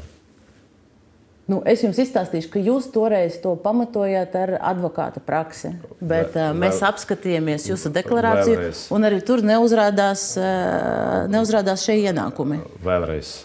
Nu, 1.50 1.58
es 1.66 1.82
jums 1.82 1.98
izstāstīšu, 1.98 2.52
ka 2.52 2.60
jūs 2.62 2.86
toreiz 2.94 3.34
to 3.42 3.56
pamatojāt 3.60 4.34
ar 4.38 4.52
advokāta 4.70 5.18
praksi. 5.22 5.72
Bet 5.98 6.36
Vēl- 6.38 6.54
mēs 6.62 6.78
apskatījāmies 6.86 7.66
jūsu 7.66 7.90
deklarāciju, 7.92 8.60
Vēlreiz. 8.60 8.84
un 8.94 9.08
arī 9.10 9.18
tur 9.26 9.42
neuzrādās, 9.42 10.28
neuzrādās 11.34 11.82
šie 11.82 11.98
ienākumi. 12.06 12.60
Vēlreiz, 12.86 13.40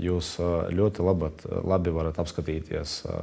jūs 0.00 0.34
ā, 0.42 0.50
ļoti 0.72 1.04
labat, 1.06 1.44
labi 1.68 1.92
varat 1.94 2.18
apskatīties 2.22 2.96
ā, 3.06 3.20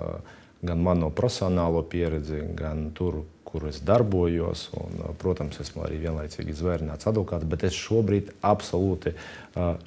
gan 0.65 0.81
manu 0.83 1.11
profesionālo 1.15 1.83
pieredzi, 1.87 2.41
gan 2.57 2.89
tur, 2.95 3.23
kur 3.47 3.65
es 3.69 3.79
darbojos. 3.85 4.67
Un, 4.77 4.99
protams, 5.21 5.57
esmu 5.63 5.85
arī 5.87 6.01
vienlaicīgi 6.03 6.55
zvērnāts 6.59 7.09
advokāts, 7.09 7.47
bet 7.49 7.63
es 7.69 7.77
šobrīd 7.77 8.33
absolūti 8.45 9.15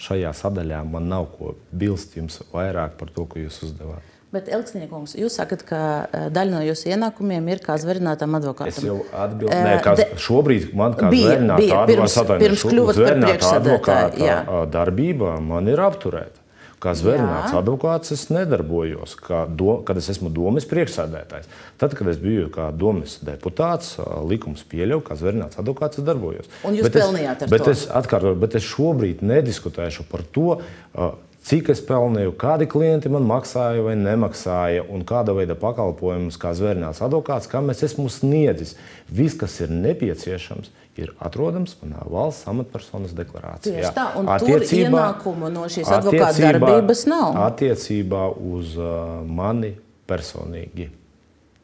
šajā 0.02 0.32
sadaļā 0.34 0.82
man 0.88 1.12
nav 1.12 1.28
ko 1.36 1.54
bilst 1.70 2.16
jums 2.18 2.40
vairāk 2.54 2.96
par 2.98 3.12
to, 3.14 3.28
ko 3.28 3.44
jūs 3.44 3.62
uzdevāt. 3.68 4.11
Bet, 4.32 4.46
Elksniekungs, 4.48 5.12
jūs 5.20 5.34
sakat, 5.36 5.60
ka 5.68 5.78
uh, 6.08 6.26
daļa 6.32 6.54
no 6.56 6.60
jūsu 6.64 6.88
ienākumiem 6.94 7.48
ir 7.52 7.60
kā 7.60 7.74
zvērnātam 7.76 8.32
advokātam. 8.38 8.72
Es 8.72 8.78
jau 8.80 9.02
atbildēju, 9.12 9.80
kā, 9.84 9.92
de- 9.98 10.06
šobrīd 10.16 10.70
man 10.78 10.94
kā 10.96 11.10
Bija, 11.12 11.34
zvērnāta 11.34 11.60
bija, 11.60 11.80
advokāta- 11.84 12.38
pirms- 12.40 12.46
pirms 12.46 12.62
kļuvat 12.70 13.00
par 13.02 13.18
priekšsēdētāju, 13.26 14.70
darbība 14.72 15.34
man 15.40 15.68
ir 15.68 15.82
apturēta. 15.84 16.38
Kā 16.82 16.96
zvērnāts 16.98 17.52
Jā. 17.52 17.58
advokāts 17.60 18.10
es 18.10 18.24
nedarbojos, 18.34 19.12
kā 19.22 19.44
do, 19.46 19.76
kad 19.86 19.96
es 20.00 20.08
esmu 20.10 20.32
domas 20.34 20.64
priekšsēdētājs. 20.66 21.44
Tad, 21.78 21.92
kad 21.94 22.08
es 22.10 22.16
biju 22.18 22.48
kā 22.50 22.72
domas 22.74 23.20
deputāts, 23.22 23.92
likums 24.26 24.64
pieļauj, 24.66 25.04
kā 25.06 25.14
zvērnāts 25.20 25.60
advokāts, 25.62 26.00
es 26.00 26.04
darbojos. 26.08 26.48
Un 26.66 26.74
jūs 26.74 26.88
Bet 26.88 26.96
es- 26.96 27.04
pelnījāt 27.04 27.44
ar 27.46 27.52
bet 27.52 27.62
to? 27.68 27.70
Es 27.70 27.84
atkārtoju, 27.86 28.40
bet 28.40 28.56
es 28.58 28.64
šobrīd 28.66 29.22
nediskutēšu 29.22 30.08
par 30.10 30.22
to, 30.34 30.58
ā, 30.96 31.12
cik 31.42 31.68
es 31.74 31.80
pelnīju, 31.84 32.32
kādi 32.38 32.68
klienti 32.70 33.10
man 33.12 33.24
maksāja 33.28 33.82
vai 33.84 33.96
nemaksāja, 33.98 34.84
un 34.94 35.02
kāda 35.08 35.34
veida 35.36 35.56
pakalpojumus, 35.58 36.38
kā 36.40 36.52
zvērnāts 36.58 37.02
advokāts, 37.02 37.48
kam 37.50 37.70
es 37.74 37.82
esmu 37.82 38.06
sniedzis. 38.12 38.76
Viss, 39.10 39.34
kas 39.38 39.58
ir 39.64 39.72
nepieciešams, 39.74 40.70
ir 41.00 41.12
atrodams 41.24 41.74
manā 41.82 42.02
valsts 42.12 42.46
amatpersonas 42.52 43.14
deklarācijā. 43.16 43.78
Tieši 43.80 43.94
tā, 43.96 44.06
un 44.20 44.28
tur 44.42 44.66
ienākumu 44.66 45.50
no 45.52 45.66
šīs 45.72 45.88
advokāta 45.88 46.30
attiecībā- 46.34 46.58
darbības 46.60 47.06
nav. 47.10 47.38
Attiecībā 47.48 48.26
uz 48.52 48.76
uh, 48.78 49.22
mani 49.26 49.74
personīgi. 50.08 50.90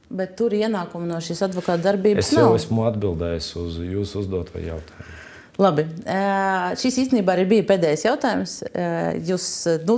Bet 0.09 0.37
tur 0.41 0.55
ienākumu 0.57 1.05
no 1.11 1.19
šīs 1.21 1.43
advokāta 1.45 1.83
darbības 1.91 2.25
Es 2.25 2.33
jau 2.33 2.47
nav. 2.49 2.57
esmu 2.57 2.87
atbildējis 2.89 3.49
uz 3.61 3.79
jūsu 3.85 4.23
uzdoto 4.25 4.59
jautājumu. 4.59 5.15
Labi. 5.59 5.83
Šis 6.79 7.01
īstenībā 7.03 7.35
arī 7.35 7.49
bija 7.51 7.67
pēdējais 7.67 8.05
jautājums. 8.07 8.53
Jūs, 9.27 9.47
nu, 9.89 9.97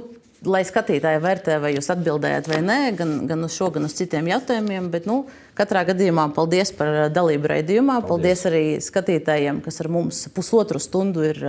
lai 0.48 0.62
skatītāji 0.64 1.20
vērtē, 1.20 1.58
vai 1.60 1.74
jūs 1.74 1.90
atbildējāt 1.92 2.46
vai 2.48 2.60
nē, 2.64 2.78
gan, 2.96 3.10
gan 3.28 3.44
uz 3.44 3.52
šo, 3.58 3.68
gan 3.74 3.84
uz 3.84 3.92
citiem 3.98 4.30
jautājumiem. 4.30 4.88
Bet, 4.92 5.04
nu, 5.10 5.26
katrā 5.58 5.82
gadījumā 5.90 6.30
paldies 6.36 6.72
par 6.76 7.10
dalību 7.12 7.50
raidījumā. 7.52 7.98
Paldies, 8.08 8.44
paldies 8.44 8.46
arī 8.48 8.62
skatītājiem, 8.86 9.60
kas 9.66 9.82
ar 9.84 9.90
mums 9.92 10.22
pusotru 10.32 10.80
stundu 10.80 11.26
ir 11.28 11.42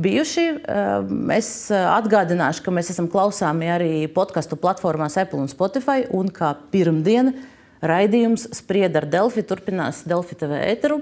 bijuši. 0.00 0.46
Es 1.36 1.52
atgādināšu, 1.72 2.66
ka 2.66 2.74
mēs 2.76 2.92
esam 2.92 3.08
klausāmi 3.08 3.72
arī 3.72 3.94
podkastu 4.12 4.60
platformās 4.60 5.16
Apple 5.20 5.40
un 5.46 5.48
Spotify. 5.48 6.04
Un 6.12 6.28
kā 6.28 6.52
pirmdien 6.74 7.32
raidījums 7.80 8.50
Sprieda 8.60 9.00
ar 9.00 9.08
Delfi 9.08 9.46
turpinās 9.48 10.04
Delfi 10.08 10.36
TV 10.36 10.60
ēteru. 10.74 11.00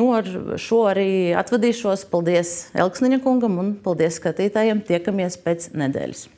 Nu, 0.00 0.06
ar 0.16 0.24
šo 0.56 0.86
arī 0.88 1.36
atvadīšos. 1.36 2.06
Paldies 2.08 2.70
Elksniņa 2.72 3.20
kungam 3.20 3.60
un 3.60 3.74
paldies 3.84 4.16
skatītājiem. 4.16 4.80
Tiekamies 4.88 5.36
pēc 5.44 5.72
nedēļas. 5.76 6.28